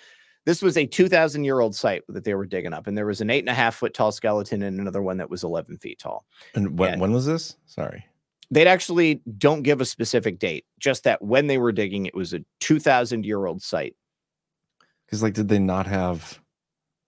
this 0.46 0.62
was 0.62 0.76
a 0.78 0.86
2,000 0.86 1.44
year 1.44 1.60
old 1.60 1.74
site 1.74 2.02
that 2.08 2.24
they 2.24 2.34
were 2.34 2.46
digging 2.46 2.72
up, 2.72 2.86
and 2.86 2.96
there 2.96 3.06
was 3.06 3.20
an 3.20 3.30
eight 3.30 3.40
and 3.40 3.48
a 3.48 3.54
half 3.54 3.74
foot 3.74 3.92
tall 3.94 4.12
skeleton 4.12 4.62
and 4.62 4.78
another 4.80 5.02
one 5.02 5.16
that 5.18 5.28
was 5.28 5.42
11 5.44 5.78
feet 5.78 5.98
tall. 5.98 6.24
And 6.54 6.78
when, 6.78 6.94
Yeah. 6.94 6.98
when 7.00 7.12
was 7.12 7.26
this? 7.26 7.56
Sorry. 7.66 8.04
They'd 8.52 8.66
actually 8.66 9.22
don't 9.38 9.62
give 9.62 9.80
a 9.80 9.84
specific 9.84 10.38
date, 10.38 10.64
just 10.78 11.04
that 11.04 11.20
when 11.22 11.46
they 11.46 11.58
were 11.58 11.72
digging, 11.72 12.06
it 12.06 12.14
was 12.14 12.32
a 12.32 12.40
2,000 12.60 13.26
year 13.26 13.44
old 13.46 13.60
site. 13.62 13.94
Because 15.10 15.24
like, 15.24 15.34
did 15.34 15.48
they 15.48 15.58
not 15.58 15.88
have 15.88 16.40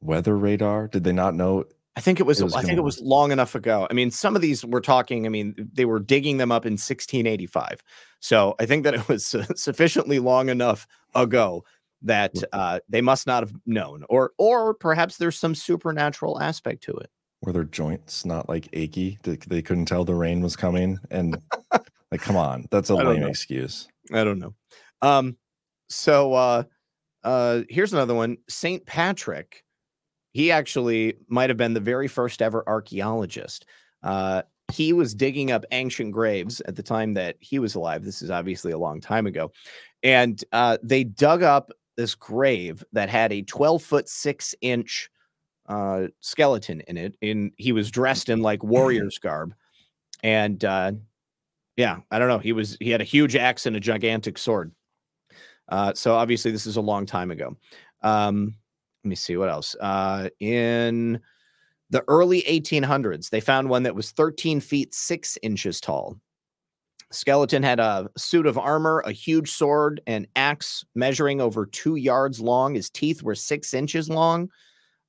weather 0.00 0.36
radar? 0.36 0.88
Did 0.88 1.04
they 1.04 1.12
not 1.12 1.36
know? 1.36 1.64
I 1.94 2.00
think 2.00 2.18
it 2.18 2.24
was. 2.24 2.40
It 2.40 2.44
was 2.44 2.54
I 2.54 2.62
think 2.62 2.78
it 2.78 2.82
was 2.82 3.00
long 3.00 3.30
enough 3.30 3.54
ago. 3.54 3.86
I 3.88 3.94
mean, 3.94 4.10
some 4.10 4.34
of 4.34 4.42
these 4.42 4.64
we're 4.64 4.80
talking. 4.80 5.24
I 5.24 5.28
mean, 5.28 5.54
they 5.72 5.84
were 5.84 6.00
digging 6.00 6.38
them 6.38 6.50
up 6.50 6.66
in 6.66 6.72
1685, 6.72 7.82
so 8.18 8.56
I 8.58 8.66
think 8.66 8.84
that 8.84 8.94
it 8.94 9.08
was 9.08 9.36
sufficiently 9.54 10.18
long 10.18 10.48
enough 10.48 10.86
ago 11.14 11.64
that 12.02 12.34
uh, 12.52 12.80
they 12.88 13.00
must 13.00 13.26
not 13.26 13.42
have 13.42 13.52
known, 13.66 14.04
or 14.08 14.32
or 14.38 14.74
perhaps 14.74 15.18
there's 15.18 15.38
some 15.38 15.54
supernatural 15.54 16.40
aspect 16.40 16.82
to 16.84 16.92
it. 16.92 17.10
Were 17.42 17.52
their 17.52 17.64
joints 17.64 18.24
not 18.24 18.48
like 18.48 18.68
achy? 18.72 19.18
They, 19.22 19.36
they 19.36 19.62
couldn't 19.62 19.86
tell 19.86 20.04
the 20.04 20.14
rain 20.14 20.40
was 20.40 20.56
coming, 20.56 20.98
and 21.10 21.36
like, 22.10 22.20
come 22.20 22.36
on, 22.36 22.66
that's 22.70 22.90
a 22.90 22.94
lame 22.96 23.20
know. 23.20 23.28
excuse. 23.28 23.88
I 24.12 24.24
don't 24.24 24.38
know. 24.38 24.54
Um, 25.02 25.36
so 25.88 26.32
uh, 26.32 26.62
uh, 27.24 27.62
here's 27.68 27.92
another 27.92 28.14
one. 28.14 28.38
Saint 28.48 28.84
Patrick. 28.86 29.64
He 30.32 30.50
actually 30.50 31.14
might 31.28 31.50
have 31.50 31.58
been 31.58 31.74
the 31.74 31.80
very 31.80 32.08
first 32.08 32.40
ever 32.40 32.64
archaeologist. 32.66 33.66
Uh, 34.02 34.42
he 34.72 34.94
was 34.94 35.14
digging 35.14 35.50
up 35.50 35.66
ancient 35.70 36.12
graves 36.12 36.62
at 36.62 36.76
the 36.76 36.82
time 36.82 37.12
that 37.14 37.36
he 37.40 37.58
was 37.58 37.74
alive. 37.74 38.04
This 38.04 38.22
is 38.22 38.30
obviously 38.30 38.72
a 38.72 38.78
long 38.78 39.00
time 39.00 39.26
ago, 39.26 39.52
and 40.02 40.42
uh, 40.52 40.78
they 40.82 41.04
dug 41.04 41.42
up 41.42 41.70
this 41.96 42.14
grave 42.14 42.82
that 42.92 43.10
had 43.10 43.32
a 43.32 43.42
12 43.42 43.82
foot 43.82 44.08
six 44.08 44.54
inch 44.62 45.10
uh, 45.66 46.06
skeleton 46.20 46.80
in 46.88 46.96
it. 46.96 47.16
In 47.20 47.52
he 47.58 47.72
was 47.72 47.90
dressed 47.90 48.30
in 48.30 48.40
like 48.40 48.64
warrior's 48.64 49.18
garb, 49.22 49.54
and 50.22 50.64
uh, 50.64 50.92
yeah, 51.76 51.98
I 52.10 52.18
don't 52.18 52.28
know. 52.28 52.38
He 52.38 52.52
was 52.52 52.76
he 52.80 52.90
had 52.90 53.00
a 53.00 53.04
huge 53.04 53.36
axe 53.36 53.66
and 53.66 53.76
a 53.76 53.80
gigantic 53.80 54.38
sword. 54.38 54.72
Uh, 55.68 55.92
so 55.94 56.14
obviously 56.14 56.50
this 56.50 56.66
is 56.66 56.76
a 56.76 56.80
long 56.80 57.06
time 57.06 57.30
ago. 57.30 57.56
Um, 58.02 58.54
let 59.04 59.08
me 59.08 59.14
see 59.14 59.36
what 59.36 59.48
else. 59.48 59.74
Uh, 59.80 60.28
in 60.40 61.20
the 61.90 62.04
early 62.08 62.42
1800s, 62.42 63.30
they 63.30 63.40
found 63.40 63.68
one 63.68 63.82
that 63.82 63.94
was 63.94 64.10
13 64.12 64.60
feet 64.60 64.94
six 64.94 65.36
inches 65.42 65.80
tall. 65.80 66.16
Skeleton 67.10 67.62
had 67.62 67.78
a 67.78 68.08
suit 68.16 68.46
of 68.46 68.56
armor, 68.56 69.00
a 69.00 69.12
huge 69.12 69.50
sword, 69.50 70.00
an 70.06 70.26
axe 70.34 70.84
measuring 70.94 71.40
over 71.40 71.66
two 71.66 71.96
yards 71.96 72.40
long. 72.40 72.74
His 72.74 72.88
teeth 72.88 73.22
were 73.22 73.34
six 73.34 73.74
inches 73.74 74.08
long, 74.08 74.50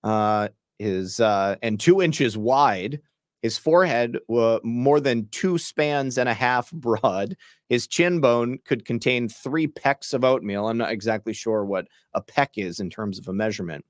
uh, 0.04 0.50
his 0.80 1.20
uh, 1.20 1.56
and 1.62 1.80
two 1.80 2.02
inches 2.02 2.38
wide. 2.38 3.00
His 3.44 3.58
forehead 3.58 4.18
was 4.30 4.62
more 4.64 5.02
than 5.02 5.28
two 5.28 5.58
spans 5.58 6.18
and 6.18 6.30
a 6.30 6.34
half 6.34 6.72
broad. 6.74 7.36
His 7.70 7.88
chin 7.88 8.22
bone 8.22 8.58
could 8.66 8.86
contain 8.86 9.28
three 9.30 9.68
pecks 9.68 10.14
of 10.14 10.24
oatmeal. 10.24 10.68
I'm 10.68 10.78
not 10.78 10.92
exactly 10.92 11.34
sure 11.34 11.66
what 11.66 11.88
a 12.14 12.22
peck 12.22 12.52
is 12.56 12.80
in 12.80 12.90
terms 12.90 13.20
of 13.20 13.28
a 13.28 13.34
measurement. 13.34 13.86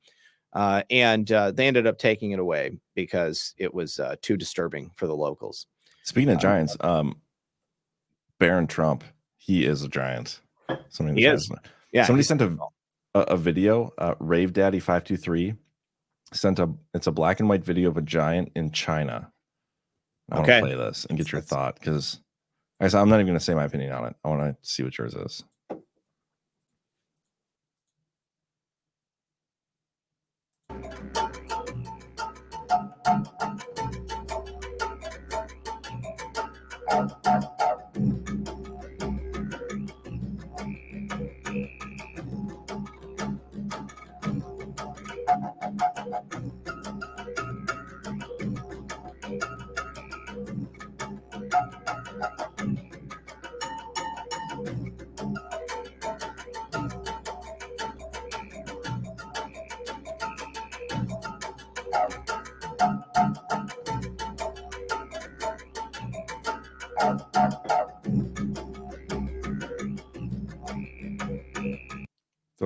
Uh, 0.53 0.83
and 0.89 1.31
uh, 1.31 1.51
they 1.51 1.67
ended 1.67 1.87
up 1.87 1.97
taking 1.97 2.31
it 2.31 2.39
away 2.39 2.77
because 2.95 3.53
it 3.57 3.73
was 3.73 3.99
uh, 3.99 4.15
too 4.21 4.37
disturbing 4.37 4.91
for 4.95 5.07
the 5.07 5.15
locals. 5.15 5.67
Speaking 6.03 6.29
of 6.29 6.35
Um, 6.37 6.41
giants, 6.41 6.77
um, 6.81 7.21
Barron 8.39 8.67
Trump, 8.67 9.03
he 9.37 9.65
is 9.65 9.83
a 9.83 9.87
giant. 9.87 10.41
Somebody 10.89 11.21
He 11.21 11.27
is. 11.27 11.51
Yeah, 11.91 12.05
Somebody 12.05 12.23
sent 12.23 12.41
a, 12.41 12.57
a 13.13 13.19
a 13.19 13.37
video. 13.37 13.91
Uh, 13.97 14.15
Rave 14.19 14.53
Daddy 14.53 14.79
five 14.79 15.03
two 15.03 15.17
three 15.17 15.53
sent 16.31 16.59
a. 16.59 16.71
It's 16.93 17.07
a 17.07 17.11
black 17.11 17.39
and 17.39 17.47
white 17.49 17.63
video 17.63 17.89
of 17.89 17.97
a 17.97 18.01
giant 18.01 18.51
in 18.55 18.71
China. 18.71 19.31
I 20.31 20.37
want 20.39 20.47
Okay. 20.49 20.59
to 20.61 20.65
play 20.67 20.75
this 20.75 21.05
and 21.05 21.17
get 21.17 21.31
your 21.31 21.41
thought 21.41 21.75
because, 21.79 22.19
I 22.79 22.85
guess 22.85 22.93
I'm 22.93 23.09
not 23.09 23.15
even 23.15 23.27
going 23.27 23.37
to 23.39 23.43
say 23.43 23.53
my 23.53 23.65
opinion 23.65 23.91
on 23.91 24.05
it. 24.05 24.15
I 24.23 24.29
want 24.29 24.41
to 24.41 24.57
see 24.67 24.83
what 24.83 24.97
yours 24.97 25.13
is. 25.15 25.43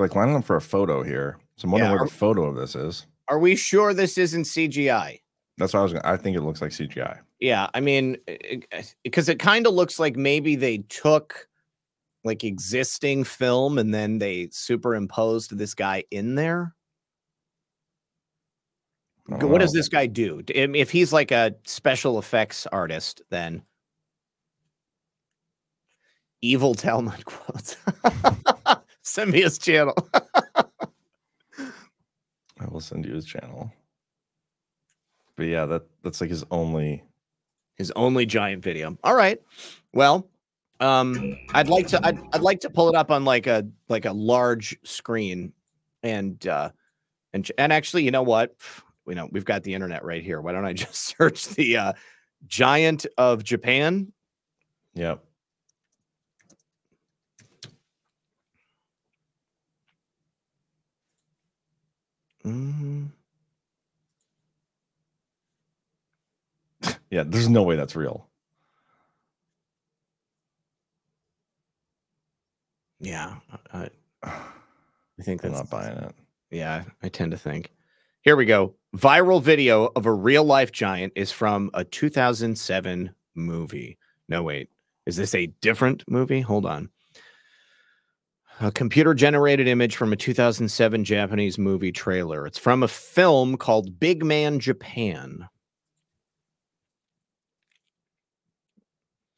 Like 0.08 0.16
lining 0.16 0.36
up 0.36 0.46
for 0.46 0.56
a 0.56 0.62
photo 0.62 1.04
here. 1.04 1.38
So 1.58 1.66
I'm 1.66 1.72
wondering 1.72 1.90
Yeah, 1.92 1.96
where 1.96 2.04
are- 2.04 2.08
the 2.08 2.14
photo 2.14 2.44
of 2.46 2.56
this 2.56 2.76
is. 2.76 3.06
Are 3.30 3.40
we 3.40 3.56
sure 3.56 3.94
this 3.94 4.18
isn't 4.18 4.44
CGI? 4.44 5.20
That's 5.58 5.74
what 5.74 5.82
I 5.82 5.84
was. 5.84 5.94
Gonna, 5.94 6.08
I 6.08 6.16
think 6.18 6.38
it 6.38 6.42
looks 6.42 6.62
like 6.62 6.72
CGI. 6.72 7.20
Yeah, 7.40 7.68
I 7.74 7.82
mean, 7.82 8.18
because 9.04 9.28
it 9.28 9.38
kind 9.40 9.68
of 9.68 9.74
looks 9.74 10.00
like 10.00 10.16
maybe 10.16 10.56
they 10.56 10.78
took 10.90 11.48
like 12.24 12.44
existing 12.44 13.24
film 13.26 13.78
and 13.78 13.94
then 13.94 14.18
they 14.20 14.50
superimposed 14.52 15.58
this 15.58 15.74
guy 15.74 16.04
in 16.12 16.36
there. 16.36 16.74
What 19.28 19.60
does 19.60 19.74
this 19.74 19.90
guy 19.90 20.06
do? 20.06 20.42
D- 20.42 20.64
I 20.64 20.68
mean, 20.68 20.82
If 20.82 20.90
he's 20.90 21.12
like 21.12 21.32
a 21.32 21.54
special 21.66 22.18
effects 22.20 22.66
artist, 22.68 23.22
then 23.30 23.62
evil 26.42 26.76
Talmud 26.76 27.26
quotes. 27.26 27.76
Send 29.08 29.32
me 29.32 29.42
his 29.42 29.58
channel. 29.58 29.96
I 31.58 32.68
will 32.70 32.82
send 32.82 33.06
you 33.06 33.14
his 33.14 33.26
channel. 33.26 33.72
But 35.38 35.44
yeah, 35.44 35.66
that 35.66 35.84
that's 36.04 36.20
like 36.20 36.30
his 36.30 36.44
only. 36.52 37.04
his 37.76 37.90
only 37.92 38.26
giant 38.26 38.62
video. 38.64 38.98
All 39.06 39.16
right. 39.16 39.40
Well, 39.94 40.28
um, 40.82 41.38
I'd 41.54 41.70
like 41.70 41.88
to 41.88 42.06
I'd, 42.06 42.20
I'd 42.34 42.42
like 42.42 42.60
to 42.60 42.70
pull 42.70 42.90
it 42.90 42.96
up 42.96 43.10
on 43.10 43.24
like 43.24 43.48
a 43.48 43.66
like 43.88 44.04
a 44.04 44.12
large 44.12 44.78
screen 44.84 45.54
and 46.04 46.46
uh 46.46 46.72
and 47.34 47.50
and 47.58 47.72
actually, 47.72 48.04
you 48.04 48.12
know 48.12 48.24
what? 48.24 48.58
We 49.06 49.16
know 49.16 49.30
we've 49.32 49.46
got 49.46 49.64
the 49.64 49.74
internet 49.74 50.04
right 50.04 50.22
here. 50.22 50.42
Why 50.42 50.52
don't 50.52 50.66
I 50.66 50.74
just 50.86 51.18
search 51.18 51.48
the 51.48 51.78
uh 51.78 51.94
giant 52.46 53.06
of 53.18 53.46
Japan? 53.46 54.12
Yep. 54.96 55.24
Mm, 62.48 63.12
Yeah, 67.12 67.24
there's 67.26 67.50
no 67.50 67.64
way 67.64 67.76
that's 67.76 67.96
real. 67.96 68.28
yeah. 73.00 73.36
I, 73.74 73.90
I 74.24 75.22
think 75.24 75.44
I'm 75.46 75.52
not 75.52 75.70
buying 75.70 75.98
it. 75.98 76.16
Yeah, 76.52 76.84
I 77.04 77.10
tend 77.10 77.32
to 77.32 77.38
think. 77.38 77.72
Here 78.22 78.36
we 78.36 78.46
go. 78.46 78.76
Viral 78.96 79.42
video 79.42 79.92
of 79.96 80.06
a 80.06 80.14
real 80.14 80.44
life 80.44 80.72
giant 80.72 81.14
is 81.16 81.32
from 81.32 81.70
a 81.74 81.84
2007 81.84 83.14
movie. 83.36 83.98
No, 84.28 84.44
wait. 84.44 84.70
Is 85.06 85.16
this 85.16 85.36
a 85.36 85.48
different 85.62 86.04
movie? 86.08 86.42
Hold 86.42 86.66
on. 86.66 86.90
A 88.60 88.72
computer 88.72 89.14
generated 89.14 89.68
image 89.68 89.96
from 89.96 90.12
a 90.12 90.16
2007 90.16 91.04
Japanese 91.04 91.60
movie 91.60 91.92
trailer. 91.92 92.48
It's 92.48 92.58
from 92.58 92.82
a 92.82 92.88
film 92.88 93.56
called 93.56 94.00
Big 94.00 94.26
Man 94.26 94.60
Japan. 94.60 95.48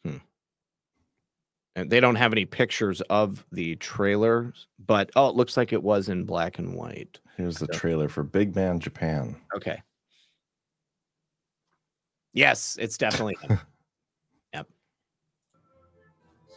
Hmm. 0.06 0.18
And 1.76 1.90
they 1.90 2.00
don't 2.00 2.16
have 2.16 2.32
any 2.32 2.46
pictures 2.46 3.02
of 3.10 3.46
the 3.52 3.76
trailer, 3.76 4.54
but 4.86 5.10
oh, 5.18 5.28
it 5.28 5.36
looks 5.36 5.58
like 5.58 5.74
it 5.74 5.84
was 5.84 6.08
in 6.08 6.24
black 6.24 6.58
and 6.58 6.74
white. 6.74 7.20
Here's 7.36 7.58
the 7.58 7.68
trailer 7.68 8.08
for 8.08 8.24
Big 8.24 8.56
Man 8.56 8.80
Japan. 8.80 9.36
Okay. 9.54 9.82
Yes, 12.32 12.78
it's 12.80 12.98
definitely. 12.98 13.38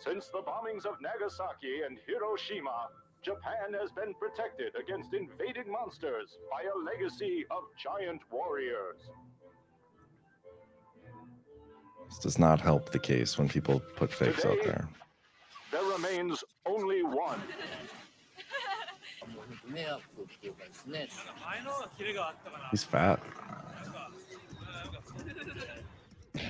Since 0.04 0.28
the 0.28 0.42
bombings 0.42 0.84
of 0.84 1.00
Nagasaki 1.00 1.82
and 1.86 1.96
Hiroshima, 2.06 2.88
Japan 3.22 3.72
has 3.80 3.92
been 3.92 4.14
protected 4.14 4.74
against 4.74 5.14
invading 5.14 5.70
monsters 5.70 6.38
by 6.50 6.62
a 6.62 6.76
legacy 6.76 7.44
of 7.52 7.62
giant 7.80 8.20
warriors. 8.32 8.98
This 12.08 12.18
does 12.18 12.38
not 12.38 12.60
help 12.60 12.90
the 12.90 12.98
case 12.98 13.38
when 13.38 13.48
people 13.48 13.80
put 13.94 14.12
fakes 14.12 14.44
out 14.44 14.58
there. 14.64 14.88
There 15.70 15.84
remains 15.84 16.42
only 16.66 17.04
one. 17.04 17.40
He's 22.72 22.82
fat. 22.82 23.20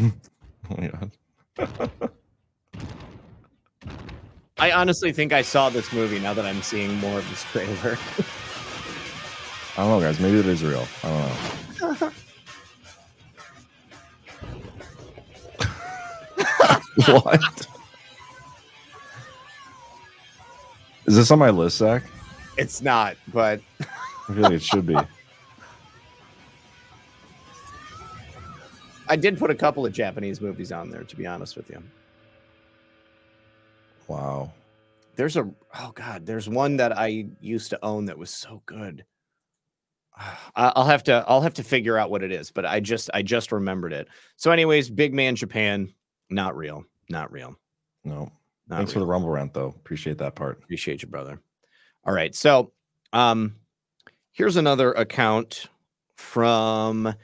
oh 0.00 0.12
my 0.76 0.88
god. 0.88 1.10
I 4.58 4.72
honestly 4.72 5.12
think 5.12 5.32
I 5.32 5.42
saw 5.42 5.70
this 5.70 5.92
movie 5.92 6.18
now 6.18 6.34
that 6.34 6.44
I'm 6.44 6.62
seeing 6.62 6.94
more 6.96 7.18
of 7.18 7.30
this 7.30 7.44
trailer. 7.44 7.96
I 9.76 9.82
don't 9.82 9.90
know, 9.90 10.00
guys. 10.00 10.18
Maybe 10.18 10.38
it 10.38 10.46
is 10.46 10.64
real. 10.64 10.86
I 11.04 11.08
don't 11.80 12.00
know. 12.00 12.10
what? 17.22 17.66
Is 21.06 21.16
this 21.16 21.30
on 21.30 21.38
my 21.38 21.50
list, 21.50 21.78
Zach? 21.78 22.02
it's 22.58 22.82
not, 22.82 23.16
but 23.32 23.60
I 24.28 24.32
feel 24.34 24.42
like 24.42 24.52
it 24.52 24.62
should 24.62 24.86
be. 24.86 24.96
I 29.08 29.16
did 29.16 29.38
put 29.38 29.50
a 29.50 29.54
couple 29.54 29.84
of 29.86 29.92
Japanese 29.92 30.40
movies 30.40 30.72
on 30.72 30.90
there, 30.90 31.04
to 31.04 31.16
be 31.16 31.26
honest 31.26 31.56
with 31.56 31.70
you. 31.70 31.82
Wow. 34.06 34.52
There's 35.16 35.36
a 35.36 35.50
oh 35.78 35.92
god, 35.94 36.26
there's 36.26 36.48
one 36.48 36.76
that 36.76 36.96
I 36.96 37.26
used 37.40 37.70
to 37.70 37.84
own 37.84 38.06
that 38.06 38.18
was 38.18 38.30
so 38.30 38.62
good. 38.66 39.04
I'll 40.56 40.86
have 40.86 41.02
to 41.04 41.24
I'll 41.26 41.40
have 41.40 41.54
to 41.54 41.64
figure 41.64 41.98
out 41.98 42.10
what 42.10 42.22
it 42.22 42.32
is, 42.32 42.50
but 42.50 42.64
I 42.64 42.80
just 42.80 43.10
I 43.12 43.22
just 43.22 43.52
remembered 43.52 43.92
it. 43.92 44.08
So, 44.36 44.50
anyways, 44.50 44.90
Big 44.90 45.12
Man 45.12 45.36
Japan, 45.36 45.92
not 46.30 46.56
real, 46.56 46.84
not 47.08 47.32
real. 47.32 47.56
No. 48.04 48.30
Not 48.68 48.76
Thanks 48.76 48.92
for 48.92 49.00
the 49.00 49.06
rumble 49.06 49.30
rant, 49.30 49.54
though. 49.54 49.68
Appreciate 49.68 50.18
that 50.18 50.34
part. 50.34 50.58
Appreciate 50.62 51.02
you, 51.02 51.08
brother. 51.08 51.40
All 52.04 52.14
right. 52.14 52.34
So 52.34 52.72
um 53.12 53.56
here's 54.32 54.56
another 54.56 54.92
account 54.92 55.66
from 56.16 57.14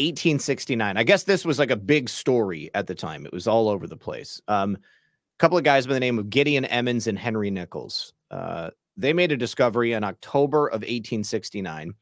1869. 0.00 0.96
I 0.96 1.02
guess 1.02 1.24
this 1.24 1.44
was 1.44 1.58
like 1.58 1.70
a 1.70 1.76
big 1.76 2.08
story 2.08 2.70
at 2.74 2.86
the 2.86 2.94
time. 2.94 3.26
It 3.26 3.32
was 3.32 3.46
all 3.46 3.68
over 3.68 3.86
the 3.86 3.96
place. 3.96 4.40
Um 4.48 4.76
a 4.76 5.38
couple 5.38 5.56
of 5.56 5.64
guys 5.64 5.86
by 5.86 5.94
the 5.94 6.00
name 6.00 6.18
of 6.18 6.30
Gideon 6.30 6.64
Emmons 6.66 7.06
and 7.06 7.18
Henry 7.18 7.50
Nichols. 7.50 8.12
Uh 8.30 8.70
they 8.96 9.12
made 9.12 9.32
a 9.32 9.36
discovery 9.36 9.92
in 9.92 10.04
October 10.04 10.66
of 10.66 10.82
1869. 10.82 11.94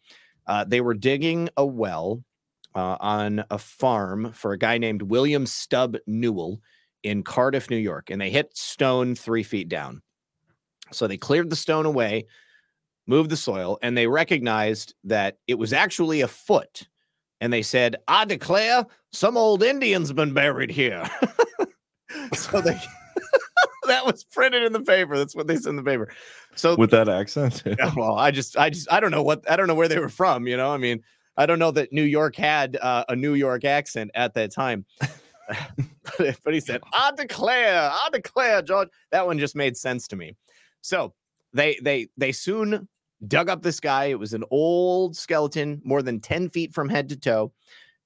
Uh, 0.46 0.64
they 0.64 0.80
were 0.80 0.94
digging 0.94 1.48
a 1.56 1.64
well 1.64 2.24
uh, 2.74 2.96
on 3.00 3.44
a 3.50 3.58
farm 3.58 4.32
for 4.32 4.52
a 4.52 4.58
guy 4.58 4.78
named 4.78 5.02
William 5.02 5.46
Stubb 5.46 5.96
Newell 6.06 6.60
in 7.02 7.22
Cardiff, 7.22 7.70
New 7.70 7.76
York, 7.76 8.10
and 8.10 8.20
they 8.20 8.30
hit 8.30 8.56
stone 8.56 9.14
three 9.14 9.42
feet 9.42 9.68
down. 9.68 10.02
So 10.90 11.06
they 11.06 11.18
cleared 11.18 11.50
the 11.50 11.56
stone 11.56 11.86
away, 11.86 12.26
moved 13.06 13.30
the 13.30 13.36
soil, 13.36 13.78
and 13.82 13.96
they 13.96 14.06
recognized 14.06 14.94
that 15.04 15.38
it 15.46 15.58
was 15.58 15.72
actually 15.72 16.22
a 16.22 16.28
foot. 16.28 16.88
And 17.40 17.52
they 17.52 17.62
said, 17.62 17.96
I 18.08 18.24
declare 18.24 18.84
some 19.12 19.36
old 19.36 19.62
Indian's 19.62 20.12
been 20.12 20.34
buried 20.34 20.70
here. 20.70 21.08
so 22.34 22.60
they 22.60 22.78
that 23.86 24.06
was 24.06 24.24
printed 24.24 24.62
in 24.62 24.72
the 24.72 24.80
paper. 24.80 25.16
That's 25.16 25.34
what 25.34 25.46
they 25.46 25.56
said 25.56 25.70
in 25.70 25.76
the 25.76 25.82
paper. 25.82 26.08
So 26.54 26.76
With 26.76 26.90
that 26.90 27.08
accent? 27.08 27.62
yeah, 27.66 27.92
well, 27.96 28.16
I 28.16 28.30
just, 28.30 28.56
I 28.56 28.70
just, 28.70 28.90
I 28.92 29.00
don't 29.00 29.10
know 29.10 29.22
what, 29.22 29.48
I 29.50 29.56
don't 29.56 29.66
know 29.66 29.74
where 29.74 29.88
they 29.88 29.98
were 29.98 30.08
from. 30.08 30.46
You 30.46 30.56
know, 30.56 30.72
I 30.72 30.76
mean, 30.76 31.02
I 31.36 31.46
don't 31.46 31.58
know 31.58 31.70
that 31.70 31.92
New 31.92 32.02
York 32.02 32.36
had 32.36 32.76
uh, 32.76 33.04
a 33.08 33.16
New 33.16 33.34
York 33.34 33.64
accent 33.64 34.10
at 34.14 34.34
that 34.34 34.52
time. 34.52 34.84
but, 36.18 36.36
but 36.44 36.52
he 36.52 36.60
said, 36.60 36.82
"I 36.92 37.10
declare, 37.16 37.88
I 37.90 38.08
declare, 38.12 38.60
George." 38.60 38.88
That 39.12 39.24
one 39.24 39.38
just 39.38 39.56
made 39.56 39.78
sense 39.78 40.06
to 40.08 40.16
me. 40.16 40.36
So 40.82 41.14
they, 41.54 41.78
they, 41.80 42.08
they 42.18 42.32
soon 42.32 42.86
dug 43.26 43.48
up 43.48 43.62
this 43.62 43.80
guy. 43.80 44.06
It 44.06 44.18
was 44.18 44.34
an 44.34 44.44
old 44.50 45.16
skeleton, 45.16 45.80
more 45.84 46.02
than 46.02 46.20
ten 46.20 46.48
feet 46.48 46.72
from 46.72 46.88
head 46.88 47.08
to 47.08 47.16
toe. 47.16 47.52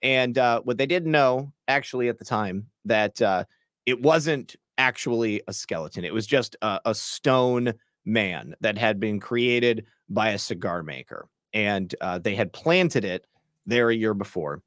And 0.03 0.39
uh, 0.39 0.61
what 0.63 0.79
they 0.79 0.87
didn't 0.87 1.13
know, 1.13 1.53
actually, 1.69 2.09
at 2.09 2.19
the 2.19 2.25
time, 2.25 2.67
that 2.85 3.21
uh, 3.23 3.45
it 3.87 4.01
wasn't 4.03 4.57
actually 4.79 5.43
a 5.47 5.53
skeleton. 5.53 6.05
It 6.05 6.15
was 6.15 6.27
just 6.27 6.57
a, 6.63 6.81
a 6.87 6.95
stone 6.95 7.75
man 8.05 8.55
that 8.61 8.79
had 8.79 8.99
been 8.99 9.21
created 9.21 9.87
by 10.09 10.31
a 10.31 10.39
cigar 10.39 10.83
maker. 10.83 11.29
And 11.53 11.95
uh, 12.01 12.19
they 12.19 12.35
had 12.35 12.53
planted 12.53 13.05
it 13.05 13.27
there 13.67 13.91
a 13.91 13.95
year 13.95 14.15
before 14.15 14.63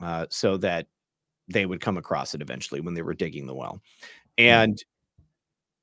uh, 0.00 0.26
so 0.30 0.56
that 0.58 0.86
they 1.48 1.66
would 1.66 1.80
come 1.80 1.96
across 1.96 2.34
it 2.34 2.42
eventually 2.42 2.80
when 2.80 2.94
they 2.94 3.02
were 3.02 3.14
digging 3.14 3.46
the 3.46 3.54
well. 3.54 3.80
And 4.38 4.78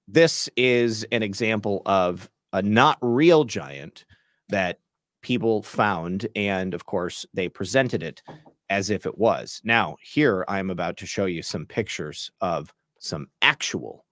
this 0.07 0.49
is 0.55 1.05
an 1.11 1.23
example 1.23 1.81
of 1.85 2.29
a 2.53 2.61
not 2.61 2.97
real 3.01 3.43
giant 3.43 4.05
that 4.49 4.79
people 5.21 5.63
found. 5.63 6.27
And 6.35 6.73
of 6.73 6.85
course, 6.85 7.25
they 7.33 7.49
presented 7.49 8.03
it 8.03 8.21
as 8.69 8.89
if 8.89 9.05
it 9.05 9.17
was. 9.17 9.61
Now, 9.63 9.97
here 10.01 10.45
I'm 10.47 10.69
about 10.69 10.97
to 10.97 11.05
show 11.05 11.25
you 11.25 11.41
some 11.41 11.65
pictures 11.65 12.31
of 12.41 12.73
some 12.99 13.27
actual 13.41 14.05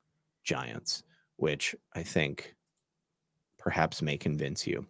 giants, 0.43 1.03
which 1.37 1.75
I 1.95 2.03
think 2.03 2.55
perhaps 3.57 4.01
may 4.01 4.17
convince 4.17 4.67
you. 4.67 4.85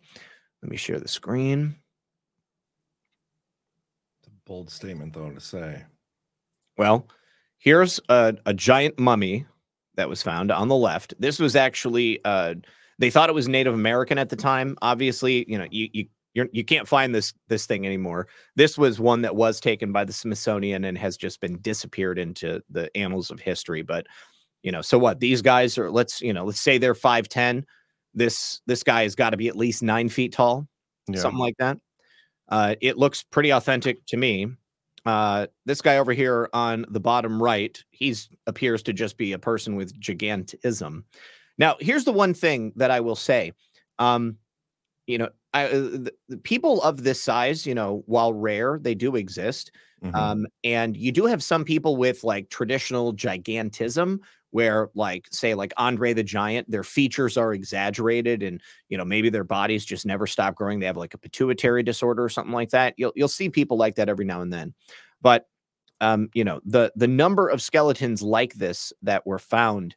Let 0.64 0.72
me 0.72 0.78
share 0.78 1.00
the 1.00 1.08
screen. 1.08 1.76
It's 4.20 4.28
a 4.28 4.32
bold 4.46 4.70
statement, 4.70 5.14
though, 5.14 5.30
to 5.30 5.40
say. 5.40 5.84
Well, 6.78 7.08
here's 7.58 8.00
a, 8.10 8.36
a 8.46 8.54
giant 8.54 9.00
mummy 9.00 9.46
that 9.96 10.10
was 10.10 10.24
found 10.24 10.52
on 10.52 10.68
the 10.68 10.76
left. 10.76 11.14
This 11.20 11.40
was 11.40 11.56
actually 11.56 12.20
uh, 12.24 12.56
they 13.02 13.10
thought 13.10 13.30
it 13.30 13.36
was 13.36 13.48
Native 13.48 13.74
American 13.74 14.18
at 14.20 14.30
the 14.30 14.36
time. 14.36 14.78
Obviously, 14.82 15.44
you 15.52 15.58
know, 15.58 15.68
you 15.72 15.90
you 15.92 16.06
you're, 16.34 16.48
you 16.54 16.64
can't 16.64 16.88
find 16.88 17.14
this 17.14 17.34
this 17.50 17.66
thing 17.66 17.86
anymore. 17.86 18.28
This 18.56 18.78
was 18.78 19.00
one 19.00 19.22
that 19.24 19.36
was 19.36 19.60
taken 19.60 19.92
by 19.92 20.06
the 20.06 20.14
Smithsonian 20.14 20.86
and 20.86 20.98
has 20.98 21.18
just 21.18 21.42
been 21.42 21.60
disappeared 21.62 22.18
into 22.20 22.62
the 22.70 22.96
annals 22.96 23.32
of 23.32 23.40
history. 23.40 23.82
But 23.82 24.06
you 24.64 24.72
know, 24.72 24.82
so 24.82 24.98
what? 25.00 25.20
These 25.20 25.42
guys 25.42 25.78
are 25.78 25.90
let's 25.92 26.22
you 26.22 26.32
know 26.32 26.46
let's 26.46 26.62
say 26.62 26.78
they're 26.78 26.94
five 26.96 27.28
ten. 27.28 27.66
This 28.14 28.62
this 28.68 28.84
guy 28.84 29.02
has 29.04 29.16
got 29.16 29.32
to 29.32 29.38
be 29.38 29.48
at 29.48 29.58
least 29.58 29.82
nine 29.84 30.08
feet 30.08 30.32
tall, 30.34 30.68
Yeah. 31.10 31.20
something 31.20 31.40
like 31.40 31.58
that. 31.58 31.78
Uh, 32.50 32.76
it 32.82 32.98
looks 32.98 33.24
pretty 33.24 33.50
authentic 33.50 34.06
to 34.08 34.18
me. 34.18 34.48
Uh, 35.06 35.48
this 35.66 35.82
guy 35.82 35.98
over 35.98 36.14
here 36.14 36.50
on 36.54 36.86
the 36.90 37.00
bottom 37.00 37.42
right, 37.42 37.84
he's 37.90 38.30
appears 38.46 38.84
to 38.84 38.94
just 38.94 39.18
be 39.18 39.34
a 39.34 39.40
person 39.40 39.76
with 39.76 40.00
gigantism. 40.00 41.04
Now, 41.62 41.78
here's 41.80 42.06
the 42.06 42.12
one 42.12 42.34
thing 42.34 42.74
that 42.76 42.90
I 42.90 43.02
will 43.02 43.16
say. 43.16 43.54
Um, 44.00 44.38
you 45.06 45.20
know, 45.20 45.30
I, 45.54 45.66
uh, 45.66 45.70
the, 45.70 46.14
the 46.28 46.38
people 46.38 46.82
of 46.82 47.04
this 47.04 47.22
size, 47.22 47.68
you 47.68 47.76
know, 47.76 48.02
while 48.08 48.34
rare, 48.34 48.80
they 48.82 48.96
do 48.96 49.16
exist. 49.16 49.72
Mhm. 50.04 50.16
Um, 50.16 50.48
and 50.64 50.98
you 50.98 51.12
do 51.12 51.28
have 51.28 51.44
some 51.44 51.64
people 51.64 51.98
with 51.98 52.24
like 52.24 52.50
traditional 52.50 53.14
gigantism, 53.14 54.18
where 54.50 54.90
like 54.96 55.28
say 55.32 55.54
like 55.54 55.72
Andre 55.78 56.14
the 56.14 56.24
Giant, 56.24 56.70
their 56.72 56.84
features 56.84 57.38
are 57.38 57.54
exaggerated, 57.54 58.42
and 58.42 58.60
you 58.90 58.98
know 58.98 59.06
maybe 59.06 59.30
their 59.30 59.44
bodies 59.44 59.86
just 59.86 60.04
never 60.04 60.26
stop 60.26 60.56
growing. 60.56 60.80
They 60.80 60.88
have 60.88 60.98
like 60.98 61.14
a 61.14 61.20
pituitary 61.20 61.84
disorder 61.84 62.24
or 62.24 62.30
something 62.30 62.54
like 62.54 62.72
that. 62.72 62.96
You'll 62.98 63.14
you'll 63.16 63.28
see 63.28 63.50
people 63.50 63.78
like 63.78 63.94
that 63.98 64.10
every 64.10 64.26
now 64.26 64.42
and 64.42 64.52
then, 64.52 64.74
but 65.22 65.46
um, 66.02 66.30
you 66.34 66.44
know 66.44 66.60
the 66.66 66.92
the 66.96 67.08
number 67.08 67.48
of 67.48 67.62
skeletons 67.62 68.24
like 68.24 68.56
this 68.56 68.92
that 69.04 69.28
were 69.28 69.40
found 69.40 69.96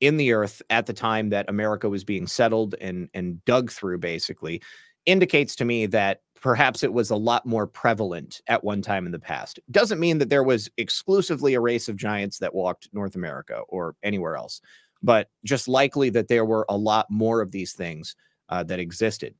in 0.00 0.16
the 0.16 0.32
earth 0.32 0.62
at 0.70 0.86
the 0.86 0.92
time 0.92 1.30
that 1.30 1.48
America 1.48 1.88
was 1.88 2.04
being 2.04 2.26
settled 2.26 2.74
and 2.80 3.08
and 3.14 3.44
dug 3.44 3.70
through 3.70 3.98
basically 3.98 4.60
indicates 5.06 5.54
to 5.56 5.64
me 5.64 5.86
that 5.86 6.20
perhaps 6.40 6.82
it 6.82 6.92
was 6.92 7.10
a 7.10 7.16
lot 7.16 7.46
more 7.46 7.66
prevalent 7.66 8.40
at 8.48 8.64
one 8.64 8.82
time 8.82 9.06
in 9.06 9.12
the 9.12 9.18
past. 9.18 9.58
Doesn't 9.70 10.00
mean 10.00 10.18
that 10.18 10.28
there 10.28 10.42
was 10.42 10.68
exclusively 10.76 11.54
a 11.54 11.60
race 11.60 11.88
of 11.88 11.96
giants 11.96 12.38
that 12.38 12.54
walked 12.54 12.88
North 12.92 13.14
America 13.14 13.60
or 13.68 13.96
anywhere 14.02 14.36
else, 14.36 14.60
but 15.02 15.28
just 15.44 15.68
likely 15.68 16.10
that 16.10 16.28
there 16.28 16.44
were 16.44 16.66
a 16.68 16.76
lot 16.76 17.06
more 17.10 17.40
of 17.40 17.50
these 17.52 17.72
things 17.72 18.14
uh, 18.50 18.62
that 18.64 18.78
existed. 18.78 19.34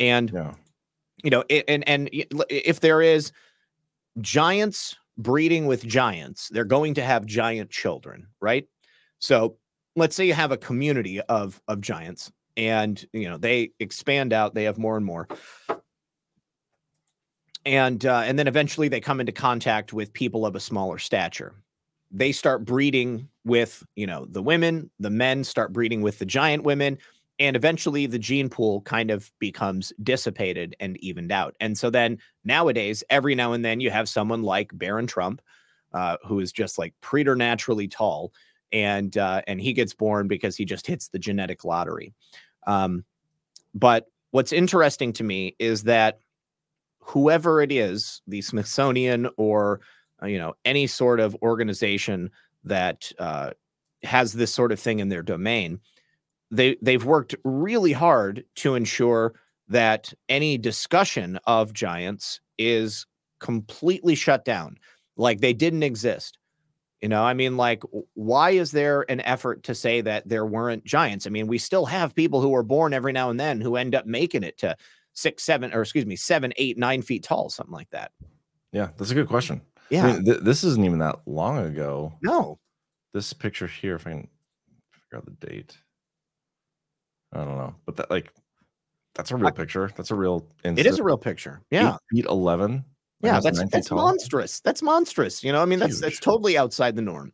And 0.00 0.34
you 1.22 1.30
know, 1.30 1.44
i- 1.50 1.64
and 1.68 1.88
and 1.88 2.10
if 2.50 2.80
there 2.80 3.02
is 3.02 3.32
giants 4.20 4.96
breeding 5.18 5.66
with 5.66 5.86
giants, 5.86 6.48
they're 6.50 6.64
going 6.64 6.94
to 6.94 7.02
have 7.02 7.26
giant 7.26 7.70
children, 7.70 8.26
right? 8.40 8.66
So 9.18 9.58
let's 9.96 10.14
say 10.14 10.26
you 10.26 10.34
have 10.34 10.52
a 10.52 10.56
community 10.56 11.20
of 11.22 11.60
of 11.66 11.80
giants 11.80 12.30
and 12.56 13.04
you 13.12 13.28
know 13.28 13.36
they 13.36 13.72
expand 13.80 14.32
out 14.32 14.54
they 14.54 14.64
have 14.64 14.78
more 14.78 14.96
and 14.96 15.04
more. 15.04 15.26
And 17.64 18.06
uh, 18.06 18.22
and 18.24 18.38
then 18.38 18.46
eventually 18.46 18.88
they 18.88 19.00
come 19.00 19.18
into 19.18 19.32
contact 19.32 19.92
with 19.92 20.12
people 20.12 20.46
of 20.46 20.54
a 20.54 20.60
smaller 20.60 20.98
stature. 20.98 21.54
They 22.12 22.30
start 22.30 22.64
breeding 22.64 23.28
with 23.44 23.84
you 23.96 24.06
know 24.06 24.26
the 24.28 24.42
women 24.42 24.90
the 25.00 25.10
men 25.10 25.42
start 25.42 25.72
breeding 25.72 26.02
with 26.02 26.18
the 26.18 26.26
giant 26.26 26.62
women 26.62 26.98
and 27.38 27.54
eventually 27.54 28.06
the 28.06 28.18
gene 28.18 28.48
pool 28.48 28.80
kind 28.82 29.10
of 29.10 29.30
becomes 29.38 29.92
dissipated 30.02 30.74
and 30.80 30.96
evened 30.98 31.30
out. 31.30 31.54
And 31.60 31.76
so 31.76 31.90
then 31.90 32.18
nowadays 32.44 33.04
every 33.10 33.34
now 33.34 33.52
and 33.52 33.62
then 33.62 33.80
you 33.80 33.90
have 33.90 34.08
someone 34.08 34.42
like 34.42 34.70
Barron 34.72 35.06
Trump 35.06 35.42
uh, 35.92 36.16
who 36.26 36.40
is 36.40 36.52
just 36.52 36.78
like 36.78 36.94
preternaturally 37.00 37.88
tall 37.88 38.32
and 38.72 39.16
uh, 39.16 39.42
and 39.46 39.60
he 39.60 39.72
gets 39.72 39.94
born 39.94 40.28
because 40.28 40.56
he 40.56 40.64
just 40.64 40.86
hits 40.86 41.08
the 41.08 41.18
genetic 41.18 41.64
lottery 41.64 42.12
um, 42.66 43.04
but 43.74 44.06
what's 44.30 44.52
interesting 44.52 45.12
to 45.14 45.24
me 45.24 45.54
is 45.58 45.84
that 45.84 46.18
whoever 46.98 47.62
it 47.62 47.70
is, 47.70 48.20
the 48.26 48.42
Smithsonian 48.42 49.28
or 49.36 49.80
uh, 50.22 50.26
you 50.26 50.38
know 50.38 50.54
any 50.64 50.86
sort 50.86 51.20
of 51.20 51.36
organization 51.42 52.30
that 52.64 53.12
uh, 53.18 53.50
has 54.02 54.32
this 54.32 54.52
sort 54.52 54.72
of 54.72 54.80
thing 54.80 54.98
in 54.98 55.08
their 55.08 55.22
domain, 55.22 55.80
they 56.50 56.76
they've 56.82 57.04
worked 57.04 57.34
really 57.44 57.92
hard 57.92 58.44
to 58.56 58.74
ensure 58.74 59.34
that 59.68 60.12
any 60.28 60.58
discussion 60.58 61.38
of 61.46 61.72
giants 61.72 62.40
is 62.58 63.06
completely 63.40 64.14
shut 64.14 64.44
down, 64.44 64.76
like 65.16 65.40
they 65.40 65.52
didn't 65.52 65.82
exist. 65.82 66.38
You 67.02 67.08
know, 67.10 67.22
I 67.22 67.34
mean, 67.34 67.56
like, 67.58 67.82
why 68.14 68.50
is 68.50 68.70
there 68.70 69.04
an 69.10 69.20
effort 69.20 69.62
to 69.64 69.74
say 69.74 70.00
that 70.00 70.26
there 70.28 70.46
weren't 70.46 70.84
giants? 70.84 71.26
I 71.26 71.30
mean, 71.30 71.46
we 71.46 71.58
still 71.58 71.84
have 71.86 72.14
people 72.14 72.40
who 72.40 72.54
are 72.54 72.62
born 72.62 72.94
every 72.94 73.12
now 73.12 73.28
and 73.28 73.38
then 73.38 73.60
who 73.60 73.76
end 73.76 73.94
up 73.94 74.06
making 74.06 74.42
it 74.44 74.56
to 74.58 74.74
six, 75.12 75.42
seven, 75.42 75.74
or 75.74 75.82
excuse 75.82 76.06
me, 76.06 76.16
seven, 76.16 76.52
eight, 76.56 76.78
nine 76.78 77.02
feet 77.02 77.22
tall, 77.22 77.50
something 77.50 77.74
like 77.74 77.90
that. 77.90 78.12
Yeah, 78.72 78.88
that's 78.96 79.10
a 79.10 79.14
good 79.14 79.28
question. 79.28 79.60
I 79.78 79.82
Yeah. 79.90 80.06
mean, 80.06 80.24
th- 80.24 80.40
this 80.40 80.64
isn't 80.64 80.84
even 80.84 80.98
that 81.00 81.20
long 81.26 81.58
ago. 81.58 82.14
No. 82.22 82.58
This 83.12 83.32
picture 83.32 83.66
here, 83.66 83.96
if 83.96 84.06
I 84.06 84.10
can 84.10 84.28
figure 84.90 85.18
out 85.18 85.24
the 85.26 85.46
date, 85.46 85.76
I 87.32 87.38
don't 87.44 87.58
know, 87.58 87.74
but 87.84 87.96
that 87.96 88.10
like 88.10 88.32
that's 89.14 89.30
a 89.30 89.36
real 89.36 89.50
picture. 89.52 89.90
That's 89.96 90.10
a 90.10 90.14
real. 90.14 90.46
It 90.64 90.84
is 90.86 90.98
a 90.98 91.02
real 91.02 91.18
picture. 91.18 91.60
Eight 91.72 91.76
Yeah. 91.82 91.96
feet 92.10 92.24
eleven. 92.26 92.84
Yeah, 93.22 93.40
that's 93.40 93.62
that's 93.70 93.88
tall. 93.88 93.98
monstrous. 93.98 94.60
That's 94.60 94.82
monstrous. 94.82 95.42
You 95.42 95.52
know, 95.52 95.62
I 95.62 95.64
mean, 95.64 95.78
that's 95.78 96.00
that's 96.00 96.20
totally 96.20 96.58
outside 96.58 96.96
the 96.96 97.02
norm. 97.02 97.32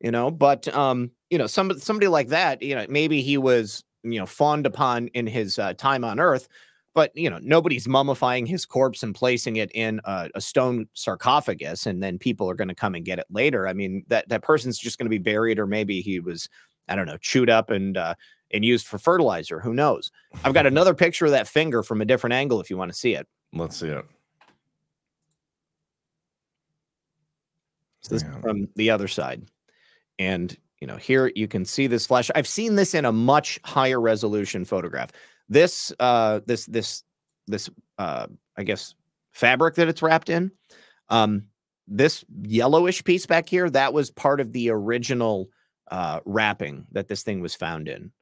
You 0.00 0.10
know, 0.10 0.30
but 0.30 0.68
um, 0.74 1.10
you 1.30 1.38
know, 1.38 1.46
somebody 1.46 1.80
somebody 1.80 2.08
like 2.08 2.28
that, 2.28 2.62
you 2.62 2.74
know, 2.74 2.84
maybe 2.88 3.22
he 3.22 3.38
was, 3.38 3.84
you 4.02 4.18
know, 4.18 4.26
fawned 4.26 4.66
upon 4.66 5.08
in 5.08 5.26
his 5.26 5.58
uh, 5.58 5.72
time 5.74 6.04
on 6.04 6.20
Earth, 6.20 6.46
but 6.94 7.10
you 7.14 7.30
know, 7.30 7.38
nobody's 7.42 7.86
mummifying 7.86 8.46
his 8.46 8.66
corpse 8.66 9.02
and 9.02 9.14
placing 9.14 9.56
it 9.56 9.70
in 9.74 10.00
a, 10.04 10.28
a 10.34 10.40
stone 10.40 10.86
sarcophagus, 10.92 11.86
and 11.86 12.02
then 12.02 12.18
people 12.18 12.50
are 12.50 12.54
going 12.54 12.68
to 12.68 12.74
come 12.74 12.94
and 12.94 13.04
get 13.04 13.18
it 13.18 13.26
later. 13.30 13.66
I 13.66 13.72
mean, 13.72 14.04
that 14.08 14.28
that 14.28 14.42
person's 14.42 14.78
just 14.78 14.98
going 14.98 15.06
to 15.06 15.10
be 15.10 15.18
buried, 15.18 15.58
or 15.58 15.66
maybe 15.66 16.02
he 16.02 16.20
was, 16.20 16.50
I 16.88 16.96
don't 16.96 17.06
know, 17.06 17.18
chewed 17.18 17.48
up 17.48 17.70
and 17.70 17.96
uh, 17.96 18.14
and 18.50 18.64
used 18.64 18.86
for 18.86 18.98
fertilizer. 18.98 19.58
Who 19.58 19.72
knows? 19.72 20.10
I've 20.44 20.54
got 20.54 20.66
another 20.66 20.92
picture 20.92 21.24
of 21.24 21.30
that 21.30 21.48
finger 21.48 21.82
from 21.82 22.02
a 22.02 22.04
different 22.04 22.34
angle 22.34 22.60
if 22.60 22.68
you 22.68 22.76
want 22.76 22.92
to 22.92 22.98
see 22.98 23.14
it. 23.14 23.26
Let's 23.54 23.76
see 23.76 23.88
it. 23.88 24.04
So 28.04 28.14
this 28.14 28.22
is 28.22 28.28
from 28.42 28.68
the 28.76 28.90
other 28.90 29.08
side. 29.08 29.48
And 30.18 30.56
you 30.80 30.86
know, 30.86 30.96
here 30.96 31.32
you 31.34 31.48
can 31.48 31.64
see 31.64 31.86
this 31.86 32.06
flash. 32.06 32.30
I've 32.34 32.46
seen 32.46 32.76
this 32.76 32.94
in 32.94 33.04
a 33.04 33.12
much 33.12 33.58
higher 33.64 34.00
resolution 34.00 34.64
photograph. 34.64 35.10
This 35.48 35.92
uh 36.00 36.40
this 36.46 36.66
this 36.66 37.02
this 37.46 37.70
uh 37.98 38.26
I 38.56 38.62
guess 38.62 38.94
fabric 39.32 39.76
that 39.76 39.88
it's 39.88 40.02
wrapped 40.02 40.28
in. 40.28 40.52
Um 41.08 41.44
this 41.86 42.24
yellowish 42.42 43.04
piece 43.04 43.26
back 43.26 43.48
here, 43.48 43.68
that 43.70 43.92
was 43.92 44.10
part 44.10 44.40
of 44.40 44.52
the 44.52 44.70
original 44.70 45.48
uh 45.90 46.20
wrapping 46.24 46.86
that 46.92 47.08
this 47.08 47.22
thing 47.22 47.40
was 47.40 47.54
found 47.54 47.88
in. 47.88 48.12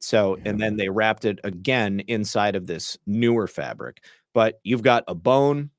So, 0.00 0.38
and 0.44 0.60
then 0.60 0.76
they 0.76 0.88
wrapped 0.88 1.24
it 1.24 1.40
again 1.42 2.00
inside 2.06 2.54
of 2.54 2.66
this 2.66 2.96
newer 3.06 3.48
fabric. 3.48 4.04
But 4.32 4.60
you've 4.62 4.82
got 4.82 5.02
a 5.08 5.14
bone, 5.14 5.70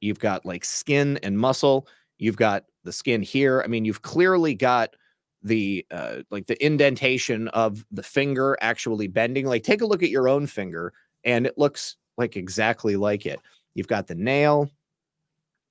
you've 0.00 0.18
got 0.18 0.44
like 0.44 0.64
skin 0.64 1.18
and 1.22 1.38
muscle, 1.38 1.86
you've 2.18 2.36
got 2.36 2.64
the 2.84 2.92
skin 2.92 3.22
here. 3.22 3.62
I 3.64 3.68
mean, 3.68 3.84
you've 3.84 4.02
clearly 4.02 4.54
got 4.54 4.94
the 5.42 5.86
uh 5.92 6.16
like 6.30 6.46
the 6.48 6.64
indentation 6.64 7.46
of 7.48 7.84
the 7.90 8.02
finger 8.02 8.56
actually 8.60 9.06
bending. 9.06 9.46
Like 9.46 9.62
take 9.62 9.80
a 9.82 9.86
look 9.86 10.02
at 10.02 10.10
your 10.10 10.28
own 10.28 10.46
finger 10.46 10.92
and 11.24 11.46
it 11.46 11.56
looks 11.56 11.96
like 12.16 12.36
exactly 12.36 12.96
like 12.96 13.24
it. 13.24 13.40
You've 13.74 13.88
got 13.88 14.08
the 14.08 14.14
nail. 14.14 14.70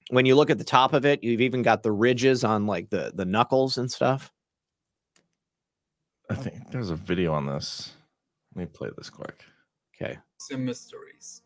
When 0.09 0.25
you 0.25 0.35
look 0.35 0.49
at 0.49 0.57
the 0.57 0.63
top 0.63 0.93
of 0.93 1.05
it, 1.05 1.21
you've 1.21 1.41
even 1.41 1.63
got 1.63 1.83
the 1.83 1.91
ridges 1.91 2.43
on 2.43 2.65
like 2.65 2.89
the 2.89 3.11
the 3.13 3.25
knuckles 3.25 3.77
and 3.77 3.91
stuff. 3.91 4.31
I 6.29 6.35
think 6.35 6.71
there's 6.71 6.89
a 6.89 6.95
video 6.95 7.33
on 7.33 7.45
this. 7.45 7.93
Let 8.55 8.61
me 8.61 8.65
play 8.73 8.89
this 8.97 9.09
quick. 9.09 9.43
Okay. 9.95 10.17
Some 10.39 10.65
mysteries. 10.65 11.41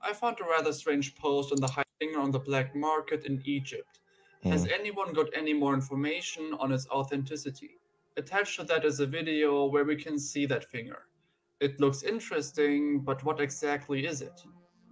I 0.00 0.12
found 0.12 0.38
a 0.40 0.44
rather 0.44 0.72
strange 0.72 1.14
post 1.16 1.52
on 1.52 1.60
the 1.60 1.66
high 1.66 1.84
finger 1.98 2.20
on 2.20 2.30
the 2.30 2.38
black 2.38 2.74
market 2.76 3.24
in 3.24 3.42
Egypt. 3.44 4.00
Has 4.44 4.64
Hmm. 4.66 4.72
anyone 4.78 5.12
got 5.14 5.30
any 5.32 5.54
more 5.54 5.72
information 5.72 6.52
on 6.60 6.70
its 6.70 6.86
authenticity? 6.90 7.78
Attached 8.18 8.56
to 8.56 8.64
that 8.64 8.84
is 8.84 9.00
a 9.00 9.06
video 9.06 9.64
where 9.64 9.84
we 9.84 9.96
can 9.96 10.18
see 10.18 10.44
that 10.44 10.66
finger. 10.70 11.06
It 11.60 11.80
looks 11.80 12.02
interesting, 12.02 13.00
but 13.00 13.24
what 13.24 13.40
exactly 13.40 14.04
is 14.06 14.20
it? 14.20 14.42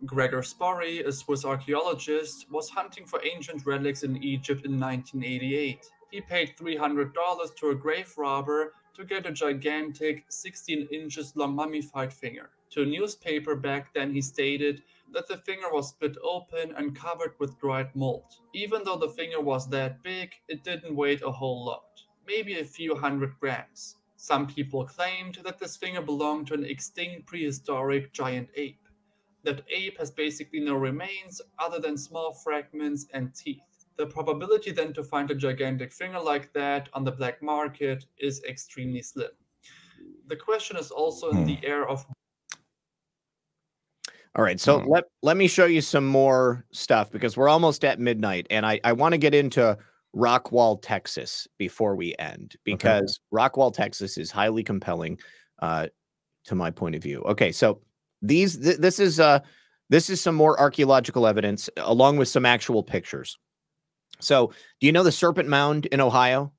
Gregor 0.07 0.41
Spörri, 0.41 1.07
a 1.07 1.13
Swiss 1.13 1.45
archaeologist, 1.45 2.51
was 2.51 2.71
hunting 2.71 3.05
for 3.05 3.21
ancient 3.25 3.67
relics 3.67 4.03
in 4.05 4.23
Egypt 4.23 4.65
in 4.65 4.79
1988. 4.81 5.85
He 6.11 6.23
paid 6.23 6.57
$300 6.57 7.55
to 7.57 7.71
a 7.71 7.75
grave 7.75 8.13
robber 8.17 8.73
to 8.95 9.05
get 9.05 9.27
a 9.27 9.33
gigantic 9.33 10.25
16 10.31 10.89
inches 10.91 11.37
long 11.37 11.55
mummified 11.55 12.13
finger. 12.13 12.51
To 12.71 12.83
a 12.83 12.87
newspaper 12.87 13.55
back 13.55 13.93
then, 13.93 14.15
he 14.15 14.23
stated, 14.23 14.83
that 15.13 15.29
the 15.29 15.37
finger 15.37 15.67
was 15.73 15.91
split 15.91 16.17
open 16.23 16.73
and 16.77 16.97
covered 16.97 17.35
with 17.39 17.59
dried 17.61 17.95
mold. 17.95 18.25
Even 18.55 18.83
though 18.85 18.97
the 18.97 19.09
finger 19.09 19.41
was 19.41 19.69
that 19.71 20.03
big, 20.03 20.33
it 20.49 20.65
didn't 20.65 20.97
weigh 20.97 21.19
a 21.25 21.31
whole 21.31 21.65
lot, 21.65 22.03
maybe 22.27 22.59
a 22.59 22.65
few 22.65 22.95
hundred 22.95 23.33
grams. 23.41 23.97
Some 24.17 24.47
people 24.47 24.85
claimed 24.85 25.39
that 25.45 25.59
this 25.59 25.77
finger 25.77 26.01
belonged 26.01 26.47
to 26.49 26.55
an 26.55 26.65
extinct 26.65 27.27
prehistoric 27.27 28.13
giant 28.13 28.49
ape. 28.55 28.89
That 29.43 29.63
ape 29.69 29.99
has 29.99 30.11
basically 30.11 30.61
no 30.61 30.75
remains 30.75 31.41
other 31.59 31.81
than 31.81 31.97
small 31.99 32.33
fragments 32.33 33.07
and 33.13 33.35
teeth. 33.35 33.87
The 33.97 34.07
probability 34.07 34.71
then 34.71 34.93
to 34.95 35.03
find 35.03 35.31
a 35.31 35.35
gigantic 35.35 35.93
finger 35.93 36.21
like 36.21 36.53
that 36.53 36.89
on 36.93 37.05
the 37.05 37.13
black 37.13 37.43
market 37.43 38.07
is 38.19 38.43
extremely 38.45 39.03
slim. 39.03 39.33
The 40.29 40.37
question 40.37 40.77
is 40.77 40.91
also 40.91 41.31
in 41.31 41.39
hmm. 41.39 41.47
the 41.47 41.59
air 41.65 41.87
of 41.89 42.07
All 44.35 44.43
right, 44.45 44.59
so 44.59 44.81
Hmm. 44.81 44.89
let 44.89 45.05
let 45.23 45.37
me 45.37 45.47
show 45.47 45.67
you 45.67 45.81
some 45.83 46.07
more 46.07 46.65
stuff 46.73 47.11
because 47.11 47.37
we're 47.37 47.49
almost 47.51 47.85
at 47.85 48.01
midnight, 48.01 48.47
and 48.51 48.65
I 48.65 48.81
I 48.85 48.93
want 48.93 49.13
to 49.13 49.19
get 49.19 49.35
into 49.35 49.77
Rockwall, 50.17 50.79
Texas, 50.83 51.47
before 51.59 51.97
we 51.97 52.15
end 52.19 52.57
because 52.65 53.21
Rockwall, 53.33 53.73
Texas, 53.75 54.17
is 54.19 54.31
highly 54.31 54.63
compelling, 54.63 55.19
uh, 55.61 55.89
to 56.45 56.55
my 56.55 56.71
point 56.71 56.95
of 56.95 57.03
view. 57.03 57.23
Okay, 57.23 57.53
so 57.53 57.81
these 58.23 58.59
th- 58.59 58.79
this 58.79 58.99
is 58.99 59.21
uh 59.21 59.41
this 59.91 60.09
is 60.09 60.21
some 60.21 60.35
more 60.35 60.59
archaeological 60.59 61.27
evidence 61.27 61.69
along 61.77 62.17
with 62.17 62.29
some 62.29 62.47
actual 62.47 62.83
pictures. 62.83 63.39
So, 64.21 64.53
do 64.81 64.87
you 64.87 64.93
know 64.93 65.03
the 65.03 65.13
Serpent 65.13 65.49
Mound 65.49 65.87
in 65.87 66.01
Ohio? 66.01 66.53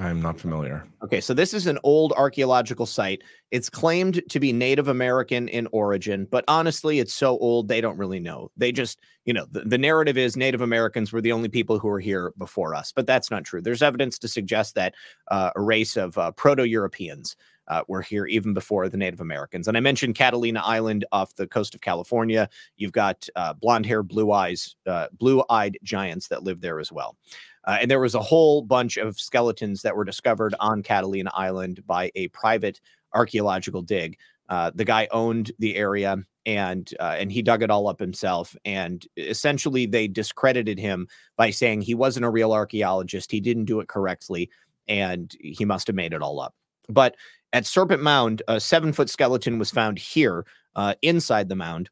I'm 0.00 0.22
not 0.22 0.40
familiar. 0.40 0.86
Okay, 1.02 1.20
so 1.20 1.34
this 1.34 1.52
is 1.52 1.66
an 1.66 1.78
old 1.82 2.14
archaeological 2.16 2.86
site. 2.86 3.22
It's 3.50 3.68
claimed 3.68 4.22
to 4.30 4.40
be 4.40 4.50
Native 4.50 4.88
American 4.88 5.46
in 5.48 5.68
origin, 5.72 6.26
but 6.30 6.42
honestly, 6.48 7.00
it's 7.00 7.12
so 7.12 7.36
old 7.38 7.68
they 7.68 7.82
don't 7.82 7.98
really 7.98 8.18
know. 8.18 8.50
They 8.56 8.72
just, 8.72 9.00
you 9.26 9.34
know, 9.34 9.46
the, 9.50 9.60
the 9.60 9.76
narrative 9.76 10.16
is 10.16 10.38
Native 10.38 10.62
Americans 10.62 11.12
were 11.12 11.20
the 11.20 11.32
only 11.32 11.50
people 11.50 11.78
who 11.78 11.88
were 11.88 12.00
here 12.00 12.32
before 12.38 12.74
us, 12.74 12.92
but 12.92 13.06
that's 13.06 13.30
not 13.30 13.44
true. 13.44 13.60
There's 13.60 13.82
evidence 13.82 14.18
to 14.20 14.28
suggest 14.28 14.74
that 14.76 14.94
uh, 15.30 15.50
a 15.54 15.60
race 15.60 15.98
of 15.98 16.16
uh, 16.16 16.30
Proto 16.30 16.64
Europeans 16.64 17.36
uh, 17.68 17.82
were 17.86 18.02
here 18.02 18.26
even 18.26 18.54
before 18.54 18.88
the 18.88 18.96
Native 18.96 19.20
Americans. 19.20 19.68
And 19.68 19.76
I 19.76 19.80
mentioned 19.80 20.16
Catalina 20.16 20.60
Island 20.64 21.04
off 21.12 21.36
the 21.36 21.46
coast 21.46 21.74
of 21.74 21.82
California. 21.82 22.48
You've 22.76 22.92
got 22.92 23.28
uh, 23.36 23.52
blonde 23.52 23.86
hair, 23.86 24.02
blue 24.02 24.32
eyes, 24.32 24.74
uh, 24.86 25.06
blue 25.12 25.44
eyed 25.50 25.78
giants 25.84 26.28
that 26.28 26.42
live 26.42 26.62
there 26.62 26.80
as 26.80 26.90
well. 26.90 27.16
Uh, 27.66 27.78
and 27.80 27.90
there 27.90 28.00
was 28.00 28.14
a 28.14 28.20
whole 28.20 28.62
bunch 28.62 28.96
of 28.96 29.18
skeletons 29.18 29.82
that 29.82 29.96
were 29.96 30.04
discovered 30.04 30.54
on 30.60 30.82
Catalina 30.82 31.30
Island 31.34 31.86
by 31.86 32.10
a 32.14 32.28
private 32.28 32.80
archaeological 33.14 33.82
dig. 33.82 34.16
Uh, 34.48 34.70
the 34.74 34.84
guy 34.84 35.08
owned 35.12 35.52
the 35.58 35.76
area 35.76 36.24
and 36.46 36.92
uh, 36.98 37.16
and 37.18 37.30
he 37.30 37.42
dug 37.42 37.62
it 37.62 37.70
all 37.70 37.86
up 37.86 38.00
himself. 38.00 38.56
And 38.64 39.06
essentially, 39.16 39.86
they 39.86 40.08
discredited 40.08 40.78
him 40.78 41.06
by 41.36 41.50
saying 41.50 41.82
he 41.82 41.94
wasn't 41.94 42.26
a 42.26 42.30
real 42.30 42.52
archaeologist. 42.52 43.30
He 43.30 43.40
didn't 43.40 43.66
do 43.66 43.80
it 43.80 43.88
correctly, 43.88 44.50
and 44.88 45.34
he 45.40 45.64
must 45.64 45.86
have 45.86 45.96
made 45.96 46.12
it 46.12 46.22
all 46.22 46.40
up. 46.40 46.54
But 46.88 47.16
at 47.52 47.66
Serpent 47.66 48.02
Mound, 48.02 48.42
a 48.48 48.58
seven 48.58 48.92
foot 48.92 49.10
skeleton 49.10 49.58
was 49.58 49.70
found 49.70 49.98
here 49.98 50.46
uh, 50.76 50.94
inside 51.02 51.48
the 51.48 51.56
mound. 51.56 51.90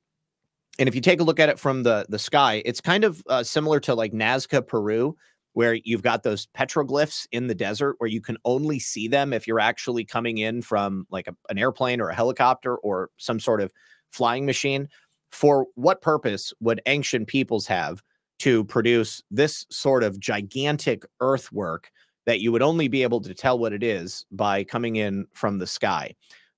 And 0.78 0.88
if 0.88 0.94
you 0.94 1.00
take 1.00 1.20
a 1.20 1.24
look 1.24 1.40
at 1.40 1.48
it 1.48 1.58
from 1.58 1.82
the 1.82 2.06
the 2.08 2.18
sky, 2.18 2.62
it's 2.64 2.80
kind 2.80 3.04
of 3.04 3.22
uh, 3.28 3.42
similar 3.42 3.80
to 3.80 3.94
like 3.94 4.12
Nazca, 4.12 4.66
Peru, 4.66 5.16
where 5.58 5.74
you've 5.82 6.02
got 6.02 6.22
those 6.22 6.46
petroglyphs 6.56 7.26
in 7.32 7.48
the 7.48 7.54
desert 7.54 7.96
where 7.98 8.08
you 8.08 8.20
can 8.20 8.36
only 8.44 8.78
see 8.78 9.08
them 9.08 9.32
if 9.32 9.44
you're 9.44 9.58
actually 9.58 10.04
coming 10.04 10.38
in 10.38 10.62
from 10.62 11.04
like 11.10 11.26
a, 11.26 11.34
an 11.48 11.58
airplane 11.58 12.00
or 12.00 12.10
a 12.10 12.14
helicopter 12.14 12.76
or 12.76 13.10
some 13.16 13.40
sort 13.40 13.60
of 13.60 13.72
flying 14.12 14.46
machine. 14.46 14.88
For 15.32 15.66
what 15.74 16.00
purpose 16.00 16.54
would 16.60 16.80
ancient 16.86 17.26
peoples 17.26 17.66
have 17.66 18.04
to 18.38 18.62
produce 18.66 19.20
this 19.32 19.66
sort 19.68 20.04
of 20.04 20.20
gigantic 20.20 21.02
earthwork 21.18 21.90
that 22.24 22.38
you 22.38 22.52
would 22.52 22.62
only 22.62 22.86
be 22.86 23.02
able 23.02 23.20
to 23.22 23.34
tell 23.34 23.58
what 23.58 23.72
it 23.72 23.82
is 23.82 24.26
by 24.30 24.62
coming 24.62 24.94
in 24.94 25.26
from 25.32 25.58
the 25.58 25.66
sky? 25.66 26.14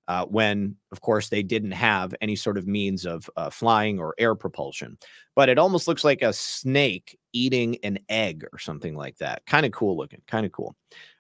Uh, 0.09 0.27
when, 0.27 0.77
of 0.93 1.01
course, 1.01 1.29
they 1.29 1.43
didn't 1.43 1.73
have 1.73 2.15
any 2.21 2.37
sort 2.37 2.59
of 2.59 2.67
means 2.67 3.07
of 3.07 3.31
uh, 3.37 3.51
flying 3.51 3.99
or 3.99 4.15
air 4.19 4.35
propulsion. 4.35 4.99
But 5.37 5.49
it 5.49 5.59
almost 5.59 5.87
looks 5.87 6.05
like 6.05 6.23
a 6.23 6.33
snake 6.33 7.19
eating 7.33 7.77
an 7.85 7.99
egg 8.09 8.45
or 8.53 8.59
something 8.59 8.97
like 8.97 9.17
that. 9.19 9.47
Kind 9.47 9.65
of 9.65 9.73
cool 9.73 9.97
looking. 9.97 10.23
Kind 10.27 10.47
of 10.47 10.53
cool. 10.53 10.75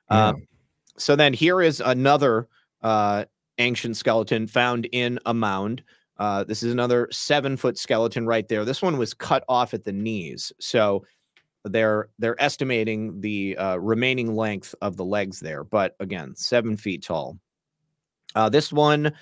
Um, 0.09 0.47
so 0.99 1.15
then 1.15 1.33
here 1.33 1.63
is 1.63 1.81
another 1.81 2.49
uh, 2.83 3.27
ancient 3.59 3.97
skeleton 3.97 4.47
found 4.47 4.87
in 4.93 5.19
a 5.25 5.35
mound. 5.35 5.83
Uh, 6.19 6.45
this 6.45 6.63
is 6.63 6.73
another 6.73 7.09
seven 7.13 7.57
foot 7.57 7.79
skeleton 7.79 8.27
right 8.27 8.49
there. 8.49 8.65
This 8.65 8.83
one 8.83 8.99
was 8.99 9.15
cut 9.15 9.45
off 9.49 9.73
at 9.73 9.85
the 9.85 9.93
knees. 9.93 10.53
So 10.59 11.05
they're 11.65 12.09
they're 12.19 12.41
estimating 12.43 13.21
the 13.21 13.57
uh, 13.57 13.77
remaining 13.77 14.35
length 14.35 14.75
of 14.81 14.97
the 14.97 15.05
legs 15.05 15.41
there, 15.41 15.65
but 15.65 15.95
again, 16.01 16.35
seven 16.35 16.77
feet 16.77 17.03
tall. 17.03 17.39
Uh, 18.35 18.49
this 18.49 18.73
one 18.73 19.13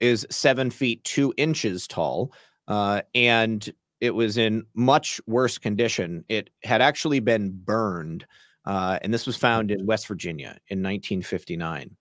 is 0.00 0.26
seven 0.30 0.70
feet 0.70 1.02
two 1.04 1.32
inches 1.36 1.86
tall, 1.86 2.32
uh, 2.68 3.02
and 3.14 3.72
it 4.00 4.14
was 4.14 4.36
in 4.36 4.64
much 4.74 5.20
worse 5.26 5.58
condition. 5.58 6.24
It 6.28 6.50
had 6.64 6.82
actually 6.82 7.20
been 7.20 7.50
burned, 7.52 8.26
uh, 8.64 8.98
and 9.02 9.12
this 9.12 9.26
was 9.26 9.36
found 9.36 9.70
in 9.70 9.86
West 9.86 10.06
Virginia 10.06 10.58
in 10.68 10.82
1959. 10.82 11.96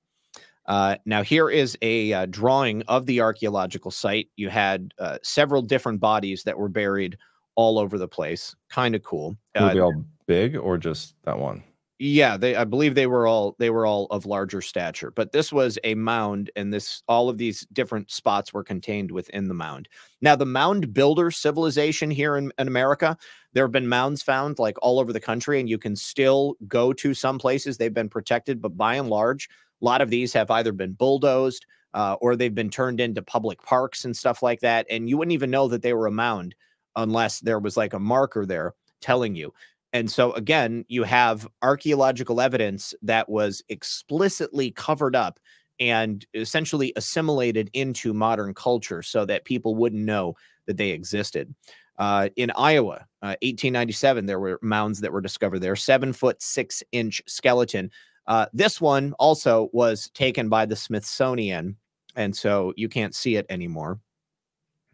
Uh, 0.67 0.95
now, 1.05 1.21
here 1.21 1.49
is 1.49 1.77
a 1.81 2.11
uh, 2.11 2.25
drawing 2.25 2.81
of 2.83 3.05
the 3.05 3.21
archaeological 3.21 3.91
site. 3.91 4.29
You 4.35 4.49
had 4.49 4.93
uh, 4.99 5.19
several 5.21 5.61
different 5.61 5.99
bodies 5.99 6.43
that 6.43 6.57
were 6.57 6.69
buried 6.69 7.17
all 7.55 7.77
over 7.77 7.97
the 7.97 8.07
place. 8.07 8.55
Kind 8.69 8.95
of 8.95 9.03
cool. 9.03 9.37
Were 9.59 9.73
they 9.73 9.79
all 9.79 10.03
big 10.25 10.57
or 10.57 10.77
just 10.77 11.15
that 11.23 11.37
one? 11.37 11.63
Yeah, 11.97 12.35
they 12.35 12.55
I 12.57 12.65
believe 12.65 12.93
they 12.93 13.07
were 13.07 13.25
all 13.25 13.55
they 13.57 13.69
were 13.69 13.85
all 13.85 14.07
of 14.11 14.25
larger 14.25 14.61
stature, 14.61 15.11
but 15.11 15.31
this 15.31 15.53
was 15.53 15.79
a 15.85 15.95
mound 15.95 16.51
and 16.57 16.73
this 16.73 17.01
all 17.07 17.29
of 17.29 17.37
these 17.37 17.65
different 17.71 18.11
spots 18.11 18.51
were 18.53 18.65
contained 18.65 19.11
within 19.11 19.47
the 19.47 19.53
mound. 19.53 19.87
Now, 20.21 20.35
the 20.35 20.45
mound 20.45 20.93
builder 20.93 21.31
civilization 21.31 22.11
here 22.11 22.35
in, 22.35 22.51
in 22.59 22.67
America, 22.67 23.17
there 23.53 23.63
have 23.63 23.71
been 23.71 23.87
mounds 23.87 24.21
found 24.21 24.59
like 24.59 24.77
all 24.81 24.99
over 24.99 25.13
the 25.13 25.21
country, 25.21 25.59
and 25.59 25.69
you 25.69 25.77
can 25.77 25.95
still 25.95 26.55
go 26.67 26.91
to 26.93 27.13
some 27.13 27.39
places 27.39 27.77
they've 27.77 27.93
been 27.93 28.09
protected, 28.09 28.61
but 28.61 28.75
by 28.75 28.95
and 28.95 29.09
large, 29.09 29.47
a 29.81 29.85
lot 29.85 30.01
of 30.01 30.09
these 30.09 30.33
have 30.33 30.51
either 30.51 30.73
been 30.73 30.93
bulldozed 30.93 31.65
uh, 31.93 32.17
or 32.19 32.35
they've 32.35 32.53
been 32.53 32.69
turned 32.69 32.99
into 32.99 33.21
public 33.21 33.61
parks 33.63 34.03
and 34.03 34.17
stuff 34.17 34.43
like 34.43 34.59
that. 34.59 34.85
And 34.89 35.09
you 35.09 35.17
wouldn't 35.17 35.33
even 35.33 35.49
know 35.49 35.69
that 35.69 35.81
they 35.81 35.93
were 35.93 36.07
a 36.07 36.11
mound 36.11 36.55
unless 36.97 37.39
there 37.39 37.59
was 37.59 37.77
like 37.77 37.93
a 37.93 37.99
marker 37.99 38.45
there 38.45 38.73
telling 39.01 39.35
you. 39.35 39.53
And 39.95 40.11
so, 40.11 40.33
again, 40.33 40.83
you 40.89 41.03
have 41.03 41.47
archaeological 41.61 42.41
evidence 42.41 42.93
that 43.01 43.29
was 43.29 43.63
explicitly 43.69 44.71
covered 44.71 45.15
up 45.15 45.39
and 45.79 46.25
essentially 46.33 46.91
assimilated 46.97 47.69
into 47.71 48.13
modern 48.13 48.53
culture 48.53 49.01
so 49.01 49.23
that 49.23 49.45
people 49.45 49.73
wouldn't 49.73 50.03
know 50.03 50.35
that 50.65 50.75
they 50.75 50.89
existed. 50.89 51.55
Uh, 51.97 52.27
in 52.35 52.51
Iowa, 52.57 53.05
uh, 53.21 53.39
1897, 53.41 54.25
there 54.25 54.37
were 54.37 54.59
mounds 54.61 54.99
that 54.99 55.13
were 55.13 55.21
discovered 55.21 55.59
there, 55.59 55.77
seven 55.77 56.11
foot 56.11 56.41
six 56.41 56.83
inch 56.91 57.21
skeleton. 57.25 57.89
Uh, 58.27 58.47
this 58.51 58.81
one 58.81 59.13
also 59.17 59.69
was 59.71 60.09
taken 60.09 60.49
by 60.49 60.65
the 60.65 60.75
Smithsonian, 60.75 61.77
and 62.17 62.35
so 62.35 62.73
you 62.75 62.89
can't 62.89 63.15
see 63.15 63.37
it 63.37 63.45
anymore. 63.49 64.01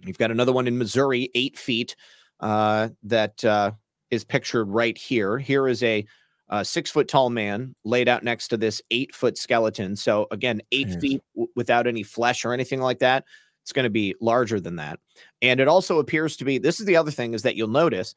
You've 0.05 0.19
got 0.19 0.29
another 0.29 0.53
one 0.53 0.67
in 0.67 0.77
Missouri, 0.77 1.31
eight 1.33 1.57
feet, 1.57 1.95
uh, 2.39 2.89
that 3.03 3.43
uh, 3.43 3.71
is 4.11 4.23
pictured 4.23 4.65
right 4.65 4.97
here. 4.97 5.37
Here 5.37 5.67
is 5.67 5.81
a 5.81 6.05
uh, 6.49 6.63
six 6.63 6.91
foot 6.91 7.07
tall 7.07 7.29
man 7.29 7.73
laid 7.85 8.09
out 8.09 8.23
next 8.23 8.49
to 8.49 8.57
this 8.57 8.81
eight 8.91 9.15
foot 9.15 9.37
skeleton. 9.37 9.95
So, 9.95 10.27
again, 10.31 10.61
eight 10.71 10.99
feet 10.99 11.23
w- 11.33 11.47
without 11.55 11.87
any 11.87 12.03
flesh 12.03 12.43
or 12.43 12.53
anything 12.53 12.81
like 12.81 12.99
that. 12.99 13.23
It's 13.63 13.71
going 13.71 13.83
to 13.83 13.89
be 13.89 14.15
larger 14.19 14.59
than 14.59 14.75
that. 14.75 14.99
And 15.41 15.59
it 15.59 15.67
also 15.67 15.99
appears 15.99 16.35
to 16.37 16.45
be 16.45 16.57
this 16.57 16.79
is 16.79 16.85
the 16.85 16.97
other 16.97 17.11
thing 17.11 17.33
is 17.33 17.43
that 17.43 17.55
you'll 17.55 17.69
notice 17.69 18.13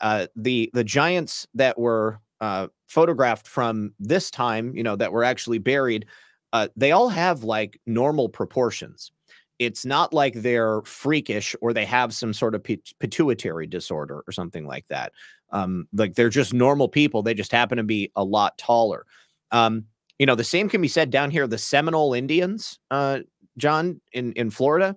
uh, 0.00 0.26
the 0.36 0.70
the 0.74 0.84
giants 0.84 1.46
that 1.54 1.78
were 1.78 2.20
uh, 2.40 2.68
photographed 2.88 3.46
from 3.46 3.94
this 3.98 4.30
time, 4.30 4.76
you 4.76 4.82
know, 4.82 4.96
that 4.96 5.12
were 5.12 5.24
actually 5.24 5.58
buried, 5.58 6.06
uh, 6.52 6.68
they 6.76 6.92
all 6.92 7.08
have 7.08 7.44
like 7.44 7.80
normal 7.86 8.28
proportions. 8.28 9.12
It's 9.58 9.84
not 9.84 10.12
like 10.12 10.34
they're 10.34 10.82
freakish 10.82 11.56
or 11.60 11.72
they 11.72 11.84
have 11.84 12.14
some 12.14 12.32
sort 12.32 12.54
of 12.54 12.62
pituitary 12.62 13.66
disorder 13.66 14.22
or 14.26 14.32
something 14.32 14.66
like 14.66 14.86
that. 14.88 15.12
Um, 15.50 15.88
like 15.92 16.14
they're 16.14 16.28
just 16.28 16.52
normal 16.52 16.88
people. 16.88 17.22
They 17.22 17.34
just 17.34 17.52
happen 17.52 17.78
to 17.78 17.84
be 17.84 18.12
a 18.16 18.24
lot 18.24 18.58
taller. 18.58 19.06
Um, 19.50 19.84
you 20.18 20.26
know, 20.26 20.34
the 20.34 20.44
same 20.44 20.68
can 20.68 20.80
be 20.80 20.88
said 20.88 21.10
down 21.10 21.30
here. 21.30 21.46
The 21.46 21.58
Seminole 21.58 22.14
Indians, 22.14 22.78
uh, 22.90 23.20
John, 23.56 24.00
in 24.12 24.32
in 24.32 24.50
Florida, 24.50 24.96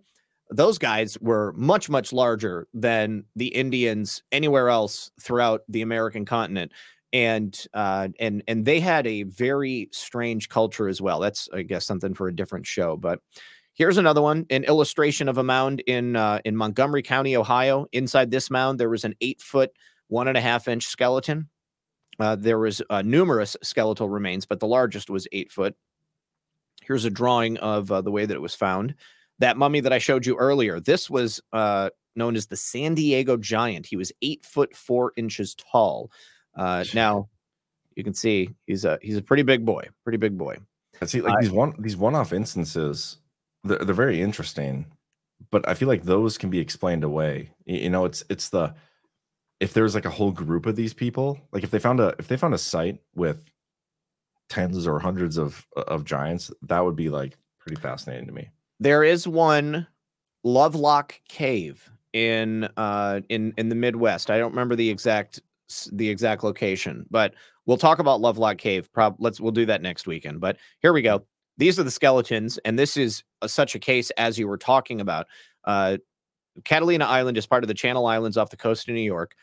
those 0.49 0.77
guys 0.77 1.17
were 1.21 1.53
much 1.53 1.89
much 1.89 2.11
larger 2.11 2.67
than 2.73 3.23
the 3.35 3.47
Indians 3.47 4.21
anywhere 4.31 4.69
else 4.69 5.11
throughout 5.21 5.61
the 5.69 5.81
American 5.81 6.25
continent, 6.25 6.71
and 7.13 7.65
uh, 7.73 8.09
and 8.19 8.43
and 8.47 8.65
they 8.65 8.79
had 8.79 9.05
a 9.07 9.23
very 9.23 9.89
strange 9.91 10.49
culture 10.49 10.87
as 10.87 11.01
well. 11.01 11.19
That's 11.19 11.47
I 11.53 11.61
guess 11.61 11.85
something 11.85 12.13
for 12.13 12.27
a 12.27 12.35
different 12.35 12.65
show, 12.65 12.97
but 12.97 13.19
Here's 13.73 13.97
another 13.97 14.21
one, 14.21 14.45
an 14.49 14.63
illustration 14.65 15.29
of 15.29 15.37
a 15.37 15.43
mound 15.43 15.81
in 15.87 16.15
uh, 16.15 16.39
in 16.45 16.55
Montgomery 16.55 17.01
County, 17.01 17.37
Ohio. 17.37 17.85
Inside 17.93 18.29
this 18.29 18.49
mound, 18.49 18.79
there 18.79 18.89
was 18.89 19.05
an 19.05 19.15
eight 19.21 19.41
foot, 19.41 19.71
one 20.07 20.27
and 20.27 20.37
a 20.37 20.41
half 20.41 20.67
inch 20.67 20.85
skeleton. 20.85 21.49
Uh, 22.19 22.35
there 22.35 22.59
was 22.59 22.81
uh, 22.89 23.01
numerous 23.01 23.55
skeletal 23.63 24.09
remains, 24.09 24.45
but 24.45 24.59
the 24.59 24.67
largest 24.67 25.09
was 25.09 25.27
eight 25.31 25.51
foot. 25.51 25.75
Here's 26.81 27.05
a 27.05 27.09
drawing 27.09 27.57
of 27.57 27.91
uh, 27.91 28.01
the 28.01 28.11
way 28.11 28.25
that 28.25 28.35
it 28.35 28.41
was 28.41 28.55
found. 28.55 28.95
That 29.39 29.57
mummy 29.57 29.79
that 29.79 29.93
I 29.93 29.97
showed 29.97 30.25
you 30.25 30.35
earlier. 30.35 30.79
This 30.79 31.09
was 31.09 31.41
uh, 31.53 31.89
known 32.15 32.35
as 32.35 32.47
the 32.47 32.57
San 32.57 32.93
Diego 32.93 33.37
Giant. 33.37 33.85
He 33.85 33.95
was 33.95 34.11
eight 34.21 34.45
foot 34.45 34.75
four 34.75 35.13
inches 35.15 35.55
tall. 35.55 36.11
Uh, 36.55 36.83
now 36.93 37.29
you 37.95 38.03
can 38.03 38.13
see 38.13 38.49
he's 38.67 38.85
a 38.85 38.99
he's 39.01 39.17
a 39.17 39.21
pretty 39.21 39.43
big 39.43 39.65
boy, 39.65 39.87
pretty 40.03 40.17
big 40.17 40.37
boy. 40.37 40.57
I 41.01 41.05
see 41.05 41.21
like 41.21 41.39
these 41.39 41.51
one 41.51 41.73
these 41.79 41.97
one 41.97 42.15
off 42.15 42.33
instances, 42.33 43.17
they're, 43.63 43.79
they're 43.79 43.95
very 43.95 44.21
interesting, 44.21 44.85
but 45.49 45.67
I 45.67 45.73
feel 45.73 45.87
like 45.87 46.03
those 46.03 46.37
can 46.37 46.49
be 46.49 46.59
explained 46.59 47.03
away. 47.03 47.51
You 47.65 47.89
know, 47.89 48.05
it's 48.05 48.23
it's 48.29 48.49
the 48.49 48.73
if 49.59 49.73
there's 49.73 49.95
like 49.95 50.05
a 50.05 50.09
whole 50.09 50.31
group 50.31 50.65
of 50.65 50.75
these 50.75 50.93
people, 50.93 51.39
like 51.51 51.63
if 51.63 51.71
they 51.71 51.79
found 51.79 51.99
a 51.99 52.15
if 52.19 52.27
they 52.27 52.37
found 52.37 52.53
a 52.53 52.57
site 52.57 52.99
with 53.15 53.45
tens 54.49 54.87
or 54.87 54.99
hundreds 54.99 55.37
of 55.37 55.65
of 55.75 56.03
giants, 56.03 56.51
that 56.63 56.83
would 56.83 56.95
be 56.95 57.09
like 57.09 57.37
pretty 57.59 57.79
fascinating 57.79 58.25
to 58.25 58.33
me. 58.33 58.49
There 58.79 59.03
is 59.03 59.27
one 59.27 59.87
Lovelock 60.43 61.19
Cave 61.29 61.89
in 62.13 62.67
uh 62.75 63.21
in 63.29 63.53
in 63.57 63.69
the 63.69 63.75
Midwest. 63.75 64.31
I 64.31 64.37
don't 64.37 64.51
remember 64.51 64.75
the 64.75 64.89
exact 64.89 65.39
the 65.91 66.09
exact 66.09 66.43
location, 66.43 67.05
but 67.09 67.35
we'll 67.65 67.77
talk 67.77 67.99
about 67.99 68.19
Lovelock 68.19 68.57
Cave. 68.57 68.91
Prob 68.91 69.15
let's 69.19 69.39
we'll 69.39 69.51
do 69.51 69.65
that 69.67 69.81
next 69.81 70.07
weekend. 70.07 70.41
But 70.41 70.57
here 70.79 70.91
we 70.91 71.01
go. 71.01 71.25
These 71.61 71.77
are 71.77 71.83
the 71.83 71.91
skeletons, 71.91 72.57
and 72.65 72.79
this 72.79 72.97
is 72.97 73.23
a, 73.43 73.47
such 73.47 73.75
a 73.75 73.79
case 73.79 74.09
as 74.17 74.39
you 74.39 74.47
were 74.47 74.57
talking 74.57 74.99
about. 74.99 75.27
Uh, 75.63 75.97
Catalina 76.63 77.05
Island 77.05 77.37
is 77.37 77.45
part 77.45 77.63
of 77.63 77.67
the 77.67 77.75
Channel 77.75 78.07
Islands 78.07 78.35
off 78.35 78.49
the 78.49 78.57
coast 78.57 78.89
of 78.89 78.95
New 78.95 79.01
York. 79.01 79.35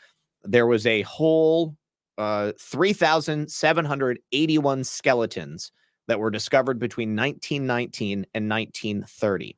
There 0.43 0.67
was 0.67 0.85
a 0.85 1.03
whole 1.03 1.77
uh, 2.17 2.51
3,781 2.59 4.83
skeletons 4.83 5.71
that 6.09 6.19
were 6.19 6.29
discovered 6.29 6.77
between 6.77 7.15
1919 7.15 8.25
and 8.33 8.49
1930. 8.49 9.57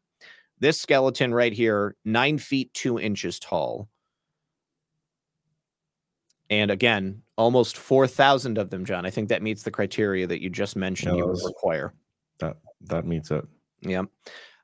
This 0.60 0.80
skeleton 0.80 1.34
right 1.34 1.54
here, 1.54 1.96
nine 2.06 2.38
feet 2.38 2.72
two 2.76 3.00
inches 3.00 3.40
tall. 3.40 3.90
And 6.52 6.70
again, 6.70 7.24
almost 7.40 7.76
4,000 7.76 8.60
of 8.60 8.70
them, 8.70 8.86
John. 8.86 9.08
I 9.08 9.10
think 9.10 9.30
that 9.30 9.42
meets 9.42 9.64
the 9.64 9.72
criteria 9.72 10.28
that 10.28 10.44
you 10.44 10.52
just 10.52 10.76
mentioned 10.76 11.18
you 11.18 11.26
would 11.26 11.44
require. 11.44 11.96
That 12.42 12.58
that 12.82 13.06
meets 13.08 13.32
it. 13.32 13.46
Yeah. 13.82 14.04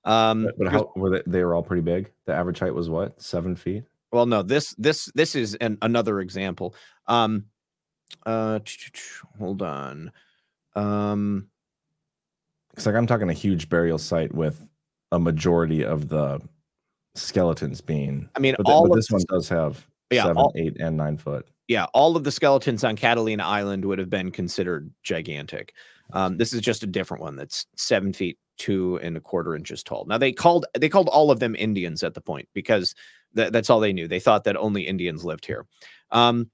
Um, 0.03 0.43
But, 0.45 0.57
but 0.59 0.67
how 0.71 0.91
were 0.95 1.09
they? 1.09 1.21
They 1.25 1.43
were 1.43 1.53
all 1.55 1.63
pretty 1.63 1.81
big. 1.81 2.11
The 2.25 2.33
average 2.33 2.59
height 2.59 2.73
was 2.73 2.89
what? 2.89 3.21
Seven 3.21 3.55
feet. 3.55 3.83
well 4.11 4.25
no 4.25 4.41
this 4.41 4.73
this 4.77 5.05
this 5.15 5.35
is 5.35 5.55
an, 5.55 5.77
another 5.81 6.19
example 6.21 6.73
um 7.07 7.45
uh 8.25 8.57
hold 9.37 9.61
on 9.61 10.11
um 10.75 11.49
It's 12.73 12.85
like 12.85 12.95
I'm 12.95 13.05
talking 13.07 13.29
a 13.29 13.33
huge 13.33 13.67
burial 13.69 13.97
site 13.97 14.33
with 14.33 14.65
a 15.11 15.19
majority 15.19 15.83
of 15.83 16.07
the 16.09 16.39
skeletons 17.15 17.81
being. 17.81 18.29
I 18.35 18.39
mean, 18.39 18.55
but, 18.57 18.67
all 18.71 18.83
but 18.83 18.91
of 18.91 18.95
this 18.97 19.09
one 19.11 19.21
does 19.29 19.49
have 19.49 19.85
Yeah, 20.11 20.23
seven, 20.23 20.37
all- 20.37 20.53
eight, 20.55 20.77
and 20.79 20.95
nine 20.95 21.17
foot. 21.17 21.45
yeah 21.67 21.85
all 21.93 22.15
of 22.15 22.23
the 22.23 22.31
skeletons 22.31 22.83
on 22.85 22.95
catalina 22.95 23.43
island 23.43 23.83
would 23.85 23.99
have 23.99 24.09
been 24.09 24.31
considered 24.31 24.89
gigantic 25.03 25.73
um 26.13 26.37
this 26.37 26.53
is 26.53 26.61
just 26.61 26.83
a 26.83 26.87
different 26.87 27.21
one 27.21 27.35
that's 27.35 27.65
seven 27.75 28.13
feet 28.13 28.37
two 28.57 28.99
and 29.01 29.15
a 29.15 29.21
quarter 29.21 29.55
inches 29.55 29.83
tall. 29.83 30.05
Now 30.05 30.17
they 30.17 30.31
called 30.31 30.65
they 30.77 30.89
called 30.89 31.09
all 31.09 31.31
of 31.31 31.39
them 31.39 31.55
indians 31.55 32.03
at 32.03 32.13
the 32.13 32.21
point 32.21 32.49
because 32.53 32.95
tha- 33.33 33.51
that's 33.51 33.69
all 33.69 33.79
they 33.79 33.93
knew. 33.93 34.07
They 34.07 34.19
thought 34.19 34.43
that 34.45 34.57
only 34.57 34.87
indians 34.87 35.23
lived 35.23 35.45
here. 35.45 35.65
Um 36.11 36.49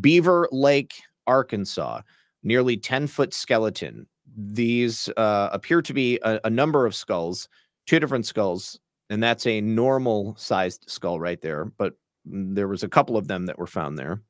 beaver 0.00 0.48
lake 0.52 0.94
arkansas 1.26 2.00
nearly 2.42 2.76
10 2.76 3.06
foot 3.06 3.34
skeleton. 3.34 4.06
These 4.36 5.08
uh, 5.16 5.48
appear 5.52 5.82
to 5.82 5.92
be 5.92 6.20
a, 6.22 6.40
a 6.44 6.50
number 6.50 6.86
of 6.86 6.94
skulls 6.94 7.48
two 7.86 7.98
different 7.98 8.26
skulls 8.26 8.78
and 9.10 9.22
that's 9.22 9.46
a 9.46 9.60
normal 9.60 10.36
sized 10.36 10.84
skull 10.86 11.18
right 11.18 11.40
there 11.40 11.64
but 11.76 11.94
mm, 12.28 12.54
there 12.54 12.68
was 12.68 12.82
a 12.82 12.88
couple 12.88 13.16
of 13.16 13.26
them 13.26 13.46
that 13.46 13.58
were 13.58 13.66
found 13.66 13.98
there. 13.98 14.22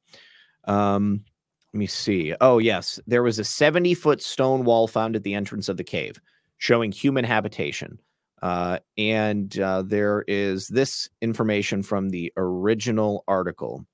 Um 0.64 1.24
let 1.72 1.78
me 1.78 1.86
see 1.86 2.34
oh 2.40 2.58
yes 2.58 3.00
there 3.06 3.22
was 3.22 3.38
a 3.38 3.44
70 3.44 3.94
foot 3.94 4.22
stone 4.22 4.64
wall 4.64 4.86
found 4.86 5.16
at 5.16 5.22
the 5.22 5.34
entrance 5.34 5.68
of 5.68 5.76
the 5.76 5.84
cave 5.84 6.20
showing 6.58 6.92
human 6.92 7.24
habitation 7.24 8.00
uh, 8.40 8.78
and 8.96 9.58
uh, 9.58 9.82
there 9.82 10.24
is 10.28 10.68
this 10.68 11.08
information 11.20 11.82
from 11.82 12.10
the 12.10 12.32
original 12.36 13.24
article 13.26 13.84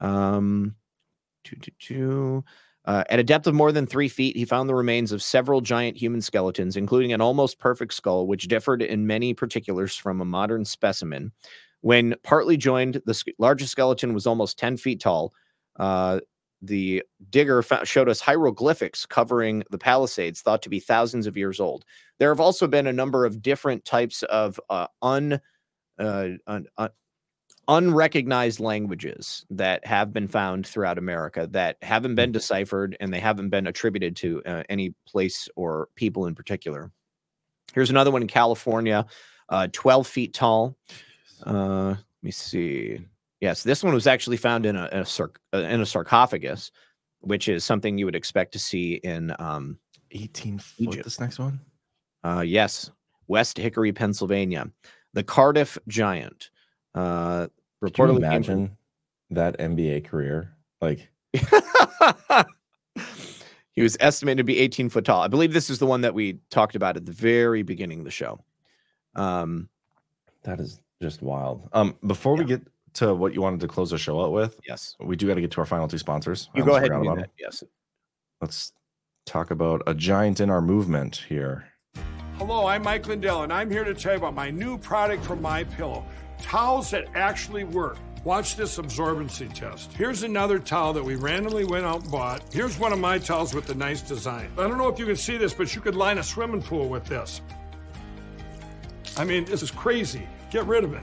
um 0.00 0.74
two, 1.44 1.56
two, 1.56 1.72
two. 1.78 2.44
Uh, 2.86 3.04
at 3.08 3.18
a 3.18 3.24
depth 3.24 3.46
of 3.46 3.54
more 3.54 3.72
than 3.72 3.86
three 3.86 4.08
feet, 4.08 4.36
he 4.36 4.44
found 4.44 4.68
the 4.68 4.74
remains 4.74 5.12
of 5.12 5.22
several 5.22 5.60
giant 5.60 5.96
human 5.96 6.20
skeletons, 6.20 6.76
including 6.76 7.12
an 7.12 7.20
almost 7.20 7.58
perfect 7.58 7.94
skull, 7.94 8.26
which 8.26 8.48
differed 8.48 8.82
in 8.82 9.06
many 9.06 9.32
particulars 9.32 9.96
from 9.96 10.20
a 10.20 10.24
modern 10.24 10.64
specimen. 10.64 11.32
When 11.80 12.14
partly 12.22 12.56
joined, 12.56 13.00
the 13.06 13.22
largest 13.38 13.72
skeleton 13.72 14.12
was 14.12 14.26
almost 14.26 14.58
10 14.58 14.76
feet 14.76 15.00
tall. 15.00 15.32
Uh, 15.76 16.20
the 16.66 17.02
digger 17.30 17.62
fo- 17.62 17.84
showed 17.84 18.08
us 18.08 18.20
hieroglyphics 18.20 19.06
covering 19.06 19.62
the 19.70 19.78
Palisades, 19.78 20.40
thought 20.40 20.62
to 20.62 20.68
be 20.68 20.80
thousands 20.80 21.26
of 21.26 21.36
years 21.36 21.60
old. 21.60 21.84
There 22.18 22.30
have 22.30 22.40
also 22.40 22.66
been 22.66 22.86
a 22.86 22.92
number 22.92 23.24
of 23.24 23.42
different 23.42 23.84
types 23.84 24.22
of 24.24 24.60
uh, 24.70 24.86
un, 25.02 25.40
uh, 25.98 26.28
un, 26.46 26.66
un- 26.78 26.90
unrecognized 27.68 28.60
languages 28.60 29.44
that 29.50 29.84
have 29.86 30.12
been 30.12 30.28
found 30.28 30.66
throughout 30.66 30.98
America 30.98 31.46
that 31.50 31.76
haven't 31.82 32.14
been 32.14 32.32
deciphered 32.32 32.96
and 33.00 33.12
they 33.12 33.20
haven't 33.20 33.48
been 33.48 33.66
attributed 33.66 34.16
to 34.16 34.42
uh, 34.44 34.62
any 34.68 34.94
place 35.06 35.48
or 35.56 35.88
people 35.94 36.26
in 36.26 36.34
particular. 36.34 36.90
Here's 37.72 37.90
another 37.90 38.10
one 38.10 38.22
in 38.22 38.28
California, 38.28 39.06
uh, 39.48 39.68
12 39.72 40.06
feet 40.06 40.34
tall. 40.34 40.76
Uh, 41.44 41.88
let 41.88 41.98
me 42.22 42.30
see. 42.30 43.00
Yes, 43.40 43.62
this 43.62 43.82
one 43.82 43.92
was 43.94 44.06
actually 44.06 44.36
found 44.36 44.64
in 44.66 44.76
a, 44.76 44.86
in 44.92 44.98
a, 45.00 45.04
sarc- 45.04 45.36
uh, 45.52 45.58
in 45.58 45.80
a 45.80 45.86
sarcophagus, 45.86 46.70
which 47.20 47.48
is 47.48 47.64
something 47.64 47.98
you 47.98 48.04
would 48.06 48.14
expect 48.14 48.52
to 48.52 48.58
see 48.58 48.94
in 48.94 49.34
um, 49.38 49.78
18 50.12 50.58
foot. 50.58 51.02
This 51.04 51.20
next 51.20 51.38
one. 51.38 51.60
uh, 52.24 52.42
yes, 52.46 52.90
West 53.26 53.58
Hickory, 53.58 53.92
Pennsylvania. 53.92 54.70
The 55.12 55.22
Cardiff 55.22 55.78
Giant. 55.88 56.50
Uh, 56.94 57.48
Could 57.82 57.96
you 57.98 58.04
reportedly 58.04 58.30
came 58.30 58.42
from- 58.42 58.52
imagine 58.54 58.76
that 59.30 59.58
NBA 59.58 60.06
career? 60.06 60.54
Like 60.80 61.08
he 63.72 63.82
was 63.82 63.96
estimated 64.00 64.38
to 64.38 64.44
be 64.44 64.58
18 64.58 64.88
foot 64.88 65.04
tall. 65.04 65.22
I 65.22 65.28
believe 65.28 65.52
this 65.52 65.70
is 65.70 65.78
the 65.78 65.86
one 65.86 66.02
that 66.02 66.14
we 66.14 66.38
talked 66.50 66.76
about 66.76 66.96
at 66.96 67.06
the 67.06 67.12
very 67.12 67.62
beginning 67.62 67.98
of 68.00 68.04
the 68.04 68.10
show. 68.10 68.40
Um, 69.16 69.68
that 70.42 70.60
is 70.60 70.80
just 71.02 71.22
wild. 71.22 71.68
Um, 71.72 71.96
before 72.06 72.36
we 72.36 72.44
get 72.44 72.62
to 72.94 73.14
what 73.14 73.34
you 73.34 73.42
wanted 73.42 73.60
to 73.60 73.68
close 73.68 73.90
the 73.90 73.98
show 73.98 74.22
out 74.22 74.32
with, 74.32 74.58
yes, 74.66 74.96
we 75.00 75.16
do 75.16 75.26
got 75.26 75.34
to 75.34 75.40
get 75.40 75.50
to 75.52 75.60
our 75.60 75.66
final 75.66 75.88
two 75.88 75.98
sponsors. 75.98 76.48
I 76.54 76.58
you 76.58 76.64
go 76.64 76.76
ahead 76.76 76.90
and 76.90 77.00
forgot 77.00 77.02
do 77.02 77.10
about 77.10 77.22
that. 77.22 77.30
Yes. 77.38 77.64
Let's 78.40 78.72
talk 79.26 79.50
about 79.50 79.82
a 79.86 79.94
giant 79.94 80.40
in 80.40 80.50
our 80.50 80.60
movement 80.60 81.24
here. 81.28 81.68
Hello, 82.36 82.66
I'm 82.66 82.82
Mike 82.82 83.06
Lindell, 83.06 83.42
and 83.42 83.52
I'm 83.52 83.70
here 83.70 83.84
to 83.84 83.94
tell 83.94 84.12
you 84.12 84.18
about 84.18 84.34
my 84.34 84.50
new 84.50 84.76
product 84.76 85.24
from 85.24 85.40
My 85.40 85.64
Pillow: 85.64 86.04
towels 86.40 86.90
that 86.90 87.06
actually 87.14 87.64
work. 87.64 87.96
Watch 88.24 88.56
this 88.56 88.78
absorbency 88.78 89.52
test. 89.52 89.92
Here's 89.92 90.22
another 90.22 90.58
towel 90.58 90.94
that 90.94 91.04
we 91.04 91.14
randomly 91.14 91.64
went 91.64 91.84
out 91.84 92.02
and 92.02 92.10
bought. 92.10 92.42
Here's 92.52 92.78
one 92.78 92.92
of 92.92 92.98
my 92.98 93.18
towels 93.18 93.54
with 93.54 93.66
the 93.66 93.74
nice 93.74 94.00
design. 94.00 94.50
I 94.56 94.66
don't 94.66 94.78
know 94.78 94.88
if 94.88 94.98
you 94.98 95.04
can 95.04 95.16
see 95.16 95.36
this, 95.36 95.52
but 95.52 95.74
you 95.74 95.82
could 95.82 95.94
line 95.94 96.16
a 96.18 96.22
swimming 96.22 96.62
pool 96.62 96.88
with 96.88 97.04
this. 97.04 97.42
I 99.16 99.24
mean, 99.24 99.44
this 99.44 99.62
is 99.62 99.70
crazy. 99.70 100.26
Get 100.50 100.64
rid 100.64 100.84
of 100.84 100.94
it. 100.94 101.02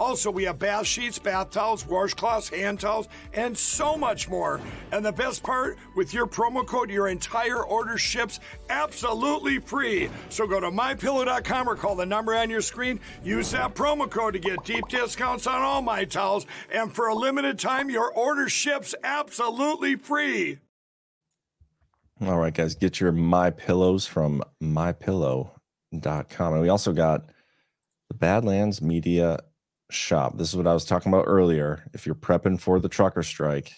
Also, 0.00 0.30
we 0.30 0.44
have 0.44 0.58
bath 0.58 0.86
sheets, 0.86 1.18
bath 1.18 1.50
towels, 1.50 1.84
washcloths, 1.84 2.48
hand 2.48 2.80
towels, 2.80 3.06
and 3.34 3.56
so 3.56 3.98
much 3.98 4.30
more. 4.30 4.58
And 4.92 5.04
the 5.04 5.12
best 5.12 5.42
part, 5.42 5.76
with 5.94 6.14
your 6.14 6.26
promo 6.26 6.66
code, 6.66 6.88
your 6.88 7.08
entire 7.08 7.62
order 7.62 7.98
ships 7.98 8.40
absolutely 8.70 9.58
free. 9.58 10.08
So 10.30 10.46
go 10.46 10.58
to 10.58 10.70
mypillow.com 10.70 11.68
or 11.68 11.76
call 11.76 11.96
the 11.96 12.06
number 12.06 12.34
on 12.34 12.48
your 12.48 12.62
screen. 12.62 12.98
Use 13.22 13.50
that 13.50 13.74
promo 13.74 14.10
code 14.10 14.32
to 14.32 14.38
get 14.38 14.64
deep 14.64 14.88
discounts 14.88 15.46
on 15.46 15.60
all 15.60 15.82
my 15.82 16.06
towels. 16.06 16.46
And 16.72 16.90
for 16.90 17.08
a 17.08 17.14
limited 17.14 17.58
time, 17.58 17.90
your 17.90 18.10
order 18.10 18.48
ships 18.48 18.94
absolutely 19.04 19.96
free. 19.96 20.60
All 22.22 22.38
right, 22.38 22.54
guys, 22.54 22.74
get 22.74 23.00
your 23.00 23.12
my 23.12 23.50
pillows 23.50 24.06
from 24.06 24.42
mypillow.com. 24.62 26.52
And 26.54 26.62
we 26.62 26.70
also 26.70 26.94
got 26.94 27.26
the 28.08 28.14
Badlands 28.14 28.80
Media 28.80 29.40
Shop. 29.92 30.36
This 30.38 30.48
is 30.48 30.56
what 30.56 30.66
I 30.66 30.74
was 30.74 30.84
talking 30.84 31.12
about 31.12 31.26
earlier. 31.26 31.84
If 31.92 32.06
you're 32.06 32.14
prepping 32.14 32.60
for 32.60 32.80
the 32.80 32.88
trucker 32.88 33.22
strike, 33.22 33.72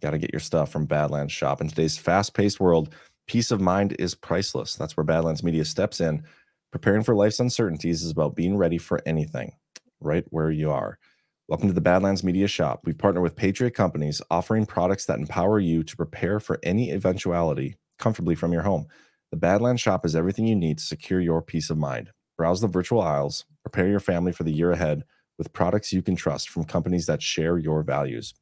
got 0.00 0.10
to 0.10 0.18
get 0.18 0.32
your 0.32 0.40
stuff 0.40 0.70
from 0.70 0.86
Badlands 0.86 1.32
Shop. 1.32 1.60
In 1.60 1.68
today's 1.68 1.96
fast-paced 1.96 2.60
world, 2.60 2.94
peace 3.26 3.50
of 3.50 3.60
mind 3.60 3.94
is 3.98 4.14
priceless. 4.14 4.74
That's 4.74 4.96
where 4.96 5.04
Badlands 5.04 5.42
Media 5.42 5.64
steps 5.64 6.00
in. 6.00 6.24
Preparing 6.70 7.02
for 7.02 7.14
life's 7.14 7.40
uncertainties 7.40 8.02
is 8.02 8.10
about 8.10 8.34
being 8.34 8.56
ready 8.56 8.78
for 8.78 9.00
anything, 9.06 9.52
right 10.00 10.24
where 10.30 10.50
you 10.50 10.70
are. 10.70 10.98
Welcome 11.48 11.68
to 11.68 11.74
the 11.74 11.80
Badlands 11.80 12.24
Media 12.24 12.46
Shop. 12.46 12.80
We've 12.84 12.96
partnered 12.96 13.22
with 13.22 13.36
Patriot 13.36 13.72
Companies, 13.72 14.22
offering 14.30 14.66
products 14.66 15.06
that 15.06 15.18
empower 15.18 15.60
you 15.60 15.82
to 15.82 15.96
prepare 15.96 16.40
for 16.40 16.58
any 16.62 16.90
eventuality 16.90 17.76
comfortably 17.98 18.34
from 18.34 18.52
your 18.52 18.62
home. 18.62 18.86
The 19.30 19.36
Badlands 19.36 19.80
Shop 19.80 20.04
is 20.04 20.16
everything 20.16 20.46
you 20.46 20.56
need 20.56 20.78
to 20.78 20.84
secure 20.84 21.20
your 21.20 21.42
peace 21.42 21.70
of 21.70 21.78
mind. 21.78 22.10
Browse 22.38 22.60
the 22.60 22.68
virtual 22.68 23.02
aisles, 23.02 23.44
prepare 23.62 23.88
your 23.88 24.00
family 24.00 24.32
for 24.32 24.44
the 24.44 24.52
year 24.52 24.72
ahead 24.72 25.04
with 25.38 25.52
products 25.52 25.92
you 25.92 26.02
can 26.02 26.16
trust 26.16 26.48
from 26.48 26.64
companies 26.64 27.06
that 27.06 27.22
share 27.22 27.58
your 27.58 27.82
values. 27.82 28.34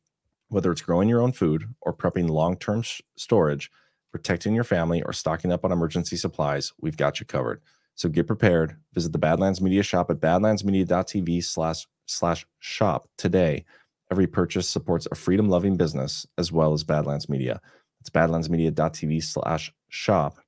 Whether 0.49 0.73
it's 0.73 0.83
growing 0.83 1.09
your 1.09 1.21
own 1.21 1.33
food 1.33 1.75
or 1.81 1.95
prepping 1.95 2.29
long 2.29 2.57
term 2.57 2.83
sh- 2.83 3.01
storage, 3.17 3.71
protecting 4.13 4.55
your 4.55 4.65
family, 4.65 5.03
or 5.03 5.13
stocking 5.13 5.53
up 5.53 5.65
on 5.65 5.73
emergency 5.73 6.17
supplies, 6.17 6.73
we've 6.81 6.97
got 6.97 7.21
you 7.21 7.27
covered. 7.27 7.63
So 7.95 8.09
get 8.09 8.27
prepared. 8.27 8.77
Visit 8.95 9.13
the 9.13 9.19
Badlands 9.19 9.61
Media 9.61 9.83
Shop 9.83 10.11
at 10.11 10.21
badlandsmedia.tv 10.21 11.45
slash 11.45 11.87
slash 12.07 12.47
shop 12.59 13.09
today. 13.17 13.65
Every 14.11 14.27
purchase 14.27 14.69
supports 14.69 15.07
a 15.11 15.15
freedom 15.15 15.49
loving 15.49 15.77
business 15.77 16.27
as 16.37 16.51
well 16.51 16.73
as 16.73 16.83
Badlands 16.83 17.29
Media. 17.29 17.61
It's 18.01 18.11
badlandsmedia.tv 18.11 19.23
slash 19.23 19.73
shop. 19.89 20.39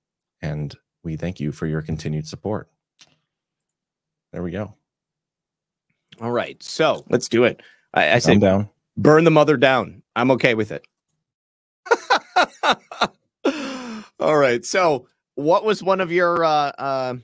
And 0.40 0.74
we 1.04 1.16
thank 1.16 1.38
you 1.38 1.52
for 1.52 1.66
your 1.66 1.82
continued 1.82 2.26
support. 2.26 2.68
There 4.32 4.42
we 4.42 4.50
go. 4.50 4.74
All 6.20 6.30
right. 6.30 6.62
So 6.62 7.04
let's 7.10 7.28
do 7.28 7.44
it. 7.44 7.60
I, 7.94 8.04
I 8.08 8.12
I'm 8.14 8.20
said 8.20 8.40
down. 8.40 8.68
burn 8.96 9.24
the 9.24 9.30
mother 9.30 9.56
down. 9.56 10.02
I'm 10.16 10.30
okay 10.32 10.54
with 10.54 10.70
it. 10.72 10.86
All 14.20 14.36
right. 14.36 14.64
So 14.64 15.08
what 15.34 15.64
was 15.64 15.82
one 15.82 16.00
of 16.00 16.12
your 16.12 16.44
uh 16.44 16.70
uh 16.78 17.14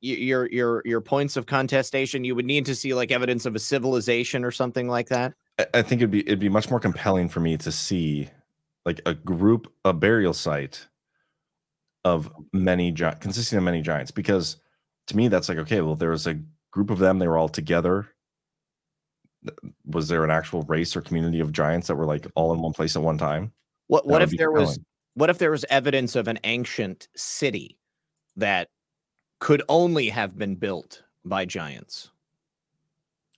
your 0.00 0.46
your 0.50 0.82
your 0.84 1.00
points 1.00 1.36
of 1.36 1.46
contestation? 1.46 2.24
You 2.24 2.34
would 2.34 2.44
need 2.44 2.66
to 2.66 2.74
see 2.74 2.94
like 2.94 3.10
evidence 3.10 3.46
of 3.46 3.56
a 3.56 3.58
civilization 3.58 4.44
or 4.44 4.50
something 4.50 4.88
like 4.88 5.08
that. 5.08 5.34
I- 5.58 5.66
I 5.74 5.82
think 5.82 6.00
it'd 6.02 6.10
be 6.10 6.20
it'd 6.20 6.38
be 6.38 6.48
much 6.48 6.70
more 6.70 6.80
compelling 6.80 7.28
for 7.28 7.40
me 7.40 7.56
to 7.58 7.72
see 7.72 8.28
like 8.84 9.00
a 9.06 9.14
group, 9.14 9.72
a 9.84 9.92
burial 9.92 10.32
site 10.34 10.86
of 12.04 12.30
many 12.52 12.92
giants, 12.92 13.20
consisting 13.20 13.58
of 13.58 13.64
many 13.64 13.82
giants, 13.82 14.12
because 14.12 14.58
to 15.08 15.16
me 15.16 15.26
that's 15.28 15.48
like 15.48 15.58
okay, 15.58 15.80
well, 15.80 15.96
there 15.96 16.10
was 16.10 16.26
a 16.26 16.38
group 16.70 16.90
of 16.90 16.98
them, 16.98 17.18
they 17.18 17.26
were 17.26 17.38
all 17.38 17.48
together. 17.48 18.06
Was 19.84 20.08
there 20.08 20.24
an 20.24 20.30
actual 20.30 20.62
race 20.62 20.96
or 20.96 21.00
community 21.00 21.40
of 21.40 21.52
giants 21.52 21.86
that 21.86 21.96
were 21.96 22.06
like 22.06 22.26
all 22.34 22.52
in 22.52 22.60
one 22.60 22.72
place 22.72 22.96
at 22.96 23.02
one 23.02 23.18
time? 23.18 23.52
What 23.86 24.06
what 24.06 24.22
if 24.22 24.30
there 24.30 24.50
was 24.50 24.78
what 25.14 25.30
if 25.30 25.38
there 25.38 25.50
was 25.50 25.64
evidence 25.70 26.16
of 26.16 26.28
an 26.28 26.38
ancient 26.44 27.08
city 27.16 27.78
that 28.36 28.68
could 29.38 29.62
only 29.68 30.08
have 30.08 30.36
been 30.36 30.56
built 30.56 31.02
by 31.24 31.44
giants? 31.44 32.10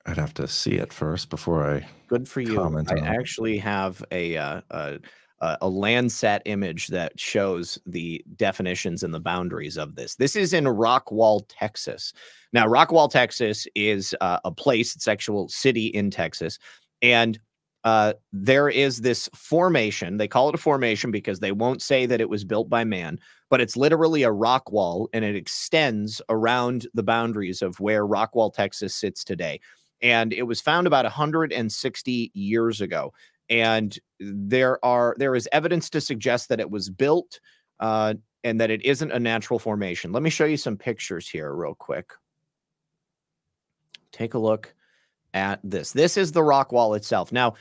I'd 0.06 0.16
have 0.16 0.34
to 0.34 0.48
see 0.48 0.76
it 0.76 0.92
first 0.92 1.28
before 1.28 1.70
I 1.70 1.86
Good 2.08 2.26
for 2.26 2.40
you. 2.40 2.62
I 2.62 2.98
actually 2.98 3.58
have 3.58 4.02
a 4.10 4.36
uh, 4.36 4.60
a 4.70 4.98
a 5.40 5.58
a 5.62 5.70
Landsat 5.70 6.40
image 6.44 6.88
that 6.88 7.18
shows 7.18 7.78
the 7.86 8.24
definitions 8.36 9.02
and 9.02 9.12
the 9.12 9.20
boundaries 9.20 9.76
of 9.76 9.94
this. 9.94 10.16
This 10.16 10.36
is 10.36 10.52
in 10.52 10.64
Rockwall, 10.64 11.42
Texas. 11.48 12.12
Now, 12.52 12.66
Rockwall, 12.66 13.10
Texas 13.10 13.66
is 13.74 14.14
uh, 14.20 14.40
a 14.44 14.50
place, 14.50 14.94
it's 14.94 15.08
actual 15.08 15.48
city 15.48 15.86
in 15.86 16.10
Texas, 16.10 16.58
and 17.02 17.38
uh, 17.84 18.12
there 18.32 18.68
is 18.68 19.00
this 19.00 19.30
formation. 19.34 20.16
They 20.16 20.28
call 20.28 20.48
it 20.48 20.54
a 20.54 20.58
formation 20.58 21.10
because 21.10 21.40
they 21.40 21.52
won't 21.52 21.80
say 21.80 22.06
that 22.06 22.20
it 22.20 22.28
was 22.28 22.44
built 22.44 22.68
by 22.68 22.84
man, 22.84 23.18
but 23.50 23.60
it's 23.60 23.76
literally 23.76 24.24
a 24.24 24.32
rock 24.32 24.72
wall, 24.72 25.08
and 25.12 25.24
it 25.24 25.36
extends 25.36 26.20
around 26.28 26.86
the 26.94 27.02
boundaries 27.02 27.62
of 27.62 27.78
where 27.80 28.06
Rockwall, 28.06 28.52
Texas 28.52 28.94
sits 28.94 29.24
today. 29.24 29.60
And 30.02 30.32
it 30.32 30.42
was 30.42 30.60
found 30.60 30.86
about 30.86 31.04
160 31.04 32.30
years 32.34 32.80
ago 32.80 33.12
and 33.50 33.98
there 34.20 34.84
are 34.84 35.14
there 35.18 35.34
is 35.34 35.48
evidence 35.52 35.90
to 35.90 36.00
suggest 36.00 36.48
that 36.48 36.60
it 36.60 36.70
was 36.70 36.90
built 36.90 37.40
uh, 37.80 38.14
and 38.44 38.60
that 38.60 38.70
it 38.70 38.84
isn't 38.84 39.12
a 39.12 39.18
natural 39.18 39.58
formation. 39.58 40.12
Let 40.12 40.22
me 40.22 40.30
show 40.30 40.44
you 40.44 40.56
some 40.56 40.76
pictures 40.76 41.28
here 41.28 41.52
real 41.52 41.74
quick. 41.74 42.12
Take 44.12 44.34
a 44.34 44.38
look 44.38 44.74
at 45.34 45.60
this. 45.62 45.92
This 45.92 46.16
is 46.16 46.32
the 46.32 46.42
rock 46.42 46.72
wall 46.72 46.94
itself. 46.94 47.32
Now, 47.32 47.54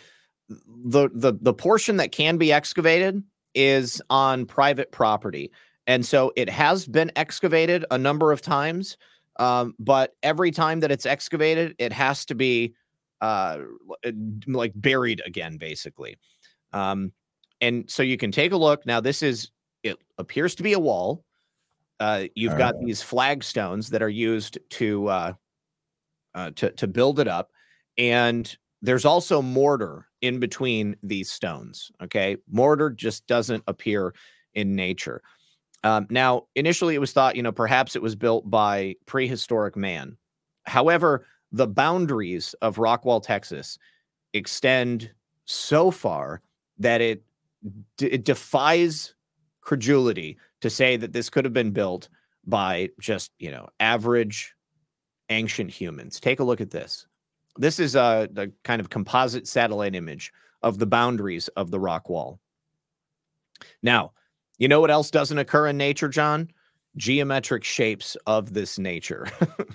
the 0.50 1.10
the 1.14 1.34
the 1.42 1.54
portion 1.54 1.98
that 1.98 2.12
can 2.12 2.38
be 2.38 2.52
excavated 2.52 3.22
is 3.54 4.02
on 4.10 4.46
private 4.46 4.92
property, 4.92 5.52
and 5.86 6.06
so 6.06 6.32
it 6.36 6.50
has 6.50 6.86
been 6.88 7.12
excavated 7.16 7.86
a 7.92 7.98
number 7.98 8.32
of 8.32 8.42
times. 8.42 8.98
Um, 9.40 9.76
but 9.78 10.16
every 10.24 10.50
time 10.50 10.80
that 10.80 10.92
it's 10.92 11.06
excavated, 11.06 11.76
it 11.78 11.94
has 11.94 12.26
to 12.26 12.36
be 12.36 12.74
uh 13.22 13.60
like 14.48 14.74
buried 14.76 15.22
again 15.26 15.58
basically. 15.58 16.18
Um 16.74 17.12
and 17.60 17.90
so 17.90 18.04
you 18.04 18.18
can 18.18 18.32
take 18.32 18.52
a 18.52 18.58
look. 18.58 18.86
Now 18.86 19.00
this 19.00 19.24
is 19.24 19.52
it 19.84 19.98
appears 20.18 20.56
to 20.56 20.64
be 20.64 20.74
a 20.74 20.80
wall. 20.80 21.24
Uh 22.00 22.26
you've 22.36 22.58
got 22.58 22.76
Alright. 22.76 22.88
these 22.88 23.02
flagstones 23.02 23.90
that 23.90 24.02
are 24.04 24.10
used 24.10 24.60
to 24.72 25.08
uh, 25.08 25.34
uh 26.36 26.52
to 26.56 26.72
to 26.72 26.88
build 26.88 27.20
it 27.20 27.28
up 27.28 27.52
and 27.98 28.58
there's 28.84 29.06
also 29.06 29.42
mortar 29.42 30.08
in 30.22 30.40
between 30.40 30.96
these 31.02 31.32
stones 31.32 31.92
okay? 32.04 32.38
Mortar 32.52 32.92
just 32.92 33.26
doesn't 33.28 33.64
appear 33.68 34.14
in 34.54 34.76
nature. 34.76 35.22
Um, 35.84 36.08
now 36.10 36.48
initially 36.56 36.96
it 36.96 37.00
was 37.00 37.14
thought 37.14 37.36
you 37.36 37.44
know 37.44 37.52
perhaps 37.52 37.96
it 37.96 38.02
was 38.02 38.16
built 38.16 38.50
by 38.50 38.96
prehistoric 39.06 39.76
man. 39.76 40.18
However 40.66 41.26
the 41.58 41.68
boundaries 41.68 42.56
of 42.62 42.78
Rockwall, 42.78 43.22
Texas 43.22 43.78
extend 44.34 45.12
so 45.46 45.92
far 45.92 46.42
that 46.78 47.02
it, 47.02 47.24
d- 47.98 48.08
it 48.08 48.24
defies 48.24 49.16
credulity 49.62 50.38
to 50.62 50.70
say 50.70 50.98
that 50.98 51.14
this 51.14 51.30
could 51.30 51.46
have 51.46 51.54
been 51.54 51.72
built 51.72 52.10
by 52.46 52.90
just, 53.00 53.32
you 53.40 53.52
know, 53.52 53.68
average 53.80 54.54
ancient 55.30 55.72
humans. 55.72 56.20
Take 56.20 56.40
a 56.40 56.44
look 56.44 56.62
at 56.62 56.72
this. 56.72 57.06
This 57.58 57.80
is 57.80 57.96
a, 57.96 58.30
the 58.32 58.52
kind 58.64 58.80
of 58.80 58.90
composite 58.90 59.48
satellite 59.48 59.96
image 59.96 60.32
of 60.62 60.78
the 60.78 60.86
boundaries 60.86 61.48
of 61.50 61.72
the 61.72 61.80
rock 61.80 62.10
wall. 62.10 62.40
Now, 63.82 64.14
you 64.60 64.68
know 64.68 64.80
what 64.80 64.92
else 64.92 65.12
doesn't 65.12 65.38
occur 65.38 65.68
in 65.68 65.78
nature, 65.78 66.08
John? 66.08 66.50
Geometric 66.96 67.64
shapes 67.64 68.16
of 68.28 68.54
this 68.54 68.78
nature. 68.78 69.28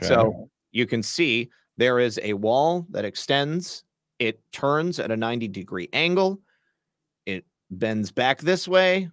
So 0.00 0.50
you 0.72 0.86
can 0.86 1.02
see 1.02 1.50
there 1.76 1.98
is 1.98 2.18
a 2.22 2.34
wall 2.34 2.86
that 2.90 3.04
extends, 3.04 3.84
it 4.18 4.40
turns 4.52 4.98
at 4.98 5.10
a 5.10 5.16
90 5.16 5.48
degree 5.48 5.88
angle, 5.92 6.40
it 7.26 7.44
bends 7.70 8.10
back 8.10 8.40
this 8.40 8.66
way, 8.66 9.08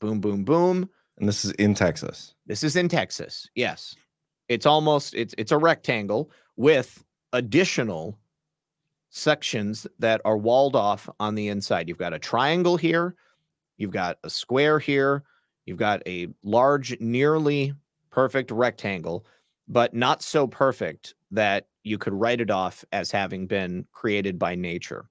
boom, 0.00 0.20
boom, 0.20 0.44
boom. 0.44 0.88
And 1.18 1.28
this 1.28 1.44
is 1.44 1.52
in 1.52 1.74
Texas. 1.74 2.34
This 2.46 2.62
is 2.62 2.76
in 2.76 2.88
Texas. 2.88 3.48
Yes. 3.54 3.96
It's 4.48 4.66
almost 4.66 5.14
it's 5.14 5.34
it's 5.36 5.52
a 5.52 5.58
rectangle 5.58 6.30
with 6.56 7.02
additional 7.32 8.18
sections 9.10 9.86
that 9.98 10.20
are 10.24 10.36
walled 10.36 10.76
off 10.76 11.08
on 11.18 11.34
the 11.34 11.48
inside. 11.48 11.88
You've 11.88 11.98
got 11.98 12.14
a 12.14 12.18
triangle 12.18 12.76
here, 12.76 13.14
you've 13.76 13.90
got 13.90 14.18
a 14.24 14.30
square 14.30 14.78
here, 14.78 15.24
you've 15.66 15.78
got 15.78 16.02
a 16.06 16.28
large 16.42 16.98
nearly 17.00 17.74
perfect 18.10 18.50
rectangle, 18.50 19.26
but 19.68 19.94
not 19.94 20.22
so 20.22 20.46
perfect 20.46 21.14
that 21.30 21.66
you 21.84 21.98
could 21.98 22.14
write 22.14 22.40
it 22.40 22.50
off 22.50 22.84
as 22.92 23.10
having 23.10 23.46
been 23.46 23.86
created 23.92 24.38
by 24.38 24.54
nature. 24.54 25.06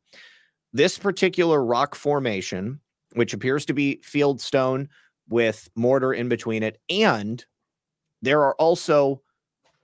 This 0.73 0.97
particular 0.97 1.63
rock 1.63 1.95
formation, 1.95 2.79
which 3.13 3.33
appears 3.33 3.65
to 3.65 3.73
be 3.73 4.01
fieldstone 4.03 4.87
with 5.29 5.69
mortar 5.75 6.13
in 6.13 6.29
between 6.29 6.63
it, 6.63 6.79
and 6.89 7.45
there 8.21 8.41
are 8.41 8.55
also 8.55 9.21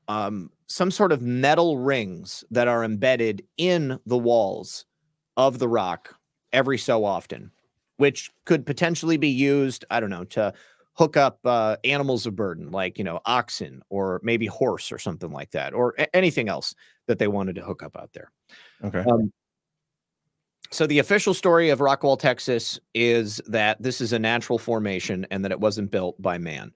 um, 0.08 0.50
some 0.68 0.92
sort 0.92 1.12
of 1.12 1.22
metal 1.22 1.78
rings 1.78 2.44
that 2.52 2.68
are 2.68 2.84
embedded 2.84 3.44
in 3.58 4.00
the 4.06 4.18
walls 4.18 4.86
of 5.38 5.60
the 5.60 5.68
rock 5.68 6.16
every 6.52 6.78
so 6.78 7.06
often, 7.06 7.52
which 7.98 8.32
could 8.46 8.66
potentially 8.66 9.18
be 9.18 9.30
used, 9.30 9.86
I 9.90 10.00
don't 10.00 10.10
know, 10.10 10.26
to 10.26 10.54
hook 10.94 11.18
up 11.18 11.40
uh, 11.46 11.76
animals 11.84 12.26
of 12.26 12.36
burden 12.36 12.72
like 12.72 12.98
you 12.98 13.04
know 13.04 13.20
oxen 13.26 13.82
or 13.90 14.20
maybe 14.24 14.46
horse 14.46 14.92
or 14.92 15.00
something 15.00 15.32
like 15.32 15.52
that 15.52 15.74
or 15.74 15.96
a- 15.98 16.16
anything 16.16 16.50
else 16.50 16.76
that 17.08 17.20
they 17.20 17.28
wanted 17.28 17.56
to 17.56 17.64
hook 17.64 17.84
up 17.84 17.98
out 17.98 18.12
there 18.14 18.32
Okay. 18.84 19.06
um, 19.10 19.32
So 20.72 20.88
the 20.88 21.00
official 21.00 21.34
story 21.34 21.70
of 21.70 21.80
Rockwall, 21.80 22.18
Texas, 22.18 22.80
is 22.96 23.40
that 23.46 23.82
this 23.82 24.02
is 24.02 24.12
a 24.12 24.20
natural 24.20 24.58
formation 24.58 25.26
and 25.30 25.46
that 25.46 25.52
it 25.52 25.60
wasn't 25.60 25.92
built 25.92 26.20
by 26.22 26.38
man. 26.38 26.72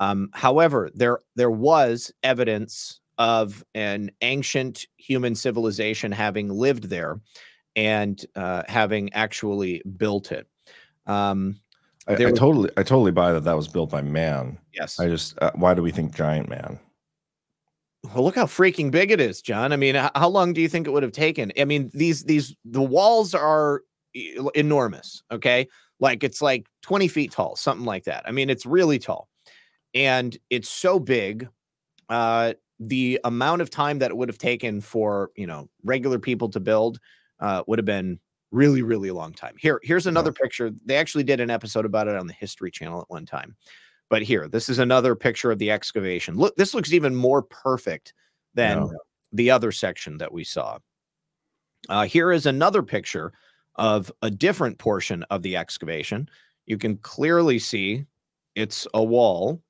Um, 0.00 0.30
however, 0.32 0.90
there 0.94 1.18
there 1.36 1.50
was 1.50 2.10
evidence 2.22 3.00
of 3.18 3.62
an 3.74 4.10
ancient 4.22 4.86
human 4.96 5.34
civilization 5.34 6.10
having 6.12 6.48
lived 6.48 6.84
there 6.84 7.20
and 7.76 8.24
uh, 8.34 8.62
having 8.68 9.12
actually 9.12 9.82
built 9.98 10.32
it. 10.32 10.46
Um, 11.06 11.60
I, 12.08 12.14
I 12.14 12.32
totally, 12.32 12.70
I 12.76 12.82
totally 12.82 13.12
buy 13.12 13.32
that 13.32 13.44
that 13.44 13.56
was 13.56 13.68
built 13.68 13.90
by 13.90 14.02
man. 14.02 14.58
Yes. 14.72 14.98
I 14.98 15.08
just, 15.08 15.40
uh, 15.40 15.52
why 15.54 15.74
do 15.74 15.82
we 15.82 15.92
think 15.92 16.14
giant 16.14 16.48
man? 16.48 16.78
Well, 18.04 18.24
look 18.24 18.34
how 18.34 18.46
freaking 18.46 18.90
big 18.90 19.12
it 19.12 19.20
is, 19.20 19.40
John. 19.40 19.72
I 19.72 19.76
mean, 19.76 19.94
how 19.94 20.28
long 20.28 20.52
do 20.52 20.60
you 20.60 20.68
think 20.68 20.86
it 20.86 20.90
would 20.90 21.04
have 21.04 21.12
taken? 21.12 21.52
I 21.58 21.64
mean, 21.64 21.90
these 21.94 22.24
these 22.24 22.56
the 22.64 22.82
walls 22.82 23.32
are 23.32 23.82
enormous. 24.54 25.22
Okay, 25.30 25.68
like 26.00 26.24
it's 26.24 26.42
like 26.42 26.66
twenty 26.82 27.06
feet 27.06 27.30
tall, 27.30 27.54
something 27.54 27.86
like 27.86 28.04
that. 28.04 28.24
I 28.26 28.32
mean, 28.32 28.50
it's 28.50 28.66
really 28.66 28.98
tall, 28.98 29.28
and 29.94 30.36
it's 30.50 30.68
so 30.68 30.98
big. 30.98 31.48
Uh, 32.08 32.54
the 32.80 33.20
amount 33.22 33.62
of 33.62 33.70
time 33.70 34.00
that 34.00 34.10
it 34.10 34.16
would 34.16 34.28
have 34.28 34.38
taken 34.38 34.80
for 34.80 35.30
you 35.36 35.46
know 35.46 35.68
regular 35.84 36.18
people 36.18 36.48
to 36.50 36.58
build 36.58 36.98
uh, 37.38 37.62
would 37.68 37.78
have 37.78 37.86
been 37.86 38.18
really 38.52 38.82
really 38.82 39.10
long 39.10 39.32
time. 39.32 39.54
Here, 39.58 39.80
here's 39.82 40.06
another 40.06 40.32
picture. 40.32 40.70
They 40.84 40.96
actually 40.96 41.24
did 41.24 41.40
an 41.40 41.50
episode 41.50 41.84
about 41.84 42.06
it 42.06 42.16
on 42.16 42.26
the 42.26 42.32
History 42.34 42.70
Channel 42.70 43.00
at 43.00 43.10
one 43.10 43.26
time. 43.26 43.56
But 44.10 44.22
here, 44.22 44.46
this 44.46 44.68
is 44.68 44.78
another 44.78 45.14
picture 45.16 45.50
of 45.50 45.58
the 45.58 45.70
excavation. 45.70 46.36
Look, 46.36 46.54
this 46.56 46.74
looks 46.74 46.92
even 46.92 47.14
more 47.14 47.42
perfect 47.42 48.12
than 48.54 48.82
Yeah. 48.82 48.88
the 49.32 49.50
other 49.50 49.72
section 49.72 50.18
that 50.18 50.32
we 50.32 50.44
saw. 50.44 50.78
Uh, 51.88 52.04
here 52.04 52.30
is 52.30 52.46
another 52.46 52.82
picture 52.82 53.32
of 53.76 54.12
a 54.20 54.30
different 54.30 54.78
portion 54.78 55.22
of 55.30 55.42
the 55.42 55.56
excavation. 55.56 56.28
You 56.66 56.76
can 56.76 56.98
clearly 56.98 57.58
see 57.58 58.04
it's 58.54 58.86
a 58.94 59.02
wall. 59.02 59.62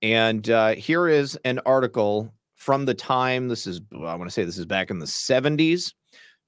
And 0.00 0.48
uh, 0.48 0.76
here 0.76 1.08
is 1.08 1.36
an 1.44 1.60
article 1.66 2.32
from 2.54 2.84
the 2.86 2.94
time. 2.94 3.48
This 3.48 3.66
is, 3.66 3.80
I 3.92 4.14
want 4.14 4.24
to 4.24 4.30
say 4.30 4.44
this 4.44 4.58
is 4.58 4.66
back 4.66 4.90
in 4.90 4.98
the 4.98 5.06
70s, 5.06 5.92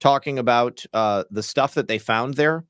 talking 0.03 0.39
about 0.39 0.85
uh, 0.93 1.23
the 1.31 1.43
stuff 1.43 1.75
that 1.75 1.87
they 1.87 1.99
found 1.99 2.35
there. 2.35 2.65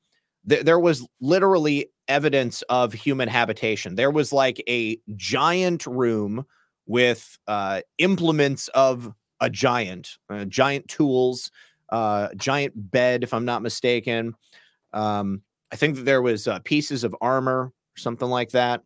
Th- 0.49 0.65
there 0.65 0.79
was 0.79 1.07
literally 1.21 1.89
evidence 2.07 2.63
of 2.69 2.93
human 2.93 3.27
habitation. 3.27 3.95
There 3.95 4.11
was 4.11 4.33
like 4.33 4.63
a 4.69 4.99
giant 5.17 5.87
room 5.87 6.45
with 6.87 7.39
uh, 7.47 7.81
implements 7.99 8.69
of 8.69 9.11
a 9.41 9.49
giant, 9.49 10.19
uh, 10.29 10.45
giant 10.45 10.89
tools, 10.89 11.51
uh, 11.89 12.29
giant 12.37 12.75
bed, 12.91 13.25
if 13.25 13.33
I'm 13.33 13.47
not 13.47 13.63
mistaken. 13.63 14.35
Um, 14.93 15.41
I 15.73 15.77
think 15.77 15.97
that 15.97 16.05
there 16.05 16.21
was 16.21 16.47
uh, 16.47 16.59
pieces 16.61 17.03
of 17.03 17.17
armor, 17.23 17.73
or 17.73 17.73
something 17.97 18.29
like 18.29 18.51
that. 18.51 18.83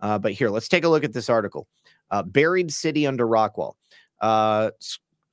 Uh, 0.00 0.18
but 0.18 0.32
here, 0.32 0.50
let's 0.50 0.68
take 0.68 0.84
a 0.84 0.88
look 0.88 1.04
at 1.04 1.12
this 1.12 1.28
article. 1.28 1.66
Uh, 2.12 2.22
Buried 2.22 2.72
city 2.72 3.06
under 3.08 3.26
Rockwall. 3.26 3.74
Uh, 4.20 4.70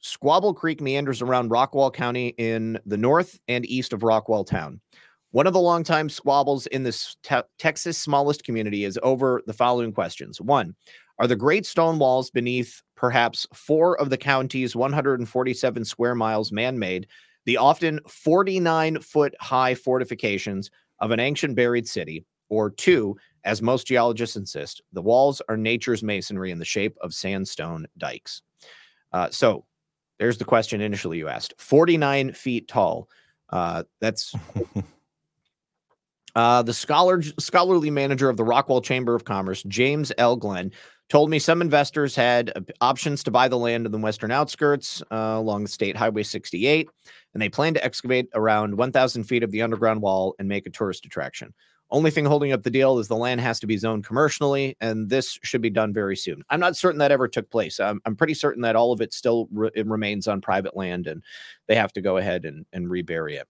Squabble 0.02 0.54
Creek 0.54 0.82
meanders 0.82 1.22
around 1.22 1.50
Rockwall 1.50 1.94
County 1.94 2.30
in 2.38 2.80
the 2.86 2.98
north 2.98 3.40
and 3.48 3.66
east 3.66 3.94
of 3.94 4.02
Rockwall 4.02 4.48
Town. 4.48 4.80
One 5.32 5.46
of 5.46 5.54
the 5.54 5.60
longtime 5.60 6.10
squabbles 6.10 6.66
in 6.68 6.84
this 6.84 7.16
te- 7.22 7.42
Texas 7.60 7.98
smallest 7.98 8.44
community 8.44 8.84
is 8.86 8.98
over 9.04 9.42
the 9.46 9.54
following 9.54 9.92
questions. 9.92 10.42
One, 10.42 10.76
are 11.20 11.28
the 11.28 11.36
great 11.36 11.66
stone 11.66 12.00
walls 12.00 12.32
beneath 12.32 12.82
perhaps 12.96 13.46
four 13.54 14.00
of 14.00 14.10
the 14.10 14.18
county's 14.18 14.76
147 14.76 15.86
square 15.86 16.16
miles 16.16 16.52
man 16.52 16.80
made, 16.80 17.08
the 17.46 17.58
often 17.58 18.00
49 18.08 19.02
foot 19.02 19.36
high 19.40 19.76
fortifications 19.76 20.72
of 21.00 21.12
an 21.12 21.20
ancient 21.20 21.56
buried 21.56 21.88
city? 21.88 22.26
Or 22.48 22.72
two, 22.72 23.16
as 23.44 23.62
most 23.62 23.86
geologists 23.86 24.36
insist, 24.36 24.82
the 24.92 25.04
walls 25.04 25.40
are 25.48 25.58
nature's 25.58 26.02
masonry 26.02 26.50
in 26.50 26.58
the 26.58 26.66
shape 26.66 26.98
of 27.02 27.14
sandstone 27.14 27.86
dikes. 28.00 28.42
Uh, 29.12 29.30
so 29.30 29.66
there's 30.20 30.38
the 30.38 30.46
question 30.46 30.82
initially 30.82 31.18
you 31.18 31.28
asked 31.28 31.54
49 31.58 32.34
feet 32.34 32.68
tall. 32.68 33.10
Uh, 33.50 33.84
that's 34.00 34.36
uh, 36.36 36.62
the 36.62 36.74
scholar, 36.74 37.22
scholarly 37.40 37.90
manager 37.90 38.30
of 38.30 38.38
the 38.38 38.44
Rockwall 38.44 38.84
Chamber 38.84 39.16
of 39.16 39.26
Commerce, 39.26 39.64
James 39.64 40.12
L. 40.18 40.36
Glenn, 40.36 40.72
told 41.10 41.30
me 41.30 41.40
some 41.40 41.62
investors 41.62 42.16
had 42.16 42.72
options 42.82 43.24
to 43.24 43.32
buy 43.32 43.48
the 43.48 43.58
land 43.58 43.86
in 43.86 43.92
the 43.92 43.98
western 43.98 44.32
outskirts 44.32 45.02
uh, 45.12 45.36
along 45.38 45.66
State 45.66 45.96
Highway 45.96 46.24
68, 46.24 46.88
and 47.34 47.42
they 47.42 47.50
plan 47.50 47.74
to 47.74 47.84
excavate 47.84 48.30
around 48.36 48.78
1,000 48.78 49.24
feet 49.24 49.42
of 49.42 49.52
the 49.52 49.64
underground 49.64 50.02
wall 50.02 50.36
and 50.38 50.48
make 50.48 50.68
a 50.68 50.70
tourist 50.70 51.06
attraction. 51.06 51.54
Only 51.92 52.12
thing 52.12 52.26
holding 52.26 52.52
up 52.52 52.62
the 52.62 52.70
deal 52.70 53.00
is 53.00 53.08
the 53.08 53.16
land 53.16 53.42
has 53.42 53.60
to 53.62 53.68
be 53.68 53.78
zoned 53.78 54.06
commercially, 54.06 54.78
and 54.80 55.10
this 55.10 55.40
should 55.42 55.62
be 55.62 55.72
done 55.72 55.92
very 55.92 56.16
soon. 56.16 56.44
I'm 56.50 56.60
not 56.60 56.78
certain 56.78 57.00
that 57.00 57.12
ever 57.12 57.28
took 57.28 57.50
place. 57.50 57.80
I'm, 57.80 58.00
I'm 58.06 58.16
pretty 58.16 58.36
certain 58.36 58.62
that 58.62 58.76
all 58.76 58.92
of 58.92 59.02
it 59.02 59.12
still 59.12 59.48
re- 59.52 59.72
it 59.74 59.88
remains 59.88 60.28
on 60.28 60.40
private 60.40 60.78
land, 60.78 61.08
and 61.08 61.24
they 61.68 61.76
have 61.76 61.92
to 61.94 62.02
go 62.02 62.18
ahead 62.18 62.46
and, 62.46 62.66
and 62.74 62.90
rebury 62.92 63.38
it. 63.38 63.48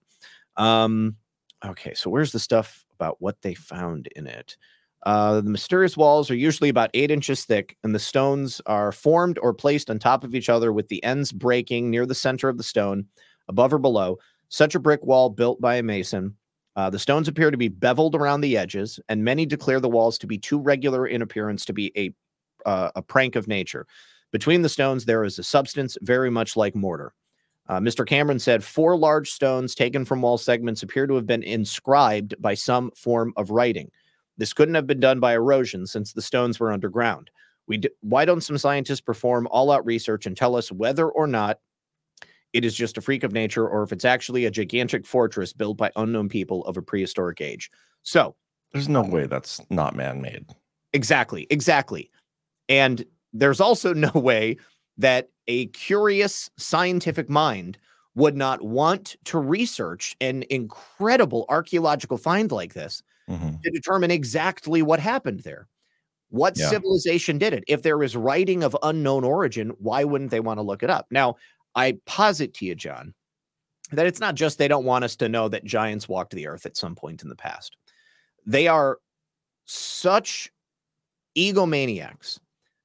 Um, 0.56 1.16
okay, 1.64 1.92
so 1.92 2.08
where's 2.08 2.32
the 2.32 2.38
stuff 2.38 2.86
about 2.94 3.16
what 3.20 3.42
they 3.42 3.52
found 3.52 4.08
in 4.16 4.26
it? 4.26 4.56
Uh, 5.04 5.40
the 5.40 5.50
mysterious 5.50 5.96
walls 5.96 6.30
are 6.30 6.36
usually 6.36 6.68
about 6.68 6.90
eight 6.94 7.10
inches 7.10 7.44
thick, 7.44 7.76
and 7.84 7.94
the 7.94 7.98
stones 7.98 8.60
are 8.64 8.92
formed 8.92 9.38
or 9.42 9.52
placed 9.52 9.90
on 9.90 9.98
top 9.98 10.24
of 10.24 10.34
each 10.34 10.48
other 10.48 10.72
with 10.72 10.88
the 10.88 11.02
ends 11.04 11.30
breaking 11.32 11.90
near 11.90 12.06
the 12.06 12.14
center 12.14 12.48
of 12.48 12.56
the 12.56 12.62
stone, 12.62 13.06
above 13.48 13.72
or 13.72 13.78
below. 13.78 14.18
Such 14.48 14.74
a 14.74 14.80
brick 14.80 15.04
wall 15.04 15.30
built 15.30 15.60
by 15.60 15.76
a 15.76 15.82
mason. 15.82 16.36
Uh, 16.76 16.88
the 16.88 16.98
stones 16.98 17.28
appear 17.28 17.50
to 17.50 17.56
be 17.56 17.68
beveled 17.68 18.14
around 18.14 18.40
the 18.40 18.56
edges, 18.56 19.00
and 19.08 19.24
many 19.24 19.44
declare 19.44 19.80
the 19.80 19.88
walls 19.88 20.18
to 20.18 20.26
be 20.26 20.38
too 20.38 20.58
regular 20.58 21.06
in 21.06 21.22
appearance 21.22 21.64
to 21.64 21.72
be 21.72 21.92
a 21.96 22.10
uh, 22.68 22.90
a 22.94 23.02
prank 23.02 23.36
of 23.36 23.48
nature. 23.48 23.86
Between 24.32 24.62
the 24.62 24.68
stones, 24.68 25.04
there 25.04 25.24
is 25.24 25.38
a 25.38 25.42
substance 25.42 25.96
very 26.02 26.30
much 26.30 26.56
like 26.56 26.74
mortar. 26.74 27.14
Uh, 27.68 27.80
Mr. 27.80 28.06
Cameron 28.06 28.38
said 28.38 28.64
four 28.64 28.96
large 28.96 29.30
stones 29.30 29.74
taken 29.74 30.04
from 30.04 30.22
wall 30.22 30.38
segments 30.38 30.82
appear 30.82 31.06
to 31.06 31.14
have 31.14 31.26
been 31.26 31.42
inscribed 31.42 32.34
by 32.40 32.54
some 32.54 32.90
form 32.92 33.32
of 33.36 33.50
writing. 33.50 33.90
This 34.36 34.52
couldn't 34.52 34.74
have 34.74 34.86
been 34.86 35.00
done 35.00 35.20
by 35.20 35.34
erosion 35.34 35.86
since 35.86 36.12
the 36.12 36.22
stones 36.22 36.58
were 36.58 36.72
underground. 36.72 37.30
We 37.66 37.76
d- 37.78 37.90
why 38.00 38.24
don't 38.24 38.40
some 38.40 38.58
scientists 38.58 39.00
perform 39.00 39.46
all 39.50 39.70
out 39.70 39.86
research 39.86 40.26
and 40.26 40.36
tell 40.36 40.56
us 40.56 40.72
whether 40.72 41.08
or 41.08 41.26
not 41.26 41.60
it 42.52 42.64
is 42.64 42.74
just 42.74 42.98
a 42.98 43.00
freak 43.00 43.22
of 43.22 43.32
nature 43.32 43.66
or 43.66 43.82
if 43.82 43.92
it's 43.92 44.04
actually 44.04 44.44
a 44.44 44.50
gigantic 44.50 45.06
fortress 45.06 45.52
built 45.52 45.76
by 45.76 45.90
unknown 45.96 46.28
people 46.28 46.64
of 46.64 46.76
a 46.76 46.82
prehistoric 46.82 47.40
age? 47.40 47.70
So, 48.02 48.34
There's 48.72 48.88
no 48.88 49.02
way 49.02 49.26
that's 49.26 49.60
not 49.70 49.94
man 49.94 50.20
made. 50.20 50.46
Exactly, 50.92 51.46
exactly. 51.50 52.10
And 52.68 53.04
there's 53.32 53.60
also 53.60 53.92
no 53.94 54.12
way 54.14 54.56
that 54.98 55.30
a 55.48 55.66
curious 55.66 56.50
scientific 56.56 57.28
mind 57.28 57.78
would 58.14 58.36
not 58.36 58.62
want 58.62 59.16
to 59.24 59.38
research 59.38 60.16
an 60.20 60.44
incredible 60.50 61.46
archaeological 61.48 62.18
find 62.18 62.50
like 62.50 62.74
this 62.74 63.02
mm-hmm. 63.28 63.50
to 63.62 63.70
determine 63.70 64.10
exactly 64.10 64.82
what 64.82 65.00
happened 65.00 65.40
there. 65.40 65.68
What 66.28 66.56
Yeah. 66.56 66.68
civilization 66.68 67.38
did 67.38 67.52
it? 67.52 67.64
If 67.66 67.82
there 67.82 68.02
is 68.02 68.16
writing 68.16 68.62
of 68.62 68.76
unknown 68.82 69.24
origin, 69.24 69.70
why 69.78 70.04
wouldn't 70.04 70.30
they 70.30 70.40
want 70.40 70.58
to 70.58 70.62
look 70.62 70.82
it 70.82 70.90
up? 70.90 71.06
Now, 71.10 71.36
I 71.74 71.98
posit 72.06 72.54
to 72.54 72.66
you, 72.66 72.74
John, 72.74 73.14
that 73.92 74.06
it's 74.06 74.20
not 74.20 74.34
just 74.34 74.58
they 74.58 74.68
don't 74.68 74.84
want 74.84 75.04
us 75.04 75.16
to 75.16 75.28
know 75.28 75.48
that 75.48 75.64
giants 75.64 76.08
walked 76.08 76.34
the 76.34 76.46
earth 76.46 76.66
at 76.66 76.76
some 76.76 76.94
point 76.94 77.22
in 77.22 77.28
the 77.28 77.36
past. 77.36 77.76
They 78.46 78.68
are 78.68 78.98
such 79.66 80.50
egomaniacs 81.36 82.38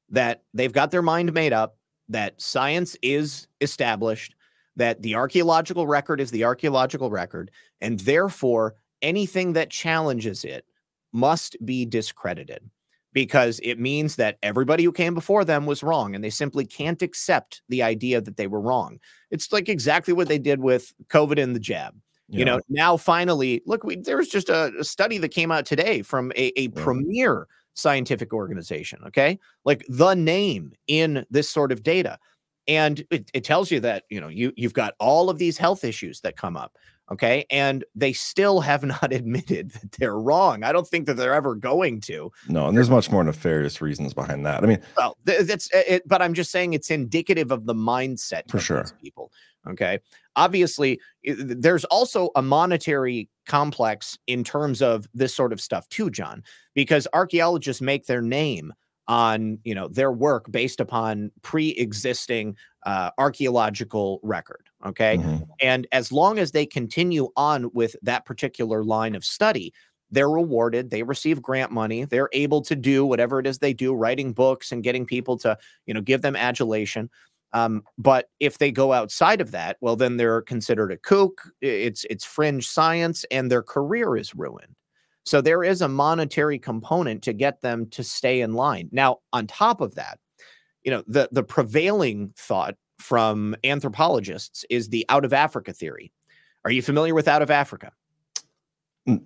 that 0.09 0.43
they've 0.53 0.71
got 0.71 0.91
their 0.91 1.01
mind 1.01 1.33
made 1.33 1.53
up 1.53 1.77
that 2.09 2.39
science 2.39 2.95
is 3.01 3.47
established, 3.61 4.35
that 4.75 5.01
the 5.01 5.15
archaeological 5.15 5.87
record 5.87 6.21
is 6.21 6.31
the 6.31 6.43
archaeological 6.43 7.09
record, 7.09 7.49
and 7.81 7.99
therefore 8.01 8.75
anything 9.01 9.53
that 9.53 9.69
challenges 9.69 10.43
it 10.43 10.65
must 11.11 11.55
be 11.65 11.85
discredited 11.85 12.69
because 13.15 13.61
it 13.63 13.79
means 13.79 14.17
that 14.17 14.37
everybody 14.43 14.83
who 14.83 14.91
came 14.91 15.13
before 15.13 15.45
them 15.45 15.65
was 15.65 15.81
wrong 15.81 16.13
and 16.13 16.21
they 16.21 16.29
simply 16.29 16.65
can't 16.65 17.01
accept 17.01 17.61
the 17.69 17.81
idea 17.81 18.19
that 18.19 18.35
they 18.35 18.45
were 18.45 18.59
wrong. 18.59 18.99
It's 19.31 19.53
like 19.53 19.69
exactly 19.69 20.13
what 20.13 20.27
they 20.27 20.37
did 20.37 20.59
with 20.59 20.93
COVID 21.07 21.41
and 21.41 21.55
the 21.55 21.59
jab. 21.61 21.95
You 22.27 22.43
know, 22.43 22.59
now 22.69 22.97
finally, 22.97 23.61
look, 23.65 23.83
we, 23.83 23.97
there 23.97 24.17
was 24.17 24.27
just 24.27 24.49
a, 24.49 24.73
a 24.79 24.83
study 24.83 25.17
that 25.19 25.29
came 25.29 25.51
out 25.51 25.65
today 25.65 26.01
from 26.01 26.31
a, 26.35 26.51
a 26.59 26.69
premier 26.69 27.47
scientific 27.75 28.33
organization, 28.33 28.99
okay? 29.07 29.39
Like 29.63 29.85
the 29.87 30.15
name 30.15 30.73
in 30.87 31.25
this 31.29 31.49
sort 31.49 31.71
of 31.71 31.83
data. 31.83 32.17
And 32.67 33.05
it, 33.11 33.29
it 33.33 33.43
tells 33.43 33.69
you 33.69 33.79
that, 33.81 34.03
you 34.09 34.19
know, 34.19 34.27
you, 34.27 34.51
you've 34.57 34.73
got 34.73 34.95
all 34.99 35.29
of 35.29 35.37
these 35.37 35.57
health 35.57 35.83
issues 35.83 36.19
that 36.21 36.35
come 36.35 36.57
up, 36.57 36.75
okay? 37.11 37.45
And 37.49 37.83
they 37.95 38.13
still 38.13 38.61
have 38.61 38.83
not 38.83 39.11
admitted 39.11 39.71
that 39.71 39.91
they're 39.93 40.17
wrong. 40.17 40.63
I 40.63 40.71
don't 40.71 40.87
think 40.87 41.05
that 41.07 41.15
they're 41.15 41.33
ever 41.33 41.55
going 41.55 42.01
to. 42.01 42.31
No, 42.47 42.67
and 42.67 42.77
there's 42.77 42.89
much 42.89 43.11
more 43.11 43.23
nefarious 43.23 43.81
reasons 43.81 44.13
behind 44.13 44.45
that. 44.45 44.63
I 44.63 44.67
mean, 44.67 44.81
Well, 44.97 45.17
th- 45.25 45.41
that's 45.41 45.73
uh, 45.73 45.83
it, 45.87 46.07
but 46.07 46.21
I'm 46.21 46.33
just 46.33 46.51
saying 46.51 46.73
it's 46.73 46.91
indicative 46.91 47.51
of 47.51 47.65
the 47.65 47.75
mindset 47.75 48.49
For 48.49 48.57
of 48.57 48.63
sure. 48.63 48.81
these 48.83 48.93
people. 49.01 49.31
Okay. 49.67 49.99
Obviously, 50.35 50.99
there's 51.23 51.85
also 51.85 52.29
a 52.35 52.41
monetary 52.41 53.29
complex 53.47 54.17
in 54.27 54.43
terms 54.43 54.81
of 54.81 55.07
this 55.13 55.33
sort 55.33 55.53
of 55.53 55.59
stuff 55.59 55.87
too, 55.89 56.09
John, 56.09 56.43
because 56.75 57.07
archaeologists 57.13 57.81
make 57.81 58.05
their 58.05 58.21
name 58.21 58.73
on 59.07 59.59
you 59.63 59.75
know 59.75 59.87
their 59.87 60.11
work 60.11 60.51
based 60.51 60.79
upon 60.79 61.31
pre-existing 61.43 62.55
uh, 62.85 63.11
archaeological 63.17 64.19
record 64.23 64.67
okay? 64.83 65.17
And 65.61 65.87
as 65.91 66.11
long 66.11 66.39
as 66.39 66.51
they 66.51 66.65
continue 66.65 67.29
on 67.35 67.69
with 67.73 67.95
that 68.01 68.25
particular 68.25 68.83
line 68.83 69.15
of 69.15 69.23
study 69.23 69.73
they're 70.11 70.29
rewarded 70.29 70.91
they 70.91 71.01
receive 71.03 71.41
grant 71.41 71.71
money 71.71 72.05
they're 72.05 72.29
able 72.31 72.61
to 72.61 72.75
do 72.75 73.05
whatever 73.05 73.39
it 73.39 73.47
is 73.47 73.57
they 73.57 73.73
do 73.73 73.93
writing 73.93 74.33
books 74.33 74.71
and 74.71 74.83
getting 74.83 75.05
people 75.05 75.37
to 75.37 75.57
you 75.85 75.93
know 75.93 76.01
give 76.01 76.21
them 76.21 76.35
adulation. 76.35 77.09
Um, 77.53 77.83
but 77.97 78.29
if 78.39 78.57
they 78.57 78.71
go 78.71 78.93
outside 78.93 79.41
of 79.41 79.51
that 79.51 79.77
well 79.81 79.95
then 79.95 80.17
they're 80.17 80.41
considered 80.41 80.91
a 80.91 80.97
kook 80.97 81.49
it's 81.61 82.05
it's 82.09 82.23
fringe 82.23 82.67
science 82.67 83.25
and 83.31 83.51
their 83.51 83.63
career 83.63 84.15
is 84.15 84.35
ruined. 84.35 84.75
So 85.25 85.41
there 85.41 85.63
is 85.63 85.81
a 85.81 85.87
monetary 85.87 86.59
component 86.59 87.23
to 87.23 87.33
get 87.33 87.61
them 87.61 87.89
to 87.89 88.03
stay 88.03 88.41
in 88.41 88.53
line. 88.53 88.89
Now, 88.91 89.17
on 89.33 89.47
top 89.47 89.81
of 89.81 89.95
that, 89.95 90.19
you 90.83 90.91
know, 90.91 91.03
the 91.07 91.29
the 91.31 91.43
prevailing 91.43 92.31
thought 92.37 92.75
from 92.99 93.55
anthropologists 93.63 94.65
is 94.69 94.89
the 94.89 95.05
out 95.09 95.25
of 95.25 95.33
Africa 95.33 95.73
theory. 95.73 96.11
Are 96.63 96.71
you 96.71 96.81
familiar 96.81 97.13
with 97.13 97.27
out 97.27 97.41
of 97.41 97.51
Africa? 97.51 97.91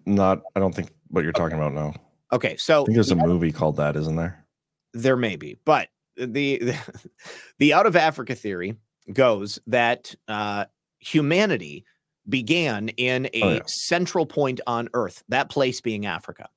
Not, 0.06 0.42
I 0.56 0.60
don't 0.60 0.76
think 0.76 0.90
what 1.10 1.24
you're 1.24 1.34
talking 1.34 1.58
about. 1.58 1.74
No, 1.74 1.94
Okay, 2.32 2.58
so 2.58 2.84
I 2.84 2.86
think 2.86 2.96
there's 2.96 3.12
a 3.12 3.16
the- 3.16 3.26
movie 3.26 3.52
called 3.52 3.78
that, 3.78 3.96
isn't 3.96 4.16
there? 4.16 4.46
there 4.94 5.16
may 5.16 5.36
be, 5.36 5.56
but 5.66 5.88
the 6.18 6.74
the 7.60 7.74
out 7.74 7.86
of 7.86 7.96
Africa 7.96 8.34
theory 8.36 8.76
goes 9.14 9.60
that 9.68 10.14
uh, 10.28 10.66
humanity 11.00 11.86
began 12.28 12.90
in 12.90 13.28
a 13.34 13.42
Oh, 13.44 13.54
yeah. 13.54 13.60
central 13.68 14.26
point 14.26 14.60
on 14.68 14.90
Earth, 14.94 15.24
that 15.30 15.50
place 15.50 15.80
being 15.82 16.06
Africa. 16.08 16.50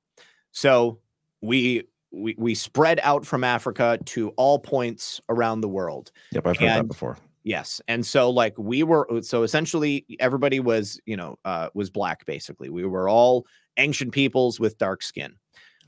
So 0.50 0.98
we 1.42 1.84
we 2.12 2.34
we 2.38 2.54
spread 2.54 3.00
out 3.02 3.26
from 3.26 3.44
Africa 3.44 3.98
to 4.06 4.30
all 4.30 4.58
points 4.58 5.20
around 5.28 5.60
the 5.60 5.68
world. 5.68 6.12
Yep, 6.32 6.46
I've 6.46 6.56
heard 6.58 6.68
that 6.68 6.88
before. 6.88 7.18
Yes, 7.44 7.80
and 7.88 8.06
so 8.06 8.30
like 8.30 8.56
we 8.56 8.84
were, 8.84 9.06
so 9.22 9.42
essentially 9.42 10.06
everybody 10.20 10.60
was, 10.60 11.00
you 11.06 11.16
know, 11.16 11.36
uh, 11.44 11.68
was 11.74 11.90
black. 11.90 12.24
Basically, 12.24 12.70
we 12.70 12.84
were 12.84 13.08
all 13.08 13.46
ancient 13.78 14.12
peoples 14.12 14.60
with 14.60 14.78
dark 14.78 15.02
skin. 15.02 15.34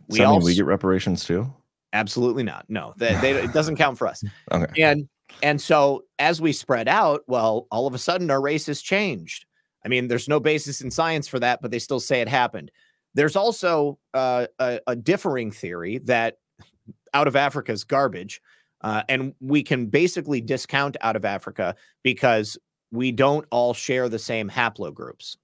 That 0.08 0.28
mean 0.28 0.40
we 0.42 0.54
get 0.54 0.66
reparations 0.66 1.24
too? 1.24 1.52
Absolutely 1.92 2.42
not. 2.42 2.66
No, 2.68 2.92
that 2.96 3.20
they, 3.20 3.32
it 3.32 3.52
doesn't 3.54 3.76
count 3.76 3.98
for 3.98 4.06
us. 4.06 4.24
Okay. 4.50 4.82
And 4.82 5.08
and 5.42 5.60
so 5.60 6.04
as 6.18 6.40
we 6.40 6.52
spread 6.52 6.88
out, 6.88 7.22
well, 7.26 7.66
all 7.70 7.86
of 7.86 7.94
a 7.94 7.98
sudden 7.98 8.30
our 8.30 8.40
race 8.40 8.66
has 8.66 8.82
changed. 8.82 9.46
I 9.84 9.88
mean, 9.88 10.08
there's 10.08 10.28
no 10.28 10.40
basis 10.40 10.80
in 10.80 10.90
science 10.90 11.28
for 11.28 11.38
that, 11.40 11.60
but 11.62 11.70
they 11.70 11.78
still 11.78 12.00
say 12.00 12.20
it 12.20 12.28
happened. 12.28 12.70
There's 13.14 13.36
also 13.36 13.98
uh, 14.12 14.46
a, 14.58 14.80
a 14.86 14.96
differing 14.96 15.50
theory 15.50 15.98
that 15.98 16.38
out 17.12 17.28
of 17.28 17.36
Africa's 17.36 17.84
garbage, 17.84 18.40
uh, 18.80 19.02
and 19.08 19.34
we 19.40 19.62
can 19.62 19.86
basically 19.86 20.40
discount 20.40 20.96
out 21.00 21.16
of 21.16 21.24
Africa 21.24 21.74
because 22.02 22.58
we 22.90 23.12
don't 23.12 23.46
all 23.50 23.72
share 23.74 24.08
the 24.08 24.18
same 24.18 24.50
haplogroups. 24.50 25.36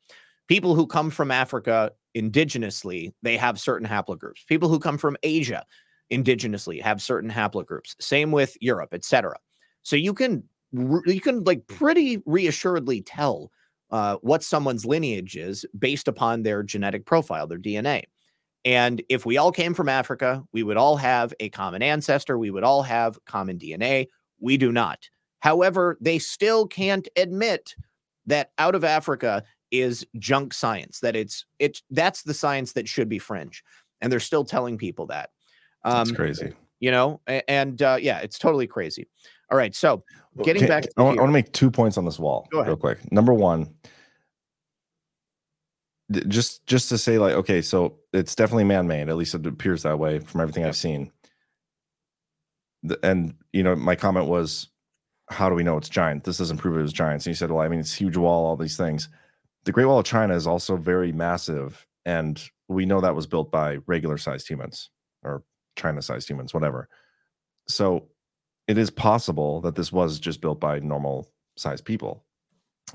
People 0.48 0.74
who 0.74 0.86
come 0.86 1.10
from 1.10 1.30
Africa 1.30 1.92
indigenously, 2.16 3.12
they 3.22 3.36
have 3.36 3.59
certain 3.59 3.86
haplogroups. 3.86 4.47
People 4.47 4.68
who 4.68 4.78
come 4.78 4.98
from 4.98 5.16
Asia 5.22 5.64
indigenously 6.12 6.82
have 6.82 7.01
certain 7.01 7.30
haplogroups. 7.30 7.94
Same 8.01 8.32
with 8.32 8.56
Europe, 8.60 8.92
etc. 8.92 9.36
So 9.82 9.97
you 9.97 10.12
can 10.12 10.42
you 10.72 11.20
can 11.20 11.42
like 11.44 11.66
pretty 11.66 12.22
reassuredly 12.26 13.02
tell 13.02 13.51
uh, 13.90 14.16
what 14.22 14.42
someone's 14.42 14.84
lineage 14.86 15.36
is 15.36 15.64
based 15.78 16.08
upon 16.08 16.42
their 16.42 16.62
genetic 16.62 17.06
profile, 17.06 17.46
their 17.46 17.58
DNA. 17.58 18.04
And 18.64 19.02
if 19.08 19.24
we 19.24 19.38
all 19.38 19.52
came 19.52 19.72
from 19.74 19.88
Africa, 19.88 20.44
we 20.52 20.62
would 20.62 20.76
all 20.76 20.96
have 20.96 21.32
a 21.40 21.48
common 21.48 21.82
ancestor. 21.82 22.38
We 22.38 22.50
would 22.50 22.64
all 22.64 22.82
have 22.82 23.18
common 23.24 23.58
DNA. 23.58 24.08
We 24.38 24.56
do 24.56 24.70
not. 24.70 25.08
However, 25.40 25.96
they 26.00 26.18
still 26.18 26.66
can't 26.66 27.08
admit 27.16 27.74
that 28.26 28.52
out 28.58 28.74
of 28.74 28.84
Africa 28.84 29.42
is 29.70 30.06
junk 30.18 30.52
science. 30.52 31.00
That 31.00 31.16
it's 31.16 31.46
it's 31.58 31.82
that's 31.90 32.22
the 32.22 32.34
science 32.34 32.72
that 32.74 32.86
should 32.88 33.08
be 33.08 33.18
fringe, 33.18 33.64
and 34.00 34.12
they're 34.12 34.20
still 34.20 34.44
telling 34.44 34.76
people 34.76 35.06
that. 35.06 35.30
That's 35.82 36.10
Um, 36.10 36.16
crazy. 36.16 36.52
You 36.80 36.90
know, 36.90 37.20
and 37.26 37.80
uh, 37.80 37.98
yeah, 38.00 38.20
it's 38.20 38.38
totally 38.38 38.66
crazy. 38.66 39.06
All 39.51 39.59
right, 39.59 39.74
so 39.74 40.05
getting 40.43 40.62
Okay, 40.62 40.68
back 40.68 40.85
to 40.85 40.90
I 40.97 41.02
want, 41.02 41.18
I 41.18 41.22
want 41.22 41.31
to 41.31 41.35
make 41.35 41.52
two 41.52 41.70
points 41.70 41.98
on 41.98 42.05
this 42.05 42.18
wall 42.18 42.48
real 42.52 42.77
quick. 42.77 43.10
Number 43.12 43.35
one, 43.35 43.74
just 46.28 46.64
just 46.66 46.89
to 46.89 46.98
say, 46.98 47.18
like, 47.18 47.35
okay, 47.35 47.62
so 47.62 47.98
it's 48.12 48.35
definitely 48.35 48.64
man-made. 48.64 49.09
At 49.09 49.16
least 49.16 49.35
it 49.35 49.47
appears 49.47 49.82
that 49.82 49.98
way 49.98 50.18
from 50.18 50.40
everything 50.40 50.64
I've 50.64 50.77
seen. 50.77 51.12
The- 52.82 52.98
and 53.02 53.35
you 53.52 53.62
know, 53.62 53.77
my 53.77 53.94
comment 53.97 54.27
was, 54.27 54.68
"How 55.28 55.48
do 55.48 55.55
we 55.55 55.62
know 55.62 55.77
it's 55.77 55.89
giant? 55.89 56.24
This 56.24 56.39
doesn't 56.39 56.59
prove 56.59 56.78
it 56.78 56.82
was 56.82 56.93
giant." 56.93 57.22
and 57.22 57.27
you 57.27 57.35
said, 57.35 57.51
"Well, 57.51 57.62
I 57.62 57.68
mean, 57.68 57.81
it's 57.81 57.94
huge 57.94 58.16
wall, 58.16 58.47
all 58.47 58.56
these 58.56 58.77
things." 58.77 59.09
The 59.64 59.72
Great 59.72 59.85
Wall 59.85 59.98
of 59.98 60.06
China 60.06 60.35
is 60.35 60.47
also 60.47 60.77
very 60.77 61.12
massive, 61.12 61.86
and 62.06 62.43
we 62.68 62.86
know 62.86 63.01
that 63.01 63.14
was 63.14 63.27
built 63.27 63.51
by 63.51 63.78
regular-sized 63.86 64.48
humans 64.48 64.90
or 65.22 65.43
China-sized 65.77 66.28
humans, 66.28 66.55
whatever. 66.55 66.89
So 67.68 68.09
it 68.70 68.78
is 68.78 68.88
possible 68.88 69.60
that 69.62 69.74
this 69.74 69.90
was 69.90 70.20
just 70.20 70.40
built 70.40 70.60
by 70.60 70.78
normal 70.78 71.28
sized 71.56 71.84
people. 71.84 72.24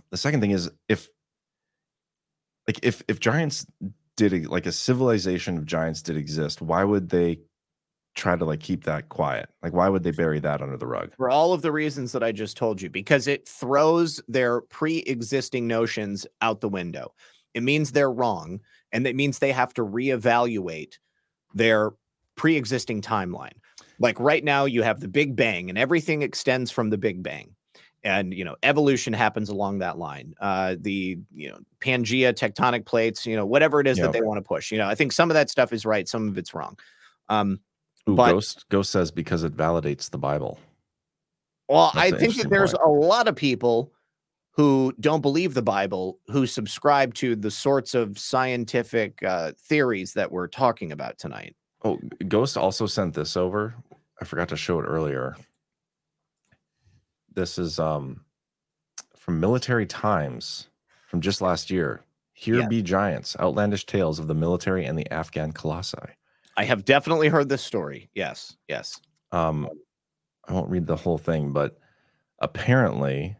The 0.09 0.15
second 0.15 0.39
thing 0.39 0.51
is 0.51 0.71
if 0.87 1.09
like 2.65 2.79
if 2.81 3.03
if 3.09 3.19
giants 3.19 3.65
did 4.15 4.47
like 4.47 4.65
a 4.65 4.71
civilization 4.71 5.57
of 5.57 5.65
giants 5.65 6.01
did 6.01 6.15
exist, 6.15 6.61
why 6.61 6.85
would 6.85 7.09
they 7.09 7.41
try 8.15 8.37
to 8.37 8.45
like 8.45 8.61
keep 8.61 8.85
that 8.85 9.09
quiet? 9.09 9.49
Like 9.61 9.73
why 9.73 9.89
would 9.89 10.03
they 10.03 10.11
bury 10.11 10.39
that 10.39 10.61
under 10.61 10.77
the 10.77 10.87
rug? 10.87 11.13
for 11.17 11.29
all 11.29 11.51
of 11.51 11.61
the 11.61 11.73
reasons 11.73 12.13
that 12.13 12.23
I 12.23 12.31
just 12.31 12.55
told 12.55 12.81
you, 12.81 12.89
because 12.89 13.27
it 13.27 13.45
throws 13.45 14.21
their 14.29 14.61
pre 14.61 14.99
existing 14.99 15.67
notions 15.67 16.25
out 16.41 16.61
the 16.61 16.69
window. 16.69 17.13
It 17.53 17.63
means 17.63 17.91
they're 17.91 18.11
wrong, 18.11 18.61
and 18.93 19.05
it 19.05 19.15
means 19.17 19.39
they 19.39 19.51
have 19.51 19.73
to 19.73 19.85
reevaluate 19.85 20.93
their 21.53 21.91
pre 22.37 22.55
existing 22.55 23.01
timeline. 23.01 23.57
Like 23.99 24.19
right 24.19 24.43
now, 24.43 24.65
you 24.65 24.83
have 24.83 24.99
the 24.99 25.07
Big 25.07 25.35
Bang, 25.35 25.69
and 25.69 25.77
everything 25.77 26.21
extends 26.21 26.71
from 26.71 26.89
the 26.89 26.97
Big 26.97 27.23
Bang. 27.23 27.55
And 28.03 28.33
you 28.33 28.45
know, 28.45 28.55
evolution 28.61 29.13
happens 29.13 29.49
along 29.49 29.79
that 29.79 29.97
line. 29.97 30.35
Uh, 30.39 30.75
the 30.79 31.17
you 31.33 31.49
know, 31.49 31.57
Pangea, 31.79 32.33
tectonic 32.33 32.85
plates, 32.85 33.25
you 33.25 33.35
know, 33.35 33.45
whatever 33.45 33.79
it 33.79 33.87
is 33.87 33.97
Yeah. 33.97 34.05
that 34.05 34.13
they 34.13 34.21
want 34.21 34.37
to 34.37 34.47
push. 34.47 34.71
You 34.71 34.77
know, 34.77 34.87
I 34.87 34.95
think 34.95 35.11
some 35.11 35.31
of 35.31 35.33
that 35.33 35.49
stuff 35.49 35.73
is 35.73 35.85
right, 35.85 36.07
some 36.07 36.27
of 36.27 36.37
it's 36.37 36.53
wrong. 36.53 36.77
Um, 37.29 37.59
Ooh, 38.07 38.15
but 38.15 38.31
Ghost 38.33 38.65
Ghost 38.69 38.91
says 38.91 39.09
because 39.11 39.43
it 39.43 39.57
validates 39.57 40.09
the 40.09 40.19
Bible. 40.19 40.59
Well, 41.67 41.91
That's 41.95 42.13
I 42.13 42.17
think 42.17 42.35
that 42.35 42.49
there's 42.51 42.73
point. 42.73 42.85
a 42.85 42.89
lot 42.91 43.27
of 43.27 43.35
people 43.35 43.91
who 44.51 44.93
don't 44.99 45.21
believe 45.21 45.53
the 45.55 45.63
Bible 45.63 46.19
who 46.27 46.45
subscribe 46.45 47.13
to 47.15 47.35
the 47.35 47.49
sorts 47.49 47.95
of 47.95 48.19
scientific 48.19 49.21
uh, 49.23 49.53
theories 49.59 50.13
that 50.13 50.31
we're 50.31 50.47
talking 50.47 50.91
about 50.91 51.17
tonight. 51.17 51.55
Oh, 51.83 51.99
Ghost 52.27 52.55
also 52.55 52.85
sent 52.85 53.15
this 53.15 53.35
over. 53.35 53.75
I 54.21 54.25
forgot 54.25 54.49
to 54.49 54.57
show 54.57 54.79
it 54.79 54.83
earlier. 54.83 55.35
This 57.33 57.57
is 57.57 57.79
um 57.79 58.23
from 59.15 59.39
Military 59.39 59.85
Times 59.85 60.69
from 61.07 61.21
just 61.21 61.41
last 61.41 61.69
year. 61.69 62.01
Here 62.33 62.59
Yeah. 62.59 62.67
be 62.67 62.81
giants, 62.81 63.35
outlandish 63.39 63.85
tales 63.85 64.19
of 64.19 64.27
the 64.27 64.33
military 64.35 64.85
and 64.85 64.97
the 64.97 65.09
Afghan 65.11 65.51
colossi. 65.53 65.97
I 66.57 66.65
have 66.65 66.85
definitely 66.85 67.29
heard 67.29 67.49
this 67.49 67.63
story. 67.63 68.09
Yes, 68.13 68.55
yes. 68.67 68.99
Um, 69.31 69.69
I 70.47 70.53
won't 70.53 70.69
read 70.69 70.85
the 70.85 70.95
whole 70.97 71.17
thing, 71.17 71.51
but 71.53 71.77
apparently, 72.39 73.35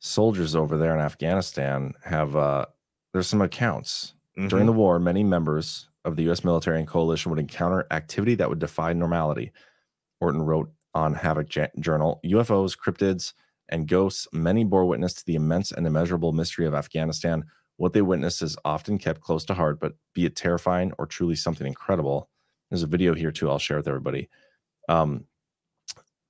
soldiers 0.00 0.54
over 0.54 0.76
there 0.76 0.94
in 0.94 1.00
Afghanistan 1.00 1.92
have 2.04 2.34
uh, 2.36 2.66
there's 3.12 3.26
some 3.26 3.42
accounts 3.42 4.14
during 4.48 4.64
Mhm. 4.64 4.66
the 4.66 4.72
war. 4.72 4.98
Many 4.98 5.24
members 5.24 5.88
of 6.04 6.16
the 6.16 6.24
U.S. 6.24 6.44
military 6.44 6.78
and 6.78 6.86
coalition 6.88 7.30
would 7.30 7.38
encounter 7.38 7.86
activity 7.90 8.34
that 8.34 8.48
would 8.48 8.58
defy 8.58 8.92
normality. 8.92 9.52
Orton 10.20 10.42
wrote 10.42 10.70
on 10.94 11.14
Havoc 11.14 11.48
Journal: 11.78 12.20
UFOs, 12.24 12.76
cryptids, 12.76 13.32
and 13.68 13.88
ghosts. 13.88 14.26
Many 14.32 14.64
bore 14.64 14.86
witness 14.86 15.14
to 15.14 15.24
the 15.26 15.34
immense 15.34 15.72
and 15.72 15.86
immeasurable 15.86 16.32
mystery 16.32 16.66
of 16.66 16.74
Afghanistan. 16.74 17.44
What 17.76 17.92
they 17.92 18.02
witnessed 18.02 18.40
is 18.42 18.56
often 18.64 18.96
kept 18.98 19.20
close 19.20 19.44
to 19.46 19.54
heart, 19.54 19.80
but 19.80 19.94
be 20.14 20.24
it 20.24 20.34
terrifying 20.36 20.92
or 20.98 21.06
truly 21.06 21.34
something 21.34 21.66
incredible. 21.66 22.30
There's 22.70 22.82
a 22.82 22.86
video 22.86 23.14
here 23.14 23.30
too. 23.30 23.50
I'll 23.50 23.58
share 23.58 23.76
with 23.76 23.88
everybody. 23.88 24.28
Um, 24.88 25.26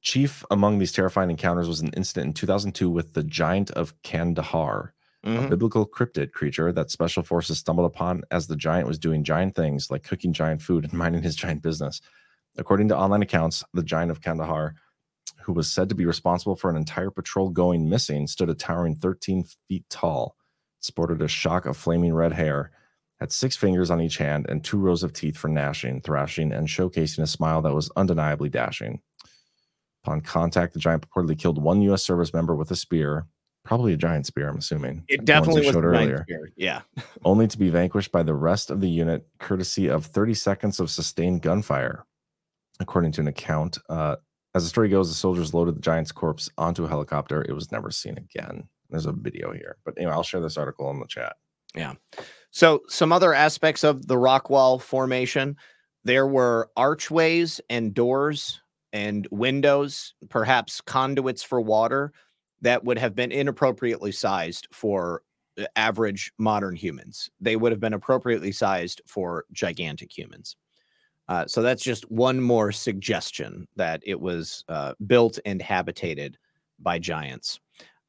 chief 0.01 0.45
among 0.51 0.79
these 0.79 0.93
terrifying 0.93 1.31
encounters 1.31 1.69
was 1.69 1.81
an 1.81 1.93
incident 1.97 2.27
in 2.29 2.33
2002 2.35 2.89
with 2.91 3.15
the 3.15 3.23
giant 3.23 3.71
of 3.73 3.95
Kandahar, 4.03 4.93
a 5.25 5.29
Mhm. 5.29 5.51
biblical 5.51 5.87
cryptid 5.87 6.33
creature 6.33 6.73
that 6.73 6.91
special 6.91 7.23
forces 7.23 7.59
stumbled 7.59 7.87
upon 7.87 8.23
as 8.31 8.47
the 8.47 8.57
giant 8.57 8.87
was 8.87 8.99
doing 8.99 9.25
giant 9.25 9.55
things 9.57 9.91
like 9.91 10.05
cooking 10.05 10.33
giant 10.33 10.63
food 10.63 10.85
and 10.85 10.93
minding 11.05 11.23
his 11.23 11.37
giant 11.37 11.63
business. 11.63 12.01
According 12.59 12.89
to 12.89 12.97
online 12.97 13.23
accounts, 13.23 13.62
the 13.74 13.83
giant 13.83 14.11
of 14.11 14.20
Kandahar, 14.20 14.74
who 15.43 15.53
was 15.53 15.70
said 15.70 15.89
to 15.89 15.95
be 15.95 16.07
responsible 16.07 16.57
for 16.57 16.70
an 16.70 16.77
entire 16.77 17.11
patrol 17.11 17.51
going 17.51 17.89
missing, 17.89 18.27
stood 18.27 18.51
a 18.51 18.55
towering 18.55 18.95
13 18.95 19.45
feet 19.69 19.85
tall, 19.91 20.37
sported 20.81 21.23
a 21.23 21.28
shock 21.28 21.66
of 21.66 21.77
flaming 21.77 22.15
red 22.15 22.33
hair, 22.33 22.70
had 23.20 23.33
six 23.33 23.57
fingers 23.57 23.91
on 23.91 24.01
each 24.01 24.19
hand, 24.19 24.47
and 24.49 24.62
two 24.62 24.78
rows 24.78 25.03
of 25.03 25.12
teeth 25.12 25.37
for 25.37 25.49
gnashing, 25.49 26.01
thrashing, 26.01 26.53
and 26.53 26.69
showcasing 26.69 27.23
a 27.23 27.27
smile 27.27 27.62
that 27.62 27.74
was 27.74 27.91
undeniably 27.97 28.49
dashing. 28.49 29.01
Upon 30.05 30.20
contact, 30.20 30.74
the 30.74 30.81
giant 30.81 31.09
purportedly 31.09 31.39
killed 31.39 31.62
one 31.62 31.83
U.S. 31.83 32.05
service 32.05 32.33
member 32.33 32.55
with 32.55 32.70
a 32.70 32.77
spear, 32.77 33.27
probably 33.65 33.93
a 33.93 33.97
giant 33.97 34.27
spear, 34.27 34.49
I'm 34.49 34.59
assuming. 34.59 35.05
It 35.09 35.24
definitely 35.24 35.62
was 35.62 35.73
showed 35.73 35.85
a 35.85 35.93
giant 35.93 36.11
earlier 36.11 36.23
spear. 36.23 36.53
Yeah. 36.57 36.83
only 37.24 37.49
to 37.49 37.59
be 37.59 37.70
vanquished 37.70 38.12
by 38.12 38.23
the 38.23 38.35
rest 38.35 38.70
of 38.70 38.81
the 38.81 38.89
unit 38.89 39.27
courtesy 39.41 39.89
of 39.89 40.07
30 40.07 40.35
seconds 40.35 40.78
of 40.78 40.91
sustained 40.91 41.43
gunfire. 41.43 42.05
According 42.81 43.12
to 43.12 43.20
an 43.23 43.28
account, 43.28 43.78
uh, 43.89 44.16
as 44.55 44.65
the 44.65 44.69
story 44.69 44.89
goes, 44.89 45.09
the 45.09 45.15
soldiers 45.15 45.55
loaded 45.55 45.77
the 45.77 45.81
giant's 45.81 46.12
corpse 46.12 46.51
onto 46.57 46.85
a 46.85 46.89
helicopter. 46.89 47.44
It 47.47 47.53
was 47.53 47.73
never 47.73 47.90
seen 47.90 48.16
again. 48.19 48.69
There's 48.90 49.07
a 49.07 49.12
video 49.12 49.53
here, 49.53 49.77
but 49.85 49.94
anyway, 49.97 50.12
I'll 50.12 50.23
share 50.23 50.40
this 50.40 50.57
article 50.57 50.90
in 50.90 51.01
the 51.01 51.07
chat. 51.07 51.36
Yeah. 51.74 51.94
So 52.51 52.82
some 52.89 53.12
other 53.12 53.35
aspects 53.35 53.85
of 53.85 54.07
the 54.07 54.16
rock 54.16 54.48
wall 54.48 54.78
formation, 54.78 55.57
there 56.05 56.27
were 56.27 56.70
archways 56.77 57.61
and 57.69 57.93
doors 57.93 58.62
and 58.93 59.28
windows, 59.31 60.15
perhaps 60.31 60.81
conduits 60.81 61.43
for 61.43 61.61
water 61.61 62.12
that 62.62 62.85
would 62.85 62.98
have 62.98 63.15
been 63.15 63.32
inappropriately 63.32 64.12
sized 64.12 64.69
for 64.73 65.23
uh, 65.59 65.65
average 65.77 66.32
modern 66.39 66.77
humans. 66.77 67.28
They 67.40 67.57
would 67.57 67.73
have 67.73 67.81
been 67.81 67.93
appropriately 67.93 68.53
sized 68.53 69.03
for 69.07 69.44
gigantic 69.53 70.16
humans. 70.16 70.57
Uh, 71.28 71.47
so 71.47 71.62
that's 71.62 71.82
just 71.82 72.11
one 72.11 72.40
more 72.40 72.70
suggestion 72.70 73.66
that 73.77 74.01
it 74.05 74.20
was 74.20 74.65
uh, 74.69 74.94
built 75.07 75.39
and 75.44 75.61
habitated 75.61 76.39
by 76.78 76.98
giants. 76.98 77.59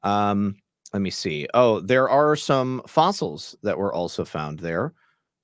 Um, 0.02 0.56
let 0.92 1.02
me 1.02 1.10
see. 1.10 1.46
Oh, 1.52 1.80
there 1.80 2.08
are 2.08 2.36
some 2.36 2.82
fossils 2.86 3.56
that 3.62 3.76
were 3.76 3.92
also 3.92 4.24
found 4.24 4.60
there. 4.60 4.94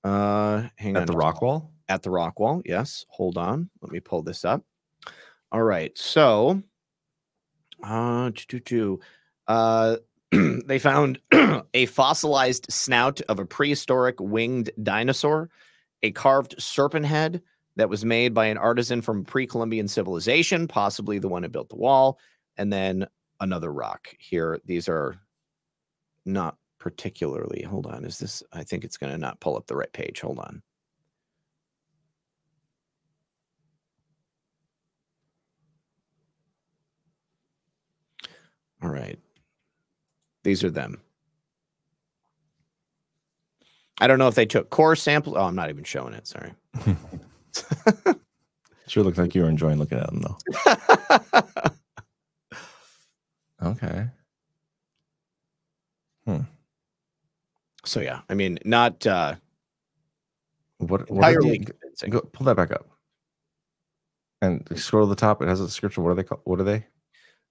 Uh, 0.05 0.69
hang 0.77 0.97
At 0.97 1.03
on. 1.03 1.07
the 1.07 1.17
rock 1.17 1.43
wall? 1.43 1.73
At 1.89 2.03
the 2.03 2.11
rock 2.11 2.39
wall. 2.39 2.63
Yes. 2.65 3.05
Hold 3.09 3.37
on. 3.37 3.69
Let 3.83 3.93
me 3.93 4.01
pull 4.01 4.23
this 4.23 4.45
up. 4.45 4.63
All 5.53 5.63
right. 5.63 5.97
So, 5.97 6.63
uh, 7.83 8.31
uh, 9.47 9.97
they 10.67 10.79
found 10.79 11.21
a 11.75 11.87
fossilized 11.87 12.73
snout 12.73 13.21
of 13.23 13.39
a 13.39 13.47
prehistoric 13.47 14.21
winged 14.21 14.71
dinosaur, 14.83 15.51
a 16.03 16.11
carved 16.11 16.55
serpent 16.59 17.07
head 17.07 17.43
that 17.77 17.89
was 17.89 18.05
made 18.05 18.35
by 18.35 18.47
an 18.47 18.59
artisan 18.59 19.03
from 19.03 19.25
pre-Columbian 19.25 19.89
civilization, 19.89 20.69
possibly 20.69 21.19
the 21.19 21.29
one 21.29 21.43
who 21.43 21.49
built 21.49 21.69
the 21.69 21.77
wall, 21.77 22.19
and 22.57 22.73
then 22.73 23.07
another 23.41 23.73
rock. 23.73 24.09
Here, 24.19 24.61
these 24.65 24.89
are 24.89 25.17
not 26.25 26.57
particularly. 26.79 27.63
Hold 27.63 27.87
on. 27.87 28.05
Is 28.05 28.19
this? 28.19 28.43
I 28.53 28.63
think 28.63 28.85
it's 28.85 28.97
going 28.97 29.13
to 29.13 29.19
not 29.19 29.41
pull 29.41 29.57
up 29.57 29.67
the 29.67 29.77
right 29.77 29.93
page. 29.93 30.21
Hold 30.21 30.39
on. 30.39 30.63
All 38.83 38.91
right. 38.91 39.19
These 40.43 40.63
are 40.63 40.71
them. 40.71 41.01
I 43.99 44.07
don't 44.07 44.19
know 44.19 44.29
if 44.29 44.35
they 44.35 44.45
took 44.45 44.69
core 44.71 44.97
samples. 44.97 45.37
Oh, 45.39 45.45
I'm 45.45 45.55
not 45.55 45.71
even 45.71 45.85
showing 45.85 46.13
it. 46.13 46.27
Sorry. 46.27 46.53
Sure 48.87 49.03
looks 49.03 49.17
like 49.17 49.35
you 49.35 49.43
were 49.43 49.49
enjoying 49.49 49.79
looking 49.79 49.99
at 49.99 50.07
them 50.07 50.21
though. 50.21 50.37
okay. 53.71 54.07
Hmm. 56.27 56.41
So 57.85 58.01
yeah, 58.01 58.21
I 58.29 58.35
mean, 58.35 58.59
not 58.65 59.07
uh 59.07 59.37
What, 60.79 61.11
what 61.11 61.25
are 61.25 61.29
entirely 61.31 61.59
the, 61.59 61.65
convincing. 61.65 62.11
go, 62.11 62.21
pull 62.21 62.45
that 62.45 62.57
back 62.57 62.73
up. 62.73 62.87
And 64.43 64.69
scroll 64.77 65.07
to 65.07 65.09
the 65.09 65.17
top. 65.17 65.41
It 65.41 65.49
has 65.49 65.63
a 65.63 65.67
description. 65.67 66.03
What 66.05 66.11
are 66.11 66.15
they 66.15 66.23
called? 66.23 66.43
What 66.45 66.61
are 66.61 66.65
they? 66.65 66.87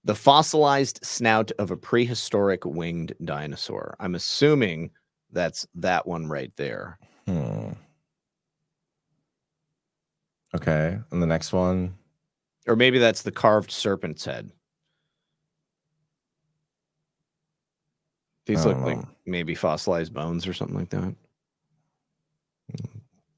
the 0.04 0.14
fossilized 0.14 1.00
snout 1.02 1.50
of 1.58 1.70
a 1.70 1.76
prehistoric 1.76 2.64
winged 2.66 3.14
dinosaur. 3.24 3.96
I'm 3.98 4.14
assuming 4.14 4.90
that's 5.32 5.66
that 5.76 6.06
one 6.06 6.26
right 6.26 6.52
there. 6.56 6.98
Hmm. 7.26 7.72
Okay. 10.54 10.98
And 11.10 11.22
the 11.22 11.26
next 11.26 11.52
one. 11.52 11.94
Or 12.66 12.76
maybe 12.76 12.98
that's 12.98 13.22
the 13.22 13.32
carved 13.32 13.70
serpent's 13.70 14.24
head. 14.24 14.50
These 18.46 18.64
look 18.64 18.76
don't 18.76 18.84
like 18.84 18.98
maybe 19.26 19.54
fossilized 19.54 20.12
bones 20.12 20.46
or 20.46 20.52
something 20.52 20.76
like 20.76 20.90
that. 20.90 21.14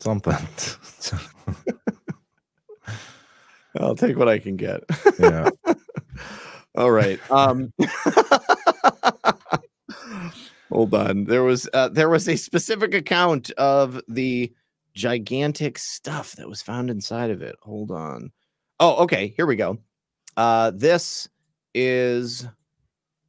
Something. 0.01 0.37
I'll 3.81 3.95
take 3.95 4.17
what 4.17 4.29
I 4.29 4.39
can 4.39 4.57
get. 4.57 4.83
yeah. 5.19 5.49
All 6.77 6.91
right. 6.91 7.21
Um 7.31 7.73
Hold 10.71 10.95
on. 10.95 11.25
There 11.25 11.45
was 11.45 11.69
uh, 11.73 11.89
there 11.89 12.09
was 12.09 12.29
a 12.29 12.37
specific 12.37 12.93
account 12.93 13.51
of 13.53 14.01
the 14.09 14.53
gigantic 14.97 15.79
stuff 15.79 16.33
that 16.33 16.49
was 16.49 16.63
found 16.63 16.91
inside 16.91 17.31
of 17.31 17.43
it. 17.43 17.55
Hold 17.63 17.93
on. 17.93 18.33
Oh, 18.81 19.05
okay. 19.05 19.29
Here 19.37 19.47
we 19.47 19.57
go. 19.57 19.79
Uh 20.37 20.73
this 20.75 21.29
is 21.75 22.49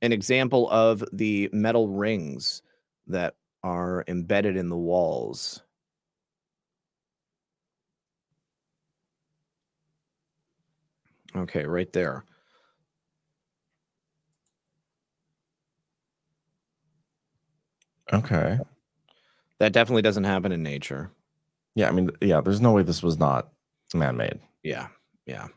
an 0.01 0.13
example 0.13 0.69
of 0.69 1.03
the 1.13 1.49
metal 1.53 1.89
rings 1.89 2.61
that 3.07 3.35
are 3.63 4.03
embedded 4.07 4.57
in 4.57 4.69
the 4.69 4.77
walls. 4.77 5.63
Okay, 11.35 11.65
right 11.65 11.91
there. 11.93 12.23
Okay. 18.13 18.57
That 19.59 19.73
definitely 19.73 20.01
doesn't 20.03 20.23
happen 20.23 20.51
in 20.51 20.63
nature. 20.63 21.11
Yeah. 21.77 21.87
I 21.87 21.91
mean, 21.91 22.09
yeah, 22.21 22.41
there's 22.41 22.59
no 22.59 22.71
way 22.73 22.81
this 22.81 23.03
was 23.03 23.19
not 23.19 23.49
man 23.93 24.17
made. 24.17 24.39
Yeah. 24.63 24.87
Yeah. 25.27 25.47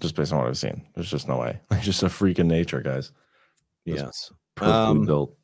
Just 0.00 0.14
based 0.14 0.32
on 0.32 0.38
what 0.38 0.46
I've 0.48 0.56
seen. 0.56 0.86
There's 0.94 1.10
just 1.10 1.28
no 1.28 1.38
way. 1.38 1.58
It's 1.72 1.84
just 1.84 2.02
a 2.02 2.08
freak 2.08 2.38
in 2.38 2.46
nature, 2.48 2.80
guys. 2.80 3.10
This 3.84 4.00
Yes. 4.00 4.32
perfectly 4.54 5.00
Um, 5.00 5.04
built 5.06 5.36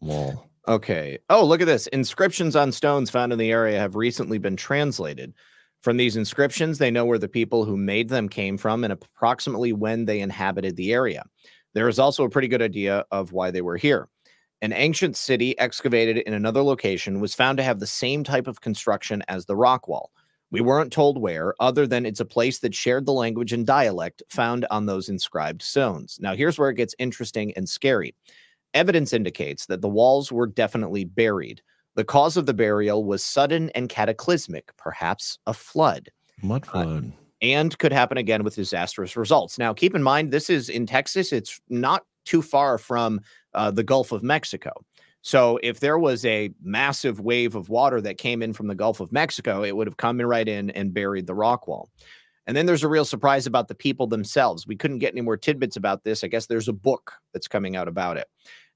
wall. 0.00 0.50
Okay. 0.66 1.18
Oh, 1.30 1.44
look 1.44 1.60
at 1.60 1.66
this. 1.66 1.86
Inscriptions 1.88 2.56
on 2.56 2.72
stones 2.72 3.08
found 3.08 3.32
in 3.32 3.38
the 3.38 3.52
area 3.52 3.78
have 3.78 3.94
recently 3.94 4.38
been 4.38 4.56
translated. 4.56 5.32
From 5.82 5.96
these 5.96 6.16
inscriptions, 6.16 6.78
they 6.78 6.90
know 6.90 7.04
where 7.04 7.18
the 7.18 7.28
people 7.28 7.64
who 7.64 7.76
made 7.76 8.08
them 8.08 8.28
came 8.28 8.58
from 8.58 8.82
and 8.82 8.92
approximately 8.92 9.72
when 9.72 10.06
they 10.06 10.18
inhabited 10.20 10.74
the 10.74 10.92
area. 10.92 11.24
There 11.74 11.88
is 11.88 12.00
also 12.00 12.24
a 12.24 12.30
pretty 12.30 12.48
good 12.48 12.62
idea 12.62 13.04
of 13.12 13.30
why 13.32 13.52
they 13.52 13.60
were 13.62 13.76
here. 13.76 14.08
An 14.66 14.72
ancient 14.72 15.16
city 15.16 15.56
excavated 15.60 16.16
in 16.16 16.34
another 16.34 16.60
location 16.60 17.20
was 17.20 17.36
found 17.36 17.56
to 17.56 17.62
have 17.62 17.78
the 17.78 17.86
same 17.86 18.24
type 18.24 18.48
of 18.48 18.62
construction 18.62 19.22
as 19.28 19.46
the 19.46 19.54
rock 19.54 19.86
wall. 19.86 20.10
We 20.50 20.60
weren't 20.60 20.92
told 20.92 21.22
where, 21.22 21.54
other 21.60 21.86
than 21.86 22.04
it's 22.04 22.18
a 22.18 22.24
place 22.24 22.58
that 22.58 22.74
shared 22.74 23.06
the 23.06 23.12
language 23.12 23.52
and 23.52 23.64
dialect 23.64 24.24
found 24.28 24.66
on 24.72 24.86
those 24.86 25.08
inscribed 25.08 25.62
stones. 25.62 26.18
Now, 26.20 26.34
here's 26.34 26.58
where 26.58 26.68
it 26.68 26.74
gets 26.74 26.96
interesting 26.98 27.52
and 27.54 27.68
scary. 27.68 28.16
Evidence 28.74 29.12
indicates 29.12 29.66
that 29.66 29.82
the 29.82 29.88
walls 29.88 30.32
were 30.32 30.48
definitely 30.48 31.04
buried. 31.04 31.62
The 31.94 32.02
cause 32.02 32.36
of 32.36 32.46
the 32.46 32.52
burial 32.52 33.04
was 33.04 33.22
sudden 33.22 33.70
and 33.76 33.88
cataclysmic, 33.88 34.76
perhaps 34.76 35.38
a 35.46 35.54
flood, 35.54 36.10
Mud 36.42 36.64
uh, 36.72 36.82
flood. 36.82 37.12
and 37.40 37.78
could 37.78 37.92
happen 37.92 38.18
again 38.18 38.42
with 38.42 38.56
disastrous 38.56 39.16
results. 39.16 39.60
Now, 39.60 39.72
keep 39.72 39.94
in 39.94 40.02
mind, 40.02 40.32
this 40.32 40.50
is 40.50 40.68
in 40.68 40.86
Texas. 40.86 41.32
It's 41.32 41.60
not 41.68 42.04
too 42.24 42.42
far 42.42 42.76
from 42.76 43.20
uh, 43.56 43.70
the 43.70 43.82
Gulf 43.82 44.12
of 44.12 44.22
Mexico. 44.22 44.72
So, 45.22 45.58
if 45.62 45.80
there 45.80 45.98
was 45.98 46.24
a 46.24 46.50
massive 46.62 47.18
wave 47.18 47.56
of 47.56 47.68
water 47.68 48.00
that 48.00 48.16
came 48.16 48.42
in 48.42 48.52
from 48.52 48.68
the 48.68 48.76
Gulf 48.76 49.00
of 49.00 49.10
Mexico, 49.10 49.64
it 49.64 49.74
would 49.74 49.88
have 49.88 49.96
come 49.96 50.20
in 50.20 50.26
right 50.26 50.46
in 50.46 50.70
and 50.70 50.94
buried 50.94 51.26
the 51.26 51.34
rock 51.34 51.66
wall. 51.66 51.90
And 52.46 52.56
then 52.56 52.66
there's 52.66 52.84
a 52.84 52.88
real 52.88 53.04
surprise 53.04 53.46
about 53.46 53.66
the 53.66 53.74
people 53.74 54.06
themselves. 54.06 54.66
We 54.66 54.76
couldn't 54.76 54.98
get 54.98 55.12
any 55.12 55.22
more 55.22 55.36
tidbits 55.36 55.76
about 55.76 56.04
this. 56.04 56.22
I 56.22 56.28
guess 56.28 56.46
there's 56.46 56.68
a 56.68 56.72
book 56.72 57.12
that's 57.32 57.48
coming 57.48 57.74
out 57.74 57.88
about 57.88 58.18
it. 58.18 58.28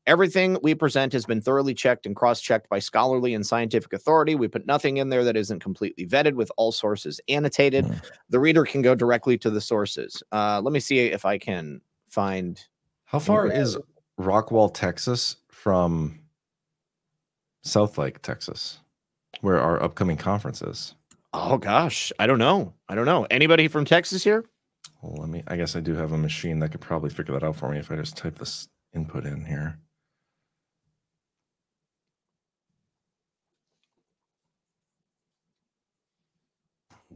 Everything 0.07 0.59
we 0.62 0.74
present 0.74 1.12
has 1.12 1.24
been 1.24 1.40
thoroughly 1.40 1.74
checked 1.74 2.05
and 2.07 2.16
cross 2.16 2.40
checked 2.40 2.69
by 2.69 2.78
scholarly 2.78 3.35
and 3.35 3.47
scientific 3.47 3.93
authority. 3.93 4.35
We 4.35 4.48
put 4.48 4.66
nothing 4.66 4.97
in 4.97 5.11
there 5.11 5.23
that 5.23 5.36
isn't 5.36 5.61
completely 5.61 6.07
vetted 6.07 6.35
with 6.35 6.51
all 6.57 6.73
sources 6.73 7.20
annotated. 7.28 7.86
The 8.31 8.40
reader 8.40 8.65
can 8.65 8.82
go 8.82 8.94
directly 8.94 9.39
to 9.39 9.51
the 9.51 9.61
sources. 9.61 10.20
Uh, 10.32 10.61
let 10.65 10.73
me 10.73 10.81
see 10.81 10.98
if 10.98 11.24
I 11.24 11.39
can 11.39 11.81
find. 12.09 12.61
How 13.05 13.19
far 13.19 13.47
is 13.47 13.77
Rockwall, 14.20 14.72
Texas 14.72 15.36
from 15.48 16.20
Southlake, 17.64 18.18
Texas, 18.22 18.80
where 19.40 19.60
our 19.60 19.82
upcoming 19.82 20.16
conference 20.16 20.62
is? 20.62 20.94
Oh 21.32 21.59
gosh, 21.59 22.12
I 22.18 22.26
don't 22.26 22.38
know. 22.38 22.74
I 22.88 22.94
don't 22.94 23.06
know. 23.06 23.26
Anybody 23.30 23.68
from 23.68 23.84
Texas 23.84 24.24
here? 24.24 24.44
Well, 25.02 25.20
let 25.20 25.28
me. 25.28 25.42
I 25.47 25.56
guess 25.56 25.76
I 25.76 25.80
do 25.80 25.94
have 25.94 26.12
a 26.12 26.18
machine 26.18 26.59
that 26.59 26.70
could 26.70 26.80
probably 26.80 27.10
figure 27.10 27.34
that 27.34 27.44
out 27.44 27.56
for 27.56 27.70
me 27.70 27.78
if 27.78 27.90
I 27.90 27.97
just 27.97 28.16
type 28.16 28.38
this 28.38 28.68
input 28.94 29.24
in 29.24 29.44
here. 29.44 29.78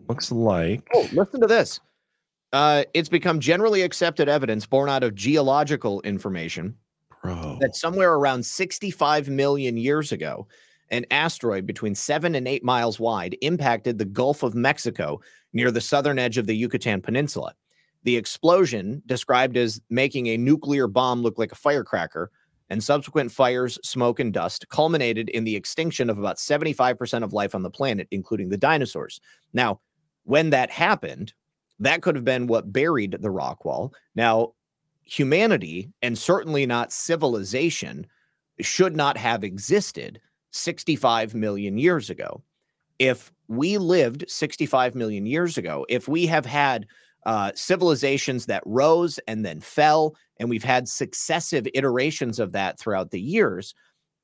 Looks 0.09 0.31
like. 0.31 0.89
Oh, 0.95 1.09
listen 1.13 1.41
to 1.41 1.47
this. 1.47 1.81
Uh, 2.53 2.85
it's 2.95 3.09
become 3.09 3.41
generally 3.41 3.83
accepted 3.83 4.29
evidence 4.29 4.65
born 4.65 4.89
out 4.89 5.03
of 5.03 5.15
geological 5.15 6.01
information 6.03 6.77
Bro. 7.25 7.59
that 7.61 7.75
somewhere 7.75 8.15
around 8.15 8.45
65 8.45 9.29
million 9.29 9.77
years 9.77 10.13
ago, 10.13 10.47
an 10.91 11.07
asteroid 11.11 11.67
between 11.67 11.95
seven 11.95 12.35
and 12.35 12.47
eight 12.47 12.63
miles 12.63 13.01
wide 13.01 13.37
impacted 13.41 13.99
the 13.99 14.05
Gulf 14.05 14.43
of 14.43 14.55
Mexico 14.55 15.21
near 15.53 15.71
the 15.71 15.81
southern 15.81 16.19
edge 16.19 16.39
of 16.39 16.47
the 16.47 16.57
Yucatan 16.57 17.01
Peninsula. 17.01 17.55
The 18.03 18.17
explosion, 18.17 19.03
described 19.07 19.57
as 19.57 19.81
making 19.89 20.27
a 20.27 20.37
nuclear 20.37 20.87
bomb 20.87 21.23
look 21.23 21.39
like 21.39 21.53
a 21.53 21.57
firecracker, 21.57 22.31
and 22.71 22.83
subsequent 22.83 23.31
fires, 23.33 23.79
smoke, 23.83 24.21
and 24.21 24.33
dust 24.33 24.69
culminated 24.69 25.29
in 25.31 25.45
the 25.45 25.57
extinction 25.57 26.11
of 26.11 26.19
about 26.19 26.37
75% 26.37 27.23
of 27.23 27.33
life 27.33 27.55
on 27.55 27.63
the 27.63 27.71
planet, 27.71 28.09
including 28.11 28.49
the 28.49 28.57
dinosaurs. 28.57 29.21
Now, 29.53 29.81
when 30.25 30.51
that 30.51 30.71
happened, 30.71 31.35
that 31.79 32.03
could 32.03 32.15
have 32.15 32.25
been 32.25 32.47
what 32.47 32.73
buried 32.73 33.17
the 33.21 33.31
rock 33.31 33.65
wall. 33.65 33.93
Now, 34.15 34.53
humanity, 35.05 35.91
and 36.03 36.19
certainly 36.19 36.67
not 36.67 36.93
civilization, 36.93 38.07
should 38.61 38.97
not 38.97 39.17
have 39.17 39.45
existed 39.45 40.21
65 40.53 41.35
million 41.35 41.79
years 41.79 42.11
ago. 42.11 42.43
If 42.99 43.33
we 43.49 43.79
lived 43.79 44.25
65 44.29 44.95
million 44.95 45.27
years 45.27 45.59
ago, 45.59 45.85
if 45.89 46.09
we 46.09 46.27
have 46.27 46.47
had 46.47 46.87
uh, 47.27 47.53
civilizations 47.55 48.47
that 48.47 48.63
rose 48.67 49.19
and 49.27 49.45
then 49.45 49.61
fell, 49.61 50.15
and 50.39 50.49
we've 50.51 50.65
had 50.65 50.89
successive 50.89 51.67
iterations 51.75 52.39
of 52.39 52.53
that 52.53 52.79
throughout 52.79 53.11
the 53.11 53.21
years, 53.21 53.75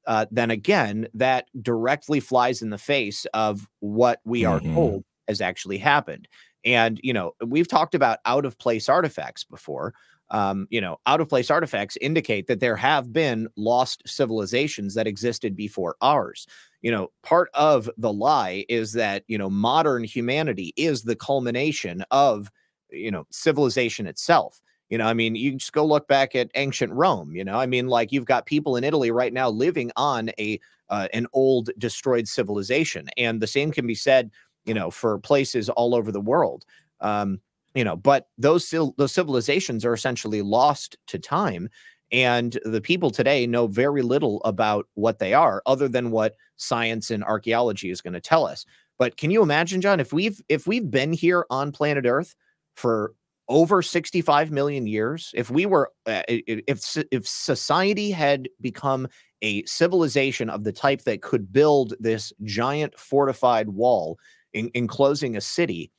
uh, 0.07 0.27
then 0.31 0.51
again, 0.51 1.09
that 1.15 1.47
directly 1.61 2.21
flies 2.21 2.63
in 2.63 2.71
the 2.71 2.79
face 2.79 3.27
of 3.35 3.69
what 3.81 4.21
we 4.25 4.45
are 4.45 4.61
Mhm. 4.61 4.75
told 4.75 5.05
has 5.29 5.41
actually 5.41 5.79
happened. 5.79 6.29
And, 6.65 7.01
you 7.03 7.13
know, 7.13 7.33
we've 7.47 7.69
talked 7.69 7.95
about 7.95 8.19
out 8.27 8.45
of 8.45 8.59
place 8.59 8.89
artifacts 8.89 9.45
before. 9.45 9.95
Um, 10.33 10.69
you 10.71 10.81
know, 10.81 10.99
out 11.07 11.21
of 11.21 11.29
place 11.29 11.51
artifacts 11.51 11.99
indicate 12.01 12.47
that 12.47 12.61
there 12.61 12.77
have 12.77 13.13
been 13.13 13.49
lost 13.57 14.03
civilizations 14.07 14.95
that 14.95 15.09
existed 15.09 15.57
before 15.57 15.97
ours. 16.01 16.47
You 16.83 16.93
know, 16.93 17.11
part 17.23 17.51
of 17.55 17.91
the 17.99 18.13
lie 18.13 18.65
is 18.69 18.93
that, 18.93 19.25
you 19.27 19.37
know, 19.37 19.51
modern 19.51 20.05
humanity 20.05 20.73
is 20.77 21.03
the 21.03 21.17
culmination 21.17 22.05
of, 22.13 22.51
you 22.91 23.11
know, 23.11 23.27
civilization 23.31 24.07
itself. 24.07 24.63
You 24.89 24.99
know, 24.99 25.07
I 25.07 25.15
mean, 25.15 25.37
you 25.37 25.53
just 25.53 25.73
go 25.73 25.85
look 25.85 26.09
back 26.09 26.35
at 26.35 26.51
ancient 26.55 26.93
Rome. 26.93 27.35
You 27.35 27.45
know, 27.45 27.59
I 27.59 27.67
mean, 27.67 27.87
like 27.89 28.13
you've 28.13 28.25
got 28.25 28.47
people 28.47 28.77
in 28.77 28.85
Italy 28.85 29.11
right 29.11 29.33
now 29.33 29.49
living 29.49 29.91
on 29.97 30.31
a 30.39 30.61
uh, 30.89 31.07
an 31.13 31.27
old 31.33 31.71
destroyed 31.79 32.27
civilization, 32.27 33.09
and 33.17 33.41
the 33.41 33.47
same 33.47 33.71
can 33.71 33.87
be 33.87 33.95
said, 33.95 34.31
you 34.65 34.75
know, 34.75 34.91
for 34.91 35.19
places 35.21 35.69
all 35.69 35.95
over 35.95 36.11
the 36.11 36.21
world. 36.21 36.65
Um, 37.01 37.41
you 37.75 37.85
know, 37.85 37.97
but 37.97 38.27
those 38.39 38.69
those 38.71 39.13
civilizations 39.13 39.85
are 39.85 39.95
essentially 39.95 40.43
lost 40.43 40.97
to 41.09 41.19
time, 41.19 41.69
and 42.13 42.59
the 42.65 42.81
people 42.81 43.11
today 43.11 43.47
know 43.47 43.67
very 43.67 44.03
little 44.03 44.41
about 44.45 44.87
what 44.95 45.19
they 45.19 45.35
are, 45.35 45.63
other 45.67 45.89
than 45.89 46.11
what 46.11 46.37
science 46.57 47.11
and 47.11 47.25
archaeology 47.25 47.91
is 47.91 48.01
going 48.01 48.15
to 48.15 48.21
tell 48.21 48.47
us. 48.47 48.65
But 48.99 49.17
can 49.17 49.31
you 49.31 49.43
imagine, 49.43 49.81
John, 49.81 50.01
if 50.01 50.13
we've 50.13 50.41
if 50.49 50.67
we've 50.67 50.91
been 50.91 51.13
here 51.13 51.47
on 51.51 51.73
planet 51.73 52.07
Earth 52.07 52.35
for 52.75 53.15
over 53.51 53.83
65 53.83 54.53
million 54.53 54.87
years 54.87 55.33
if 55.35 55.51
we 55.51 55.67
were 55.67 55.91
uh, 56.07 56.23
if 56.29 56.97
if 57.11 57.27
society 57.27 58.13
had 58.13 58.49
become 58.61 59.09
a 59.43 59.65
civilization 59.65 60.49
of 60.49 60.63
the 60.63 60.73
type 60.73 61.03
that 61.03 61.21
could 61.21 61.53
build 61.53 61.95
this 61.99 62.33
giant 62.45 62.97
fortified 62.97 63.71
wall 63.71 64.19
in, 64.53 64.71
enclosing 64.75 65.37
a 65.37 65.41
city 65.41 65.91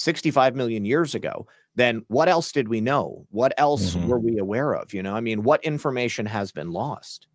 65 0.00 0.56
million 0.56 0.84
years 0.84 1.14
ago 1.14 1.46
then 1.76 2.04
what 2.08 2.28
else 2.28 2.50
did 2.52 2.68
we 2.68 2.80
know 2.80 3.26
what 3.30 3.52
else 3.58 3.94
Mhm. 3.94 4.06
were 4.08 4.18
we 4.18 4.38
aware 4.38 4.72
of 4.74 4.92
you 4.94 5.02
know 5.02 5.14
i 5.14 5.20
mean 5.20 5.42
what 5.42 5.62
information 5.64 6.26
has 6.26 6.50
been 6.52 6.70
lost 6.72 7.26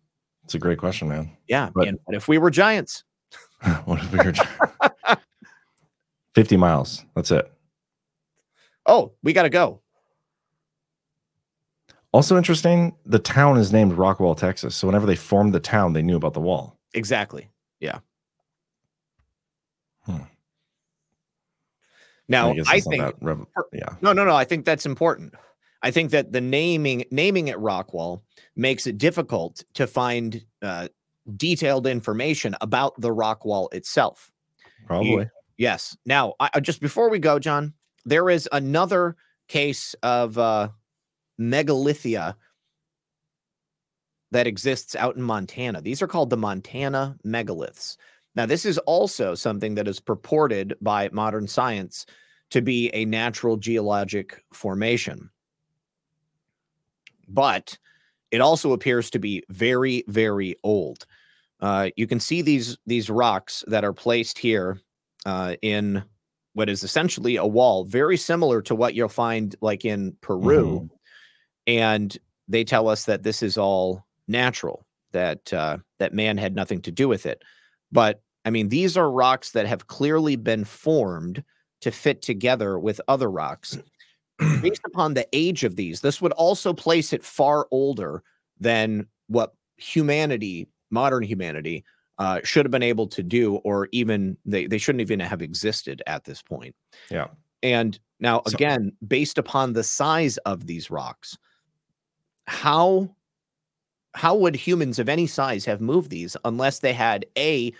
It's 0.44 0.54
a 0.54 0.58
great 0.58 0.78
question, 0.78 1.08
man. 1.08 1.30
yeah 1.48 1.70
But- 1.74 1.88
and 1.88 1.98
what 2.04 2.16
if 2.16 2.28
we 2.28 2.38
were 2.38 2.50
giants 2.50 3.04
what 3.86 4.00
if 4.00 4.12
we 4.12 4.18
were 4.18 4.32
50 6.34 6.56
miles? 6.58 7.04
That's 7.14 7.30
it. 7.30 7.50
oh 8.86 9.12
we 9.22 9.32
got 9.32 9.44
to 9.44 9.48
go 9.50 9.80
Also 12.12 12.36
interesting, 12.36 12.96
the 13.04 13.18
town 13.18 13.58
is 13.58 13.72
named 13.72 13.92
Rockwall, 13.92 14.36
Texas. 14.36 14.74
So 14.74 14.86
whenever 14.88 15.04
they 15.06 15.16
formed 15.16 15.52
the 15.52 15.60
town, 15.60 15.92
they 15.92 16.02
knew 16.02 16.16
about 16.16 16.34
the 16.34 16.40
wall. 16.40 16.78
exactly 16.94 17.48
yeah 17.80 17.98
Hmm. 20.04 20.22
Now 22.28 22.52
guess 22.52 22.66
i 22.68 22.80
think 22.80 23.14
rev- 23.20 23.46
yeah. 23.72 23.94
No, 24.02 24.12
no, 24.12 24.24
no. 24.24 24.34
I 24.34 24.44
think 24.44 24.64
that's 24.64 24.86
important. 24.86 25.34
I 25.82 25.90
think 25.90 26.10
that 26.10 26.32
the 26.32 26.40
naming 26.40 27.04
naming 27.10 27.48
it 27.48 27.56
Rockwall 27.58 28.22
makes 28.56 28.86
it 28.86 28.98
difficult 28.98 29.62
to 29.74 29.86
find 29.86 30.44
uh, 30.62 30.88
detailed 31.36 31.86
information 31.86 32.56
about 32.60 33.00
the 33.00 33.10
Rockwall 33.10 33.72
itself. 33.72 34.30
Probably. 34.86 35.28
Yes. 35.58 35.96
Now, 36.06 36.34
I, 36.40 36.50
I- 36.54 36.60
just 36.60 36.80
before 36.80 37.10
we 37.10 37.18
go, 37.18 37.38
John, 37.38 37.74
there 38.04 38.30
is 38.30 38.48
another 38.52 39.16
case 39.48 39.94
of 40.02 40.38
uh, 40.38 40.70
megalithia 41.40 42.34
that 44.32 44.46
exists 44.46 44.96
out 44.96 45.16
in 45.16 45.22
Montana. 45.22 45.80
These 45.80 46.02
are 46.02 46.06
called 46.08 46.30
the 46.30 46.36
Montana 46.36 47.16
megaliths. 47.24 47.96
Now, 48.36 48.44
this 48.46 48.66
is 48.66 48.78
also 48.78 49.34
something 49.34 49.74
that 49.74 49.88
is 49.88 49.98
purported 49.98 50.76
by 50.80 51.08
modern 51.10 51.48
science 51.48 52.04
to 52.50 52.60
be 52.60 52.90
a 52.90 53.04
natural 53.06 53.56
geologic 53.56 54.44
formation. 54.52 55.30
But 57.28 57.76
it 58.30 58.40
also 58.40 58.72
appears 58.72 59.10
to 59.10 59.18
be 59.18 59.42
very, 59.48 60.04
very 60.06 60.54
old. 60.62 61.06
Uh, 61.60 61.88
you 61.96 62.06
can 62.06 62.20
see 62.20 62.42
these 62.42 62.76
these 62.86 63.08
rocks 63.08 63.64
that 63.66 63.84
are 63.84 63.94
placed 63.94 64.38
here 64.38 64.78
uh, 65.24 65.56
in 65.62 66.04
what 66.52 66.68
is 66.68 66.84
essentially 66.84 67.36
a 67.36 67.46
wall, 67.46 67.84
very 67.84 68.16
similar 68.16 68.60
to 68.62 68.74
what 68.74 68.94
you'll 68.94 69.08
find 69.08 69.56
like 69.60 69.84
in 69.84 70.14
Peru. 70.20 70.88
And 71.66 72.16
they 72.48 72.62
tell 72.62 72.88
us 72.88 73.06
that 73.06 73.22
this 73.22 73.42
is 73.42 73.58
all 73.58 74.04
natural, 74.28 74.86
that 75.12 75.52
uh, 75.52 75.78
that 75.98 76.14
man 76.14 76.36
had 76.36 76.54
nothing 76.54 76.82
to 76.82 76.92
do 76.92 77.08
with 77.08 77.26
it. 77.26 77.42
But 77.90 78.20
I 78.46 78.50
mean, 78.50 78.68
these 78.68 78.96
are 78.96 79.10
rocks 79.10 79.50
that 79.50 79.66
have 79.66 79.88
clearly 79.88 80.36
been 80.36 80.64
formed 80.64 81.42
to 81.80 81.90
fit 81.90 82.22
together 82.22 82.78
with 82.78 83.00
other 83.08 83.30
rocks. 83.30 83.76
Based 84.62 84.80
upon 84.86 85.14
the 85.14 85.26
age 85.32 85.64
of 85.64 85.74
these, 85.76 86.00
this 86.00 86.22
would 86.22 86.32
also 86.32 86.72
place 86.72 87.12
it 87.12 87.24
far 87.24 87.66
older 87.72 88.22
than 88.58 89.06
what 89.26 89.54
humanity, 89.76 90.68
modern 90.90 91.24
humanity, 91.24 91.84
uh, 92.18 92.40
should 92.44 92.64
have 92.64 92.70
been 92.70 92.82
able 92.82 93.08
to 93.08 93.22
do, 93.22 93.56
or 93.56 93.88
even 93.92 94.36
they, 94.46 94.66
they 94.66 94.78
shouldn't 94.78 95.02
even 95.02 95.20
have 95.20 95.42
existed 95.42 96.00
at 96.06 96.24
this 96.24 96.40
point. 96.40 96.74
Yeah. 97.10 97.26
And 97.62 97.98
now, 98.20 98.42
So- 98.46 98.54
again, 98.54 98.92
based 99.06 99.38
upon 99.38 99.72
the 99.72 99.82
size 99.82 100.38
of 100.38 100.66
these 100.66 100.90
rocks, 100.90 101.36
how 102.46 103.10
how 104.14 104.34
would 104.34 104.56
humans 104.56 104.98
of 104.98 105.10
any 105.10 105.26
size 105.26 105.66
have 105.66 105.82
moved 105.82 106.08
these 106.10 106.38
unless 106.44 106.78
they 106.78 106.94
had 106.94 107.26
a 107.36 107.70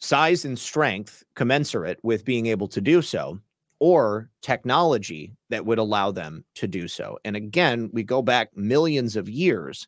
size 0.00 0.44
and 0.44 0.58
strength 0.58 1.22
commensurate 1.36 1.98
with 2.02 2.24
being 2.24 2.46
able 2.46 2.68
to 2.68 2.80
do 2.80 3.02
so 3.02 3.38
or 3.80 4.30
technology 4.42 5.34
that 5.50 5.66
would 5.66 5.78
allow 5.78 6.10
them 6.10 6.44
to 6.54 6.66
do 6.68 6.88
so 6.88 7.18
and 7.24 7.36
again 7.36 7.90
we 7.92 8.02
go 8.02 8.22
back 8.22 8.54
millions 8.56 9.16
of 9.16 9.28
years 9.28 9.86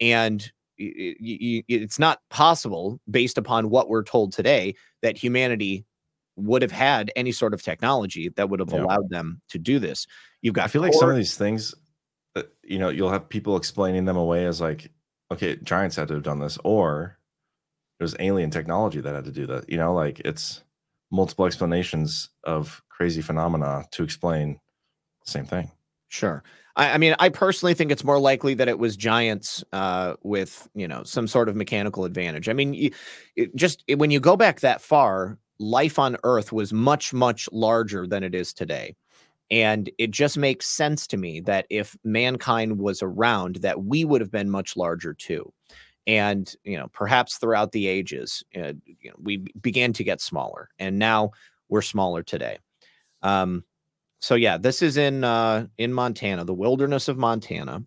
and 0.00 0.52
it's 0.78 1.98
not 1.98 2.20
possible 2.30 2.98
based 3.10 3.38
upon 3.38 3.70
what 3.70 3.88
we're 3.88 4.02
told 4.02 4.32
today 4.32 4.74
that 5.02 5.16
humanity 5.16 5.84
would 6.36 6.62
have 6.62 6.72
had 6.72 7.12
any 7.14 7.30
sort 7.30 7.54
of 7.54 7.62
technology 7.62 8.28
that 8.30 8.48
would 8.48 8.58
have 8.60 8.72
Yeah. 8.72 8.84
allowed 8.84 9.08
them 9.10 9.40
to 9.48 9.58
do 9.58 9.78
this 9.78 10.06
you've 10.40 10.54
got 10.54 10.64
I 10.64 10.68
feel 10.68 10.82
like 10.82 10.94
some 10.94 11.10
of 11.10 11.16
these 11.16 11.36
things, 11.36 11.74
uh, 12.36 12.42
you 12.64 12.78
know, 12.78 12.88
you'll 12.88 13.10
have 13.10 13.28
people 13.28 13.56
explaining 13.56 14.04
them 14.06 14.16
away 14.16 14.46
as 14.46 14.60
like, 14.60 14.90
okay, 15.30 15.56
giants 15.56 15.96
had 15.96 16.08
to 16.08 16.14
have 16.14 16.22
done 16.22 16.38
this, 16.40 16.58
or 16.64 17.18
there's 18.02 18.16
alien 18.18 18.50
technology 18.50 19.00
that 19.00 19.14
had 19.14 19.24
to 19.24 19.30
do 19.30 19.46
that. 19.46 19.70
You 19.70 19.76
know, 19.76 19.94
like 19.94 20.18
it's 20.24 20.64
multiple 21.12 21.46
explanations 21.46 22.30
of 22.42 22.82
crazy 22.88 23.22
phenomena 23.22 23.84
to 23.92 24.02
explain 24.02 24.58
the 25.24 25.30
same 25.30 25.44
thing. 25.44 25.70
Sure. 26.08 26.42
I, 26.74 26.94
I 26.94 26.98
mean, 26.98 27.14
I 27.20 27.28
personally 27.28 27.74
think 27.74 27.92
it's 27.92 28.02
more 28.02 28.18
likely 28.18 28.54
that 28.54 28.66
it 28.66 28.80
was 28.80 28.96
giants 28.96 29.62
uh, 29.72 30.14
with, 30.24 30.68
you 30.74 30.88
know, 30.88 31.04
some 31.04 31.28
sort 31.28 31.48
of 31.48 31.54
mechanical 31.54 32.04
advantage. 32.04 32.48
I 32.48 32.54
mean, 32.54 32.74
you, 32.74 32.90
it 33.36 33.54
just 33.54 33.84
it- 33.86 34.00
when 34.00 34.10
you 34.10 34.18
go 34.18 34.36
back 34.36 34.60
that 34.60 34.80
far, 34.80 35.38
life 35.60 35.96
on 35.96 36.16
Earth 36.24 36.50
was 36.50 36.72
much, 36.72 37.14
much 37.14 37.48
larger 37.52 38.04
than 38.08 38.24
it 38.24 38.34
is 38.34 38.52
today. 38.52 38.96
And 39.48 39.88
it 39.96 40.10
just 40.10 40.36
makes 40.36 40.66
sense 40.66 41.06
to 41.08 41.16
me 41.16 41.38
that 41.42 41.66
if 41.70 41.96
mankind 42.02 42.80
was 42.80 43.00
around, 43.00 43.56
that 43.56 43.84
we 43.84 44.04
would 44.04 44.20
have 44.20 44.32
been 44.32 44.50
much 44.50 44.76
larger 44.76 45.14
too. 45.14 45.52
And 46.06 46.52
you 46.64 46.76
know, 46.78 46.88
perhaps 46.92 47.36
throughout 47.38 47.72
the 47.72 47.86
ages, 47.86 48.42
uh, 48.56 48.72
you 48.84 49.10
know, 49.10 49.16
we 49.20 49.38
began 49.60 49.92
to 49.94 50.04
get 50.04 50.20
smaller, 50.20 50.68
and 50.78 50.98
now 50.98 51.30
we're 51.68 51.82
smaller 51.82 52.22
today. 52.22 52.58
Um, 53.22 53.64
so 54.20 54.34
yeah, 54.34 54.56
this 54.58 54.82
is 54.82 54.96
in 54.96 55.24
uh, 55.24 55.66
in 55.78 55.92
Montana, 55.92 56.44
the 56.44 56.54
wilderness 56.54 57.08
of 57.08 57.18
Montana. 57.18 57.84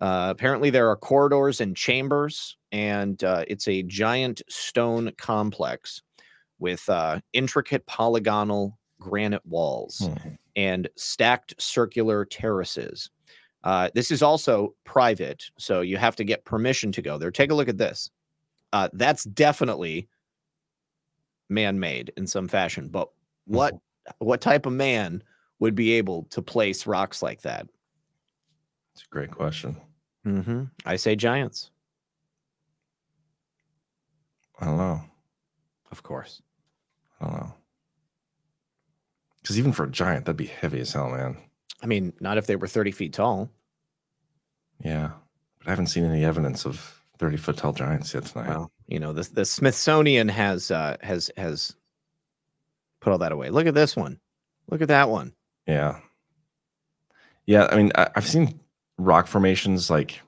Uh, 0.00 0.28
apparently, 0.30 0.70
there 0.70 0.88
are 0.90 0.96
corridors 0.96 1.60
and 1.60 1.76
chambers, 1.76 2.56
and 2.72 3.22
uh, 3.24 3.44
it's 3.48 3.68
a 3.68 3.82
giant 3.84 4.42
stone 4.48 5.12
complex 5.18 6.02
with 6.58 6.88
uh, 6.88 7.20
intricate 7.32 7.86
polygonal 7.86 8.78
granite 9.00 9.44
walls 9.46 9.98
Hmm. 10.02 10.28
and 10.56 10.88
stacked 10.96 11.54
circular 11.58 12.24
terraces. 12.24 13.10
Uh, 13.64 13.88
this 13.94 14.10
is 14.10 14.22
also 14.22 14.74
private, 14.84 15.44
so 15.58 15.80
you 15.80 15.96
have 15.96 16.14
to 16.16 16.24
get 16.24 16.44
permission 16.44 16.92
to 16.92 17.02
go 17.02 17.16
there. 17.16 17.30
Take 17.30 17.50
a 17.50 17.54
look 17.54 17.68
at 17.68 17.78
this. 17.78 18.10
Uh, 18.74 18.88
that's 18.92 19.24
definitely 19.24 20.08
man-made 21.48 22.12
in 22.16 22.26
some 22.26 22.46
fashion, 22.46 22.88
but 22.88 23.08
what 23.46 23.74
what 24.18 24.42
type 24.42 24.66
of 24.66 24.72
man 24.74 25.22
would 25.60 25.74
be 25.74 25.92
able 25.92 26.24
to 26.24 26.42
place 26.42 26.86
rocks 26.86 27.22
like 27.22 27.40
that? 27.40 27.66
It's 28.92 29.02
a 29.02 29.08
great 29.08 29.30
question. 29.30 29.76
Mm-hmm. 30.26 30.64
I 30.84 30.96
say 30.96 31.16
giants, 31.16 31.70
I 34.60 34.66
don't 34.66 34.76
know. 34.76 35.00
of 35.90 36.02
course. 36.02 36.42
I 37.20 37.24
don't 37.24 37.34
know. 37.34 37.54
Because 39.40 39.58
even 39.58 39.72
for 39.72 39.84
a 39.84 39.90
giant, 39.90 40.26
that'd 40.26 40.36
be 40.36 40.46
heavy 40.46 40.80
as 40.80 40.92
hell, 40.92 41.10
man. 41.10 41.36
I 41.84 41.86
mean, 41.86 42.14
not 42.18 42.38
if 42.38 42.46
they 42.46 42.56
were 42.56 42.66
30 42.66 42.92
feet 42.92 43.12
tall. 43.12 43.50
Yeah. 44.82 45.10
But 45.58 45.66
I 45.68 45.70
haven't 45.70 45.88
seen 45.88 46.04
any 46.04 46.24
evidence 46.24 46.64
of 46.64 46.98
30 47.18 47.36
foot 47.36 47.58
tall 47.58 47.74
giants 47.74 48.14
yet 48.14 48.24
tonight. 48.24 48.48
Well, 48.48 48.72
you 48.88 48.98
know, 48.98 49.12
the 49.12 49.22
the 49.32 49.44
Smithsonian 49.44 50.28
has 50.28 50.70
uh 50.70 50.96
has 51.02 51.30
has 51.36 51.76
put 53.00 53.12
all 53.12 53.18
that 53.18 53.32
away. 53.32 53.50
Look 53.50 53.66
at 53.66 53.74
this 53.74 53.94
one. 53.94 54.18
Look 54.70 54.80
at 54.80 54.88
that 54.88 55.10
one. 55.10 55.34
Yeah. 55.66 56.00
Yeah. 57.44 57.68
I 57.70 57.76
mean, 57.76 57.92
I, 57.96 58.08
I've 58.16 58.26
seen 58.26 58.58
rock 58.96 59.26
formations 59.26 59.90
like 59.90 60.22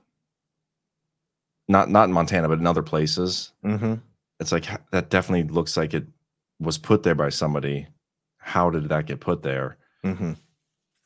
not 1.67 1.89
not 1.89 2.07
in 2.07 2.13
Montana, 2.13 2.47
but 2.47 2.59
in 2.59 2.67
other 2.67 2.83
places. 2.83 3.51
Mm-hmm. 3.65 3.95
It's 4.39 4.51
like 4.51 4.67
that 4.91 5.09
definitely 5.09 5.51
looks 5.51 5.75
like 5.75 5.95
it 5.95 6.05
was 6.59 6.77
put 6.77 7.01
there 7.01 7.15
by 7.15 7.29
somebody. 7.29 7.87
How 8.37 8.69
did 8.69 8.89
that 8.89 9.07
get 9.07 9.21
put 9.21 9.41
there? 9.41 9.77
Mm-hmm. 10.05 10.33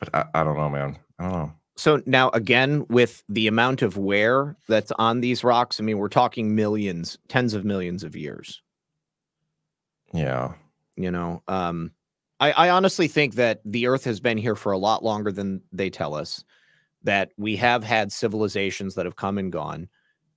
But 0.02 0.14
I, 0.14 0.26
I 0.42 0.44
don't 0.44 0.58
know, 0.58 0.70
man. 0.70 0.98
I 1.20 1.24
don't 1.24 1.32
know. 1.32 1.54
So 1.78 2.02
now 2.06 2.30
again, 2.32 2.86
with 2.90 3.24
the 3.30 3.48
amount 3.48 3.82
of 3.82 3.96
wear 3.96 4.58
that's 4.68 4.92
on 5.00 5.22
these 5.22 5.44
rocks, 5.44 5.80
I 5.80 5.84
mean, 5.84 5.98
we're 5.98 6.10
talking 6.10 6.54
millions, 6.54 7.18
tens 7.30 7.54
of 7.54 7.64
millions 7.64 8.04
of 8.04 8.16
years. 8.16 8.62
Yeah. 10.14 10.56
You 10.98 11.10
know, 11.12 11.42
um, 11.48 11.92
I, 12.42 12.52
I 12.52 12.70
honestly 12.70 13.08
think 13.08 13.36
that 13.36 13.62
the 13.64 13.88
Earth 13.88 14.04
has 14.04 14.20
been 14.20 14.38
here 14.38 14.56
for 14.56 14.74
a 14.74 14.78
lot 14.78 15.04
longer 15.04 15.32
than 15.32 15.62
they 15.72 15.90
tell 15.90 16.14
us. 16.14 16.44
That 17.04 17.32
we 17.38 17.56
have 17.56 17.84
had 17.84 18.12
civilizations 18.12 18.94
that 18.94 19.06
have 19.06 19.16
come 19.16 19.40
and 19.40 19.52
gone, 19.52 19.90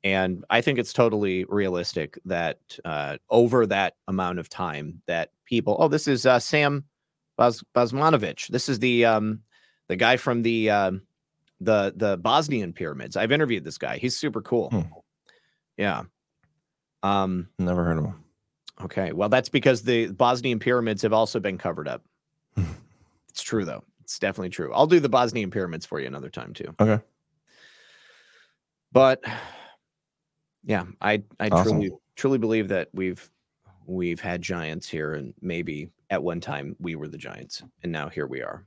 and 0.03 0.45
I 0.49 0.62
think 0.62 0.78
it's 0.78 0.95
totally 0.95 1.45
realistic 1.45 2.19
that 2.24 2.59
uh, 2.86 3.19
over 3.28 3.66
that 3.66 3.97
amount 4.09 4.39
of 4.39 4.49
time, 4.49 5.03
that 5.07 5.32
people. 5.45 5.77
Oh, 5.78 5.89
this 5.89 6.09
is 6.09 6.24
uh, 6.24 6.39
Sam 6.39 6.85
Bas- 7.36 7.62
Basmanovich. 7.74 8.49
This 8.49 8.70
is 8.70 8.78
the 8.78 9.05
um, 9.05 9.41
the 9.89 9.97
guy 9.97 10.16
from 10.16 10.43
the 10.43 10.70
um, 10.70 11.02
the 11.61 11.93
the 11.97 12.16
Bosnian 12.16 12.73
pyramids. 12.73 13.16
I've 13.16 13.32
interviewed 13.32 13.65
this 13.65 13.78
guy. 13.78 13.98
He's 13.98 14.16
super 14.16 14.43
cool. 14.43 14.70
Hmm. 14.70 14.81
Yeah. 15.77 16.02
Um. 17.02 17.48
Never 17.59 17.85
heard 17.85 17.98
of 17.98 18.05
him. 18.05 18.24
Okay. 18.82 19.12
Well, 19.12 19.28
that's 19.28 19.48
because 19.48 19.82
the 19.82 20.09
Bosnian 20.09 20.59
pyramids 20.59 21.02
have 21.02 21.12
also 21.12 21.39
been 21.40 21.59
covered 21.59 21.89
up. 21.89 22.02
it's 23.28 23.43
true, 23.43 23.65
though. 23.65 23.85
It's 24.02 24.19
definitely 24.19 24.51
true. 24.51 24.73
I'll 24.73 24.86
do 24.86 25.01
the 25.01 25.09
Bosnian 25.09 25.51
pyramids 25.51 25.86
for 25.86 26.01
you 26.01 26.06
another 26.06 26.28
time 26.28 26.52
too. 26.52 26.74
Okay. 26.81 27.02
But 28.93 29.23
yeah, 30.65 30.85
I 31.01 31.23
I 31.40 31.48
Awesome. 31.48 31.73
truly 31.81 31.90
truly 32.16 32.39
believe 32.39 32.69
that 32.69 32.89
we've 32.93 33.31
we've 33.86 34.20
had 34.20 34.40
giants 34.43 34.89
here, 34.89 35.15
and 35.15 35.35
maybe 35.40 35.90
at 36.11 36.23
one 36.23 36.40
time 36.40 36.77
we 36.78 36.94
were 36.94 37.09
the 37.09 37.19
giants, 37.19 37.62
and 37.82 37.90
now 37.90 38.09
here 38.09 38.27
we 38.27 38.43
are. 38.43 38.66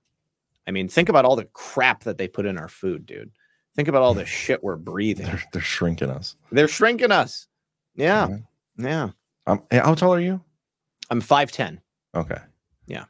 I 0.68 0.72
mean, 0.72 0.88
think 0.88 1.10
about 1.10 1.26
all 1.26 1.36
the 1.36 1.46
crap 1.46 2.04
that 2.04 2.18
they 2.18 2.28
put 2.28 2.46
in 2.46 2.58
our 2.58 2.68
food, 2.68 3.06
dude. 3.06 3.32
Think 3.76 3.88
about 3.88 4.02
all 4.02 4.14
the 4.14 4.26
shit 4.26 4.64
we're 4.64 4.76
breathing. 4.76 5.28
They're, 5.28 5.44
they're 5.54 5.62
shrinking 5.62 6.10
us. 6.10 6.36
They're 6.52 6.68
shrinking 6.68 7.12
us. 7.12 7.48
Yeah. 7.96 8.40
Yeah. 8.78 9.10
Um, 9.46 9.64
how 9.72 9.94
tall 9.94 10.14
are 10.14 10.20
you? 10.20 10.42
I'm 11.10 11.22
5'10. 11.22 11.80
Okay. 12.16 12.40
Yeah. 12.88 13.06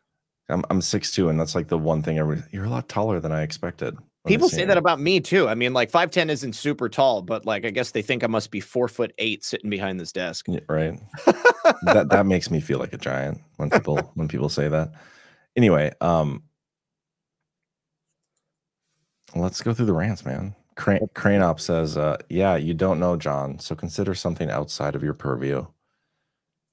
I'm 0.50 0.64
I'm 0.70 0.82
six 0.82 1.12
two, 1.12 1.30
and 1.30 1.40
that's 1.40 1.56
like 1.56 1.68
the 1.68 1.78
one 1.78 2.02
thing. 2.02 2.20
Every, 2.20 2.42
you're 2.52 2.66
a 2.66 2.70
lot 2.70 2.88
taller 2.88 3.20
than 3.20 3.32
I 3.32 3.42
expected. 3.42 3.98
People 4.26 4.50
say 4.50 4.66
that 4.66 4.78
about 4.78 5.00
me 5.00 5.22
too. 5.22 5.48
I 5.48 5.56
mean, 5.56 5.74
like 5.74 5.90
5'10 5.90 6.30
isn't 6.30 6.54
super 6.54 6.90
tall, 6.90 7.22
but 7.22 7.46
like 7.46 7.66
I 7.66 7.70
guess 7.70 7.92
they 7.92 8.02
think 8.02 8.24
I 8.24 8.28
must 8.28 8.52
be 8.52 8.60
four 8.60 8.88
foot 8.88 9.14
eight 9.18 9.44
sitting 9.44 9.70
behind 9.70 10.00
this 10.00 10.12
desk. 10.12 10.46
Yeah, 10.50 10.60
right. 10.68 11.00
that 11.84 12.08
that 12.10 12.26
makes 12.26 12.52
me 12.52 12.60
feel 12.60 12.80
like 12.80 12.94
a 12.94 12.98
giant 12.98 13.42
when 13.58 13.70
people 13.70 13.98
when 14.16 14.28
people 14.28 14.50
say 14.50 14.68
that. 14.68 14.92
Anyway, 15.56 15.92
um, 16.02 16.44
let's 19.36 19.62
go 19.62 19.74
through 19.74 19.86
the 19.88 19.94
rants, 19.94 20.26
man. 20.26 20.56
Crane, 20.76 21.08
Crane 21.16 21.42
Op 21.42 21.60
says, 21.60 21.98
uh, 21.98 22.18
"Yeah, 22.30 22.56
you 22.56 22.74
don't 22.74 23.00
know, 23.00 23.16
John. 23.18 23.58
So 23.60 23.76
consider 23.76 24.14
something 24.14 24.50
outside 24.50 24.96
of 24.96 25.04
your 25.04 25.14
purview." 25.16 25.66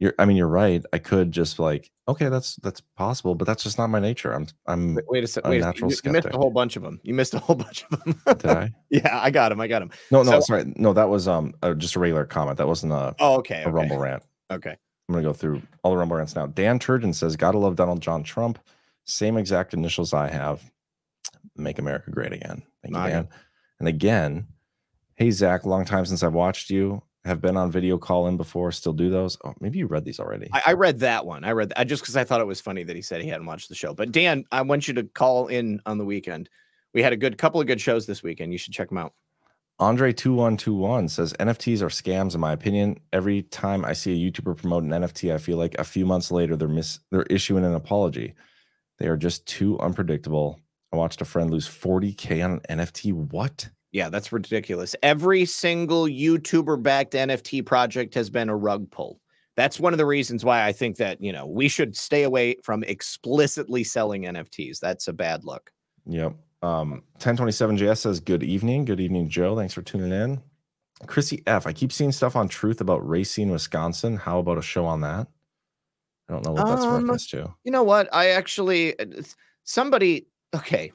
You're, 0.00 0.12
I 0.18 0.24
mean, 0.24 0.36
you're 0.36 0.48
right. 0.48 0.84
I 0.92 0.98
could 0.98 1.30
just 1.30 1.58
like, 1.58 1.90
okay, 2.08 2.28
that's 2.28 2.56
that's 2.56 2.80
possible, 2.80 3.34
but 3.36 3.46
that's 3.46 3.62
just 3.62 3.78
not 3.78 3.86
my 3.88 4.00
nature. 4.00 4.32
I'm 4.32 4.46
I'm 4.66 4.98
Wait 5.08 5.24
a 5.24 5.26
second. 5.26 5.50
Wait 5.50 5.62
a 5.62 5.64
natural 5.64 5.90
You, 5.90 5.96
you 6.04 6.12
missed 6.12 6.26
a 6.26 6.36
whole 6.36 6.50
bunch 6.50 6.76
of 6.76 6.82
them. 6.82 7.00
You 7.04 7.14
missed 7.14 7.32
a 7.32 7.38
whole 7.38 7.56
bunch 7.66 7.84
of 7.90 8.04
them. 8.04 8.20
Did 8.38 8.46
I? 8.46 8.72
yeah, 8.90 9.20
I 9.22 9.30
got 9.30 9.52
him. 9.52 9.60
I 9.60 9.68
got 9.68 9.80
him. 9.82 9.90
No, 10.10 10.22
no, 10.22 10.32
So- 10.32 10.40
sorry, 10.40 10.72
no. 10.76 10.92
That 10.92 11.08
was 11.08 11.26
um 11.28 11.54
uh, 11.62 11.72
just 11.74 11.94
a 11.96 12.00
regular 12.00 12.24
comment. 12.26 12.58
That 12.58 12.66
wasn't 12.66 12.92
a 12.92 13.14
Oh, 13.20 13.36
okay. 13.38 13.62
a 13.62 13.68
okay. 13.68 13.70
rumble 13.70 13.98
rant. 13.98 14.22
Okay. 14.50 14.76
I'm 15.08 15.14
gonna 15.14 15.24
go 15.24 15.32
through 15.32 15.62
all 15.82 15.92
the 15.92 15.96
rumble 15.96 16.16
rants 16.16 16.34
now. 16.34 16.46
Dan 16.46 16.78
Turgeon 16.78 17.14
says, 17.14 17.36
"Gotta 17.36 17.58
love 17.58 17.76
Donald 17.76 18.00
John 18.02 18.22
Trump. 18.24 18.58
Same 19.06 19.36
exact 19.36 19.72
initials 19.74 20.12
I 20.12 20.28
have. 20.28 20.70
Make 21.56 21.78
America 21.78 22.10
great 22.10 22.32
again." 22.32 22.62
Thank 22.82 22.94
you. 22.94 23.02
Dan. 23.02 23.28
And 23.78 23.88
again, 23.88 24.46
hey 25.16 25.30
Zach, 25.30 25.64
long 25.64 25.84
time 25.84 26.06
since 26.06 26.22
I've 26.22 26.34
watched 26.34 26.70
you. 26.70 27.02
Have 27.24 27.40
been 27.40 27.56
on 27.56 27.70
video 27.70 27.96
call 27.96 28.28
in 28.28 28.36
before. 28.36 28.70
Still 28.70 28.92
do 28.92 29.08
those. 29.08 29.38
Oh, 29.44 29.54
maybe 29.58 29.78
you 29.78 29.86
read 29.86 30.04
these 30.04 30.20
already. 30.20 30.50
I, 30.52 30.62
I 30.66 30.72
read 30.74 31.00
that 31.00 31.24
one. 31.24 31.42
I 31.42 31.52
read 31.52 31.70
that 31.70 31.84
just 31.84 32.02
because 32.02 32.18
I 32.18 32.24
thought 32.24 32.42
it 32.42 32.46
was 32.46 32.60
funny 32.60 32.82
that 32.84 32.94
he 32.94 33.00
said 33.00 33.22
he 33.22 33.28
hadn't 33.28 33.46
watched 33.46 33.70
the 33.70 33.74
show. 33.74 33.94
But 33.94 34.12
Dan, 34.12 34.44
I 34.52 34.60
want 34.60 34.86
you 34.86 34.92
to 34.94 35.04
call 35.04 35.46
in 35.46 35.80
on 35.86 35.96
the 35.96 36.04
weekend. 36.04 36.50
We 36.92 37.02
had 37.02 37.14
a 37.14 37.16
good 37.16 37.38
couple 37.38 37.62
of 37.62 37.66
good 37.66 37.80
shows 37.80 38.04
this 38.04 38.22
weekend. 38.22 38.52
You 38.52 38.58
should 38.58 38.74
check 38.74 38.90
them 38.90 38.98
out. 38.98 39.14
Andre 39.78 40.12
two 40.12 40.34
one 40.34 40.56
two 40.56 40.74
one 40.74 41.08
says 41.08 41.32
NFTs 41.40 41.80
are 41.80 41.88
scams 41.88 42.34
in 42.34 42.40
my 42.40 42.52
opinion. 42.52 42.98
Every 43.12 43.42
time 43.42 43.84
I 43.84 43.94
see 43.94 44.12
a 44.12 44.30
YouTuber 44.30 44.56
promote 44.58 44.84
an 44.84 44.90
NFT, 44.90 45.34
I 45.34 45.38
feel 45.38 45.56
like 45.56 45.74
a 45.78 45.84
few 45.84 46.04
months 46.04 46.30
later 46.30 46.56
they're 46.56 46.68
miss 46.68 47.00
they're 47.10 47.26
issuing 47.30 47.64
an 47.64 47.74
apology. 47.74 48.34
They 48.98 49.08
are 49.08 49.16
just 49.16 49.46
too 49.46 49.80
unpredictable. 49.80 50.60
I 50.94 50.96
watched 50.96 51.20
a 51.20 51.24
friend 51.24 51.50
lose 51.50 51.68
40k 51.68 52.44
on 52.44 52.60
an 52.68 52.78
NFT. 52.78 53.12
What? 53.12 53.68
Yeah, 53.90 54.10
that's 54.10 54.30
ridiculous. 54.30 54.94
Every 55.02 55.44
single 55.44 56.04
YouTuber 56.04 56.80
backed 56.82 57.14
NFT 57.14 57.66
project 57.66 58.14
has 58.14 58.30
been 58.30 58.48
a 58.48 58.56
rug 58.56 58.88
pull. 58.92 59.20
That's 59.56 59.80
one 59.80 59.92
of 59.92 59.98
the 59.98 60.06
reasons 60.06 60.44
why 60.44 60.64
I 60.64 60.70
think 60.70 60.96
that, 60.98 61.20
you 61.20 61.32
know, 61.32 61.46
we 61.46 61.66
should 61.66 61.96
stay 61.96 62.22
away 62.22 62.56
from 62.62 62.84
explicitly 62.84 63.82
selling 63.82 64.22
NFTs. 64.22 64.78
That's 64.78 65.08
a 65.08 65.12
bad 65.12 65.44
look. 65.44 65.72
Yep. 66.06 66.36
Um, 66.62 67.02
1027JS 67.18 67.98
says, 67.98 68.20
Good 68.20 68.44
evening. 68.44 68.84
Good 68.84 69.00
evening, 69.00 69.28
Joe. 69.28 69.56
Thanks 69.56 69.74
for 69.74 69.82
tuning 69.82 70.12
in. 70.12 70.42
Chrissy 71.08 71.42
F. 71.48 71.66
I 71.66 71.72
keep 71.72 71.90
seeing 71.90 72.12
stuff 72.12 72.36
on 72.36 72.46
Truth 72.46 72.80
about 72.80 73.06
Racine, 73.06 73.50
Wisconsin. 73.50 74.16
How 74.16 74.38
about 74.38 74.58
a 74.58 74.62
show 74.62 74.86
on 74.86 75.00
that? 75.00 75.26
I 76.28 76.32
don't 76.32 76.44
know 76.44 76.52
what 76.52 76.66
that's 76.66 76.84
Um, 76.84 77.00
reference 77.02 77.26
to. 77.28 77.52
You 77.64 77.72
know 77.72 77.82
what? 77.82 78.08
I 78.14 78.28
actually, 78.28 78.98
uh, 78.98 79.06
somebody, 79.64 80.28
okay, 80.54 80.92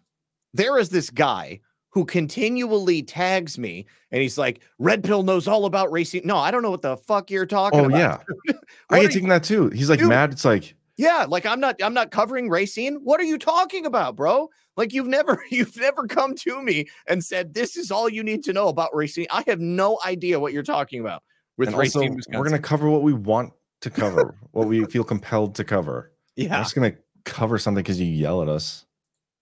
there 0.54 0.78
is 0.78 0.90
this 0.90 1.10
guy 1.10 1.60
who 1.92 2.06
continually 2.06 3.02
tags 3.02 3.58
me 3.58 3.86
and 4.12 4.22
he's 4.22 4.38
like, 4.38 4.62
Red 4.78 5.04
Pill 5.04 5.24
knows 5.24 5.48
all 5.48 5.66
about 5.66 5.92
racing. 5.92 6.22
No, 6.24 6.38
I 6.38 6.52
don't 6.52 6.62
know 6.62 6.70
what 6.70 6.84
the 6.84 6.98
fuck 6.98 7.32
you're 7.32 7.46
talking 7.48 7.80
Oh, 7.80 7.86
about. 7.86 8.24
yeah. 8.48 8.54
I 8.92 9.02
get 9.02 9.12
taken 9.12 9.30
that 9.30 9.44
too. 9.44 9.70
He's 9.70 9.90
like 9.90 10.00
Dude. 10.00 10.10
mad. 10.10 10.32
It's 10.32 10.46
like, 10.46 10.76
Yeah, 10.98 11.26
like 11.28 11.46
I'm 11.48 11.60
not 11.60 11.82
I'm 11.82 11.94
not 11.96 12.12
covering 12.12 12.48
racing. 12.50 12.96
What 13.04 13.20
are 13.20 13.24
you 13.24 13.38
talking 13.40 13.86
about, 13.88 14.16
bro? 14.16 14.50
Like 14.78 14.94
you've 14.94 15.08
never 15.08 15.44
you've 15.50 15.76
never 15.78 16.06
come 16.06 16.36
to 16.36 16.62
me 16.62 16.88
and 17.08 17.24
said 17.24 17.56
this 17.56 17.76
is 17.76 17.90
all 17.90 18.08
you 18.08 18.24
need 18.24 18.44
to 18.44 18.54
know 18.54 18.68
about 18.68 18.90
racing. 18.96 19.26
I 19.32 19.44
have 19.48 19.60
no 19.60 19.98
idea 20.06 20.40
what 20.40 20.54
you're 20.54 20.62
talking 20.64 21.00
about 21.02 21.24
with 21.58 21.74
racing. 21.74 22.22
we're 22.32 22.44
going 22.48 22.52
to 22.52 22.60
cover 22.60 22.88
what 22.90 23.02
we 23.02 23.14
want 23.14 23.52
to 23.82 23.90
cover, 23.90 24.36
what 24.52 24.68
we 24.68 24.86
feel 24.86 25.04
compelled 25.04 25.56
to 25.56 25.64
cover. 25.64 26.12
We're 26.38 26.46
Yeah. 26.46 26.60
just 26.62 26.76
going 26.76 26.92
to 26.92 26.98
cover 27.26 27.58
something 27.58 27.82
because 27.84 28.00
you 28.00 28.06
yell 28.06 28.42
at 28.44 28.48
us. 28.48 28.86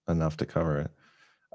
Enough 0.08 0.38
to 0.38 0.46
cover 0.46 0.80
it. 0.80 0.92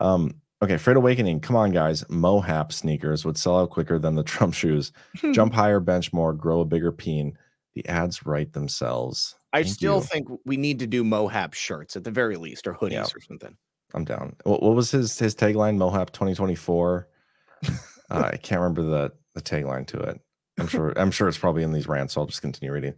Um, 0.00 0.34
okay, 0.62 0.76
Freight 0.76 0.96
Awakening. 0.96 1.40
Come 1.40 1.56
on, 1.56 1.70
guys. 1.72 2.04
Mohap 2.04 2.72
sneakers 2.72 3.24
would 3.24 3.36
sell 3.38 3.58
out 3.60 3.70
quicker 3.70 3.98
than 3.98 4.14
the 4.14 4.22
Trump 4.24 4.54
shoes. 4.54 4.92
Jump 5.32 5.52
higher, 5.54 5.80
bench 5.80 6.12
more, 6.12 6.32
grow 6.32 6.60
a 6.60 6.64
bigger 6.64 6.92
peen. 6.92 7.36
The 7.74 7.86
ads 7.88 8.26
write 8.26 8.52
themselves. 8.52 9.34
I 9.54 9.62
Thank 9.62 9.74
still 9.74 9.96
you. 9.96 10.02
think 10.02 10.28
we 10.44 10.56
need 10.56 10.78
to 10.80 10.86
do 10.86 11.04
Mohab 11.04 11.54
shirts 11.54 11.96
at 11.96 12.04
the 12.04 12.10
very 12.10 12.36
least, 12.36 12.66
or 12.66 12.74
hoodies 12.74 12.92
Yeah. 12.92 13.04
or 13.14 13.20
something. 13.20 13.56
I'm 13.94 14.04
down. 14.04 14.36
What, 14.44 14.62
what 14.62 14.74
was 14.74 14.90
his 14.90 15.18
his 15.18 15.34
tagline? 15.34 15.76
Mohap 15.76 16.10
2024. 16.12 17.08
uh, 17.66 17.70
I 18.10 18.36
can't 18.38 18.60
remember 18.60 18.82
the 18.82 19.12
the 19.34 19.42
tagline 19.42 19.86
to 19.88 19.98
it. 20.00 20.20
I'm 20.58 20.66
sure 20.66 20.92
I'm 20.96 21.10
sure 21.10 21.28
it's 21.28 21.38
probably 21.38 21.62
in 21.62 21.72
these 21.72 21.88
rants. 21.88 22.14
So 22.14 22.20
I'll 22.22 22.26
just 22.26 22.42
continue 22.42 22.72
reading. 22.72 22.94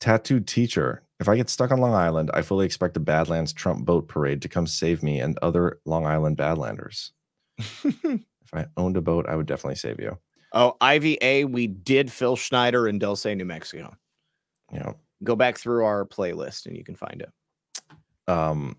Tattooed 0.00 0.46
teacher. 0.48 1.02
If 1.22 1.28
I 1.28 1.36
get 1.36 1.48
stuck 1.48 1.70
on 1.70 1.78
Long 1.78 1.94
Island, 1.94 2.32
I 2.34 2.42
fully 2.42 2.66
expect 2.66 2.94
the 2.94 3.00
Badlands 3.00 3.52
Trump 3.52 3.84
boat 3.84 4.08
parade 4.08 4.42
to 4.42 4.48
come 4.48 4.66
save 4.66 5.04
me 5.04 5.20
and 5.20 5.38
other 5.40 5.78
Long 5.84 6.04
Island 6.04 6.36
Badlanders. 6.36 7.10
if 7.58 8.24
I 8.52 8.66
owned 8.76 8.96
a 8.96 9.00
boat, 9.00 9.26
I 9.28 9.36
would 9.36 9.46
definitely 9.46 9.76
save 9.76 10.00
you. 10.00 10.18
Oh, 10.52 10.76
IVA, 10.80 11.46
we 11.46 11.68
did 11.68 12.10
Phil 12.10 12.34
Schneider 12.34 12.88
in 12.88 12.98
Dulce, 12.98 13.24
New 13.24 13.44
Mexico. 13.44 13.94
You 14.72 14.80
know, 14.80 14.96
Go 15.22 15.36
back 15.36 15.58
through 15.58 15.84
our 15.84 16.04
playlist 16.04 16.66
and 16.66 16.76
you 16.76 16.82
can 16.82 16.96
find 16.96 17.22
it. 17.22 17.30
um 18.26 18.76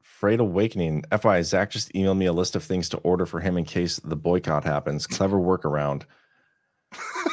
Freight 0.00 0.38
Awakening. 0.38 1.02
FYI, 1.10 1.42
Zach 1.42 1.72
just 1.72 1.92
emailed 1.92 2.18
me 2.18 2.26
a 2.26 2.32
list 2.32 2.54
of 2.54 2.62
things 2.62 2.88
to 2.90 2.98
order 2.98 3.26
for 3.26 3.40
him 3.40 3.56
in 3.56 3.64
case 3.64 3.96
the 4.04 4.14
boycott 4.14 4.62
happens. 4.62 5.08
Clever 5.08 5.38
workaround. 5.38 6.04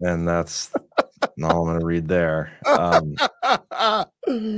and 0.00 0.26
that's 0.26 0.72
all 1.42 1.68
I'm 1.68 1.74
gonna 1.74 1.84
read 1.84 2.08
there. 2.08 2.52
Um 2.66 3.16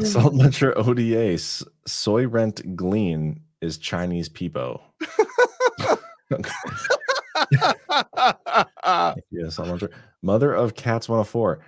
Salt 0.04 0.34
Metro 0.34 0.72
ODA 0.74 1.34
s- 1.34 1.64
soy 1.86 2.26
rent 2.26 2.76
glean 2.76 3.40
is 3.60 3.78
Chinese 3.78 4.28
peepo. 4.28 4.80
yes, 9.30 9.54
Salt 9.54 9.68
Metro. 9.68 9.88
Mother 10.22 10.52
of 10.52 10.74
Cats 10.74 11.08
104. 11.08 11.60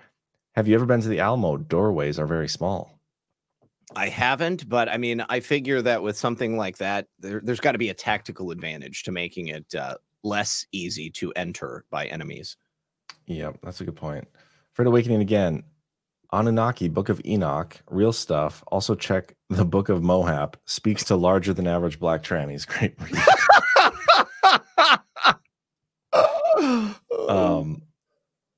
Have 0.55 0.67
you 0.67 0.75
ever 0.75 0.87
been 0.87 1.01
to 1.01 1.09
the 1.09 1.21
Alamo? 1.21 1.57
Doorways 1.57 2.19
are 2.19 2.27
very 2.27 2.49
small. 2.49 2.99
I 3.97 4.09
haven't, 4.09 4.69
but 4.69 4.89
I 4.89 4.99
mean, 4.99 5.25
I 5.29 5.41
figure 5.41 5.81
that 5.83 6.03
with 6.03 6.17
something 6.17 6.57
like 6.57 6.79
that, 6.79 7.07
there, 7.19 7.41
there's 7.43 7.61
got 7.61 7.73
to 7.73 7.79
be 7.79 7.89
a 7.89 7.95
tactical 7.95 8.51
advantage 8.51 9.03
to 9.05 9.13
making 9.13 9.49
it 9.49 9.75
uh, 9.75 9.95
less 10.25 10.67
easy 10.73 11.11
to 11.11 11.33
enter 11.33 11.85
by 11.91 12.07
enemies. 12.07 12.57
Yep, 13.27 13.59
that's 13.63 13.81
a 13.81 13.85
good 13.85 13.97
point. 13.97 14.27
Freight 14.79 14.87
Awakening 14.87 15.21
again. 15.21 15.65
Anunnaki, 16.33 16.89
Book 16.89 17.09
of 17.09 17.21
Enoch, 17.27 17.83
real 17.91 18.13
stuff. 18.13 18.63
Also 18.69 18.95
check 18.95 19.35
the 19.49 19.65
Book 19.65 19.89
of 19.89 20.03
Mohap. 20.03 20.55
Speaks 20.67 21.03
to 21.07 21.17
larger 21.17 21.53
than 21.53 21.67
average 21.67 21.99
black 21.99 22.23
trannies. 22.23 22.65
Great 22.69 22.95
read. 23.01 23.17
um 27.29 27.83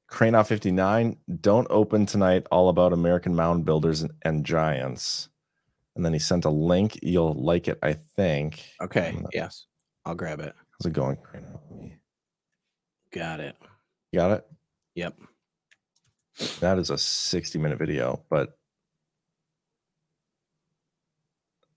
Crane 0.08 0.44
59, 0.44 1.16
don't 1.40 1.66
open 1.70 2.04
tonight 2.04 2.46
all 2.50 2.68
about 2.68 2.92
American 2.92 3.34
mound 3.34 3.64
builders 3.64 4.02
and, 4.02 4.10
and 4.20 4.44
giants. 4.44 5.30
And 5.96 6.04
then 6.04 6.12
he 6.12 6.18
sent 6.18 6.44
a 6.44 6.50
link. 6.50 6.98
You'll 7.02 7.32
like 7.32 7.66
it, 7.66 7.78
I 7.82 7.94
think. 7.94 8.62
Okay. 8.82 9.18
Yes. 9.32 9.64
I'll 10.04 10.14
grab 10.14 10.40
it. 10.40 10.54
How's 10.72 10.84
it 10.84 10.92
going? 10.92 11.16
Got 13.10 13.40
it. 13.40 13.56
You 14.12 14.18
got 14.18 14.32
it? 14.32 14.46
Yep. 14.96 15.14
That 16.60 16.78
is 16.78 16.90
a 16.90 16.98
60 16.98 17.58
minute 17.58 17.78
video, 17.78 18.22
but 18.30 18.56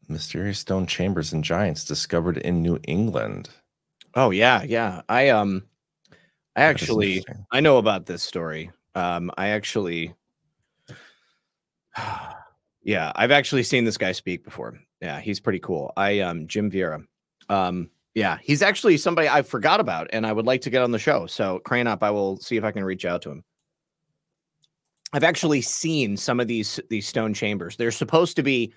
mysterious 0.07 0.59
stone 0.59 0.85
chambers 0.85 1.33
and 1.33 1.43
giants 1.43 1.83
discovered 1.85 2.37
in 2.37 2.61
New 2.61 2.79
England. 2.87 3.49
Oh 4.15 4.29
yeah, 4.29 4.63
yeah. 4.63 5.01
I 5.09 5.29
um 5.29 5.63
I 6.55 6.61
That 6.61 6.69
actually. 6.69 7.23
I 7.51 7.59
know 7.59 7.77
about 7.77 8.05
this 8.05 8.23
story. 8.23 8.71
Um 8.95 9.31
I 9.37 9.49
actually 9.49 10.13
Yeah, 12.85 13.13
I've 13.15 13.31
actually 13.31 13.63
seen 13.63 13.85
this 13.85 13.97
guy 13.97 14.11
speak 14.11 14.43
before. 14.43 14.77
Yeah, 15.01 15.19
he's 15.19 15.39
pretty 15.39 15.59
cool. 15.59 15.91
I 15.97 16.19
um 16.19 16.47
Jim 16.47 16.71
Vieira. 16.71 17.05
Um 17.49 17.89
yeah, 18.13 18.37
he's 18.41 18.61
actually 18.61 18.97
somebody 18.97 19.27
I 19.27 19.41
forgot 19.41 19.79
about 19.79 20.07
and 20.13 20.25
I 20.25 20.31
would 20.31 20.45
like 20.45 20.61
to 20.61 20.69
get 20.69 20.83
on 20.83 20.91
the 20.91 20.99
show. 20.99 21.25
So 21.25 21.59
Crane 21.65 21.87
up, 21.87 22.03
I 22.03 22.11
will 22.11 22.37
see 22.37 22.55
if 22.55 22.63
I 22.63 22.71
can 22.71 22.83
reach 22.85 23.05
out 23.05 23.23
to 23.23 23.31
him. 23.31 23.43
I've 25.13 25.23
actually 25.23 25.61
seen 25.61 26.17
some 26.17 26.39
of 26.39 26.47
these 26.47 26.79
these 26.89 27.07
stone 27.07 27.33
chambers. 27.33 27.75
They're 27.75 27.91
supposed 27.91 28.35
to 28.35 28.43
be 28.43 28.73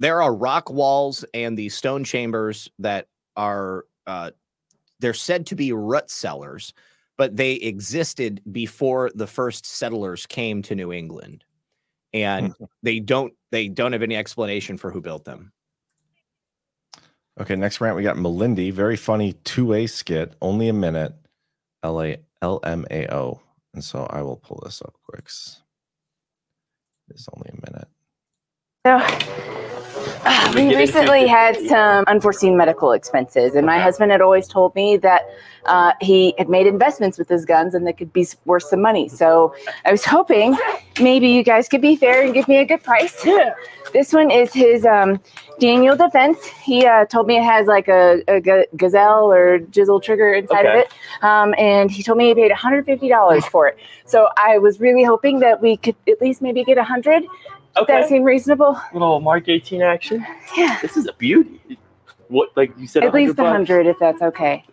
there 0.00 0.22
are 0.22 0.34
rock 0.34 0.70
walls 0.70 1.24
and 1.34 1.58
these 1.58 1.74
stone 1.74 2.04
chambers 2.04 2.70
that 2.78 3.08
are 3.36 3.84
uh 4.06 4.30
they're 5.00 5.14
said 5.14 5.46
to 5.46 5.56
be 5.56 5.72
root 5.72 6.08
cellars, 6.10 6.72
but 7.18 7.36
they 7.36 7.54
existed 7.54 8.40
before 8.52 9.10
the 9.14 9.26
first 9.26 9.66
settlers 9.66 10.26
came 10.26 10.62
to 10.62 10.76
New 10.76 10.92
England. 10.92 11.44
And 12.14 12.54
they 12.82 13.00
don't 13.00 13.32
they 13.50 13.68
don't 13.68 13.92
have 13.92 14.02
any 14.02 14.16
explanation 14.16 14.76
for 14.76 14.90
who 14.90 15.00
built 15.00 15.24
them. 15.24 15.52
Okay, 17.40 17.56
next 17.56 17.80
rant 17.80 17.96
we 17.96 18.02
got 18.02 18.16
Melindy. 18.16 18.70
Very 18.70 18.96
funny 18.96 19.32
two-way 19.44 19.86
skit, 19.86 20.34
only 20.42 20.68
a 20.68 20.72
minute. 20.72 21.14
L 21.82 22.00
A 22.00 22.18
L 22.42 22.60
M 22.62 22.84
A 22.90 23.12
O. 23.12 23.40
And 23.74 23.82
so 23.82 24.06
I 24.10 24.22
will 24.22 24.36
pull 24.36 24.60
this 24.64 24.82
up 24.82 24.94
quick. 25.08 25.28
It's 27.12 27.28
only 27.34 27.50
a 27.50 27.70
minute. 27.70 27.91
So, 28.84 28.96
uh, 28.96 30.52
we 30.56 30.74
recently 30.74 31.28
had 31.28 31.56
some 31.68 32.02
unforeseen 32.08 32.56
medical 32.56 32.90
expenses, 32.90 33.54
and 33.54 33.64
my 33.64 33.78
husband 33.78 34.10
had 34.10 34.20
always 34.20 34.48
told 34.48 34.74
me 34.74 34.96
that 34.96 35.22
uh, 35.66 35.92
he 36.00 36.34
had 36.36 36.48
made 36.48 36.66
investments 36.66 37.16
with 37.16 37.28
his 37.28 37.44
guns 37.44 37.76
and 37.76 37.86
they 37.86 37.92
could 37.92 38.12
be 38.12 38.26
worth 38.44 38.64
some 38.64 38.82
money. 38.82 39.08
So, 39.08 39.54
I 39.84 39.92
was 39.92 40.04
hoping 40.04 40.58
maybe 41.00 41.28
you 41.28 41.44
guys 41.44 41.68
could 41.68 41.80
be 41.80 41.94
fair 41.94 42.24
and 42.24 42.34
give 42.34 42.48
me 42.48 42.56
a 42.56 42.64
good 42.64 42.82
price. 42.82 43.24
This 43.92 44.10
one 44.10 44.30
is 44.30 44.54
his 44.54 44.86
um, 44.86 45.20
Daniel 45.60 45.94
Defense. 45.94 46.46
He 46.46 46.86
uh, 46.86 47.04
told 47.04 47.26
me 47.26 47.36
it 47.36 47.42
has 47.42 47.66
like 47.66 47.88
a, 47.88 48.22
a 48.26 48.64
gazelle 48.74 49.30
or 49.30 49.58
jizzle 49.58 50.02
trigger 50.02 50.32
inside 50.32 50.64
of 50.64 50.74
it, 50.76 50.92
um, 51.20 51.54
and 51.58 51.90
he 51.90 52.02
told 52.02 52.16
me 52.16 52.28
he 52.28 52.34
paid 52.34 52.50
$150 52.50 53.44
for 53.44 53.68
it. 53.68 53.76
So, 54.06 54.28
I 54.36 54.58
was 54.58 54.80
really 54.80 55.04
hoping 55.04 55.38
that 55.40 55.60
we 55.60 55.76
could 55.76 55.94
at 56.08 56.20
least 56.20 56.42
maybe 56.42 56.64
get 56.64 56.78
100 56.78 57.24
Does 57.74 57.86
that 57.86 58.00
Okay. 58.00 58.08
seem 58.08 58.22
reasonable? 58.22 58.78
Little 58.92 59.20
Mark 59.20 59.48
18 59.48 59.82
action. 59.82 60.24
Yeah. 60.56 60.78
This 60.82 60.96
is 60.96 61.06
a 61.06 61.12
beauty. 61.14 61.78
What, 62.28 62.50
like 62.56 62.72
you 62.78 62.86
said, 62.86 63.04
At 63.04 63.14
least 63.14 63.38
a 63.38 63.42
100 63.42 63.86
if 63.86 63.98
that's 63.98 64.22
okay. 64.22 64.64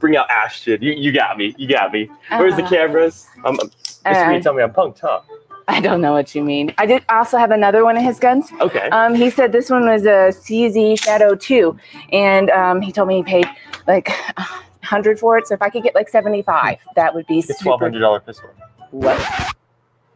Bring 0.00 0.16
out 0.16 0.28
Ashton. 0.30 0.82
You, 0.82 0.92
you 0.92 1.12
got 1.12 1.38
me. 1.38 1.54
You 1.56 1.68
got 1.68 1.92
me. 1.92 2.08
Where's 2.30 2.56
the 2.56 2.64
Uh, 2.64 2.68
cameras? 2.68 3.26
I'm, 3.44 3.58
uh, 4.04 4.28
me 4.30 4.40
tell 4.40 4.54
me 4.54 4.62
I'm 4.62 4.72
punked, 4.72 5.00
huh? 5.00 5.20
I 5.68 5.80
don't 5.80 6.00
know 6.00 6.12
what 6.12 6.34
you 6.34 6.44
mean. 6.44 6.72
I 6.78 6.86
did 6.86 7.04
also 7.08 7.38
have 7.38 7.50
another 7.50 7.84
one 7.84 7.96
of 7.96 8.02
his 8.04 8.20
guns. 8.20 8.52
Okay. 8.60 8.88
Um, 8.90 9.14
he 9.14 9.30
said 9.30 9.50
this 9.50 9.68
one 9.68 9.88
was 9.88 10.04
a 10.04 10.30
CZ 10.30 11.02
Shadow 11.02 11.34
2, 11.34 11.76
and 12.12 12.50
um, 12.50 12.80
he 12.80 12.92
told 12.92 13.08
me 13.08 13.16
he 13.16 13.22
paid 13.24 13.46
like 13.88 14.08
a 14.36 14.42
hundred 14.82 15.18
for 15.18 15.36
it. 15.38 15.48
So 15.48 15.54
if 15.54 15.62
I 15.62 15.68
could 15.70 15.82
get 15.82 15.94
like 15.96 16.08
75, 16.08 16.78
that 16.94 17.12
would 17.14 17.26
be 17.26 17.38
It's 17.40 17.50
a 17.50 17.54
super. 17.54 17.64
twelve 17.64 17.80
hundred 17.80 17.98
dollar 18.00 18.20
pistol. 18.20 18.48
What? 18.92 19.18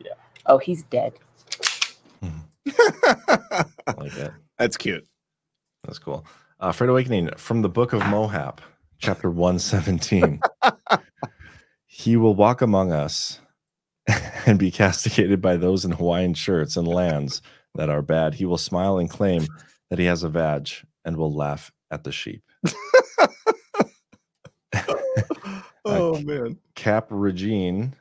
Yeah. 0.05 0.13
Oh, 0.47 0.59
he's 0.59 0.85
dead. 0.85 1.15
Like 3.99 4.13
that. 4.15 4.33
That's 4.59 4.77
cute. 4.77 5.07
That's 5.85 5.99
cool. 5.99 6.25
Uh, 6.61 6.73
Freight 6.73 6.91
Awakening 6.91 7.31
from 7.37 7.63
the 7.63 7.69
Book 7.69 7.93
of 7.93 8.03
Mohap, 8.03 8.59
chapter 8.99 9.29
117. 9.31 10.41
he 11.87 12.17
will 12.17 12.35
walk 12.35 12.63
among 12.63 12.93
us 12.93 13.41
and 14.47 14.59
be 14.59 14.71
castigated 14.71 15.43
by 15.43 15.57
those 15.57 15.85
in 15.85 15.91
Hawaiian 15.91 16.35
shirts 16.35 16.77
and 16.77 16.87
lands 16.87 17.43
that 17.75 17.89
are 17.89 18.03
bad. 18.03 18.35
He 18.35 18.45
will 18.45 18.59
smile 18.59 18.99
and 18.99 19.11
claim 19.11 19.47
that 19.91 19.99
he 19.99 20.05
has 20.05 20.23
a 20.23 20.29
badge 20.29 20.85
and 21.05 21.17
will 21.17 21.35
laugh 21.35 21.73
at 21.91 22.05
the 22.05 22.13
sheep. 22.13 22.43
Oh 25.85 26.21
man. 26.21 26.59
Cap 26.75 27.07
Regine. 27.11 27.95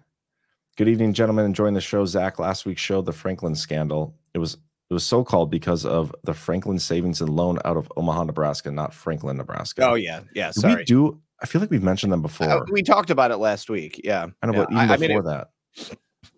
Good 0.80 0.88
evening, 0.88 1.11
gentlemen. 1.11 1.43
Enjoying 1.43 1.73
the 1.73 1.81
show. 1.81 2.06
Zach, 2.06 2.39
last 2.39 2.65
week's 2.65 2.80
show, 2.80 3.01
the 3.01 3.11
Franklin 3.11 3.53
scandal. 3.53 4.15
It 4.34 4.38
was 4.38 4.53
it 4.89 4.93
was 4.93 5.06
so 5.06 5.26
called 5.26 5.51
because 5.51 5.85
of 5.85 6.15
the 6.23 6.34
Franklin 6.34 6.80
Savings 6.80 7.19
and 7.19 7.30
Loan 7.30 7.60
out 7.65 7.76
of 7.76 7.91
Omaha, 7.97 8.23
Nebraska, 8.23 8.72
not 8.72 8.93
Franklin, 8.93 9.35
Nebraska. 9.35 9.85
Oh 9.85 9.95
yeah, 9.95 10.22
yeah. 10.34 10.53
Did 10.53 10.61
Sorry. 10.61 10.76
we 10.77 10.84
do? 10.85 11.19
I 11.41 11.47
feel 11.47 11.60
like 11.60 11.69
we've 11.69 11.84
mentioned 11.84 12.14
them 12.14 12.22
before. 12.22 12.49
Uh, 12.49 12.61
we 12.72 12.81
talked 12.81 13.10
about 13.10 13.30
it 13.30 13.39
last 13.39 13.69
week. 13.69 13.99
Yeah. 14.06 14.27
I 14.41 14.47
know, 14.47 14.53
yeah. 14.53 14.60
but 14.64 14.72
even 14.72 14.89
I 14.89 14.95
before 14.95 15.22
mean, 15.22 15.23
that, 15.26 15.49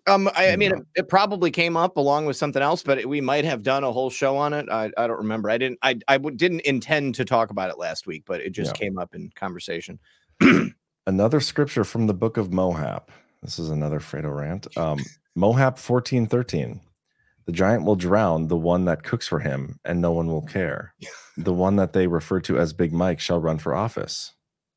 Um, 0.08 0.28
I, 0.34 0.50
I 0.50 0.56
mean, 0.56 0.72
it, 0.72 0.82
it 0.96 1.08
probably 1.08 1.52
came 1.52 1.76
up 1.76 1.96
along 1.96 2.26
with 2.26 2.36
something 2.36 2.62
else, 2.62 2.82
but 2.82 2.98
it, 2.98 3.08
we 3.08 3.20
might 3.20 3.44
have 3.44 3.62
done 3.62 3.84
a 3.84 3.92
whole 3.92 4.10
show 4.10 4.36
on 4.36 4.54
it. 4.54 4.68
I, 4.68 4.90
I 4.98 5.06
don't 5.06 5.18
remember. 5.18 5.50
I 5.50 5.58
didn't. 5.58 5.78
I 5.82 6.00
I 6.08 6.16
w- 6.18 6.36
didn't 6.36 6.62
intend 6.62 7.14
to 7.14 7.24
talk 7.24 7.50
about 7.50 7.70
it 7.70 7.78
last 7.78 8.08
week, 8.08 8.24
but 8.26 8.40
it 8.40 8.50
just 8.50 8.72
Yeah. 8.74 8.86
came 8.86 8.98
up 8.98 9.14
in 9.14 9.30
conversation. 9.36 10.00
another 11.06 11.38
scripture 11.38 11.84
from 11.84 12.08
the 12.08 12.14
book 12.14 12.36
of 12.36 12.48
Mohap. 12.48 13.02
This 13.42 13.58
is 13.58 13.70
another 13.70 14.00
Fredo 14.00 14.34
rant. 14.34 14.66
Um, 14.76 14.98
Mohap 15.36 15.78
fourteen 15.78 16.26
thirteen. 16.26 16.80
The 17.46 17.52
giant 17.52 17.84
will 17.84 17.96
drown 17.96 18.46
the 18.46 18.56
one 18.56 18.84
that 18.84 19.02
cooks 19.02 19.26
for 19.26 19.40
him, 19.40 19.80
and 19.84 20.00
no 20.00 20.12
one 20.12 20.28
will 20.28 20.42
care. 20.46 20.94
the 21.36 21.52
one 21.52 21.76
that 21.76 21.92
they 21.92 22.06
refer 22.06 22.40
to 22.40 22.58
as 22.58 22.72
Big 22.72 22.92
Mike 22.92 23.18
shall 23.18 23.40
run 23.40 23.58
for 23.58 23.74
office. 23.74 24.32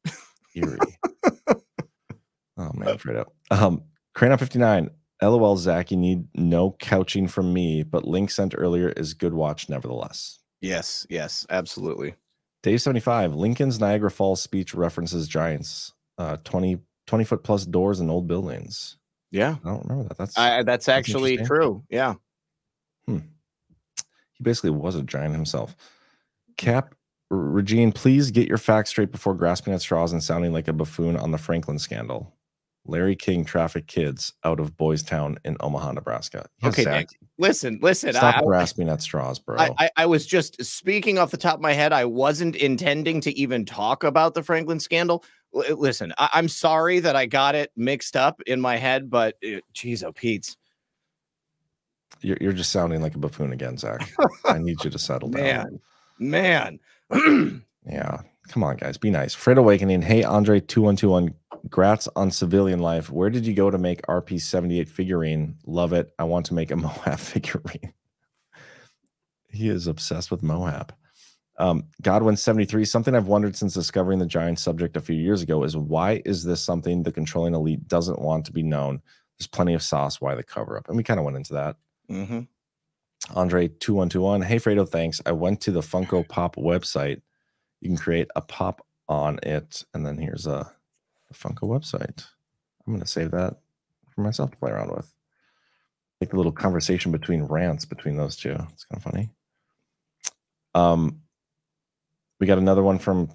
Eerie. 0.56 0.80
oh 2.58 2.72
man, 2.74 2.98
Fredo. 2.98 3.26
Um, 3.52 3.84
Crane 4.16 4.36
59. 4.36 4.90
LOL, 5.22 5.58
Zach, 5.58 5.92
you 5.92 5.98
need 5.98 6.28
no 6.36 6.72
couching 6.80 7.28
from 7.28 7.54
me, 7.54 7.84
but 7.84 8.06
link 8.08 8.30
sent 8.32 8.54
earlier 8.58 8.90
is 8.90 9.14
good 9.14 9.34
watch 9.34 9.70
nevertheless. 9.70 10.40
Yes, 10.62 11.06
yes, 11.10 11.46
absolutely. 11.50 12.16
Dave 12.64 12.82
75. 12.82 13.36
Lincoln's 13.36 13.80
Niagara 13.80 14.12
Falls 14.12 14.42
speech 14.42 14.74
references 14.74 15.28
giants, 15.28 15.94
uh, 16.18 16.38
20, 16.44 16.80
20 17.08 17.24
foot 17.24 17.44
plus 17.44 17.66
doors 17.66 18.00
and 18.00 18.10
old 18.10 18.28
buildings. 18.28 18.98
Yeah. 19.32 19.56
I 19.64 19.70
don't 19.70 19.86
remember 19.86 20.08
that. 20.10 20.18
That's 20.18 20.38
I, 20.38 20.64
that's 20.64 20.88
actually 20.88 21.38
true. 21.38 21.84
Yeah. 21.90 22.16
Hmm. 23.08 23.20
He 24.34 24.44
basically 24.44 24.72
was 24.72 24.96
a 24.96 25.04
giant 25.04 25.34
himself. 25.36 25.76
Cap 26.58 26.96
Regine, 27.30 27.92
please 27.92 28.32
get 28.32 28.48
your 28.48 28.58
facts 28.58 28.92
straight 28.92 29.12
before 29.12 29.34
grasping 29.34 29.74
at 29.74 29.82
straws 29.82 30.12
and 30.14 30.24
sounding 30.24 30.54
like 30.54 30.68
a 30.68 30.74
buffoon 30.74 31.18
on 31.18 31.32
the 31.32 31.38
Franklin 31.38 31.80
scandal. 31.80 32.34
Larry 32.88 33.16
King 33.16 33.44
traffic 33.46 33.88
kids 33.88 34.32
out 34.44 34.60
of 34.60 34.78
Boys 34.78 35.02
Town 35.02 35.40
in 35.44 35.58
Omaha, 35.60 35.94
Nebraska. 35.94 36.46
Yes, 36.62 36.74
okay, 36.74 36.84
Zach. 36.84 37.08
Listen, 37.38 37.80
listen. 37.82 38.14
stop 38.14 38.36
I, 38.36 38.40
I- 38.40 38.44
grasping 38.44 38.90
at 38.90 39.02
straws, 39.02 39.40
bro. 39.40 39.58
I, 39.58 39.72
I, 39.80 39.90
I 39.98 40.06
was 40.06 40.26
just 40.26 40.64
speaking 40.64 41.18
off 41.18 41.32
the 41.32 41.38
top 41.38 41.56
of 41.56 41.62
my 41.62 41.74
head. 41.74 41.94
I 41.94 42.06
wasn't 42.06 42.56
intending 42.56 43.22
to 43.22 43.36
even 43.38 43.66
talk 43.66 44.04
about 44.04 44.36
the 44.36 44.44
Franklin 44.44 44.80
scandal. 44.80 45.24
Listen, 45.56 46.14
I, 46.18 46.30
I'm 46.34 46.50
sorry 46.50 47.00
that 47.00 47.16
I 47.16 47.26
got 47.26 47.56
it 47.56 47.72
mixed 47.76 48.16
up 48.16 48.42
in 48.46 48.60
my 48.60 48.76
head, 48.76 49.10
but 49.10 49.36
uh, 49.44 49.60
geez, 49.74 50.04
oh, 50.04 50.12
Pete's 50.12 50.58
you're, 52.22 52.38
you're 52.42 52.54
just 52.54 52.72
sounding 52.72 53.02
like 53.02 53.16
a 53.16 53.20
buffoon 53.20 53.54
again, 53.54 53.78
Zach. 53.78 54.12
I 54.46 54.58
need 54.58 54.84
you 54.84 54.90
to 54.90 55.00
settle 55.00 55.30
down. 55.30 55.80
man, 56.20 56.80
man. 57.12 57.62
Yeah. 57.88 58.22
Come 58.48 58.64
on, 58.64 58.78
guys. 58.78 58.98
Be 58.98 59.12
nice. 59.12 59.36
Fred 59.36 59.60
Awakening. 59.60 60.02
Hey, 60.02 60.24
Andre 60.24 60.60
2121. 60.60 61.36
Grats 61.70 62.08
on 62.16 62.32
civilian 62.32 62.80
life. 62.80 63.12
Where 63.12 63.30
did 63.30 63.46
you 63.46 63.54
go 63.54 63.70
to 63.70 63.78
make 63.78 64.02
RP 64.08 64.42
78 64.42 64.90
figurine? 64.90 65.56
Love 65.68 65.94
it. 65.94 66.12
I 66.18 66.24
want 66.24 66.48
to 66.48 66.56
make 66.56 66.72
a 66.72 66.76
Moab 66.76 67.20
figurine. 67.20 67.94
he 69.52 69.70
is 69.70 69.86
obsessed 69.86 70.32
with 70.32 70.42
Moab. 70.42 70.96
Um, 71.58 71.86
Godwin 72.02 72.36
73. 72.36 72.86
Something 72.86 73.16
I've 73.16 73.28
wondered 73.28 73.56
since 73.56 73.74
discovering 73.74 74.20
the 74.20 74.26
giant 74.26 74.60
subject 74.60 74.98
a 74.98 75.02
few 75.02 75.16
years 75.16 75.42
ago 75.42 75.64
is 75.64 75.78
why 75.78 76.22
is 76.26 76.44
this 76.44 76.62
something 76.62 77.04
the 77.04 77.12
controlling 77.12 77.54
elite 77.54 77.88
doesn't 77.88 78.20
want 78.20 78.46
to 78.46 78.52
be 78.52 78.64
known? 78.64 79.02
There's 79.38 79.48
plenty 79.48 79.74
of 79.74 79.82
sauce. 79.82 80.20
Why 80.20 80.36
the 80.36 80.44
cover 80.44 80.78
up? 80.78 80.88
And 80.88 80.98
we 80.98 81.04
kind 81.04 81.20
of 81.20 81.26
went 81.26 81.38
into 81.38 81.54
that. 81.54 81.78
Mm-hmm. 82.10 82.42
Andre 83.34 83.68
2121. 83.68 84.42
Hey 84.42 84.58
Fredo, 84.58 84.88
thanks. 84.88 85.22
I 85.26 85.32
went 85.32 85.62
to 85.62 85.72
the 85.72 85.82
Funko 85.82 86.28
Pop 86.28 86.56
website. 86.58 87.22
You 87.82 87.90
can 87.90 87.98
create 87.98 88.30
a 88.36 88.42
pop 88.42 88.86
on 89.08 89.40
it, 89.44 89.84
and 89.94 90.06
then 90.06 90.18
here's 90.18 90.48
a, 90.48 90.72
a 91.30 91.34
Funko 91.34 91.64
website. 91.64 92.26
I'm 92.86 92.94
gonna 92.94 93.08
save 93.08 93.32
that 93.32 93.56
for 94.14 94.22
myself 94.22 94.52
to 94.52 94.58
play 94.58 94.72
around 94.72 94.92
with. 94.92 95.12
Like 96.22 96.34
a 96.34 96.38
little 96.38 96.52
conversation 96.52 97.12
between 97.12 97.44
rants 97.44 97.86
between 97.86 98.16
those 98.16 98.36
two. 98.36 98.56
It's 98.74 98.86
kind 98.86 98.98
of 98.98 99.04
funny. 99.04 99.30
Um, 100.74 101.22
we 102.40 102.48
got 102.48 102.58
another 102.58 102.84
one 102.84 103.00
from 103.00 103.30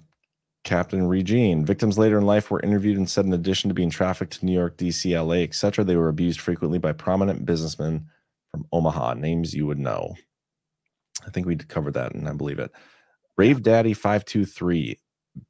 Captain 0.63 1.07
Regine. 1.07 1.65
Victims 1.65 1.97
later 1.97 2.17
in 2.17 2.25
life 2.25 2.51
were 2.51 2.59
interviewed 2.61 2.97
and 2.97 3.09
said, 3.09 3.25
in 3.25 3.33
addition 3.33 3.69
to 3.69 3.73
being 3.73 3.89
trafficked 3.89 4.39
to 4.39 4.45
New 4.45 4.53
York, 4.53 4.77
DC, 4.77 5.11
LA, 5.11 5.43
etc., 5.43 5.83
they 5.83 5.95
were 5.95 6.09
abused 6.09 6.39
frequently 6.39 6.77
by 6.77 6.91
prominent 6.91 7.45
businessmen 7.45 8.05
from 8.51 8.67
Omaha, 8.71 9.15
names 9.15 9.53
you 9.53 9.65
would 9.65 9.79
know. 9.79 10.15
I 11.25 11.29
think 11.29 11.47
we 11.47 11.55
covered 11.55 11.93
that, 11.93 12.13
and 12.13 12.27
I 12.27 12.33
believe 12.33 12.59
it. 12.59 12.71
Rave 13.37 13.63
Daddy 13.63 13.93
five 13.93 14.25
two 14.25 14.45
three, 14.45 14.99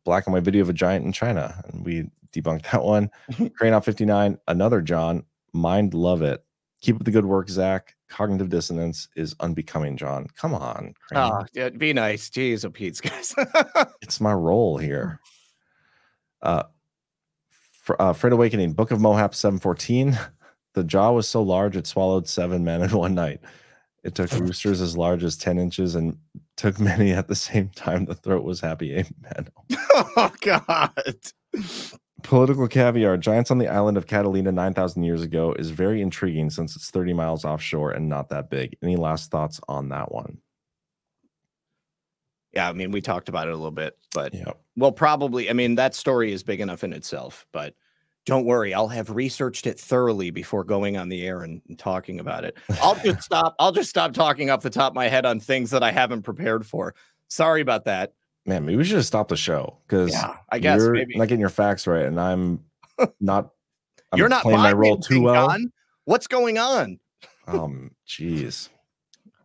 black 0.05 0.27
and 0.27 0.33
white 0.33 0.43
video 0.43 0.61
of 0.61 0.69
a 0.69 0.73
giant 0.73 1.05
in 1.05 1.11
China, 1.11 1.61
and 1.67 1.85
we 1.85 2.09
debunked 2.33 2.71
that 2.71 2.83
one. 2.83 3.09
Crane 3.57 3.73
out 3.73 3.85
fifty 3.85 4.05
nine, 4.05 4.37
another 4.47 4.81
John. 4.81 5.23
Mind 5.53 5.93
love 5.93 6.21
it. 6.21 6.43
Keep 6.81 6.97
up 6.97 7.03
the 7.03 7.11
good 7.11 7.25
work, 7.25 7.49
Zach. 7.49 7.95
Cognitive 8.11 8.49
dissonance 8.49 9.07
is 9.15 9.33
unbecoming, 9.39 9.95
John. 9.95 10.27
Come 10.35 10.53
on, 10.53 10.93
Crane. 11.07 11.31
Oh, 11.31 11.45
yeah, 11.53 11.69
be 11.69 11.93
nice. 11.93 12.29
Jeez, 12.29 12.65
oh, 12.65 12.69
Pete's 12.69 12.99
guys. 12.99 13.33
it's 14.01 14.19
my 14.19 14.33
role 14.33 14.77
here. 14.77 15.21
Uh, 16.41 16.63
Fr- 17.71 17.95
uh, 17.99 18.13
Fred 18.13 18.33
Awakening, 18.33 18.73
Book 18.73 18.91
of 18.91 18.99
Moab 18.99 19.33
714. 19.33 20.19
The 20.73 20.85
jaw 20.85 21.11
was 21.11 21.27
so 21.27 21.43
large 21.43 21.75
it 21.75 21.85
swallowed 21.85 22.29
seven 22.29 22.63
men 22.63 22.81
in 22.81 22.91
one 22.91 23.13
night. 23.13 23.41
It 24.05 24.15
took 24.15 24.31
roosters 24.31 24.79
as 24.79 24.95
large 24.95 25.21
as 25.21 25.35
10 25.35 25.59
inches 25.59 25.95
and 25.95 26.17
took 26.55 26.79
many 26.79 27.11
at 27.11 27.27
the 27.27 27.35
same 27.35 27.67
time. 27.75 28.05
The 28.05 28.15
throat 28.15 28.45
was 28.45 28.61
happy. 28.61 28.93
Amen. 28.93 29.49
oh 30.15 30.31
God. 30.39 30.93
Political 32.23 32.67
caviar. 32.67 33.17
Giants 33.17 33.51
on 33.51 33.57
the 33.57 33.67
island 33.67 33.97
of 33.97 34.07
Catalina 34.07 34.51
9,000 34.51 35.03
years 35.03 35.21
ago 35.23 35.53
is 35.53 35.69
very 35.69 36.01
intriguing 36.01 36.49
since 36.49 36.75
it's 36.75 36.89
30 36.89 37.13
miles 37.13 37.45
offshore 37.45 37.91
and 37.91 38.07
not 38.07 38.29
that 38.29 38.49
big. 38.49 38.77
Any 38.81 38.95
last 38.95 39.31
thoughts 39.31 39.59
on 39.67 39.89
that 39.89 40.11
one? 40.11 40.37
Yeah, 42.53 42.69
I 42.69 42.73
mean, 42.73 42.91
we 42.91 43.01
talked 43.01 43.29
about 43.29 43.47
it 43.47 43.53
a 43.53 43.55
little 43.55 43.71
bit, 43.71 43.97
but 44.13 44.33
Yeah. 44.33 44.51
well, 44.75 44.91
probably. 44.91 45.49
I 45.49 45.53
mean, 45.53 45.75
that 45.75 45.95
story 45.95 46.33
is 46.33 46.43
big 46.43 46.59
enough 46.59 46.83
in 46.83 46.91
itself, 46.93 47.45
but 47.53 47.75
don't 48.25 48.45
worry, 48.45 48.73
I'll 48.73 48.89
have 48.89 49.09
researched 49.09 49.65
it 49.65 49.79
thoroughly 49.79 50.31
before 50.31 50.63
going 50.63 50.97
on 50.97 51.09
the 51.09 51.25
air 51.25 51.41
and, 51.43 51.61
and 51.69 51.79
talking 51.79 52.19
about 52.19 52.43
it. 52.43 52.57
I'll 52.81 52.95
just 52.95 53.21
stop. 53.23 53.55
I'll 53.57 53.71
just 53.71 53.89
stop 53.89 54.13
talking 54.13 54.49
off 54.49 54.61
the 54.61 54.69
top 54.69 54.91
of 54.91 54.95
my 54.95 55.07
head 55.07 55.25
on 55.25 55.39
things 55.39 55.71
that 55.71 55.81
I 55.81 55.91
haven't 55.91 56.21
prepared 56.23 56.65
for. 56.65 56.93
Sorry 57.29 57.61
about 57.61 57.85
that. 57.85 58.13
Man, 58.45 58.65
maybe 58.65 58.77
we 58.77 58.83
should 58.83 58.95
have 58.95 59.05
stopped 59.05 59.29
the 59.29 59.37
show 59.37 59.77
because 59.87 60.11
Yeah, 60.11 60.35
I 60.51 60.59
guess 60.59 60.79
you're 60.79 60.93
maybe. 60.93 61.15
not 61.17 61.27
getting 61.27 61.39
your 61.39 61.49
facts 61.49 61.85
right, 61.87 62.05
and 62.05 62.19
I'm 62.19 62.63
not. 63.19 63.51
I'm 64.11 64.17
You're 64.19 64.29
not 64.29 64.41
playing 64.43 64.59
my 64.59 64.73
role 64.73 64.97
too 64.97 65.21
well. 65.21 65.47
Don. 65.49 65.71
What's 66.05 66.27
going 66.27 66.57
on? 66.57 66.99
Um, 67.47 67.91
jeez. 68.07 68.69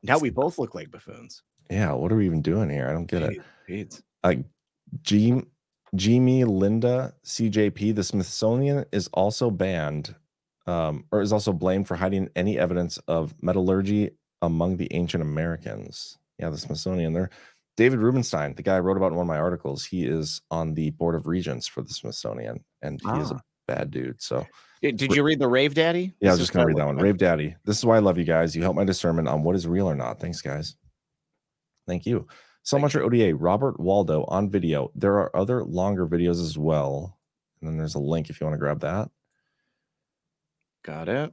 Now 0.02 0.18
we 0.18 0.30
both 0.30 0.58
look 0.58 0.74
like 0.74 0.90
buffoons. 0.90 1.42
Yeah, 1.70 1.92
what 1.92 2.10
are 2.10 2.16
we 2.16 2.26
even 2.26 2.42
doing 2.42 2.70
here? 2.70 2.88
I 2.88 2.92
don't 2.92 3.06
get 3.06 3.22
it. 3.22 3.40
Pete. 3.66 4.00
Like, 4.24 4.40
G, 5.02 5.42
Jimmy 5.94 6.44
Linda 6.44 7.14
CJP, 7.24 7.94
the 7.94 8.02
Smithsonian 8.04 8.84
is 8.92 9.08
also 9.12 9.50
banned, 9.50 10.14
um, 10.66 11.04
or 11.12 11.20
is 11.22 11.32
also 11.32 11.52
blamed 11.52 11.86
for 11.88 11.96
hiding 11.96 12.28
any 12.36 12.58
evidence 12.58 12.98
of 13.08 13.34
metallurgy 13.42 14.10
among 14.42 14.76
the 14.76 14.88
ancient 14.92 15.22
Americans. 15.22 16.18
Yeah, 16.38 16.50
the 16.50 16.58
Smithsonian. 16.58 17.12
There, 17.12 17.30
David 17.76 17.98
Rubenstein, 17.98 18.54
the 18.54 18.62
guy 18.62 18.76
I 18.76 18.80
wrote 18.80 18.96
about 18.96 19.12
in 19.12 19.16
one 19.16 19.24
of 19.24 19.28
my 19.28 19.38
articles, 19.38 19.84
he 19.84 20.04
is 20.06 20.40
on 20.50 20.74
the 20.74 20.90
board 20.92 21.14
of 21.14 21.26
regents 21.26 21.66
for 21.66 21.82
the 21.82 21.92
Smithsonian, 21.92 22.64
and 22.82 23.00
he 23.02 23.20
is 23.20 23.30
a 23.30 23.34
Ah. 23.34 23.40
bad 23.66 23.90
dude. 23.90 24.20
So. 24.22 24.46
Did, 24.82 24.96
did 24.96 25.14
you 25.14 25.22
read 25.22 25.38
the 25.38 25.48
Rave 25.48 25.74
Daddy? 25.74 26.14
Yeah, 26.20 26.30
I 26.30 26.32
was 26.32 26.40
just 26.40 26.52
gonna 26.52 26.66
read 26.66 26.76
that 26.76 26.86
one. 26.86 26.96
Rave 26.98 27.16
Daddy. 27.18 27.56
This 27.64 27.78
is 27.78 27.84
why 27.84 27.96
I 27.96 28.00
love 28.00 28.18
you 28.18 28.24
guys. 28.24 28.54
You 28.54 28.62
help 28.62 28.76
my 28.76 28.84
discernment 28.84 29.26
on 29.28 29.42
what 29.42 29.56
is 29.56 29.66
real 29.66 29.88
or 29.90 29.94
not. 29.94 30.20
Thanks, 30.20 30.40
guys. 30.40 30.76
Thank 31.86 32.06
you. 32.06 32.26
So 32.62 32.78
much 32.78 32.92
for 32.92 33.02
ODA. 33.02 33.34
Robert 33.34 33.78
Wadlow 33.78 34.24
on 34.28 34.50
video. 34.50 34.90
There 34.94 35.14
are 35.18 35.34
other 35.36 35.64
longer 35.64 36.06
videos 36.06 36.40
as 36.42 36.58
well. 36.58 37.18
And 37.60 37.70
then 37.70 37.78
there's 37.78 37.94
a 37.94 37.98
link 38.00 38.28
if 38.28 38.40
you 38.40 38.46
want 38.46 38.54
to 38.54 38.58
grab 38.58 38.80
that. 38.80 39.08
Got 40.82 41.08
it. 41.08 41.32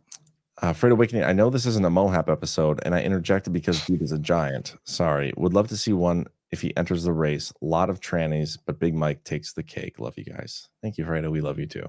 Uh, 0.61 0.71
Fred 0.73 0.91
Awakening. 0.91 1.23
I 1.23 1.33
know 1.33 1.49
this 1.49 1.65
isn't 1.65 1.85
a 1.85 1.89
Mohap 1.89 2.31
episode, 2.31 2.79
and 2.85 2.93
I 2.93 3.01
interjected 3.01 3.53
because 3.53 3.83
dude 3.85 4.01
is 4.01 4.11
a 4.11 4.19
giant. 4.19 4.75
Sorry. 4.83 5.33
Would 5.37 5.53
love 5.53 5.67
to 5.69 5.77
see 5.77 5.93
one 5.93 6.27
if 6.51 6.61
he 6.61 6.75
enters 6.77 7.03
the 7.03 7.11
race. 7.13 7.51
A 7.61 7.65
lot 7.65 7.89
of 7.89 7.99
trannies, 7.99 8.57
but 8.65 8.79
Big 8.79 8.93
Mike 8.93 9.23
takes 9.23 9.53
the 9.53 9.63
cake. 9.63 9.99
Love 9.99 10.13
you 10.17 10.23
guys. 10.25 10.69
Thank 10.81 10.97
you, 10.97 11.05
Fredo. 11.05 11.31
We 11.31 11.41
love 11.41 11.57
you 11.57 11.65
too. 11.65 11.87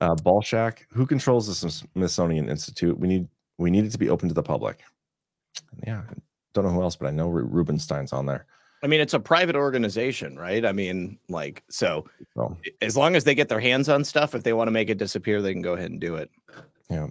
Uh, 0.00 0.14
Ball 0.16 0.42
Shack. 0.42 0.86
Who 0.92 1.06
controls 1.06 1.46
the 1.46 1.70
Smithsonian 1.70 2.50
Institute? 2.50 2.98
We 2.98 3.08
need 3.08 3.28
we 3.56 3.70
need 3.70 3.86
it 3.86 3.92
to 3.92 3.98
be 3.98 4.10
open 4.10 4.28
to 4.28 4.34
the 4.34 4.42
public. 4.42 4.80
Yeah, 5.86 6.02
don't 6.52 6.64
know 6.64 6.70
who 6.70 6.82
else, 6.82 6.96
but 6.96 7.06
I 7.06 7.10
know 7.10 7.28
Ru- 7.28 7.46
Rubenstein's 7.46 8.12
on 8.12 8.26
there. 8.26 8.44
I 8.82 8.88
mean, 8.88 9.00
it's 9.00 9.14
a 9.14 9.18
private 9.20 9.56
organization, 9.56 10.38
right? 10.38 10.66
I 10.66 10.72
mean, 10.72 11.18
like, 11.30 11.64
so 11.70 12.04
So 12.34 12.58
as 12.82 12.94
long 12.94 13.16
as 13.16 13.24
they 13.24 13.34
get 13.34 13.48
their 13.48 13.58
hands 13.58 13.88
on 13.88 14.04
stuff, 14.04 14.34
if 14.34 14.42
they 14.42 14.52
want 14.52 14.68
to 14.68 14.72
make 14.72 14.90
it 14.90 14.98
disappear, 14.98 15.40
they 15.40 15.54
can 15.54 15.62
go 15.62 15.72
ahead 15.72 15.90
and 15.90 15.98
do 15.98 16.16
it. 16.16 16.30
yeah, 16.90 17.06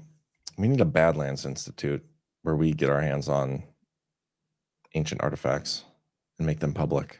we 0.57 0.67
need 0.67 0.81
a 0.81 0.85
Badlands 0.85 1.45
Institute 1.45 2.05
where 2.43 2.55
we 2.55 2.73
get 2.73 2.89
our 2.89 3.01
hands 3.01 3.27
on 3.27 3.63
ancient 4.93 5.21
artifacts 5.21 5.83
and 6.37 6.47
make 6.47 6.59
them 6.59 6.73
public. 6.73 7.19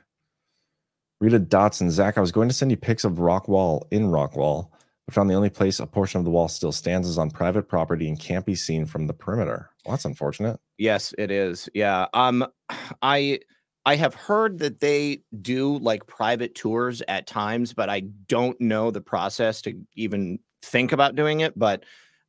Rita 1.22 1.40
Dotson, 1.40 1.90
Zach, 1.90 2.18
I 2.18 2.22
was 2.22 2.32
going 2.32 2.50
to 2.50 2.54
send 2.54 2.72
you 2.72 2.78
pics 2.78 3.04
of 3.04 3.14
Rockwall 3.14 3.84
in 3.92 4.08
Rockwall, 4.08 4.70
but 5.06 5.16
found 5.16 5.30
the 5.30 5.36
only 5.36 5.50
place 5.50 5.80
a 5.80 5.88
portion 5.88 6.20
of 6.20 6.26
the 6.26 6.32
wall 6.32 6.48
still 6.48 6.72
stands 6.72 7.08
is 7.08 7.18
on 7.18 7.32
private 7.32 7.68
property 7.68 8.08
and 8.08 8.20
can't 8.20 8.46
be 8.46 8.56
seen 8.56 8.86
from 8.86 9.08
the 9.08 9.14
perimeter. 9.14 9.70
Well, 9.86 9.94
that's 9.94 10.06
unfortunate. 10.06 10.60
Yes, 10.78 11.14
it 11.18 11.32
is. 11.32 11.70
Yeah. 11.74 12.08
Um, 12.14 12.46
I 13.02 13.40
I 13.88 13.96
have 13.98 14.16
heard 14.16 14.60
that 14.60 14.80
they 14.80 15.22
do 15.42 15.78
like 15.78 16.08
private 16.08 16.56
tours 16.56 17.04
at 17.08 17.28
times, 17.28 17.72
but 17.72 17.88
I 17.88 18.02
don't 18.28 18.60
know 18.60 18.90
the 18.90 19.02
process 19.02 19.62
to 19.62 19.80
even 19.96 20.40
think 20.64 20.92
about 20.92 21.16
doing 21.16 21.42
it. 21.42 21.58
But 21.58 21.84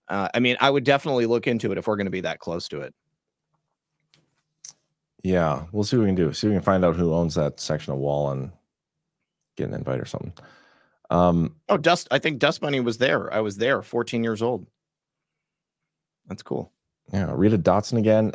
uh, 0.09 0.29
I 0.35 0.41
mean, 0.41 0.57
I 0.61 0.71
would 0.71 0.85
definitely 0.85 1.27
look 1.27 1.47
into 1.47 1.73
it 1.73 1.79
if 1.79 1.87
we're 1.87 1.97
going 1.97 2.07
to 2.07 2.11
be 2.11 2.21
that 2.23 2.39
close 2.39 2.69
to 2.69 2.81
it. 2.81 2.95
Yeah, 5.23 5.65
we'll 5.73 5.85
see 5.85 5.97
what 5.97 6.03
we 6.05 6.09
can 6.09 6.15
do. 6.15 6.33
See 6.33 6.47
if 6.47 6.51
we 6.51 6.57
can 6.57 6.63
find 6.63 6.85
out 6.85 6.95
who 6.97 7.13
owns 7.13 7.35
that 7.35 7.59
section 7.59 7.93
of 7.93 7.99
wall 7.99 8.31
and 8.31 8.53
get 9.57 9.69
an 9.69 9.75
invite 9.75 10.01
or 10.01 10.05
something. 10.05 10.33
Um, 11.11 11.57
Oh, 11.69 11.77
Dust. 11.77 12.07
I 12.11 12.19
think 12.19 12.39
Dust 12.39 12.61
Bunny 12.61 12.81
was 12.81 12.99
there. 12.99 13.33
I 13.33 13.41
was 13.41 13.57
there, 13.57 13.83
14 13.83 14.23
years 14.23 14.43
old. 14.43 14.67
That's 16.29 16.43
cool. 16.43 16.73
yeah, 17.13 17.33
Rita 17.35 17.59
Dotson 17.59 17.99
again. 17.99 18.33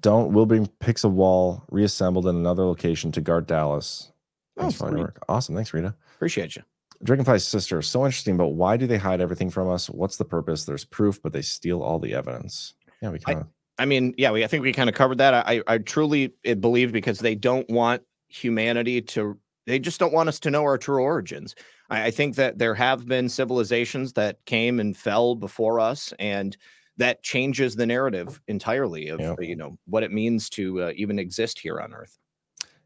Don't 0.00 0.32
will 0.32 0.46
bring 0.46 0.66
pics 0.80 1.04
of 1.04 1.12
wall 1.12 1.62
reassembled 1.70 2.26
in 2.26 2.34
another 2.34 2.64
location 2.64 3.12
to 3.12 3.20
guard 3.20 3.46
Dallas. 3.46 4.10
Thanks 4.58 4.76
for 4.76 4.90
your 4.90 4.98
work. 4.98 5.22
Awesome. 5.28 5.54
Thanks, 5.54 5.72
Rita. 5.72 5.94
Appreciate 6.16 6.56
you. 6.56 6.62
Dragonfly's 7.06 7.46
sister. 7.46 7.78
is 7.78 7.86
So 7.86 8.04
interesting, 8.04 8.36
but 8.36 8.48
why 8.48 8.76
do 8.76 8.86
they 8.86 8.98
hide 8.98 9.20
everything 9.20 9.50
from 9.50 9.68
us? 9.68 9.88
What's 9.88 10.16
the 10.16 10.24
purpose? 10.24 10.64
There's 10.64 10.84
proof, 10.84 11.22
but 11.22 11.32
they 11.32 11.42
steal 11.42 11.82
all 11.82 11.98
the 11.98 12.14
evidence. 12.14 12.74
Yeah, 13.00 13.10
we 13.10 13.18
kind 13.18 13.40
of 13.40 13.46
I 13.78 13.84
mean, 13.84 14.14
yeah, 14.16 14.30
we, 14.30 14.42
I 14.42 14.46
think 14.46 14.62
we 14.62 14.72
kind 14.72 14.88
of 14.88 14.94
covered 14.94 15.18
that. 15.18 15.34
I, 15.34 15.62
I 15.66 15.78
truly 15.78 16.32
believe 16.60 16.92
because 16.92 17.18
they 17.18 17.34
don't 17.34 17.68
want 17.68 18.02
humanity 18.28 19.02
to, 19.02 19.38
they 19.66 19.78
just 19.78 20.00
don't 20.00 20.12
want 20.12 20.28
us 20.28 20.40
to 20.40 20.50
know 20.50 20.62
our 20.62 20.78
true 20.78 21.02
origins. 21.02 21.54
I, 21.90 22.04
I 22.06 22.10
think 22.10 22.36
that 22.36 22.58
there 22.58 22.74
have 22.74 23.06
been 23.06 23.28
civilizations 23.28 24.14
that 24.14 24.44
came 24.46 24.80
and 24.80 24.96
fell 24.96 25.34
before 25.34 25.78
us, 25.78 26.14
and 26.18 26.56
that 26.96 27.22
changes 27.22 27.76
the 27.76 27.86
narrative 27.86 28.40
entirely 28.48 29.08
of 29.08 29.20
Yep. 29.20 29.42
you 29.42 29.56
know 29.56 29.76
what 29.86 30.02
it 30.02 30.12
means 30.12 30.48
to 30.50 30.84
uh, 30.84 30.92
even 30.96 31.18
exist 31.18 31.58
here 31.58 31.78
on 31.78 31.92
Earth. 31.92 32.18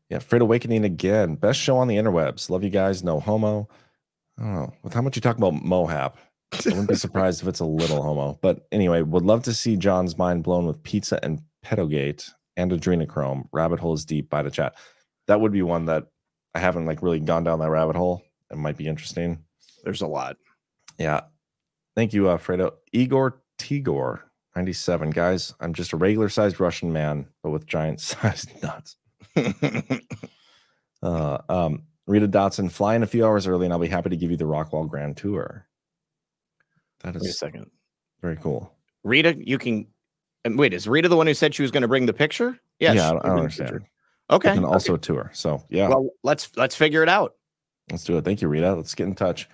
Yeah, 0.09 0.19
Freight 0.19 0.43
Awakening 0.43 0.85
again. 0.85 1.37
Best 1.37 1.61
show 1.61 1.77
on 1.77 1.87
the 1.87 1.97
interwebs. 1.97 2.51
Love 2.51 2.65
you 2.65 2.71
guys. 2.71 3.05
No 3.05 3.21
homo. 3.21 3.69
I 4.41 4.45
don't 4.45 4.55
know. 4.55 4.73
With 4.83 4.95
how 4.95 5.03
much 5.03 5.17
you 5.17 5.23
talk 5.23 5.37
about 5.37 5.55
Mohap, 5.55 6.15
I 6.53 6.59
wouldn't 6.67 6.89
be 6.89 6.95
surprised 6.97 7.43
if 7.43 7.49
it's 7.49 7.61
a 7.61 7.65
little 7.65 8.03
homo. 8.03 8.39
But 8.41 8.67
anyway, 8.73 9.03
would 9.03 9.25
love 9.25 9.43
to 9.45 9.53
see 9.53 9.77
John's 9.77 10.17
mind 10.17 10.43
blown 10.43 10.67
with 10.67 10.83
pizza 10.83 11.21
and 11.23 11.43
pedogate 11.63 12.31
and 12.57 12.73
adrenochrome. 12.73 13.45
Rabbit 13.53 13.81
hole 13.81 13.93
is 13.93 14.05
deep 14.05 14.31
by 14.31 14.43
the 14.43 14.51
chat. 14.51 14.75
That 15.27 15.41
would 15.41 15.53
be 15.53 15.63
one 15.63 15.85
that 15.87 16.07
I 16.55 16.59
haven't 16.59 16.87
like 16.87 17.03
really 17.03 17.21
gone 17.21 17.45
down 17.45 17.59
that 17.61 17.71
rabbit 17.71 17.97
hole. 17.97 18.23
It 18.51 18.57
might 18.57 18.77
be 18.77 18.89
interesting. 18.89 19.45
There's 19.85 20.01
a 20.03 20.07
lot. 20.07 20.37
Yeah. 20.99 21.21
Thank 21.95 22.13
you, 22.13 22.29
uh, 22.29 22.39
Fredo. 22.39 22.73
Igor 22.93 23.43
Tigor, 23.59 24.21
97. 24.57 25.11
Guys, 25.11 25.55
I'm 25.61 25.75
just 25.75 25.93
a 25.93 25.97
regular 25.97 26.29
sized 26.29 26.61
Russian 26.61 26.93
man, 26.93 27.27
but 27.43 27.51
with 27.51 27.67
giant 27.67 28.01
sized 28.01 28.51
nuts. 28.63 28.97
uh, 31.03 31.39
um, 31.49 31.83
Rita 32.11 32.27
Dotson, 32.27 32.71
fly 32.71 32.97
in 32.97 33.03
a 33.05 33.07
few 33.07 33.25
hours 33.25 33.47
early, 33.47 33.67
and 33.67 33.73
I'll 33.73 33.79
be 33.79 33.87
happy 33.87 34.11
to 34.11 34.17
give 34.17 34.33
you 34.33 34.37
the 34.37 34.45
Rockwall 34.45 34.89
Grand 34.89 35.17
Tour. 35.17 35.67
That 37.05 37.15
is 37.15 37.23
Wait 37.23 37.31
a 37.31 37.33
second. 37.33 37.71
very 38.21 38.37
cool. 38.37 38.73
Rita, 39.05 39.37
you 39.39 39.57
can 39.59 39.87
and 40.45 40.59
wait. 40.59 40.75
Is 40.75 40.89
Rita 40.89 41.09
the 41.09 41.17
one 41.17 41.27
who 41.29 41.35
said 41.35 41.55
she 41.55 41.63
was 41.63 41.71
going 41.71 41.83
to 41.83 41.89
bring 41.89 42.07
the 42.07 42.13
picture? 42.13 42.59
Yes. 42.81 42.97
yeah, 42.97 43.11
I 43.11 43.13
don't, 43.13 43.25
I 43.25 43.29
don't 43.29 43.37
bring 43.37 43.45
the 43.45 43.49
picture. 43.51 43.63
understand. 43.63 43.87
Okay. 44.31 44.51
And 44.51 44.65
also 44.67 44.95
okay. 44.95 44.99
a 44.99 45.03
tour. 45.03 45.31
So 45.33 45.63
yeah, 45.71 45.89
Well, 45.89 46.11
let's 46.25 46.51
let's 46.57 46.75
figure 46.75 47.03
it 47.03 47.09
out. 47.09 47.35
let's 47.91 48.05
do 48.05 48.19
it. 48.19 48.25
Thank 48.25 48.43
you, 48.43 48.49
Rita. 48.49 48.75
Let's 48.75 48.95
get 48.95 49.07
in 49.07 49.15
touch. 49.15 49.49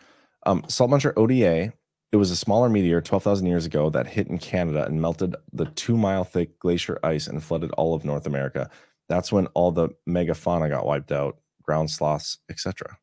Um, 0.46 0.64
Salt 0.68 0.90
Muncher 0.90 1.12
ODA. 1.16 1.72
It 2.12 2.16
was 2.16 2.30
a 2.30 2.36
smaller 2.36 2.68
meteor 2.70 3.00
12,000 3.02 3.46
years 3.46 3.66
ago 3.66 3.90
that 3.90 4.06
hit 4.06 4.28
in 4.28 4.38
Canada 4.38 4.86
and 4.86 5.02
melted 5.02 5.34
the 5.52 5.66
two 5.66 5.96
mile 5.96 6.24
thick 6.24 6.58
glacier 6.58 6.98
ice 7.02 7.26
and 7.26 7.42
flooded 7.42 7.70
all 7.72 7.94
of 7.94 8.04
North 8.04 8.26
America. 8.26 8.70
That's 9.08 9.30
when 9.30 9.46
all 9.48 9.72
the 9.72 9.90
megafauna 10.08 10.70
got 10.70 10.86
wiped 10.86 11.12
out, 11.12 11.36
ground 11.66 11.90
sloths, 11.90 12.38
etc. 12.48 12.98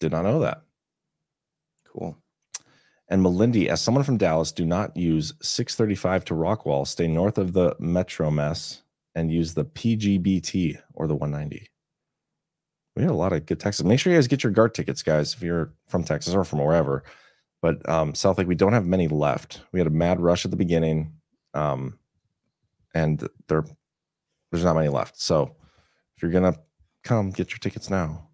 Did 0.00 0.12
not 0.12 0.22
know 0.22 0.40
that. 0.40 0.62
Cool. 1.86 2.16
And 3.08 3.22
Melindy, 3.22 3.66
as 3.66 3.82
someone 3.82 4.04
from 4.04 4.16
Dallas, 4.16 4.50
do 4.50 4.64
not 4.64 4.96
use 4.96 5.34
635 5.42 6.24
to 6.26 6.34
Rockwall. 6.34 6.86
Stay 6.86 7.06
north 7.06 7.38
of 7.38 7.52
the 7.52 7.76
metro 7.78 8.30
mess 8.30 8.82
and 9.14 9.30
use 9.30 9.54
the 9.54 9.64
PGBT 9.64 10.80
or 10.94 11.06
the 11.06 11.14
190. 11.14 11.68
We 12.96 13.02
had 13.02 13.10
a 13.10 13.14
lot 13.14 13.32
of 13.32 13.44
good 13.46 13.60
Texas. 13.60 13.84
Make 13.84 14.00
sure 14.00 14.12
you 14.12 14.18
guys 14.18 14.28
get 14.28 14.42
your 14.42 14.52
guard 14.52 14.74
tickets, 14.74 15.02
guys, 15.02 15.34
if 15.34 15.42
you're 15.42 15.72
from 15.86 16.04
Texas 16.04 16.34
or 16.34 16.44
from 16.44 16.60
wherever. 16.60 17.04
But 17.60 17.86
um, 17.88 18.12
Southlake, 18.12 18.46
we 18.46 18.54
don't 18.54 18.72
have 18.72 18.86
many 18.86 19.08
left. 19.08 19.62
We 19.72 19.80
had 19.80 19.86
a 19.86 19.90
mad 19.90 20.20
rush 20.20 20.44
at 20.44 20.50
the 20.50 20.56
beginning, 20.56 21.12
um, 21.54 21.98
and 22.94 23.26
there, 23.48 23.64
there's 24.50 24.64
not 24.64 24.76
many 24.76 24.88
left. 24.88 25.20
So 25.20 25.56
if 26.16 26.22
you're 26.22 26.30
gonna 26.30 26.56
come, 27.04 27.30
get 27.30 27.50
your 27.50 27.58
tickets 27.58 27.90
now. 27.90 28.28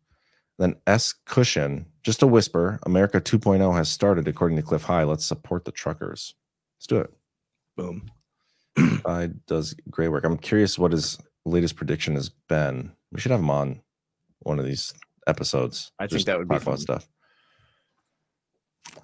Then 0.59 0.77
S 0.87 1.15
Cushion, 1.27 1.87
just 2.03 2.23
a 2.23 2.27
whisper. 2.27 2.79
America 2.85 3.21
2.0 3.21 3.75
has 3.75 3.89
started, 3.89 4.29
according 4.29 4.57
to 4.57 4.63
Cliff 4.63 4.83
High. 4.83 5.05
Let's 5.05 5.25
support 5.25 5.65
the 5.65 5.73
truckers. 5.73 6.35
Let's 6.79 6.87
do 6.87 6.99
it. 6.99 7.11
Boom. 7.77 8.11
I 9.07 9.31
does 9.47 9.75
great 9.91 10.09
work. 10.09 10.25
I'm 10.25 10.37
curious 10.37 10.79
what 10.79 10.93
his 10.93 11.19
latest 11.45 11.77
prediction 11.77 12.15
has 12.15 12.29
been. 12.29 12.93
We 13.13 13.21
should 13.21 13.33
have 13.33 13.41
him 13.41 13.51
on 13.51 13.81
one 14.41 14.59
of 14.59 14.65
these 14.67 14.93
episodes. 15.27 15.93
I 15.99 16.07
think 16.07 16.25
that 16.27 16.39
would 16.39 16.49
be 16.49 16.59
fun. 16.59 16.77
stuff. 16.79 17.09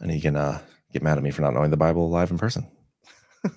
And 0.01 0.11
he 0.11 0.21
can 0.21 0.37
uh, 0.37 0.61
get 0.93 1.03
mad 1.03 1.17
at 1.17 1.25
me 1.25 1.31
for 1.31 1.43
not 1.43 1.55
knowing 1.55 1.71
the 1.71 1.77
Bible 1.77 2.11
live 2.11 2.31
in 2.31 2.39
person. 2.39 2.67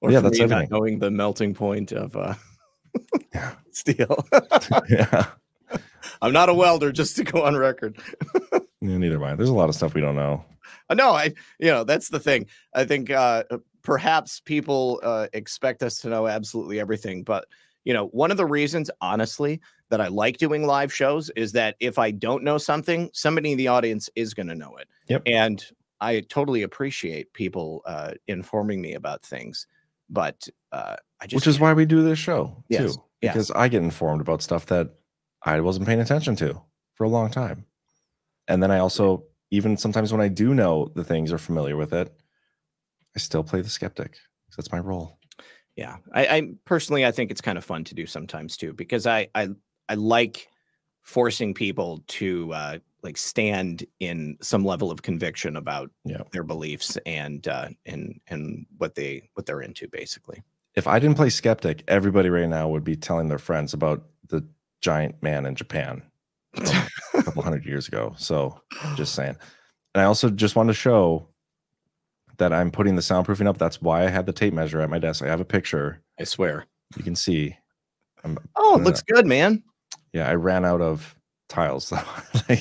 Or 0.00 0.10
Yeah, 0.10 0.18
for 0.18 0.24
that's 0.24 0.38
me 0.38 0.46
not 0.46 0.52
everything. 0.52 0.68
knowing 0.70 0.98
the 0.98 1.10
melting 1.10 1.54
point 1.54 1.90
of 1.92 2.14
uh, 2.14 2.34
steel. 3.70 4.26
yeah. 4.88 5.26
I'm 6.22 6.32
not 6.32 6.48
a 6.48 6.54
welder, 6.54 6.92
just 6.92 7.16
to 7.16 7.24
go 7.24 7.42
on 7.42 7.56
record. 7.56 7.98
Yeah, 8.80 8.98
neither 8.98 9.16
am 9.16 9.24
I. 9.24 9.34
There's 9.34 9.48
a 9.48 9.54
lot 9.54 9.70
of 9.70 9.74
stuff 9.74 9.94
we 9.94 10.02
don't 10.02 10.14
know. 10.14 10.44
Uh, 10.90 10.94
No, 10.94 11.12
I, 11.12 11.32
you 11.58 11.70
know, 11.70 11.84
that's 11.84 12.10
the 12.10 12.20
thing. 12.20 12.44
I 12.74 12.84
think 12.84 13.10
uh, 13.10 13.44
perhaps 13.80 14.40
people 14.40 15.00
uh, 15.02 15.26
expect 15.32 15.82
us 15.82 16.00
to 16.00 16.10
know 16.10 16.26
absolutely 16.26 16.80
everything, 16.80 17.22
but 17.22 17.46
you 17.84 17.94
know, 17.94 18.08
one 18.08 18.30
of 18.30 18.36
the 18.36 18.44
reasons, 18.44 18.90
honestly, 19.00 19.60
that 19.88 20.02
I 20.02 20.08
like 20.08 20.36
doing 20.36 20.66
live 20.66 20.92
shows 20.92 21.30
is 21.30 21.52
that 21.52 21.76
if 21.80 21.98
I 21.98 22.10
don't 22.10 22.42
know 22.42 22.58
something, 22.58 23.08
somebody 23.12 23.52
in 23.52 23.58
the 23.58 23.68
audience 23.68 24.10
is 24.16 24.34
going 24.34 24.48
to 24.48 24.54
know 24.54 24.76
it. 24.76 24.88
Yep. 25.08 25.22
And 25.26 25.64
I 26.00 26.20
totally 26.20 26.62
appreciate 26.62 27.32
people 27.32 27.82
uh, 27.86 28.12
informing 28.26 28.80
me 28.80 28.94
about 28.94 29.22
things, 29.22 29.66
but 30.10 30.46
uh, 30.72 30.96
I 31.24 31.26
just 31.26 31.34
Which 31.34 31.46
is 31.46 31.58
why 31.58 31.72
we 31.72 31.86
do 31.86 32.02
this 32.02 32.18
show 32.18 32.62
Yes, 32.68 32.94
too. 32.96 33.02
yes. 33.22 33.32
Because 33.34 33.50
I 33.52 33.68
get 33.68 33.82
informed 33.82 34.20
about 34.20 34.42
stuff 34.42 34.66
that 34.66 34.90
I 35.42 35.58
wasn't 35.60 35.86
paying 35.86 36.00
attention 36.00 36.36
to 36.36 36.60
for 36.94 37.04
a 37.04 37.08
long 37.08 37.30
time. 37.30 37.64
And 38.46 38.62
then 38.62 38.70
I 38.70 38.78
also, 38.78 39.24
even 39.50 39.78
sometimes 39.78 40.12
when 40.12 40.20
I 40.20 40.28
do 40.28 40.52
know 40.54 40.92
the 40.94 41.02
things 41.02 41.32
or 41.32 41.38
familiar 41.38 41.76
with 41.78 41.94
it, 41.94 42.12
I 43.16 43.18
still 43.20 43.42
play 43.42 43.62
the 43.62 43.70
skeptic. 43.70 44.12
'cause 44.12 44.56
That's 44.58 44.70
my 44.72 44.80
role. 44.80 45.18
yeah 45.76 45.96
I, 46.12 46.26
I 46.36 46.42
personally 46.66 47.04
i 47.06 47.10
think 47.10 47.30
it's 47.32 47.40
kind 47.40 47.58
of 47.58 47.64
fun 47.64 47.82
to 47.84 47.94
do 47.96 48.06
sometimes 48.06 48.56
too 48.56 48.72
because 48.74 49.06
i 49.08 49.26
i 49.34 49.48
i 49.88 49.94
like 49.94 50.46
forcing 51.02 51.52
people 51.54 52.04
to 52.06 52.52
uh 52.52 52.78
like 53.02 53.16
stand 53.16 53.84
in 53.98 54.36
some 54.40 54.64
level 54.64 54.90
of 54.92 55.02
conviction 55.02 55.56
about 55.56 55.90
Yeah. 56.04 56.22
their 56.32 56.44
beliefs 56.44 56.96
and 57.06 57.48
uh 57.48 57.68
and 57.86 58.20
and 58.28 58.66
what 58.78 58.94
they 58.94 59.28
what 59.34 59.46
they're 59.46 59.62
into 59.62 59.88
basically 59.88 60.42
If 60.74 60.86
I 60.86 60.98
didn't 60.98 61.16
play 61.16 61.30
skeptic, 61.30 61.84
everybody 61.88 62.28
right 62.30 62.48
now 62.48 62.68
would 62.68 62.84
be 62.84 62.96
telling 62.96 63.28
their 63.28 63.38
friends 63.38 63.74
about 63.74 64.04
the 64.28 64.46
giant 64.80 65.22
man 65.22 65.46
in 65.46 65.54
Japan 65.54 66.02
a 66.56 67.22
couple 67.22 67.42
hundred 67.42 67.64
years 67.64 67.88
ago. 67.88 68.14
So 68.16 68.60
I'm 68.82 68.96
just 68.96 69.14
saying. 69.14 69.36
And 69.94 70.02
I 70.02 70.04
also 70.04 70.30
just 70.30 70.56
wanted 70.56 70.72
to 70.72 70.78
show 70.78 71.28
that 72.38 72.52
I'm 72.52 72.70
putting 72.70 72.96
the 72.96 73.02
soundproofing 73.02 73.46
up. 73.46 73.58
That's 73.58 73.80
why 73.80 74.04
I 74.04 74.08
had 74.08 74.26
the 74.26 74.32
tape 74.32 74.52
measure 74.52 74.80
at 74.80 74.90
my 74.90 74.98
desk. 74.98 75.22
I 75.22 75.28
have 75.28 75.40
a 75.40 75.44
picture. 75.44 76.02
i 76.18 76.24
swear 76.24 76.66
You 76.96 77.04
can 77.04 77.14
see. 77.14 77.56
I'm 78.24 78.38
oh 78.56 78.76
it 78.76 78.80
it 78.80 78.84
looks 78.84 79.00
up. 79.00 79.06
good 79.06 79.26
man 79.26 79.62
Yeah, 80.12 80.28
I 80.28 80.34
ran 80.34 80.64
out 80.64 80.80
of 80.80 81.14
tiles. 81.48 81.90
though. 81.90 82.00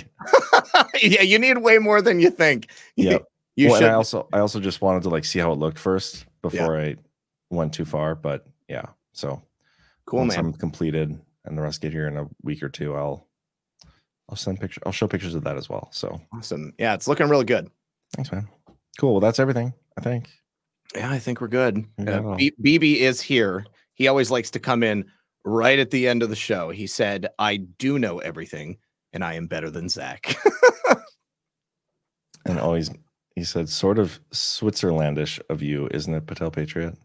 Yeah 1.02 1.22
you 1.22 1.40
need 1.40 1.58
way 1.58 1.78
more 1.78 2.02
than 2.02 2.20
you 2.20 2.30
think 2.30 2.70
yeah. 2.96 3.18
you 3.56 3.70
well, 3.70 3.78
should 3.78 3.86
and 3.86 3.92
I 3.92 3.96
also 3.96 4.28
I 4.32 4.40
also 4.40 4.60
just 4.60 4.82
wanted 4.82 5.04
to 5.04 5.10
like 5.10 5.26
see 5.26 5.40
how 5.40 5.52
it 5.52 5.60
looked 5.60 5.78
first 5.78 6.26
before 6.42 6.80
I 6.80 6.96
went 7.54 7.74
too 7.74 7.86
far. 7.86 8.16
But 8.16 8.46
yeah, 8.68 8.86
so 9.14 9.42
Cool, 10.06 10.20
once 10.20 10.36
man. 10.36 10.46
I'm 10.46 10.54
completed 10.54 11.20
and 11.46 11.58
the 11.58 11.62
rest 11.62 11.82
get 11.82 11.92
here 11.92 12.08
in 12.08 12.18
a 12.18 12.28
week 12.42 12.64
or 12.64 12.70
two, 12.70 12.96
I'll 12.96 13.28
I'll 14.30 14.36
send 14.36 14.60
picture. 14.60 14.82
I'll 14.86 14.92
show 14.92 15.08
pictures 15.08 15.36
of 15.36 15.44
that 15.44 15.58
as 15.58 15.70
well. 15.70 15.90
So 15.92 16.20
awesome 16.34 16.74
yeah 16.78 16.94
it's 16.94 17.08
looking 17.08 17.30
really 17.30 17.46
good 17.46 17.70
thanks, 18.16 18.32
man. 18.32 18.48
Cool. 18.98 19.14
Well, 19.14 19.22
that's 19.22 19.40
everything. 19.40 19.74
I 19.98 20.02
think. 20.02 20.30
yeah 20.96 21.12
i 21.12 21.20
think 21.20 21.40
we're 21.42 21.48
good 21.48 21.86
got 22.04 22.26
uh. 22.26 22.36
B- 22.36 22.54
bb 22.64 22.98
is 22.98 23.22
here 23.22 23.66
he 23.94 24.08
always 24.08 24.32
likes 24.32 24.50
to 24.52 24.60
come 24.60 24.82
in 24.84 25.06
right 25.46 25.78
at 25.80 25.92
the 25.92 26.08
end 26.08 26.24
of 26.24 26.30
the 26.30 26.36
show 26.36 26.70
he 26.72 26.88
said 26.88 27.28
i 27.40 27.58
do 27.58 28.00
know 28.00 28.20
everything 28.20 28.78
and 29.12 29.24
i 29.24 29.34
am 29.36 29.48
better 29.48 29.70
than 29.70 29.88
zach 29.90 30.36
And 32.46 32.60
always 32.60 32.90
he 33.36 33.44
said, 33.44 33.70
sort 33.70 34.00
of 34.00 34.20
Switzerlandish 34.32 35.40
of 35.50 35.62
you, 35.62 35.88
isn't 35.92 36.14
it, 36.14 36.28
Patel 36.28 36.52
Patriot? 36.52 36.96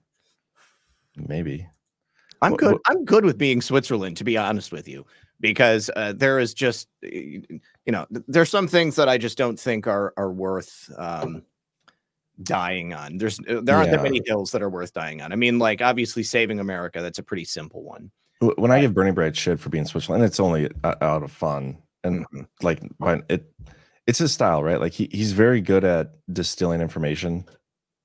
Maybe. 1.26 1.66
I'm 2.42 2.52
What- 2.52 2.60
good. 2.60 2.72
what- 2.72 2.82
I'm 2.86 3.04
good 3.04 3.24
with 3.24 3.38
being 3.38 3.60
Switzerland, 3.60 4.16
to 4.18 4.24
be 4.24 4.36
honest 4.36 4.70
with 4.72 4.86
you, 4.86 5.04
because 5.40 5.90
uh, 5.96 6.12
there 6.16 6.38
is 6.38 6.54
just, 6.54 6.88
you 7.02 7.42
know, 7.88 8.06
th- 8.12 8.24
there's 8.28 8.50
some 8.50 8.68
things 8.68 8.94
that 8.96 9.08
I 9.08 9.18
just 9.18 9.36
don't 9.38 9.58
think 9.58 9.86
are 9.86 10.12
are 10.16 10.30
worth 10.30 10.90
um, 10.98 11.42
dying 12.42 12.94
on. 12.94 13.18
There's 13.18 13.40
uh, 13.40 13.60
there 13.62 13.76
aren't 13.76 13.90
that 13.90 14.02
many 14.02 14.22
hills 14.26 14.52
that 14.52 14.62
are 14.62 14.70
worth 14.70 14.92
dying 14.92 15.20
on. 15.22 15.32
I 15.32 15.36
mean, 15.36 15.58
like 15.58 15.82
obviously 15.82 16.22
saving 16.22 16.60
America, 16.60 17.00
that's 17.02 17.18
a 17.18 17.22
pretty 17.24 17.44
simple 17.44 17.82
one. 17.82 18.10
When 18.40 18.70
I 18.70 18.80
give 18.80 18.94
Bernie 18.94 19.10
Bright 19.10 19.34
shit 19.36 19.58
for 19.58 19.68
being 19.68 19.84
Switzerland, 19.84 20.22
it's 20.22 20.38
only 20.38 20.70
out 20.84 21.22
of 21.24 21.32
fun 21.32 21.78
and 22.04 22.24
Mm-hmm. 22.26 22.42
like, 22.62 22.80
but 23.00 23.24
it 23.28 23.52
it's 24.06 24.20
his 24.20 24.32
style, 24.32 24.62
right? 24.62 24.80
Like 24.80 24.92
he 24.92 25.08
he's 25.10 25.32
very 25.32 25.60
good 25.60 25.84
at 25.84 26.12
distilling 26.32 26.80
information. 26.80 27.44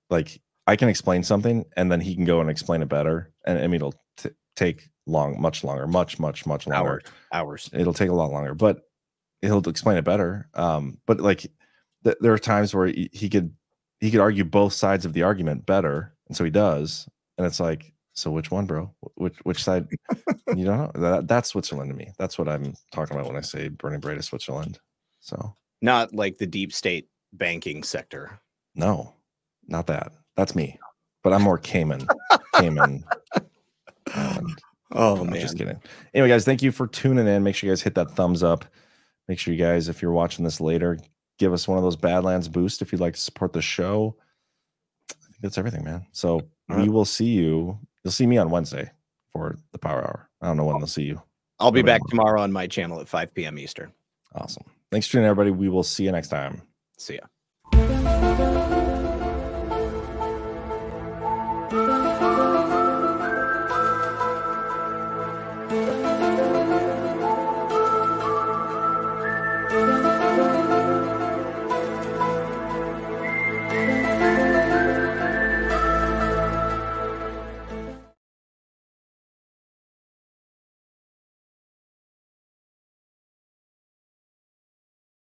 Like 0.10 0.42
I 0.68 0.76
can 0.76 0.90
explain 0.90 1.24
something, 1.24 1.66
and 1.76 1.92
then 1.92 2.00
he 2.02 2.16
can 2.16 2.26
go 2.26 2.40
and 2.42 2.50
explain 2.50 2.82
it 2.82 2.90
better, 2.90 3.32
and 3.46 3.60
I 3.60 3.68
mean 3.68 3.76
it'll 3.76 3.96
t- 4.18 4.30
take 4.56 4.90
long, 5.06 5.40
much 5.42 5.64
longer, 5.64 5.88
much, 5.88 6.20
much, 6.20 6.46
much 6.46 6.68
longer. 6.68 6.92
Hours. 6.92 7.04
Hours. 7.34 7.70
It'll 7.74 7.94
take 7.94 8.10
a 8.10 8.14
lot 8.14 8.32
longer, 8.32 8.54
but 8.54 8.82
he'll 9.42 9.68
explain 9.68 9.98
it 9.98 10.06
better. 10.06 10.48
Um, 10.54 11.00
but 11.06 11.20
like 11.20 11.46
th- 12.04 12.18
there 12.22 12.34
are 12.34 12.40
times 12.40 12.74
where 12.74 12.88
he, 12.88 13.10
he 13.12 13.30
could 13.30 13.54
he 14.00 14.12
could 14.12 14.22
argue 14.22 14.44
both 14.46 14.74
sides 14.74 15.06
of 15.06 15.14
the 15.14 15.24
argument 15.24 15.66
better, 15.66 16.16
and 16.28 16.38
so 16.38 16.44
he 16.44 16.52
does. 16.52 17.08
And 17.38 17.48
it's 17.48 17.60
like, 17.60 17.92
so 18.14 18.32
which 18.32 18.52
one, 18.52 18.66
bro? 18.66 18.94
Which 19.16 19.36
which 19.44 19.64
side? 19.64 19.88
you 20.56 20.66
don't 20.66 20.78
know. 20.78 20.92
That, 20.96 21.28
that's 21.28 21.50
Switzerland 21.50 21.90
to 21.92 21.96
me. 21.98 22.12
That's 22.18 22.38
what 22.38 22.48
I'm 22.48 22.74
talking 22.94 23.18
about 23.18 23.28
when 23.28 23.38
I 23.38 23.42
say 23.42 23.68
Bernie 23.70 23.98
Bright 23.98 24.18
is 24.18 24.28
Switzerland. 24.28 24.80
So 25.20 25.56
Not 25.82 26.14
like 26.14 26.38
the 26.38 26.46
deep 26.48 26.72
state 26.72 27.10
banking 27.34 27.84
sector. 27.84 28.40
no, 28.76 29.14
not 29.68 29.88
that. 29.88 30.14
That's 30.36 30.56
me. 30.56 30.80
But 31.24 31.34
I'm 31.34 31.42
more 31.42 31.58
Cayman. 31.58 32.08
Cayman. 32.56 33.04
Island. 34.14 34.62
Oh 34.92 35.16
No, 35.16 35.24
man. 35.26 35.40
just 35.42 35.58
kidding. 35.58 35.82
Anyway, 36.14 36.30
guys, 36.30 36.46
thank 36.46 36.62
you 36.62 36.72
for 36.72 36.88
tuning 36.88 37.28
in. 37.28 37.44
Make 37.44 37.56
sure 37.56 37.68
you 37.68 37.72
guys 37.72 37.82
hit 37.82 37.96
that 37.96 38.12
thumbs 38.12 38.44
up. 38.44 38.66
Make 39.28 39.40
sure 39.40 39.54
you 39.54 39.60
guys, 39.64 39.90
if 39.90 40.02
you're 40.02 40.12
watching 40.12 40.44
this 40.44 40.60
later, 40.62 41.00
give 41.40 41.54
us 41.54 41.68
one 41.68 41.78
of 41.78 41.84
those 41.84 41.96
Badlands 41.96 42.50
boost 42.50 42.82
if 42.82 42.92
you'd 42.92 43.02
like 43.02 43.14
to 43.16 43.20
support 43.20 43.54
the 43.54 43.62
show. 43.62 44.16
I 45.10 45.14
think 45.32 45.42
that's 45.42 45.58
everything, 45.58 45.84
man. 45.84 46.06
So 46.12 46.42
we 46.70 46.90
will 46.90 47.06
see 47.06 47.26
you. 47.30 47.80
You'll 48.04 48.12
see 48.12 48.28
me 48.28 48.38
on 48.38 48.50
Wednesday 48.50 48.92
for 49.32 49.58
the 49.72 49.80
Power 49.80 50.02
Hour. 50.04 50.30
I 50.42 50.48
don't 50.48 50.58
know 50.58 50.66
when 50.66 50.78
they'll 50.80 50.88
see 50.88 51.04
you. 51.04 51.22
I'll 51.60 51.72
be 51.72 51.82
back 51.82 52.02
tomorrow 52.10 52.42
on 52.42 52.52
my 52.52 52.68
channel 52.68 53.00
at 53.00 53.08
5 53.08 53.34
p.m. 53.34 53.58
Eastern. 53.58 53.94
Awesome. 54.36 54.64
Thanks 54.92 55.08
for 55.08 55.14
tuning 55.14 55.26
in, 55.26 55.32
everybody. 55.32 55.52
We 55.52 55.70
will 55.70 55.84
see 55.84 56.04
you 56.04 56.12
next 56.12 56.28
time. 56.28 56.62
See 56.98 57.16
ya. 57.16 57.22